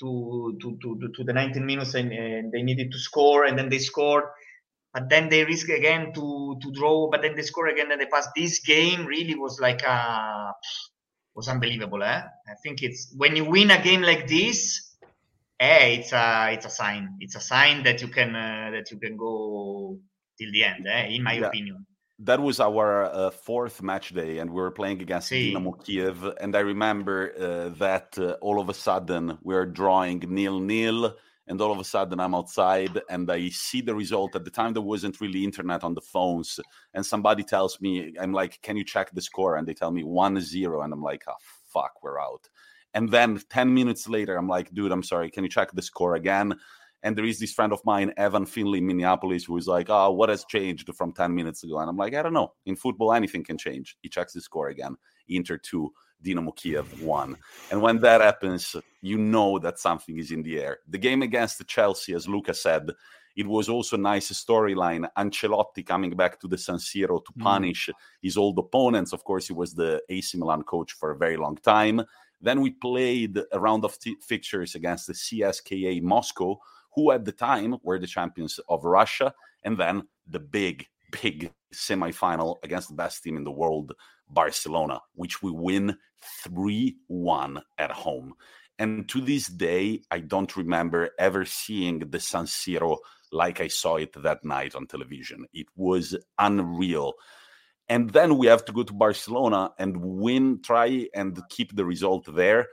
to 0.00 0.58
to 0.60 0.78
to, 0.82 1.12
to 1.16 1.24
the 1.24 1.32
19 1.32 1.64
minutes, 1.64 1.94
and, 1.94 2.12
and 2.12 2.52
they 2.52 2.62
needed 2.62 2.92
to 2.92 2.98
score, 2.98 3.44
and 3.44 3.58
then 3.58 3.68
they 3.68 3.78
scored 3.78 4.24
but 4.96 5.10
then 5.10 5.28
they 5.28 5.44
risk 5.44 5.68
again 5.68 6.10
to 6.14 6.58
to 6.62 6.72
draw, 6.72 7.10
but 7.10 7.20
then 7.20 7.36
they 7.36 7.42
score 7.42 7.66
again 7.66 7.92
and 7.92 8.00
they 8.00 8.06
pass. 8.06 8.28
This 8.34 8.60
game 8.60 9.04
really 9.04 9.34
was 9.34 9.60
like 9.60 9.82
a 9.82 10.54
was 11.34 11.48
unbelievable. 11.48 12.02
Eh? 12.02 12.22
I 12.22 12.54
think 12.62 12.82
it's 12.82 13.12
when 13.14 13.36
you 13.36 13.44
win 13.44 13.70
a 13.70 13.82
game 13.82 14.00
like 14.00 14.26
this, 14.26 14.85
eh, 15.60 15.86
it's 15.98 16.12
a 16.12 16.50
it's 16.52 16.66
a 16.66 16.70
sign. 16.70 17.16
It's 17.20 17.36
a 17.36 17.40
sign 17.40 17.82
that 17.84 18.00
you 18.02 18.08
can 18.08 18.34
uh, 18.34 18.70
that 18.72 18.90
you 18.90 18.98
can 18.98 19.16
go 19.16 19.98
till 20.38 20.52
the 20.52 20.64
end. 20.64 20.86
Eh? 20.86 21.06
In 21.06 21.22
my 21.22 21.34
yeah. 21.34 21.46
opinion. 21.46 21.86
That 22.18 22.40
was 22.40 22.60
our 22.60 23.04
uh, 23.04 23.30
fourth 23.30 23.82
match 23.82 24.14
day, 24.14 24.38
and 24.38 24.50
we 24.50 24.60
were 24.60 24.70
playing 24.70 25.02
against 25.02 25.30
sí. 25.30 25.48
Dynamo 25.48 25.72
Kiev. 25.72 26.24
And 26.40 26.56
I 26.56 26.60
remember 26.60 27.32
uh, 27.38 27.78
that 27.78 28.18
uh, 28.18 28.36
all 28.40 28.58
of 28.58 28.70
a 28.70 28.74
sudden 28.74 29.36
we 29.42 29.54
are 29.54 29.66
drawing 29.66 30.20
nil 30.20 30.58
nil 30.60 31.14
and 31.48 31.60
all 31.60 31.72
of 31.72 31.78
a 31.78 31.84
sudden 31.84 32.18
I'm 32.18 32.34
outside 32.34 33.00
and 33.08 33.30
I 33.30 33.48
see 33.50 33.80
the 33.80 33.94
result. 33.94 34.34
At 34.34 34.44
the 34.44 34.50
time, 34.50 34.72
there 34.72 34.82
wasn't 34.82 35.20
really 35.20 35.44
internet 35.44 35.84
on 35.84 35.94
the 35.94 36.00
phones, 36.00 36.58
and 36.94 37.04
somebody 37.04 37.42
tells 37.42 37.80
me, 37.80 38.14
I'm 38.20 38.32
like, 38.32 38.60
Can 38.62 38.76
you 38.76 38.84
check 38.84 39.10
the 39.12 39.22
score? 39.22 39.56
And 39.56 39.66
they 39.66 39.74
tell 39.74 39.90
me 39.90 40.02
1 40.02 40.40
0, 40.40 40.82
and 40.82 40.92
I'm 40.92 41.02
like, 41.02 41.24
Oh, 41.28 41.34
fuck, 41.72 42.02
we're 42.02 42.20
out. 42.20 42.48
And 42.96 43.10
then 43.10 43.38
10 43.50 43.74
minutes 43.74 44.08
later, 44.08 44.36
I'm 44.36 44.48
like, 44.48 44.72
Dude, 44.72 44.90
I'm 44.90 45.02
sorry, 45.02 45.30
can 45.30 45.44
you 45.44 45.50
check 45.50 45.70
the 45.70 45.82
score 45.82 46.14
again? 46.14 46.54
And 47.02 47.16
there 47.16 47.26
is 47.26 47.38
this 47.38 47.52
friend 47.52 47.72
of 47.72 47.84
mine, 47.84 48.12
Evan 48.16 48.46
Finley, 48.46 48.80
Minneapolis, 48.80 49.44
who 49.44 49.58
is 49.58 49.68
like, 49.68 49.88
Oh, 49.90 50.10
what 50.12 50.30
has 50.30 50.46
changed 50.46 50.90
from 50.96 51.12
10 51.12 51.34
minutes 51.34 51.62
ago? 51.62 51.78
And 51.78 51.90
I'm 51.90 51.96
like, 51.98 52.14
I 52.14 52.22
don't 52.22 52.32
know. 52.32 52.54
In 52.64 52.74
football, 52.74 53.12
anything 53.12 53.44
can 53.44 53.58
change. 53.58 53.98
He 54.00 54.08
checks 54.08 54.32
the 54.32 54.40
score 54.40 54.68
again. 54.68 54.96
Inter 55.28 55.58
2. 55.58 55.92
Dynamo 56.22 56.52
Kiev 56.52 57.02
1. 57.02 57.36
And 57.70 57.82
when 57.82 57.98
that 57.98 58.22
happens, 58.22 58.74
you 59.02 59.18
know 59.18 59.58
that 59.58 59.78
something 59.78 60.18
is 60.18 60.30
in 60.30 60.42
the 60.42 60.58
air. 60.58 60.78
The 60.88 60.96
game 60.96 61.20
against 61.20 61.66
Chelsea, 61.66 62.14
as 62.14 62.26
Luca 62.26 62.54
said, 62.54 62.90
it 63.36 63.46
was 63.46 63.68
also 63.68 63.96
a 63.96 64.00
nice 64.00 64.32
storyline. 64.32 65.06
Ancelotti 65.16 65.84
coming 65.84 66.16
back 66.16 66.40
to 66.40 66.48
the 66.48 66.56
San 66.56 66.76
Siro 66.76 67.22
to 67.22 67.32
mm. 67.32 67.42
punish 67.42 67.88
mm. 67.88 67.94
his 68.22 68.38
old 68.38 68.58
opponents. 68.58 69.12
Of 69.12 69.24
course, 69.24 69.46
he 69.46 69.52
was 69.52 69.74
the 69.74 70.02
AC 70.08 70.38
Milan 70.38 70.62
coach 70.62 70.92
for 70.92 71.10
a 71.10 71.16
very 71.18 71.36
long 71.36 71.56
time. 71.56 72.02
Then 72.40 72.60
we 72.60 72.70
played 72.70 73.38
a 73.52 73.58
round 73.58 73.84
of 73.84 73.98
t- 73.98 74.16
fixtures 74.20 74.74
against 74.74 75.06
the 75.06 75.12
CSKA 75.12 76.02
Moscow, 76.02 76.58
who 76.94 77.10
at 77.10 77.24
the 77.24 77.32
time 77.32 77.76
were 77.82 77.98
the 77.98 78.06
champions 78.06 78.60
of 78.68 78.84
Russia. 78.84 79.32
And 79.64 79.76
then 79.78 80.02
the 80.26 80.40
big, 80.40 80.86
big 81.22 81.52
semifinal 81.74 82.56
against 82.62 82.88
the 82.88 82.94
best 82.94 83.22
team 83.22 83.36
in 83.36 83.44
the 83.44 83.50
world, 83.50 83.92
Barcelona, 84.28 85.00
which 85.14 85.42
we 85.42 85.50
win 85.50 85.96
3 86.44 86.96
1 87.06 87.62
at 87.78 87.90
home. 87.90 88.34
And 88.78 89.08
to 89.08 89.20
this 89.20 89.46
day, 89.46 90.02
I 90.10 90.18
don't 90.18 90.54
remember 90.56 91.10
ever 91.18 91.44
seeing 91.44 92.00
the 92.00 92.20
San 92.20 92.44
Siro 92.44 92.98
like 93.32 93.60
I 93.60 93.68
saw 93.68 93.96
it 93.96 94.12
that 94.22 94.44
night 94.44 94.74
on 94.74 94.86
television. 94.86 95.46
It 95.52 95.66
was 95.76 96.16
unreal. 96.38 97.14
And 97.88 98.10
then 98.10 98.36
we 98.36 98.46
have 98.46 98.64
to 98.64 98.72
go 98.72 98.82
to 98.82 98.92
Barcelona 98.92 99.70
and 99.78 99.96
win, 99.96 100.60
try 100.62 101.06
and 101.14 101.40
keep 101.48 101.74
the 101.76 101.84
result 101.84 102.26
there. 102.34 102.66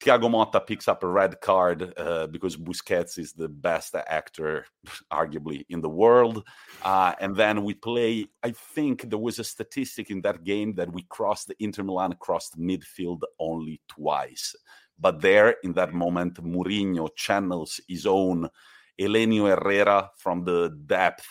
Thiago 0.00 0.30
Motta 0.30 0.64
picks 0.64 0.86
up 0.86 1.02
a 1.02 1.08
red 1.08 1.40
card 1.40 1.92
uh, 1.96 2.28
because 2.28 2.56
Busquets 2.56 3.18
is 3.18 3.32
the 3.32 3.48
best 3.48 3.96
actor, 3.96 4.64
arguably, 5.12 5.64
in 5.68 5.80
the 5.80 5.88
world. 5.88 6.44
Uh, 6.84 7.14
and 7.20 7.34
then 7.34 7.64
we 7.64 7.74
play. 7.74 8.26
I 8.42 8.52
think 8.52 9.10
there 9.10 9.18
was 9.18 9.40
a 9.40 9.44
statistic 9.44 10.10
in 10.10 10.22
that 10.22 10.44
game 10.44 10.74
that 10.74 10.92
we 10.92 11.02
crossed 11.08 11.48
the 11.48 11.56
Inter 11.58 11.82
Milan 11.82 12.14
crossed 12.20 12.58
midfield 12.58 13.22
only 13.40 13.80
twice. 13.88 14.54
But 15.00 15.20
there, 15.20 15.56
in 15.64 15.72
that 15.74 15.92
moment, 15.92 16.42
Mourinho 16.42 17.08
channels 17.16 17.80
his 17.88 18.06
own 18.06 18.48
Helenio 18.98 19.48
Herrera 19.48 20.10
from 20.16 20.44
the 20.44 20.76
depth 20.86 21.26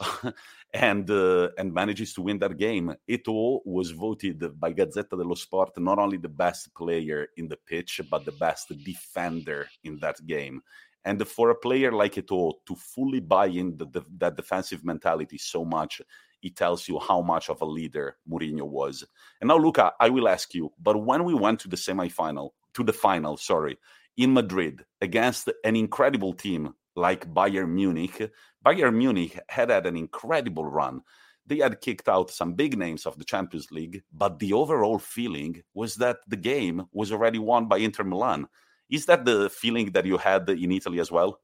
and 0.72 1.10
uh, 1.10 1.48
and 1.56 1.72
manages 1.72 2.12
to 2.14 2.22
win 2.22 2.38
that 2.38 2.56
game. 2.56 2.94
Eto'o 3.08 3.60
was 3.64 3.90
voted 3.90 4.60
by 4.60 4.72
Gazzetta 4.72 5.16
dello 5.16 5.34
Sport 5.34 5.78
not 5.78 5.98
only 5.98 6.18
the 6.18 6.28
best 6.28 6.74
player 6.74 7.28
in 7.36 7.48
the 7.48 7.56
pitch, 7.56 8.00
but 8.10 8.24
the 8.24 8.32
best 8.32 8.72
defender 8.84 9.66
in 9.84 9.98
that 10.00 10.24
game. 10.26 10.60
And 11.04 11.26
for 11.26 11.50
a 11.50 11.54
player 11.54 11.92
like 11.92 12.14
Eto'o 12.14 12.54
to 12.66 12.74
fully 12.74 13.20
buy 13.20 13.46
in 13.46 13.76
the, 13.76 13.86
the, 13.86 14.02
that 14.18 14.36
defensive 14.36 14.84
mentality 14.84 15.38
so 15.38 15.64
much, 15.64 16.02
it 16.42 16.54
tells 16.54 16.86
you 16.88 16.98
how 16.98 17.22
much 17.22 17.48
of 17.48 17.60
a 17.62 17.64
leader 17.64 18.16
Mourinho 18.30 18.64
was. 18.64 19.04
And 19.40 19.48
now, 19.48 19.56
Luca, 19.56 19.92
I 19.98 20.10
will 20.10 20.28
ask 20.28 20.54
you, 20.54 20.72
but 20.78 21.02
when 21.02 21.24
we 21.24 21.34
went 21.34 21.60
to 21.60 21.68
the 21.68 21.76
semifinal, 21.76 22.50
to 22.74 22.84
the 22.84 22.92
final, 22.92 23.36
sorry, 23.36 23.78
in 24.16 24.34
Madrid 24.34 24.84
against 25.00 25.48
an 25.64 25.76
incredible 25.76 26.34
team 26.34 26.74
like 26.98 27.32
Bayern 27.32 27.70
Munich, 27.70 28.30
Bayern 28.64 28.96
Munich 28.96 29.38
had 29.48 29.70
had 29.70 29.86
an 29.86 29.96
incredible 29.96 30.66
run. 30.66 31.00
They 31.46 31.58
had 31.58 31.80
kicked 31.80 32.08
out 32.08 32.30
some 32.30 32.54
big 32.54 32.76
names 32.76 33.06
of 33.06 33.16
the 33.18 33.24
Champions 33.24 33.70
League, 33.70 34.02
but 34.12 34.38
the 34.38 34.52
overall 34.52 34.98
feeling 34.98 35.62
was 35.72 35.94
that 35.96 36.18
the 36.28 36.36
game 36.36 36.86
was 36.92 37.10
already 37.10 37.38
won 37.38 37.66
by 37.68 37.78
Inter 37.78 38.04
Milan. 38.04 38.48
Is 38.90 39.06
that 39.06 39.24
the 39.24 39.48
feeling 39.48 39.92
that 39.92 40.04
you 40.04 40.18
had 40.18 40.48
in 40.50 40.72
Italy 40.72 41.00
as 41.00 41.10
well? 41.10 41.40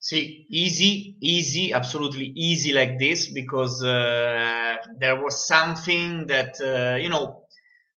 See, 0.00 0.46
easy, 0.50 1.16
easy, 1.20 1.72
absolutely 1.72 2.26
easy 2.36 2.72
like 2.72 2.98
this 2.98 3.28
because 3.28 3.82
uh, 3.82 4.76
there 4.98 5.20
was 5.22 5.46
something 5.46 6.26
that 6.26 6.52
uh, 6.60 6.96
you 6.96 7.08
know. 7.08 7.42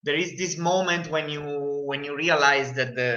There 0.02 0.14
is 0.14 0.36
this 0.38 0.56
moment 0.56 1.10
when 1.10 1.28
you 1.28 1.42
when 1.90 2.04
you 2.04 2.14
realize 2.16 2.72
that 2.74 2.94
the 2.94 3.10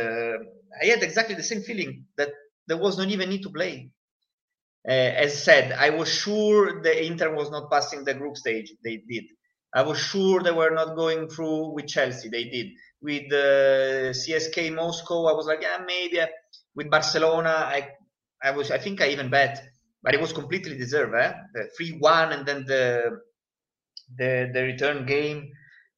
I 0.81 0.85
had 0.87 1.03
exactly 1.03 1.35
the 1.35 1.43
same 1.43 1.61
feeling 1.61 2.05
that 2.17 2.29
there 2.69 2.77
was 2.77 2.97
not 2.97 3.09
even 3.09 3.29
need 3.29 3.41
to 3.43 3.49
play. 3.49 3.89
Uh, 4.87 5.11
as 5.25 5.43
said, 5.43 5.73
I 5.73 5.89
was 5.89 6.07
sure 6.07 6.81
the 6.81 7.05
Inter 7.05 7.35
was 7.35 7.51
not 7.51 7.69
passing 7.69 8.05
the 8.05 8.13
group 8.13 8.37
stage. 8.37 8.71
They 8.83 9.03
did. 9.09 9.25
I 9.73 9.81
was 9.81 9.99
sure 9.99 10.41
they 10.41 10.51
were 10.51 10.69
not 10.69 10.95
going 10.95 11.27
through 11.29 11.73
with 11.73 11.87
Chelsea. 11.87 12.29
They 12.29 12.45
did. 12.45 12.67
With 13.01 13.31
uh, 13.33 14.13
CSK 14.13 14.73
Moscow, 14.73 15.25
I 15.25 15.33
was 15.33 15.47
like, 15.47 15.61
yeah, 15.61 15.79
maybe. 15.85 16.19
With 16.75 16.89
Barcelona, 16.89 17.49
I, 17.49 17.89
I 18.41 18.51
was, 18.51 18.71
I 18.71 18.77
think 18.77 19.01
I 19.01 19.09
even 19.09 19.29
bet, 19.29 19.61
but 20.01 20.13
it 20.13 20.21
was 20.21 20.31
completely 20.31 20.77
deserved. 20.77 21.13
Eh? 21.15 21.33
The 21.53 21.69
three-one, 21.75 22.31
and 22.31 22.45
then 22.45 22.65
the, 22.65 23.19
the 24.17 24.49
the 24.53 24.63
return 24.63 25.05
game 25.05 25.51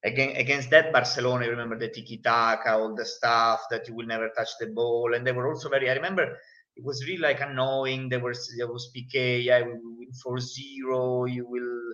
against, 0.04 0.38
against 0.38 0.70
that 0.70 0.92
Barcelona. 0.92 1.44
You 1.44 1.52
remember 1.52 1.78
the 1.78 1.88
tiki 1.88 2.18
taka, 2.18 2.72
all 2.72 2.94
the 2.94 3.04
stuff 3.04 3.60
that 3.70 3.86
you 3.88 3.94
will 3.94 4.06
never 4.06 4.28
touch 4.36 4.50
the 4.58 4.66
ball, 4.66 5.14
and 5.14 5.26
they 5.26 5.32
were 5.32 5.48
also 5.48 5.68
very. 5.68 5.88
I 5.88 5.94
remember 5.94 6.36
it 6.76 6.84
was 6.84 7.04
really 7.06 7.22
like 7.22 7.40
annoying. 7.40 8.08
There 8.08 8.20
was 8.20 8.52
there 8.56 8.68
was 8.68 8.90
Piqué, 8.94 9.44
yeah, 9.44 9.60
will 9.60 9.96
win 9.98 10.12
for 10.22 10.38
zero. 10.38 11.24
You 11.24 11.46
will 11.46 11.92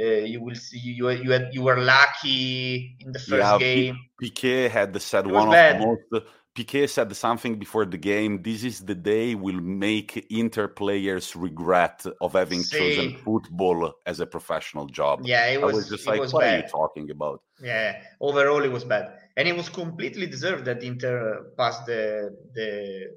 uh, 0.00 0.24
you 0.24 0.42
will 0.42 0.54
see 0.54 0.78
you 0.78 1.10
you 1.10 1.30
had 1.30 1.48
you 1.52 1.62
were 1.62 1.78
lucky 1.78 2.96
in 3.00 3.12
the 3.12 3.18
first 3.18 3.30
yeah, 3.30 3.58
game. 3.58 3.98
Piqué 4.22 4.70
had 4.70 5.00
said 5.00 5.26
one 5.26 5.50
bad. 5.50 5.76
of 5.76 5.80
the 5.80 5.86
most. 5.86 6.26
Piqué 6.54 6.88
said 6.88 7.14
something 7.16 7.56
before 7.56 7.84
the 7.84 7.98
game. 7.98 8.40
This 8.40 8.62
is 8.62 8.78
the 8.78 8.94
day 8.94 9.34
will 9.34 9.60
make 9.60 10.24
Inter 10.30 10.68
players 10.68 11.34
regret 11.34 12.06
of 12.20 12.34
having 12.34 12.62
See. 12.62 12.78
chosen 12.78 13.16
football 13.18 13.92
as 14.06 14.20
a 14.20 14.26
professional 14.26 14.86
job. 14.86 15.22
Yeah, 15.24 15.46
it 15.46 15.60
was, 15.60 15.74
was 15.74 15.88
just 15.88 16.06
like, 16.06 16.20
what 16.20 16.40
bad. 16.40 16.54
are 16.54 16.62
you 16.62 16.68
talking 16.68 17.10
about? 17.10 17.42
Yeah, 17.60 18.00
overall 18.20 18.62
it 18.62 18.70
was 18.70 18.84
bad, 18.84 19.18
and 19.36 19.48
it 19.48 19.56
was 19.56 19.68
completely 19.68 20.28
deserved 20.28 20.64
that 20.66 20.84
Inter 20.84 21.50
passed 21.56 21.86
the 21.86 22.36
the 22.54 23.10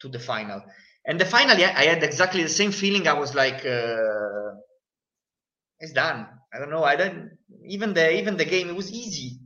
to 0.00 0.08
the 0.08 0.18
final. 0.18 0.62
And 1.06 1.20
the 1.20 1.24
finally, 1.24 1.64
I 1.64 1.84
had 1.84 2.02
exactly 2.02 2.42
the 2.42 2.48
same 2.48 2.72
feeling. 2.72 3.06
I 3.06 3.12
was 3.12 3.34
like, 3.34 3.64
uh, 3.64 4.50
it's 5.78 5.92
done. 5.92 6.26
I 6.52 6.58
don't 6.58 6.70
know. 6.70 6.84
I 6.84 6.96
don't 6.96 7.30
even 7.64 7.94
the 7.94 8.12
even 8.12 8.36
the 8.36 8.44
game. 8.44 8.68
It 8.68 8.76
was 8.76 8.90
easy. 8.90 9.38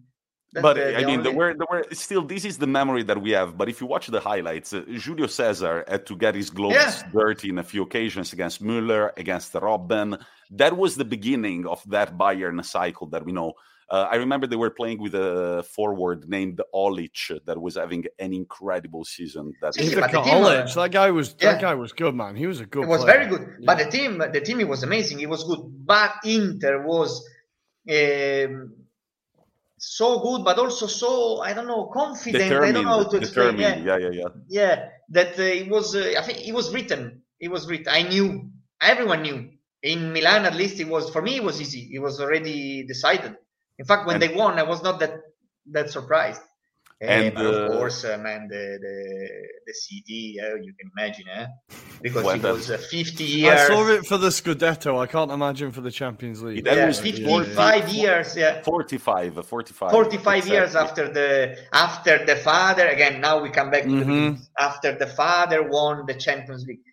That's 0.52 0.62
but 0.62 0.74
the, 0.74 0.84
the 0.84 0.96
I 0.96 1.04
mean, 1.04 1.20
only... 1.20 1.22
there 1.22 1.32
were 1.32 1.54
there 1.54 1.66
were 1.70 1.84
still. 1.92 2.22
This 2.22 2.44
is 2.44 2.58
the 2.58 2.66
memory 2.66 3.02
that 3.04 3.20
we 3.20 3.30
have. 3.32 3.56
But 3.56 3.68
if 3.68 3.80
you 3.80 3.86
watch 3.86 4.06
the 4.06 4.20
highlights, 4.20 4.72
uh, 4.72 4.82
Julio 5.04 5.26
Cesar 5.26 5.84
had 5.86 6.06
to 6.06 6.16
get 6.16 6.34
his 6.34 6.50
gloves 6.50 6.74
yeah. 6.74 7.02
dirty 7.12 7.50
in 7.50 7.58
a 7.58 7.62
few 7.62 7.82
occasions 7.82 8.32
against 8.32 8.62
Müller, 8.62 9.10
against 9.16 9.52
Robben. 9.52 10.20
That 10.50 10.76
was 10.76 10.96
the 10.96 11.04
beginning 11.04 11.66
of 11.66 11.82
that 11.90 12.16
Bayern 12.16 12.64
cycle 12.64 13.06
that 13.08 13.24
we 13.24 13.32
know. 13.32 13.52
Uh, 13.90 14.06
I 14.08 14.16
remember 14.16 14.46
they 14.46 14.56
were 14.56 14.70
playing 14.70 15.00
with 15.00 15.14
a 15.16 15.64
forward 15.68 16.28
named 16.28 16.60
Olic 16.72 17.44
that 17.44 17.60
was 17.60 17.74
having 17.76 18.04
an 18.20 18.32
incredible 18.32 19.04
season. 19.04 19.52
That 19.60 19.76
yeah, 19.76 20.06
Olic, 20.08 20.74
that 20.74 20.92
guy 20.92 21.10
was 21.10 21.34
yeah. 21.40 21.52
that 21.52 21.60
guy 21.60 21.74
was 21.74 21.92
good, 21.92 22.14
man. 22.14 22.36
He 22.36 22.46
was 22.46 22.60
a 22.60 22.66
good. 22.66 22.84
It 22.84 22.88
was 22.88 23.02
player. 23.02 23.18
very 23.18 23.26
good, 23.26 23.56
yeah. 23.58 23.66
but 23.66 23.78
the 23.78 23.90
team, 23.90 24.18
the 24.18 24.40
team, 24.40 24.60
it 24.60 24.68
was 24.68 24.84
amazing. 24.84 25.18
It 25.20 25.28
was 25.28 25.42
good, 25.44 25.60
but 25.84 26.12
Inter 26.24 26.86
was. 26.86 27.28
Um, 27.90 28.74
so 29.80 30.20
good, 30.20 30.44
but 30.44 30.58
also 30.58 30.86
so 30.86 31.40
I 31.40 31.52
don't 31.54 31.66
know 31.66 31.86
confident. 31.86 32.44
Determined, 32.44 32.76
I 32.76 32.82
don't 32.82 32.84
know 32.84 33.04
how 33.04 33.10
to 33.10 33.16
explain. 33.16 33.58
Yeah. 33.58 33.76
yeah, 33.76 33.96
yeah, 33.96 34.10
yeah. 34.12 34.28
Yeah, 34.46 34.88
that 35.08 35.38
uh, 35.38 35.42
it 35.42 35.68
was. 35.68 35.96
Uh, 35.96 36.12
I 36.16 36.22
think 36.22 36.46
it 36.46 36.52
was 36.52 36.72
written. 36.72 37.22
It 37.40 37.50
was 37.50 37.66
written. 37.66 37.88
I 37.88 38.02
knew. 38.02 38.50
Everyone 38.80 39.22
knew. 39.22 39.50
In 39.82 40.12
Milan, 40.12 40.44
at 40.44 40.54
least, 40.54 40.78
it 40.78 40.88
was 40.88 41.10
for 41.10 41.22
me. 41.22 41.36
It 41.36 41.42
was 41.42 41.60
easy. 41.60 41.90
It 41.92 41.98
was 41.98 42.20
already 42.20 42.84
decided. 42.84 43.34
In 43.80 43.86
fact, 43.86 44.06
when 44.06 44.16
and, 44.16 44.22
they 44.22 44.36
won, 44.36 44.58
I 44.58 44.62
was 44.62 44.82
not 44.82 45.00
that 45.00 45.14
that 45.72 45.88
surprised. 45.90 46.42
And, 47.02 47.38
uh, 47.38 47.40
of 47.40 47.72
course, 47.72 48.04
uh, 48.04 48.18
man, 48.18 48.46
the 48.46 48.78
the, 48.78 48.98
the 49.66 49.72
CD, 49.72 50.38
uh, 50.38 50.56
you 50.56 50.74
can 50.78 50.90
imagine, 50.98 51.24
eh? 51.32 51.46
because 52.02 52.26
it 52.34 52.42
was 52.42 52.70
uh, 52.70 52.76
50 52.76 53.24
years. 53.24 53.58
I 53.58 53.66
saw 53.68 53.88
it 53.88 54.04
for 54.04 54.18
the 54.18 54.28
Scudetto. 54.28 55.00
I 55.00 55.06
can't 55.06 55.30
imagine 55.30 55.72
for 55.72 55.80
the 55.80 55.90
Champions 55.90 56.42
League. 56.42 56.64
That 56.64 56.76
yeah, 56.76 56.86
was 56.88 57.00
55 57.00 57.88
yeah. 57.88 58.02
years, 58.02 58.36
yeah. 58.36 58.62
45, 58.62 59.46
45. 59.46 59.90
45 59.90 60.36
exactly. 60.36 60.52
years 60.54 60.76
after 60.76 61.08
the 61.08 61.56
after 61.72 62.26
the 62.26 62.36
father. 62.36 62.86
Again, 62.86 63.22
now 63.22 63.40
we 63.40 63.48
come 63.48 63.70
back 63.70 63.84
mm-hmm. 63.84 64.34
the 64.34 64.38
after 64.58 64.92
the 64.92 65.06
father 65.06 65.62
won 65.62 66.04
the 66.04 66.14
Champions 66.14 66.66
League. 66.66 66.84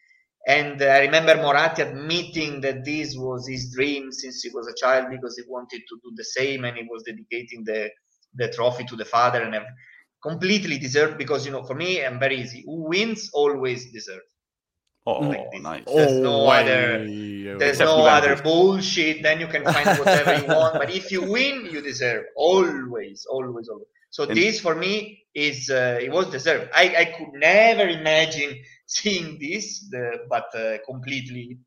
And 0.47 0.81
I 0.81 0.99
remember 0.99 1.35
Moratti 1.35 1.81
admitting 1.81 2.61
that 2.61 2.85
this 2.85 3.15
was 3.17 3.45
his 3.45 3.73
dream 3.75 4.13
since 4.13 4.41
he 4.41 4.49
was 4.53 4.65
a 4.67 4.73
child 4.73 5.07
because 5.11 5.35
he 5.35 5.43
wanted 5.45 5.81
to 5.89 5.95
do 6.01 6.13
the 6.15 6.23
same 6.23 6.63
and 6.63 6.77
he 6.77 6.87
was 6.89 7.03
dedicating 7.03 7.65
the, 7.65 7.91
the 8.33 8.47
trophy 8.53 8.85
to 8.85 8.95
the 8.95 9.03
father 9.03 9.41
and 9.43 9.53
completely 10.23 10.77
deserved 10.77 11.17
because, 11.17 11.45
you 11.45 11.51
know, 11.51 11.63
for 11.63 11.75
me, 11.75 12.03
I'm 12.03 12.17
very 12.17 12.39
easy. 12.39 12.63
Who 12.65 12.87
wins 12.87 13.29
always 13.33 13.91
deserves. 13.91 14.23
Oh, 15.05 15.19
like 15.19 15.61
nice. 15.61 15.83
There's 15.85 16.19
no 16.19 16.45
oh, 16.45 16.47
other, 16.47 17.05
there's 17.57 17.79
no 17.79 18.05
other 18.05 18.41
bullshit. 18.41 19.23
Then 19.23 19.39
you 19.39 19.47
can 19.47 19.63
find 19.63 19.99
whatever 19.99 20.35
you 20.35 20.47
want. 20.47 20.75
But 20.75 20.93
if 20.93 21.11
you 21.11 21.29
win, 21.29 21.67
you 21.71 21.81
deserve. 21.81 22.25
Always, 22.35 23.25
always, 23.29 23.69
always. 23.69 23.87
So 24.09 24.23
and 24.23 24.35
this 24.35 24.59
for 24.59 24.75
me 24.75 25.23
is 25.33 25.69
uh, 25.69 25.99
it 26.01 26.11
was 26.11 26.29
deserved. 26.29 26.71
I, 26.73 26.95
I 26.97 27.05
could 27.17 27.39
never 27.39 27.87
imagine 27.87 28.59
seeing 28.87 29.37
this, 29.39 29.87
the, 29.89 30.25
but 30.29 30.47
uh, 30.55 30.77
completely 30.85 31.59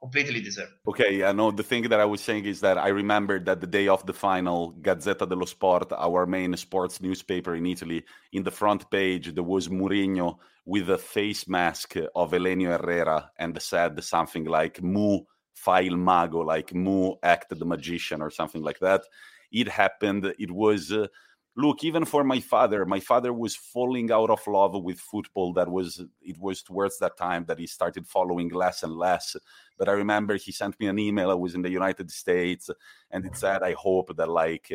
completely 0.00 0.40
deserved. 0.40 0.72
Okay, 0.86 1.24
I 1.24 1.32
know 1.32 1.50
the 1.50 1.64
thing 1.64 1.82
that 1.88 2.00
I 2.00 2.04
was 2.04 2.20
saying 2.20 2.44
is 2.44 2.60
that 2.60 2.78
I 2.78 2.88
remember 2.88 3.40
that 3.40 3.60
the 3.60 3.66
day 3.66 3.88
of 3.88 4.06
the 4.06 4.12
final, 4.12 4.74
Gazzetta 4.80 5.28
dello 5.28 5.44
Sport, 5.44 5.92
our 5.92 6.24
main 6.24 6.56
sports 6.56 7.00
newspaper 7.00 7.56
in 7.56 7.66
Italy, 7.66 8.04
in 8.32 8.44
the 8.44 8.50
front 8.50 8.88
page 8.90 9.34
there 9.34 9.42
was 9.42 9.68
Mourinho 9.68 10.38
with 10.64 10.88
a 10.90 10.98
face 10.98 11.48
mask 11.48 11.96
of 12.14 12.30
Helenio 12.30 12.78
Herrera 12.78 13.30
and 13.36 13.60
said 13.60 14.02
something 14.04 14.44
like 14.44 14.80
"Mu 14.82 15.20
fa 15.54 15.80
il 15.82 15.96
mago," 15.96 16.40
like 16.40 16.72
"Mu 16.72 17.14
act 17.22 17.58
the 17.58 17.64
magician" 17.64 18.22
or 18.22 18.30
something 18.30 18.62
like 18.62 18.78
that. 18.78 19.02
It 19.50 19.68
happened. 19.68 20.32
It 20.38 20.50
was. 20.50 20.92
Uh, 20.92 21.08
look 21.58 21.82
even 21.82 22.04
for 22.04 22.22
my 22.22 22.38
father 22.38 22.86
my 22.86 23.00
father 23.00 23.32
was 23.32 23.56
falling 23.56 24.12
out 24.12 24.30
of 24.30 24.46
love 24.46 24.80
with 24.80 25.00
football. 25.00 25.52
That 25.52 25.68
was 25.68 26.00
it 26.22 26.38
was 26.38 26.62
towards 26.62 26.98
that 27.00 27.16
time 27.16 27.44
that 27.48 27.58
he 27.58 27.66
started 27.66 28.06
following 28.06 28.50
less 28.50 28.84
and 28.84 28.94
less. 28.94 29.36
But 29.76 29.88
i 29.88 29.92
remember 29.92 30.36
he 30.36 30.52
sent 30.52 30.78
me 30.78 30.86
an 30.86 31.00
email. 31.00 31.30
I 31.30 31.34
was 31.34 31.56
in 31.56 31.62
the 31.62 31.70
united 31.70 32.10
states 32.12 32.70
and 33.10 33.26
it 33.26 33.36
said 33.36 33.62
i 33.62 33.72
hope 33.72 34.16
that 34.16 34.28
like 34.28 34.70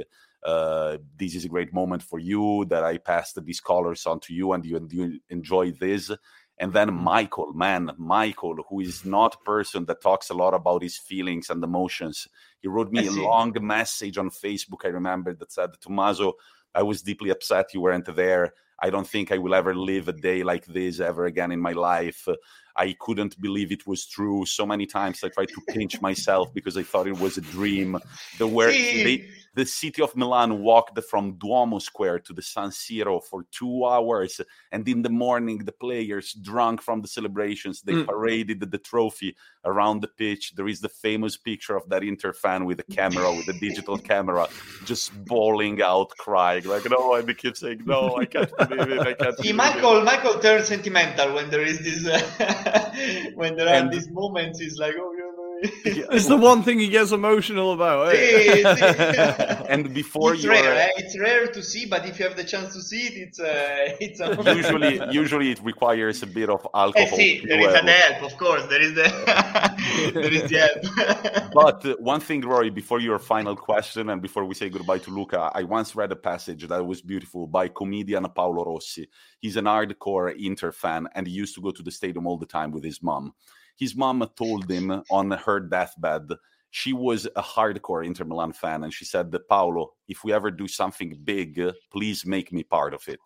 uh, 0.45 0.97
this 1.15 1.35
is 1.35 1.45
a 1.45 1.53
great 1.55 1.73
moment 1.73 2.03
for 2.03 2.19
you 2.19 2.65
that 2.67 2.83
i 2.83 2.97
passed 2.97 3.41
these 3.45 3.61
colors 3.61 4.05
on 4.05 4.19
to 4.19 4.33
you 4.33 4.51
and 4.51 4.65
you, 4.65 4.85
you 4.91 5.19
enjoy 5.29 5.71
this. 5.71 6.11
And 6.59 6.73
then 6.73 6.89
mm-hmm. 6.89 7.03
michael 7.15 7.53
man 7.53 7.91
michael 7.97 8.57
who 8.67 8.81
is 8.81 9.05
not 9.05 9.35
a 9.35 9.45
person 9.45 9.85
that 9.85 10.01
talks 10.01 10.29
a 10.29 10.33
lot 10.33 10.53
about 10.53 10.83
his 10.83 10.97
feelings 10.97 11.49
and 11.49 11.63
emotions. 11.63 12.27
He 12.59 12.67
wrote 12.67 12.91
me 12.91 13.07
a 13.07 13.11
long 13.11 13.53
message 13.61 14.17
on 14.17 14.29
facebook 14.29 14.81
i 14.83 14.89
remember 14.89 15.33
that 15.33 15.51
said 15.51 15.71
tommaso 15.79 16.33
I 16.75 16.83
was 16.83 17.01
deeply 17.01 17.29
upset 17.29 17.73
you 17.73 17.81
weren't 17.81 18.15
there. 18.15 18.53
I 18.81 18.89
don't 18.89 19.07
think 19.07 19.31
I 19.31 19.37
will 19.37 19.55
ever 19.55 19.73
live 19.75 20.07
a 20.07 20.13
day 20.13 20.43
like 20.43 20.65
this 20.65 20.99
ever 20.99 21.25
again 21.25 21.51
in 21.51 21.59
my 21.59 21.71
life. 21.71 22.27
I 22.75 22.95
couldn't 22.99 23.39
believe 23.39 23.71
it 23.71 23.85
was 23.85 24.05
true. 24.05 24.45
So 24.45 24.65
many 24.65 24.85
times 24.85 25.23
I 25.23 25.29
tried 25.29 25.49
to 25.49 25.61
pinch 25.69 26.01
myself 26.01 26.53
because 26.53 26.75
I 26.75 26.83
thought 26.83 27.07
it 27.07 27.19
was 27.19 27.37
a 27.37 27.41
dream. 27.41 27.97
The 28.39 28.47
where 28.47 28.71
they, 28.71 29.29
the 29.53 29.65
city 29.65 30.01
of 30.01 30.15
Milan 30.15 30.61
walked 30.61 30.99
from 31.03 31.33
Duomo 31.37 31.79
Square 31.79 32.19
to 32.19 32.33
the 32.33 32.41
San 32.41 32.69
Siro 32.69 33.23
for 33.23 33.45
two 33.51 33.85
hours. 33.85 34.41
And 34.71 34.87
in 34.87 35.01
the 35.01 35.09
morning, 35.09 35.59
the 35.59 35.71
players, 35.71 36.33
drunk 36.33 36.81
from 36.81 37.01
the 37.01 37.07
celebrations, 37.07 37.81
they 37.81 37.93
mm. 37.93 38.05
paraded 38.07 38.59
the 38.59 38.77
trophy 38.77 39.35
around 39.65 40.01
the 40.01 40.07
pitch. 40.07 40.53
There 40.55 40.67
is 40.67 40.81
the 40.81 40.89
famous 40.89 41.37
picture 41.37 41.75
of 41.75 41.87
that 41.89 42.03
Inter 42.03 42.33
fan 42.33 42.65
with 42.65 42.79
a 42.79 42.83
camera, 42.83 43.31
with 43.31 43.47
a 43.47 43.59
digital 43.59 43.97
camera, 44.11 44.47
just 44.85 45.11
bawling 45.25 45.81
out, 45.81 46.09
crying, 46.17 46.65
like, 46.65 46.89
no, 46.89 47.13
and 47.15 47.27
the 47.27 47.33
kid 47.33 47.55
saying, 47.55 47.81
no, 47.85 48.17
I 48.17 48.25
can't 48.25 48.51
believe 48.57 48.91
it. 48.91 48.99
I 48.99 49.13
can't 49.13 49.37
See, 49.43 49.53
Michael, 49.53 49.99
it. 49.99 50.03
Michael 50.05 50.39
turns 50.39 50.67
sentimental 50.67 51.33
when 51.35 51.49
there 51.49 51.61
is 51.63 51.79
this, 51.79 52.05
uh, 52.05 53.31
when 53.35 53.55
there 53.55 53.67
and, 53.67 53.87
are 53.87 53.91
these 53.91 54.09
moments. 54.09 54.59
He's 54.59 54.77
like, 54.77 54.95
oh, 54.97 55.32
it's 55.85 56.25
the 56.25 56.35
one 56.35 56.61
thing 56.61 56.77
he 56.77 56.89
gets 56.89 57.13
emotional 57.13 57.71
about. 57.71 58.13
Eh? 58.13 59.63
and 59.69 59.93
before 59.93 60.33
it's 60.33 60.43
you 60.43 60.49
rare, 60.49 60.75
eh? 60.75 60.89
it's 60.97 61.17
rare 61.17 61.47
to 61.47 61.63
see, 61.63 61.85
but 61.85 62.05
if 62.05 62.19
you 62.19 62.27
have 62.27 62.35
the 62.35 62.43
chance 62.43 62.73
to 62.73 62.81
see 62.81 63.07
it, 63.07 63.13
it's 63.15 63.39
uh, 63.39 63.95
it's 64.01 64.19
usually 64.57 64.99
usually 65.13 65.51
it 65.51 65.61
requires 65.63 66.21
a 66.21 66.27
bit 66.27 66.49
of 66.49 66.67
alcohol. 66.73 67.07
Eh, 67.13 67.15
see, 67.15 67.45
there 67.45 67.61
is 67.61 67.73
an 67.75 67.87
help, 67.87 68.23
of 68.29 68.37
course. 68.37 68.65
There 68.65 68.81
is 68.81 68.93
the 68.93 69.03
there 70.13 70.33
is 70.33 70.49
the 70.49 70.57
help. 70.65 71.53
but 71.53 71.85
uh, 71.85 71.95
one 71.99 72.19
thing, 72.19 72.41
Ruairi, 72.41 72.73
before 72.73 72.99
your 72.99 73.17
final 73.17 73.55
question 73.55 74.09
and 74.09 74.21
before 74.21 74.43
we 74.43 74.55
say 74.55 74.67
goodbye 74.69 74.99
to 74.99 75.11
Luca, 75.11 75.49
I 75.53 75.63
once 75.63 75.95
read 75.95 76.11
a 76.11 76.17
passage 76.17 76.67
that 76.67 76.85
was 76.85 77.01
beautiful 77.01 77.47
by 77.47 77.69
comedian 77.69 78.25
Paolo 78.35 78.65
Rossi. 78.65 79.07
He's 79.39 79.55
an 79.55 79.65
hardcore 79.65 80.35
Inter 80.37 80.73
fan, 80.73 81.07
and 81.15 81.25
he 81.25 81.31
used 81.31 81.55
to 81.55 81.61
go 81.61 81.71
to 81.71 81.81
the 81.81 81.91
stadium 81.91 82.27
all 82.27 82.37
the 82.37 82.45
time 82.45 82.71
with 82.71 82.83
his 82.83 83.01
mom 83.01 83.33
his 83.75 83.95
mom 83.95 84.27
told 84.35 84.69
him 84.69 85.03
on 85.09 85.31
her 85.31 85.59
deathbed 85.59 86.29
she 86.75 86.91
was 86.91 87.27
a 87.35 87.43
hardcore 87.43 88.03
Inter 88.03 88.25
Milan 88.25 88.51
fan, 88.51 88.83
and 88.83 88.91
she 88.91 89.05
said, 89.05 89.31
"Paolo, 89.47 89.93
if 90.07 90.23
we 90.23 90.33
ever 90.33 90.49
do 90.49 90.67
something 90.67 91.15
big, 91.23 91.61
please 91.91 92.25
make 92.25 92.51
me 92.51 92.63
part 92.63 92.95
of 92.95 93.07
it." 93.07 93.19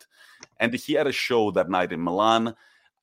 And 0.60 0.74
he 0.74 0.92
had 0.92 1.06
a 1.06 1.12
show 1.12 1.50
that 1.52 1.70
night 1.70 1.90
in 1.90 2.04
Milan. 2.04 2.54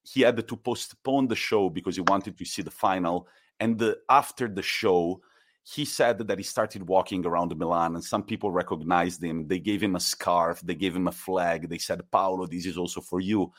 He 0.04 0.22
had 0.22 0.48
to 0.48 0.56
postpone 0.56 1.30
the 1.30 1.36
show 1.36 1.72
because 1.72 1.96
he 1.96 2.04
wanted 2.04 2.38
to 2.38 2.46
see 2.46 2.62
the 2.62 2.70
final. 2.70 3.28
And 3.60 3.80
the, 3.80 3.98
after 4.08 4.48
the 4.48 4.62
show, 4.62 5.20
he 5.64 5.84
said 5.84 6.20
that 6.20 6.38
he 6.38 6.44
started 6.44 6.88
walking 6.88 7.26
around 7.26 7.58
Milan, 7.58 7.96
and 7.96 8.04
some 8.04 8.22
people 8.22 8.52
recognized 8.52 9.24
him. 9.24 9.48
They 9.48 9.60
gave 9.60 9.82
him 9.82 9.96
a 9.96 10.00
scarf, 10.00 10.62
they 10.62 10.76
gave 10.76 10.96
him 10.96 11.08
a 11.08 11.12
flag. 11.12 11.70
They 11.70 11.80
said, 11.80 12.12
"Paolo, 12.12 12.46
this 12.46 12.68
is 12.68 12.78
also 12.78 13.02
for 13.02 13.20
you." 13.20 13.52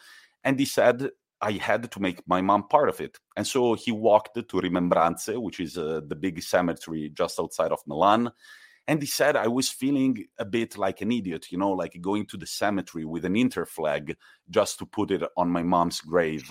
And 0.44 0.56
he 0.56 0.66
said, 0.66 1.10
I 1.40 1.52
had 1.52 1.90
to 1.90 2.00
make 2.00 2.26
my 2.26 2.40
mom 2.40 2.68
part 2.68 2.88
of 2.88 3.00
it. 3.00 3.18
And 3.36 3.46
so 3.46 3.74
he 3.74 3.92
walked 3.92 4.34
to 4.34 4.60
Rimembranze, 4.60 5.40
which 5.40 5.60
is 5.60 5.76
uh, 5.76 6.00
the 6.06 6.16
big 6.16 6.42
cemetery 6.42 7.10
just 7.12 7.38
outside 7.38 7.72
of 7.72 7.86
Milan. 7.86 8.30
And 8.88 9.02
he 9.02 9.06
said, 9.06 9.36
I 9.36 9.48
was 9.48 9.68
feeling 9.68 10.26
a 10.38 10.44
bit 10.44 10.78
like 10.78 11.00
an 11.00 11.10
idiot, 11.12 11.46
you 11.50 11.58
know, 11.58 11.72
like 11.72 12.00
going 12.00 12.26
to 12.26 12.36
the 12.36 12.46
cemetery 12.46 13.04
with 13.04 13.24
an 13.24 13.36
Inter 13.36 13.66
flag 13.66 14.16
just 14.48 14.78
to 14.78 14.86
put 14.86 15.10
it 15.10 15.22
on 15.36 15.50
my 15.50 15.62
mom's 15.62 16.00
grave. 16.00 16.50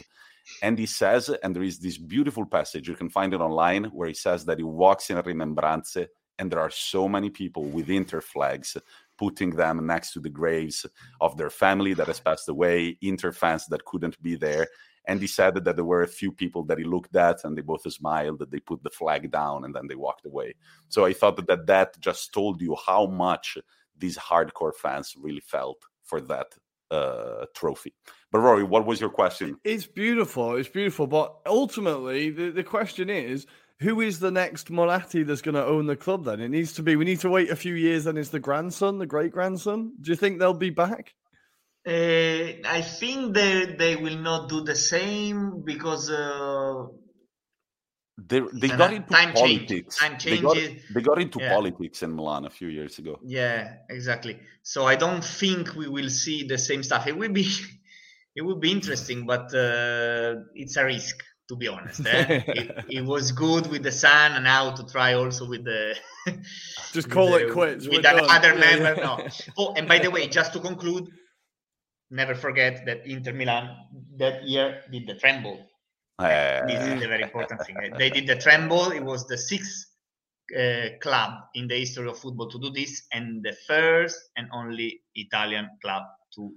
And 0.62 0.78
he 0.78 0.86
says, 0.86 1.30
and 1.30 1.56
there 1.56 1.64
is 1.64 1.80
this 1.80 1.98
beautiful 1.98 2.46
passage, 2.46 2.88
you 2.88 2.96
can 2.96 3.10
find 3.10 3.34
it 3.34 3.42
online, 3.42 3.86
where 3.86 4.10
he 4.10 4.14
says 4.14 4.46
that 4.46 4.60
he 4.60 4.64
walks 4.64 5.10
in 5.10 5.18
Rimembranze 5.18 6.08
and 6.38 6.52
there 6.52 6.60
are 6.60 6.70
so 6.70 7.08
many 7.08 7.30
people 7.30 7.64
with 7.64 7.90
Inter 7.90 8.22
flags 8.22 8.78
putting 9.18 9.52
them 9.52 9.86
next 9.86 10.14
to 10.14 10.20
the 10.20 10.30
graves 10.30 10.86
of 11.22 11.38
their 11.38 11.50
family 11.50 11.94
that 11.94 12.08
has 12.08 12.20
passed 12.20 12.50
away, 12.50 12.98
Inter 13.02 13.32
fans 13.32 13.66
that 13.68 13.86
couldn't 13.86 14.22
be 14.22 14.36
there. 14.36 14.68
And 15.08 15.22
he 15.22 15.28
said 15.28 15.64
that 15.64 15.76
there 15.76 15.86
were 15.86 16.02
a 16.02 16.08
few 16.08 16.32
people 16.32 16.64
that 16.66 16.80
he 16.80 16.84
looked 16.84 17.16
at 17.16 17.44
and 17.44 17.56
they 17.56 17.62
both 17.62 17.92
smiled, 17.92 18.40
that 18.40 18.52
they 18.52 18.60
put 18.60 18.84
the 18.84 18.90
flag 18.90 19.32
down 19.32 19.64
and 19.64 19.76
then 19.76 19.88
they 19.88 19.96
walked 19.96 20.26
away. 20.26 20.56
So 20.90 21.06
I 21.06 21.14
thought 21.14 21.36
that 21.38 21.48
that, 21.48 21.68
that 21.68 22.00
just 22.00 22.34
told 22.34 22.62
you 22.62 22.76
how 22.86 23.06
much 23.06 23.58
these 23.98 24.18
hardcore 24.18 24.76
fans 24.76 25.16
really 25.18 25.42
felt 25.42 25.78
for 26.04 26.22
that 26.22 26.56
uh, 26.92 27.46
trophy. 27.54 27.94
But 28.32 28.40
Ruairi, 28.40 28.68
what 28.68 28.86
was 28.86 29.00
your 29.00 29.10
question? 29.10 29.58
It's 29.64 29.86
beautiful. 29.86 30.56
It's 30.56 30.70
beautiful. 30.70 31.08
But 31.08 31.36
ultimately, 31.46 32.32
the, 32.32 32.50
the 32.50 32.64
question 32.64 33.10
is 33.10 33.46
who 33.80 34.02
is 34.02 34.20
the 34.20 34.32
next 34.32 34.70
Moratti 34.70 35.24
that's 35.24 35.42
going 35.42 35.56
to 35.56 35.66
own 35.66 35.86
the 35.86 35.96
club 35.96 36.26
then? 36.26 36.40
It 36.40 36.50
needs 36.50 36.74
to 36.74 36.84
be, 36.84 36.96
we 36.96 37.06
need 37.06 37.20
to 37.22 37.30
wait 37.30 37.50
a 37.50 37.56
few 37.56 37.76
years 37.76 38.06
and 38.06 38.18
it's 38.18 38.30
the 38.30 38.40
grandson, 38.40 39.00
the 39.00 39.06
great 39.06 39.32
grandson. 39.32 39.94
Do 40.00 40.12
you 40.12 40.16
think 40.16 40.40
they'll 40.40 40.54
be 40.54 40.70
back? 40.70 41.14
Uh, 41.88 41.92
I 42.66 42.82
think 42.82 43.34
they, 43.34 43.76
they 43.78 43.96
will 43.96 44.18
not 44.18 44.50
do 44.50 44.62
the 44.62 44.76
same 44.76 45.62
because. 45.64 46.10
Uh, 46.10 46.86
they, 48.18 48.40
they 48.54 48.70
got 48.70 48.94
into 48.94 49.14
time 49.14 49.34
politics. 49.34 49.98
Time 49.98 50.18
they, 50.24 50.40
got, 50.40 50.58
they 50.94 51.02
got 51.02 51.22
into 51.22 51.40
yeah. 51.42 51.54
politics 51.54 52.02
in 52.02 52.16
Milan 52.16 52.46
a 52.46 52.50
few 52.50 52.70
years 52.70 52.98
ago. 52.98 53.20
Yeah, 53.26 53.74
exactly. 53.90 54.40
So 54.64 54.86
I 54.86 54.96
don't 54.96 55.24
think 55.24 55.76
we 55.76 55.90
will 55.90 56.10
see 56.10 56.48
the 56.48 56.58
same 56.58 56.82
stuff. 56.82 57.08
It 57.08 57.18
will 57.18 57.34
be, 57.34 57.46
it 58.36 58.42
will 58.42 58.56
be 58.56 58.72
interesting, 58.72 59.26
but 59.26 59.54
uh, 59.54 60.36
it's 60.56 60.78
a 60.78 60.86
risk 60.86 61.24
to 61.48 61.56
be 61.56 61.68
honest. 61.68 62.06
Eh? 62.06 62.44
it, 62.48 62.86
it, 62.90 63.06
was 63.06 63.32
good 63.32 63.68
with 63.68 63.84
the 63.84 63.92
sun, 63.92 64.34
and 64.34 64.44
now 64.44 64.72
to 64.72 64.86
try 64.86 65.14
also 65.14 65.48
with 65.48 65.64
the. 65.64 65.96
just 66.94 67.10
call 67.10 67.32
with 67.32 67.44
it 67.44 67.52
quits. 67.52 67.88
With 67.88 68.06
another 68.06 68.56
member, 68.56 68.96
no. 68.96 69.28
Oh, 69.58 69.74
and 69.74 69.88
by 69.88 70.00
the 70.00 70.12
way, 70.12 70.28
just 70.28 70.54
to 70.54 70.60
conclude, 70.60 71.08
never 72.10 72.36
forget 72.36 72.86
that 72.86 73.06
Inter 73.06 73.34
Milan 73.34 73.76
that 74.18 74.44
year 74.44 74.82
did 74.92 75.08
the 75.08 75.16
tremble. 75.16 75.68
Uh, 76.18 76.66
this 76.66 76.82
is 76.82 77.04
a 77.04 77.08
very 77.08 77.24
important 77.24 77.62
thing. 77.66 77.76
They 77.98 78.10
did 78.10 78.26
the 78.26 78.38
tremble. 78.38 78.92
It 78.92 79.04
was 79.04 79.28
the 79.28 79.38
sixth 79.38 79.88
uh, 80.58 80.98
club 81.02 81.34
in 81.56 81.68
the 81.68 81.78
history 81.78 82.08
of 82.08 82.18
football 82.18 82.50
to 82.50 82.60
do 82.60 82.70
this, 82.72 83.04
and 83.12 83.44
the 83.44 83.56
first 83.68 84.18
and 84.38 84.48
only 84.54 85.02
Italian 85.16 85.70
club 85.82 86.04
to 86.36 86.54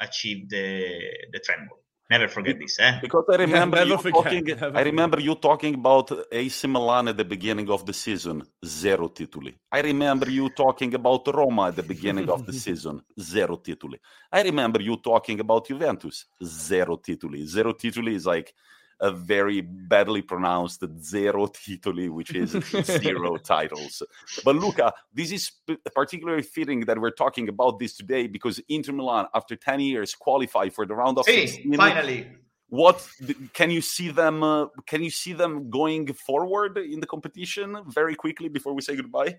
achieve 0.00 0.48
the 0.50 1.00
the 1.32 1.38
tremble. 1.38 1.85
Never 2.08 2.28
forget 2.28 2.56
this, 2.58 2.78
eh? 2.78 3.00
Because 3.00 3.24
I 3.30 3.36
remember 3.36 3.84
you 3.84 3.96
talking. 3.96 4.62
I 4.62 4.82
remember 4.82 5.20
you 5.20 5.34
talking 5.34 5.74
about 5.74 6.12
AC 6.30 6.68
Milan 6.68 7.08
at 7.08 7.16
the 7.16 7.24
beginning 7.24 7.68
of 7.68 7.84
the 7.84 7.92
season, 7.92 8.44
zero 8.64 9.08
titoli. 9.08 9.52
I 9.72 9.80
remember 9.80 10.30
you 10.30 10.48
talking 10.50 10.94
about 10.94 11.26
Roma 11.26 11.66
at 11.68 11.76
the 11.76 11.82
beginning 11.82 12.28
of 12.30 12.46
the 12.46 12.52
season, 12.64 13.02
zero 13.18 13.56
titoli. 13.56 13.98
I 14.30 14.42
remember 14.42 14.80
you 14.80 14.96
talking 14.98 15.40
about 15.40 15.66
Juventus, 15.66 16.26
zero 16.44 16.96
titoli. 16.98 17.44
Zero 17.44 17.72
titoli 17.72 18.14
is 18.14 18.26
like 18.26 18.54
a 19.00 19.10
very 19.10 19.60
badly 19.60 20.22
pronounced 20.22 20.82
zero 21.00 21.46
titoli, 21.46 22.08
which 22.10 22.34
is 22.34 22.50
zero 22.82 23.36
titles. 23.54 24.02
But 24.44 24.56
Luca, 24.56 24.92
this 25.12 25.32
is 25.32 25.52
particularly 25.94 26.42
fitting 26.42 26.80
that 26.86 26.98
we're 26.98 27.10
talking 27.10 27.48
about 27.48 27.78
this 27.78 27.96
today 27.96 28.26
because 28.26 28.60
Inter 28.68 28.92
Milan, 28.92 29.26
after 29.34 29.56
10 29.56 29.80
years, 29.80 30.14
qualify 30.14 30.68
for 30.68 30.86
the 30.86 30.94
round 30.94 31.18
of 31.18 31.26
hey, 31.26 31.46
16. 31.46 31.76
Finally. 31.76 32.28
What 32.68 33.06
can 33.52 33.70
you 33.70 33.80
see 33.80 34.10
them? 34.10 34.42
Uh, 34.42 34.66
can 34.86 35.02
you 35.02 35.10
see 35.10 35.32
them 35.32 35.70
going 35.70 36.12
forward 36.12 36.78
in 36.78 36.98
the 36.98 37.06
competition 37.06 37.78
very 37.86 38.16
quickly 38.16 38.48
before 38.48 38.74
we 38.74 38.82
say 38.82 38.96
goodbye? 38.96 39.38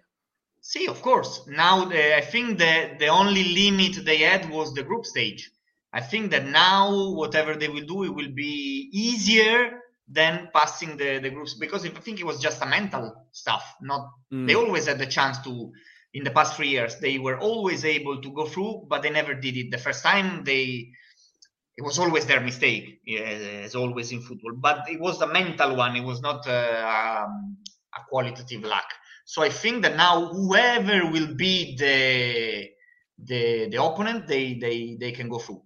See, 0.62 0.88
of 0.88 1.02
course. 1.02 1.46
Now, 1.48 1.86
the, 1.86 2.16
I 2.16 2.22
think 2.22 2.58
the 2.58 2.96
the 2.98 3.08
only 3.08 3.44
limit 3.44 4.06
they 4.06 4.20
had 4.20 4.50
was 4.50 4.74
the 4.74 4.84
group 4.84 5.06
stage 5.06 5.52
I 5.94 6.02
think 6.02 6.32
that 6.32 6.46
now 6.46 7.14
whatever 7.14 7.56
they 7.56 7.70
will 7.70 7.86
do, 7.86 8.04
it 8.04 8.14
will 8.14 8.34
be 8.34 8.90
easier 8.92 9.80
than 10.08 10.50
passing 10.54 10.98
the, 10.98 11.20
the 11.20 11.30
groups 11.30 11.56
because 11.56 11.86
I 11.86 11.90
think 11.90 12.20
it 12.20 12.26
was 12.26 12.40
just 12.40 12.62
a 12.62 12.66
mental 12.66 13.28
stuff. 13.32 13.76
Not 13.82 14.10
mm. 14.32 14.48
they 14.48 14.56
always 14.56 14.88
had 14.88 15.00
the 15.00 15.06
chance 15.06 15.40
to 15.40 15.72
in 16.14 16.24
the 16.24 16.32
past 16.32 16.56
three 16.56 16.70
years. 16.70 16.98
They 16.98 17.18
were 17.20 17.38
always 17.40 17.84
able 17.84 18.22
to 18.22 18.32
go 18.32 18.46
through, 18.46 18.88
but 18.90 19.02
they 19.02 19.10
never 19.10 19.34
did 19.34 19.58
it. 19.58 19.72
The 19.72 19.78
first 19.78 20.04
time 20.04 20.44
they 20.44 20.92
it 21.78 21.84
was 21.84 22.00
always 22.00 22.26
their 22.26 22.42
mistake, 22.42 23.02
as 23.08 23.76
always 23.76 24.12
in 24.12 24.22
football. 24.22 24.54
But 24.56 24.90
it 24.90 25.00
was 25.00 25.22
a 25.22 25.28
mental 25.28 25.76
one. 25.76 25.96
It 25.96 26.04
was 26.04 26.22
not 26.22 26.48
a, 26.48 27.24
um, 27.24 27.58
a 27.96 28.02
qualitative 28.10 28.64
lack. 28.64 28.90
So 29.26 29.44
I 29.44 29.50
think 29.50 29.84
that 29.84 29.96
now 29.96 30.26
whoever 30.26 31.06
will 31.12 31.36
be 31.36 31.76
the 31.78 32.70
the 33.24 33.70
the 33.70 33.84
opponent, 33.84 34.26
they 34.28 34.56
they 34.56 34.98
they 35.00 35.12
can 35.12 35.30
go 35.30 35.38
through. 35.38 35.62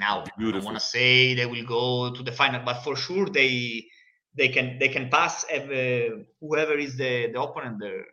Now, 0.00 0.24
Beautiful. 0.38 0.62
I 0.62 0.64
want 0.64 0.78
to 0.78 0.84
say 0.84 1.34
they 1.34 1.44
will 1.44 1.64
go 1.64 2.14
to 2.14 2.22
the 2.22 2.32
final, 2.32 2.62
but 2.64 2.82
for 2.82 2.96
sure 2.96 3.26
they 3.28 3.86
they 4.34 4.48
can 4.48 4.78
they 4.78 4.88
can 4.88 5.10
pass 5.10 5.44
uh, 5.44 6.24
whoever 6.40 6.78
is 6.78 6.96
the 6.96 7.30
the 7.32 7.40
opponent 7.40 7.78
there. 7.78 8.06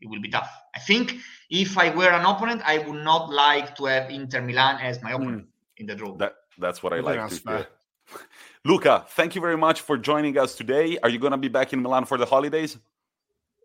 It 0.00 0.08
will 0.08 0.20
be 0.20 0.28
tough. 0.28 0.50
I 0.76 0.80
think 0.80 1.16
if 1.50 1.76
I 1.76 1.94
were 1.94 2.10
an 2.10 2.24
opponent, 2.24 2.62
I 2.64 2.78
would 2.78 3.02
not 3.02 3.30
like 3.30 3.74
to 3.76 3.86
have 3.86 4.10
Inter 4.10 4.42
Milan 4.42 4.78
as 4.80 5.02
my 5.02 5.12
opponent 5.12 5.46
mm. 5.46 5.78
in 5.78 5.86
the 5.86 5.96
draw. 5.96 6.16
That 6.16 6.34
that's 6.56 6.82
what 6.82 6.92
I 6.92 7.00
like 7.00 7.28
to 7.28 7.50
hear. 7.50 7.66
Luca, 8.64 9.04
thank 9.10 9.34
you 9.34 9.40
very 9.40 9.56
much 9.56 9.80
for 9.80 9.98
joining 9.98 10.38
us 10.38 10.54
today. 10.54 10.98
Are 11.02 11.08
you 11.08 11.18
going 11.18 11.32
to 11.32 11.38
be 11.38 11.48
back 11.48 11.72
in 11.72 11.82
Milan 11.82 12.04
for 12.04 12.16
the 12.16 12.26
holidays? 12.26 12.78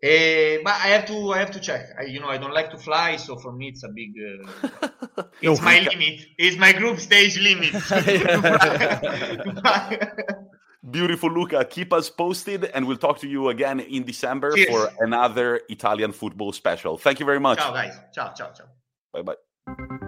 Uh, 0.02 0.56
but 0.64 0.72
I 0.72 0.88
have 0.96 1.04
to 1.06 1.32
I 1.32 1.38
have 1.38 1.50
to 1.50 1.60
check. 1.60 1.88
I, 1.98 2.04
you 2.04 2.20
know, 2.20 2.28
I 2.28 2.38
don't 2.38 2.54
like 2.54 2.70
to 2.70 2.78
fly, 2.78 3.16
so 3.16 3.36
for 3.36 3.52
me 3.52 3.68
it's 3.68 3.84
a 3.84 3.88
big. 3.88 4.14
Uh, 4.18 5.24
it's 5.42 5.60
my 5.60 5.80
limit. 5.80 6.26
It's 6.38 6.56
my 6.56 6.72
group 6.72 6.98
stage 6.98 7.38
limit. 7.38 7.74
Beautiful, 10.90 11.30
Luca. 11.30 11.66
Keep 11.66 11.92
us 11.92 12.08
posted, 12.08 12.64
and 12.64 12.88
we'll 12.88 12.96
talk 12.96 13.18
to 13.18 13.28
you 13.28 13.50
again 13.50 13.80
in 13.80 14.04
December 14.04 14.52
Cheers. 14.52 14.70
for 14.70 15.04
another 15.04 15.60
Italian 15.68 16.12
football 16.12 16.52
special. 16.52 16.96
Thank 16.96 17.20
you 17.20 17.26
very 17.26 17.40
much. 17.40 17.58
Ciao, 17.58 17.72
guys. 17.72 18.00
Ciao, 18.14 18.32
ciao, 18.32 18.52
ciao. 18.52 18.64
Bye, 19.12 19.22
bye. 19.22 20.06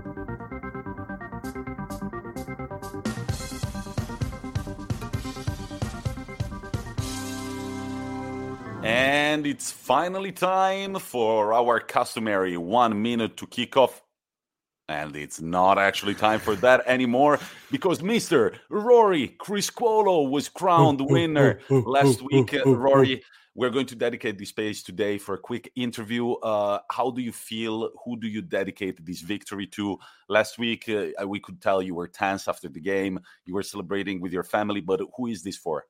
And 8.85 9.47
it's 9.47 9.71
finally 9.71 10.33
time 10.33 10.97
for 10.97 11.55
our 11.55 11.79
customary 11.79 12.57
one 12.57 13.01
minute 13.01 13.37
to 13.37 13.47
kick 13.47 13.77
off. 13.77 14.03
And 14.89 15.15
it's 15.15 15.41
not 15.41 15.79
actually 15.79 16.17
time 16.17 16.41
for 16.41 16.57
that 16.57 16.83
anymore 16.87 17.39
because 17.71 18.01
Mr. 18.01 18.57
Ruairi 18.71 19.37
Criscuolo 19.37 20.29
was 20.29 20.49
crowned 20.49 21.01
winner 21.01 21.61
last 21.71 22.23
week. 22.23 22.49
Ruairi, 22.49 23.23
we're 23.55 23.71
going 23.71 23.87
to 23.87 23.95
dedicate 23.95 24.37
this 24.37 24.49
space 24.49 24.83
today 24.83 25.17
for 25.17 25.37
a 25.37 25.39
quick 25.39 25.71
interview. 25.77 26.33
Uh, 26.33 26.81
how 26.91 27.11
do 27.11 27.23
you 27.23 27.33
feel? 27.33 27.91
Who 28.05 28.19
do 28.19 28.27
you 28.27 28.43
dedicate 28.43 29.05
this 29.07 29.21
victory 29.21 29.69
to? 29.69 29.97
Last 30.29 30.59
week, 30.59 30.89
uh, 30.89 31.27
we 31.27 31.39
could 31.39 31.63
tell 31.63 31.83
you 31.83 31.95
were 31.95 32.09
tense 32.09 32.49
after 32.49 32.69
the 32.69 32.81
game. 32.81 33.21
You 33.47 33.55
were 33.55 33.63
celebrating 33.63 34.21
with 34.21 34.33
your 34.33 34.43
family, 34.43 34.81
but 34.81 35.01
who 35.17 35.29
is 35.29 35.43
this 35.45 35.57
for? 35.57 35.87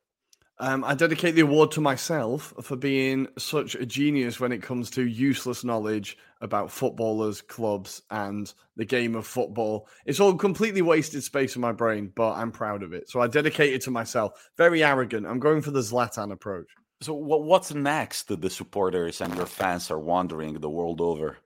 Um, 0.62 0.84
I 0.84 0.94
dedicate 0.94 1.34
the 1.34 1.40
award 1.40 1.72
to 1.72 1.80
myself 1.80 2.54
for 2.62 2.76
being 2.76 3.26
such 3.36 3.74
a 3.74 3.84
genius 3.84 4.38
when 4.38 4.52
it 4.52 4.62
comes 4.62 4.90
to 4.90 5.04
useless 5.04 5.64
knowledge 5.64 6.16
about 6.40 6.70
footballers, 6.70 7.40
clubs, 7.40 8.00
and 8.12 8.54
the 8.76 8.84
game 8.84 9.16
of 9.16 9.26
football. 9.26 9.88
It's 10.06 10.20
all 10.20 10.36
completely 10.36 10.80
wasted 10.80 11.24
space 11.24 11.56
in 11.56 11.62
my 11.62 11.72
brain, 11.72 12.12
but 12.14 12.34
I'm 12.34 12.52
proud 12.52 12.84
of 12.84 12.92
it. 12.92 13.10
So 13.10 13.20
I 13.20 13.26
dedicate 13.26 13.74
it 13.74 13.82
to 13.82 13.90
myself. 13.90 14.34
Very 14.56 14.84
arrogant. 14.84 15.26
I'm 15.26 15.40
going 15.40 15.62
for 15.62 15.72
the 15.72 15.80
Zlatan 15.80 16.30
approach. 16.30 16.68
So, 17.00 17.12
what's 17.12 17.74
next? 17.74 18.28
That 18.28 18.40
the 18.40 18.48
supporters 18.48 19.20
and 19.20 19.34
your 19.34 19.46
fans 19.46 19.90
are 19.90 19.98
wandering 19.98 20.60
the 20.60 20.70
world 20.70 21.00
over. 21.00 21.38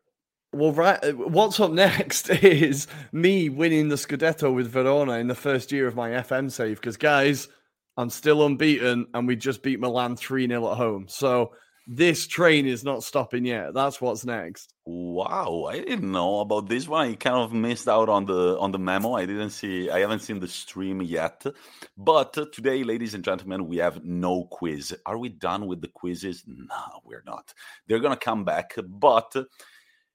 Well, 0.53 0.73
right. 0.73 1.03
Uh, 1.03 1.13
what's 1.13 1.59
up 1.59 1.71
next 1.71 2.29
is 2.45 2.87
me 3.13 3.49
winning 3.49 3.89
the 3.89 3.97
Scudetto 3.97 4.55
with 4.55 4.69
Verona 4.69 5.15
in 5.15 5.29
the 5.29 5.35
first 5.35 5.73
year 5.73 5.87
of 5.87 5.97
my 5.97 6.11
FM 6.11 6.51
save. 6.51 6.83
Because, 6.83 6.99
guys, 6.99 7.49
I'm 7.97 8.11
still 8.11 8.45
unbeaten, 8.45 9.07
and 9.15 9.27
we 9.27 9.37
just 9.37 9.63
beat 9.63 9.81
Milan 9.81 10.17
3 10.17 10.47
0 10.49 10.71
at 10.71 10.77
home. 10.77 11.07
So 11.09 11.53
this 11.87 12.27
train 12.27 12.67
is 12.67 12.83
not 12.83 13.05
stopping 13.05 13.45
yet. 13.45 13.73
That's 13.73 14.01
what's 14.01 14.25
next. 14.25 14.75
Wow, 14.85 15.67
I 15.69 15.79
didn't 15.79 16.11
know 16.11 16.41
about 16.41 16.69
this 16.69 16.89
one. 16.89 17.09
I 17.09 17.15
kind 17.15 17.37
of 17.37 17.53
missed 17.53 17.89
out 17.89 18.09
on 18.09 18.27
the 18.27 18.59
on 18.59 18.73
the 18.73 18.79
memo. 18.79 19.13
I 19.13 19.25
didn't 19.25 19.51
see. 19.51 19.89
I 19.89 20.01
haven't 20.01 20.23
seen 20.23 20.41
the 20.41 20.49
stream 20.49 21.01
yet. 21.01 21.47
But 21.97 22.33
today, 22.53 22.83
ladies 22.83 23.15
and 23.15 23.25
gentlemen, 23.25 23.69
we 23.69 23.77
have 23.77 24.05
no 24.05 24.45
quiz. 24.45 24.97
Are 25.07 25.17
we 25.17 25.29
done 25.29 25.67
with 25.67 25.81
the 25.81 25.89
quizzes? 25.89 26.43
No, 26.47 27.01
we're 27.05 27.23
not. 27.25 27.55
They're 27.87 28.01
gonna 28.01 28.17
come 28.17 28.45
back, 28.45 28.75
but 28.85 29.35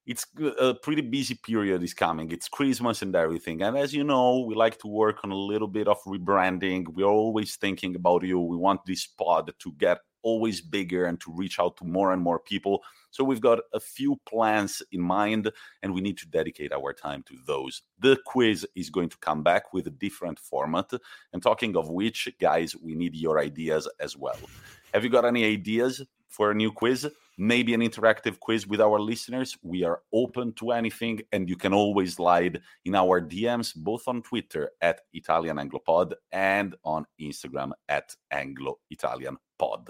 it's 0.06 0.26
a 0.40 0.70
uh, 0.70 0.74
pretty 0.74 1.02
busy 1.02 1.36
period 1.36 1.84
is 1.84 1.94
coming. 1.94 2.32
It's 2.32 2.48
Christmas 2.48 3.02
and 3.02 3.16
everything. 3.16 3.62
And 3.62 3.78
as 3.78 3.94
you 3.94 4.04
know, 4.04 4.40
we 4.40 4.56
like 4.56 4.80
to 4.80 4.88
work 4.88 5.20
on 5.24 5.32
a 5.32 5.36
little 5.36 5.68
bit 5.68 5.88
of 5.88 6.02
rebranding. 6.04 6.88
We're 6.88 7.06
always 7.06 7.56
thinking 7.56 7.96
about 7.96 8.24
you. 8.24 8.40
We 8.40 8.58
want 8.58 8.86
this 8.86 9.06
pod 9.06 9.54
to 9.60 9.72
get 9.74 10.00
always 10.24 10.62
bigger 10.62 11.06
and 11.06 11.20
to 11.22 11.32
reach 11.32 11.60
out 11.60 11.78
to 11.78 11.86
more 11.86 12.14
and 12.14 12.22
more 12.22 12.40
people. 12.40 12.84
So 13.12 13.24
we've 13.24 13.42
got 13.42 13.60
a 13.74 13.80
few 13.80 14.20
plans 14.28 14.82
in 14.92 15.02
mind 15.02 15.52
and 15.84 15.94
we 15.94 16.02
need 16.02 16.18
to 16.20 16.28
dedicate 16.28 16.72
our 16.72 16.94
time 16.94 17.24
to 17.28 17.36
those. 17.46 17.82
The 18.00 18.18
quiz 18.26 18.66
is 18.76 18.90
going 18.90 19.10
to 19.10 19.18
come 19.18 19.44
back 19.44 19.74
with 19.74 19.88
a 19.88 19.92
different 19.92 20.40
format. 20.40 20.92
And 21.34 21.44
talking 21.44 21.76
of 21.76 21.90
which, 21.90 22.30
guys, 22.40 22.76
we 22.76 22.96
need 22.96 23.16
your 23.16 23.40
ideas 23.40 23.88
as 24.00 24.16
well. 24.16 24.40
Have 24.94 25.04
you 25.04 25.10
got 25.10 25.26
any 25.26 25.46
ideas 25.46 26.02
for 26.28 26.52
a 26.52 26.56
new 26.56 26.72
quiz? 26.72 27.08
Maybe 27.42 27.74
an 27.74 27.82
interactive 27.82 28.40
quiz 28.40 28.68
with 28.68 28.80
our 28.80 29.00
listeners, 29.00 29.58
we 29.64 29.84
are 29.84 30.04
open 30.14 30.54
to 30.54 30.74
anything. 30.74 31.22
And 31.32 31.50
you 31.50 31.56
can 31.56 31.74
always 31.74 32.14
slide 32.14 32.62
in 32.86 32.94
our 32.94 33.20
DMs, 33.20 33.76
both 33.76 34.08
on 34.08 34.22
Twitter 34.22 34.70
at 34.80 35.02
Italian 35.12 35.58
Anglopod 35.58 36.14
and 36.32 36.76
on 36.84 37.08
Instagram 37.20 37.72
at 37.90 38.16
Anglo 38.30 38.78
Italian 38.92 39.38
Pod. 39.58 39.90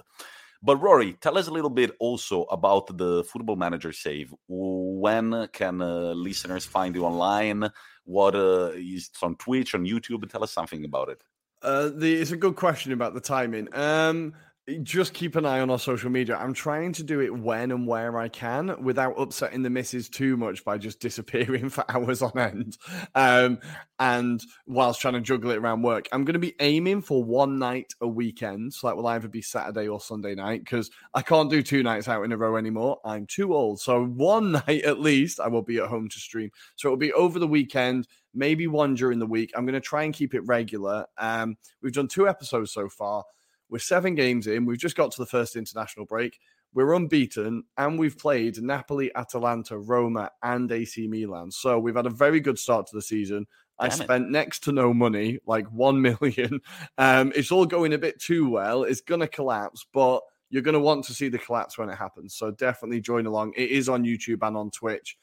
But 0.64 0.80
Ruairi, 0.80 1.20
tell 1.20 1.38
us 1.38 1.48
a 1.48 1.52
little 1.52 1.70
bit 1.70 1.92
also 2.00 2.44
about 2.44 2.98
the 2.98 3.26
Football 3.26 3.58
Manager 3.58 3.92
save. 3.92 4.34
When 4.48 5.50
can 5.52 5.82
uh, 5.82 6.14
listeners 6.14 6.66
find 6.66 6.96
you 6.96 7.04
online? 7.04 7.70
What 8.06 8.34
uh, 8.34 8.72
is 8.76 9.10
on 9.22 9.36
Twitch, 9.36 9.76
on 9.76 9.84
YouTube? 9.84 10.30
Tell 10.30 10.46
us 10.46 10.54
something 10.54 10.86
about 10.86 11.10
it. 11.10 11.22
Uh, 11.62 11.90
the, 11.94 12.14
it's 12.14 12.32
a 12.32 12.38
good 12.38 12.56
question 12.56 12.94
about 12.94 13.14
the 13.14 13.20
timing. 13.20 13.68
Um, 13.74 14.36
just 14.80 15.14
keep 15.14 15.36
an 15.36 15.46
eye 15.46 15.60
on 15.60 15.70
our 15.70 15.80
social 15.80 16.10
media. 16.10 16.36
I'm 16.38 16.54
trying 16.54 16.94
to 16.94 17.04
do 17.04 17.20
it 17.20 17.34
when 17.34 17.72
and 17.72 17.88
where 17.88 18.18
I 18.18 18.28
can 18.28 18.84
without 18.84 19.20
upsetting 19.20 19.64
the 19.64 19.70
misses 19.70 20.10
too 20.10 20.38
much 20.38 20.64
by 20.64 20.78
just 20.78 21.00
disappearing 21.02 21.70
for 21.70 21.84
hours 21.90 22.22
on 22.22 22.38
end. 22.38 22.78
Um, 23.16 23.60
and 24.00 24.42
whilst 24.66 25.02
trying 25.02 25.14
to 25.16 25.22
juggle 25.22 25.52
it 25.52 25.58
around 25.58 25.84
work, 25.84 26.08
I'm 26.12 26.26
going 26.26 26.34
to 26.34 26.40
be 26.40 26.56
aiming 26.60 27.02
for 27.02 27.24
one 27.24 27.60
night 27.60 27.94
a 28.02 28.08
weekend. 28.08 28.74
So 28.74 28.88
that 28.88 28.96
will 28.96 29.08
either 29.08 29.28
be 29.28 29.42
Saturday 29.42 29.88
or 29.88 30.00
Sunday 30.00 30.36
night 30.36 30.62
because 30.62 30.90
I 31.14 31.22
can't 31.22 31.50
do 31.50 31.62
two 31.62 31.84
nights 31.84 32.08
out 32.08 32.24
in 32.24 32.32
a 32.32 32.38
row 32.38 32.56
anymore. 32.56 33.00
I'm 33.06 33.26
too 33.26 33.54
old. 33.54 33.80
So 33.80 34.06
one 34.06 34.52
night 34.68 34.84
at 34.84 35.00
least, 35.00 35.40
I 35.40 35.48
will 35.48 35.62
be 35.62 35.78
at 35.78 35.88
home 35.88 36.10
to 36.10 36.20
stream. 36.20 36.52
So 36.76 36.88
it'll 36.88 36.98
be 36.98 37.14
over 37.14 37.40
the 37.40 37.48
weekend 37.48 38.08
maybe 38.34 38.68
one 38.68 38.96
during 38.96 39.20
the 39.20 39.26
week. 39.26 39.52
I'm 39.56 39.66
going 39.66 39.74
to 39.74 39.82
try 39.82 40.04
and 40.04 40.14
keep 40.14 40.34
it 40.34 40.42
regular. 40.46 41.06
Um, 41.18 41.58
we've 41.82 41.94
done 41.94 42.08
two 42.08 42.28
episodes 42.28 42.72
so 42.72 42.90
far. 42.90 43.24
We're 43.72 43.80
seven 43.80 44.16
games 44.16 44.48
in. 44.48 44.66
We've 44.66 44.78
just 44.78 44.98
got 44.98 45.12
to 45.14 45.22
the 45.22 45.26
first 45.26 45.56
international 45.56 46.06
break. 46.06 46.38
We're 46.74 46.94
unbeaten, 46.94 47.64
and 47.78 47.98
we've 47.98 48.18
played 48.18 48.62
Napoli, 48.62 49.14
Atalanta, 49.16 49.78
Roma, 49.78 50.30
and 50.44 50.70
AC 50.72 51.08
Milan. 51.08 51.52
So 51.52 51.80
we've 51.80 51.96
had 51.96 52.06
a 52.06 52.12
very 52.12 52.42
good 52.42 52.60
start 52.60 52.88
to 52.88 52.96
the 52.96 53.02
season. 53.02 53.48
Damn 53.80 53.86
I 53.86 53.94
spent 53.94 54.26
it. 54.26 54.32
next 54.32 54.60
to 54.66 54.74
no 54.74 54.94
money, 54.94 55.40
like 55.48 55.68
one 55.72 56.02
million. 56.02 56.60
Um, 56.98 57.32
it's 57.34 57.52
all 57.52 57.66
going 57.66 57.94
a 57.94 57.98
bit 57.98 58.20
too 58.20 58.50
well. 58.50 58.84
It's 58.84 59.02
going 59.02 59.22
to 59.22 59.28
collapse, 59.28 59.86
but 59.94 60.22
you're 60.50 60.62
going 60.62 60.74
to 60.74 60.80
want 60.80 61.06
to 61.06 61.14
see 61.14 61.30
the 61.30 61.40
collapse 61.40 61.78
when 61.78 61.90
it 61.90 61.96
happens. 61.96 62.36
So 62.36 62.52
definitely 62.52 63.00
join 63.00 63.26
along. 63.26 63.54
It 63.56 63.72
is 63.72 63.88
on 63.88 64.04
YouTube 64.04 64.46
and 64.46 64.58
on 64.58 64.70
Twitch. 64.70 65.18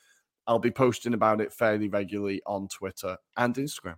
I'll 0.47 0.59
be 0.59 0.71
posting 0.71 1.13
about 1.13 1.43
it 1.43 1.53
fairly 1.53 1.89
regularly 1.89 2.41
on 2.47 2.69
Twitter 2.69 3.19
and 3.37 3.55
Instagram. 3.55 3.97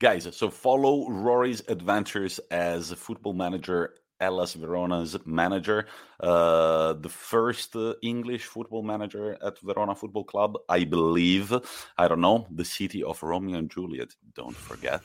Guys, 0.00 0.28
so 0.30 0.48
follow 0.48 1.08
Ruairi's 1.08 1.60
adventures 1.66 2.38
as 2.52 2.92
football 2.92 3.32
manager 3.32 3.94
Hellas 4.20 4.54
Verona's 4.54 5.16
manager, 5.26 5.86
uh, 6.20 6.92
the 6.94 7.08
first 7.08 7.76
uh, 7.76 7.94
English 8.02 8.44
football 8.44 8.82
manager 8.82 9.38
at 9.44 9.58
Verona 9.60 9.94
Football 9.94 10.24
Club, 10.24 10.58
I 10.68 10.84
believe. 10.84 11.54
I 11.96 12.08
don't 12.08 12.20
know, 12.20 12.46
the 12.50 12.64
city 12.64 13.02
of 13.04 13.22
Romeo 13.22 13.58
and 13.58 13.70
Juliet, 13.70 14.14
don't 14.34 14.56
forget. 14.56 15.02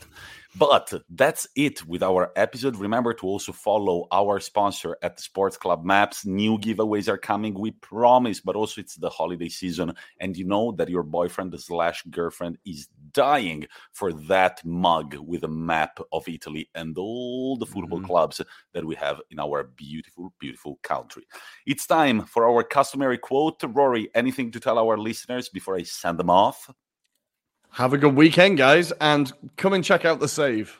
But 0.55 0.93
that's 1.09 1.47
it 1.55 1.85
with 1.85 2.01
our 2.03 2.31
episode. 2.35 2.75
Remember 2.75 3.13
to 3.15 3.27
also 3.27 3.51
follow 3.51 4.07
our 4.11 4.39
sponsor 4.39 4.97
at 5.01 5.19
Sports 5.19 5.57
Club 5.57 5.83
Maps. 5.83 6.25
New 6.25 6.57
giveaways 6.57 7.07
are 7.07 7.17
coming, 7.17 7.53
we 7.53 7.71
promise, 7.71 8.39
but 8.39 8.55
also 8.55 8.81
it's 8.81 8.95
the 8.95 9.09
holiday 9.09 9.49
season. 9.49 9.93
And 10.19 10.35
you 10.35 10.45
know 10.45 10.71
that 10.73 10.89
your 10.89 11.03
boyfriend 11.03 11.59
slash 11.59 12.03
girlfriend 12.09 12.57
is 12.65 12.87
dying 13.13 13.65
for 13.91 14.11
that 14.13 14.63
mug 14.65 15.15
with 15.15 15.43
a 15.43 15.47
map 15.47 15.99
of 16.11 16.27
Italy 16.27 16.69
and 16.75 16.97
all 16.97 17.57
the 17.57 17.65
football 17.65 17.99
mm-hmm. 17.99 18.07
clubs 18.07 18.41
that 18.73 18.85
we 18.85 18.95
have 18.95 19.21
in 19.31 19.39
our 19.39 19.63
beautiful, 19.63 20.33
beautiful 20.39 20.79
country. 20.83 21.27
It's 21.65 21.87
time 21.87 22.25
for 22.25 22.47
our 22.47 22.63
customary 22.63 23.17
quote. 23.17 23.59
Ruairi, 23.59 24.07
anything 24.15 24.51
to 24.51 24.59
tell 24.59 24.77
our 24.77 24.97
listeners 24.97 25.49
before 25.49 25.75
I 25.75 25.83
send 25.83 26.19
them 26.19 26.29
off? 26.29 26.69
Have 27.71 27.93
a 27.93 27.97
good 27.97 28.15
weekend, 28.15 28.57
guys, 28.57 28.91
and 29.01 29.31
come 29.57 29.73
and 29.73 29.83
check 29.83 30.05
out 30.05 30.19
the 30.19 30.27
save. 30.27 30.79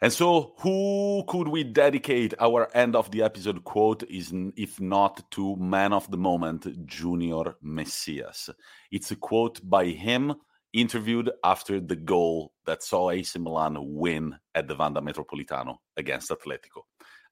And 0.00 0.12
so, 0.12 0.52
who 0.58 1.24
could 1.26 1.48
we 1.48 1.64
dedicate 1.64 2.34
our 2.38 2.68
end 2.76 2.94
of 2.94 3.10
the 3.10 3.22
episode 3.22 3.64
quote 3.64 4.02
is 4.04 4.32
if 4.54 4.78
not 4.78 5.28
to 5.32 5.56
man 5.56 5.94
of 5.94 6.10
the 6.10 6.18
moment, 6.18 6.86
Junior 6.86 7.56
Messias? 7.62 8.50
It's 8.90 9.10
a 9.10 9.16
quote 9.16 9.58
by 9.68 9.86
him 9.86 10.34
interviewed 10.76 11.30
after 11.42 11.80
the 11.80 11.96
goal 11.96 12.52
that 12.66 12.82
saw 12.82 13.10
AC 13.10 13.38
Milan 13.38 13.76
win 13.78 14.36
at 14.54 14.68
the 14.68 14.76
Wanda 14.76 15.00
Metropolitano 15.00 15.76
against 15.96 16.30
Atletico. 16.30 16.82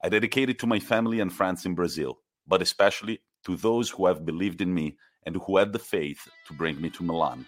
I 0.02 0.08
dedicate 0.08 0.48
it 0.48 0.58
to 0.60 0.66
my 0.66 0.80
family 0.80 1.20
and 1.20 1.32
friends 1.32 1.66
in 1.66 1.74
Brazil, 1.74 2.18
but 2.46 2.62
especially 2.62 3.20
to 3.44 3.56
those 3.56 3.90
who 3.90 4.06
have 4.06 4.24
believed 4.24 4.60
in 4.60 4.72
me 4.72 4.96
and 5.26 5.36
who 5.36 5.58
had 5.58 5.72
the 5.72 5.78
faith 5.78 6.26
to 6.46 6.54
bring 6.54 6.80
me 6.80 6.90
to 6.90 7.02
Milan. 7.02 7.46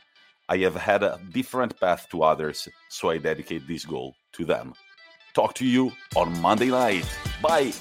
I 0.48 0.58
have 0.58 0.76
had 0.76 1.02
a 1.02 1.18
different 1.32 1.78
path 1.80 2.06
to 2.10 2.22
others, 2.22 2.68
so 2.88 3.10
I 3.10 3.18
dedicate 3.18 3.66
this 3.66 3.84
goal 3.84 4.14
to 4.34 4.44
them. 4.44 4.74
Talk 5.34 5.54
to 5.54 5.66
you 5.66 5.92
on 6.14 6.40
Monday 6.40 6.70
night. 6.70 7.04
Bye. 7.42 7.72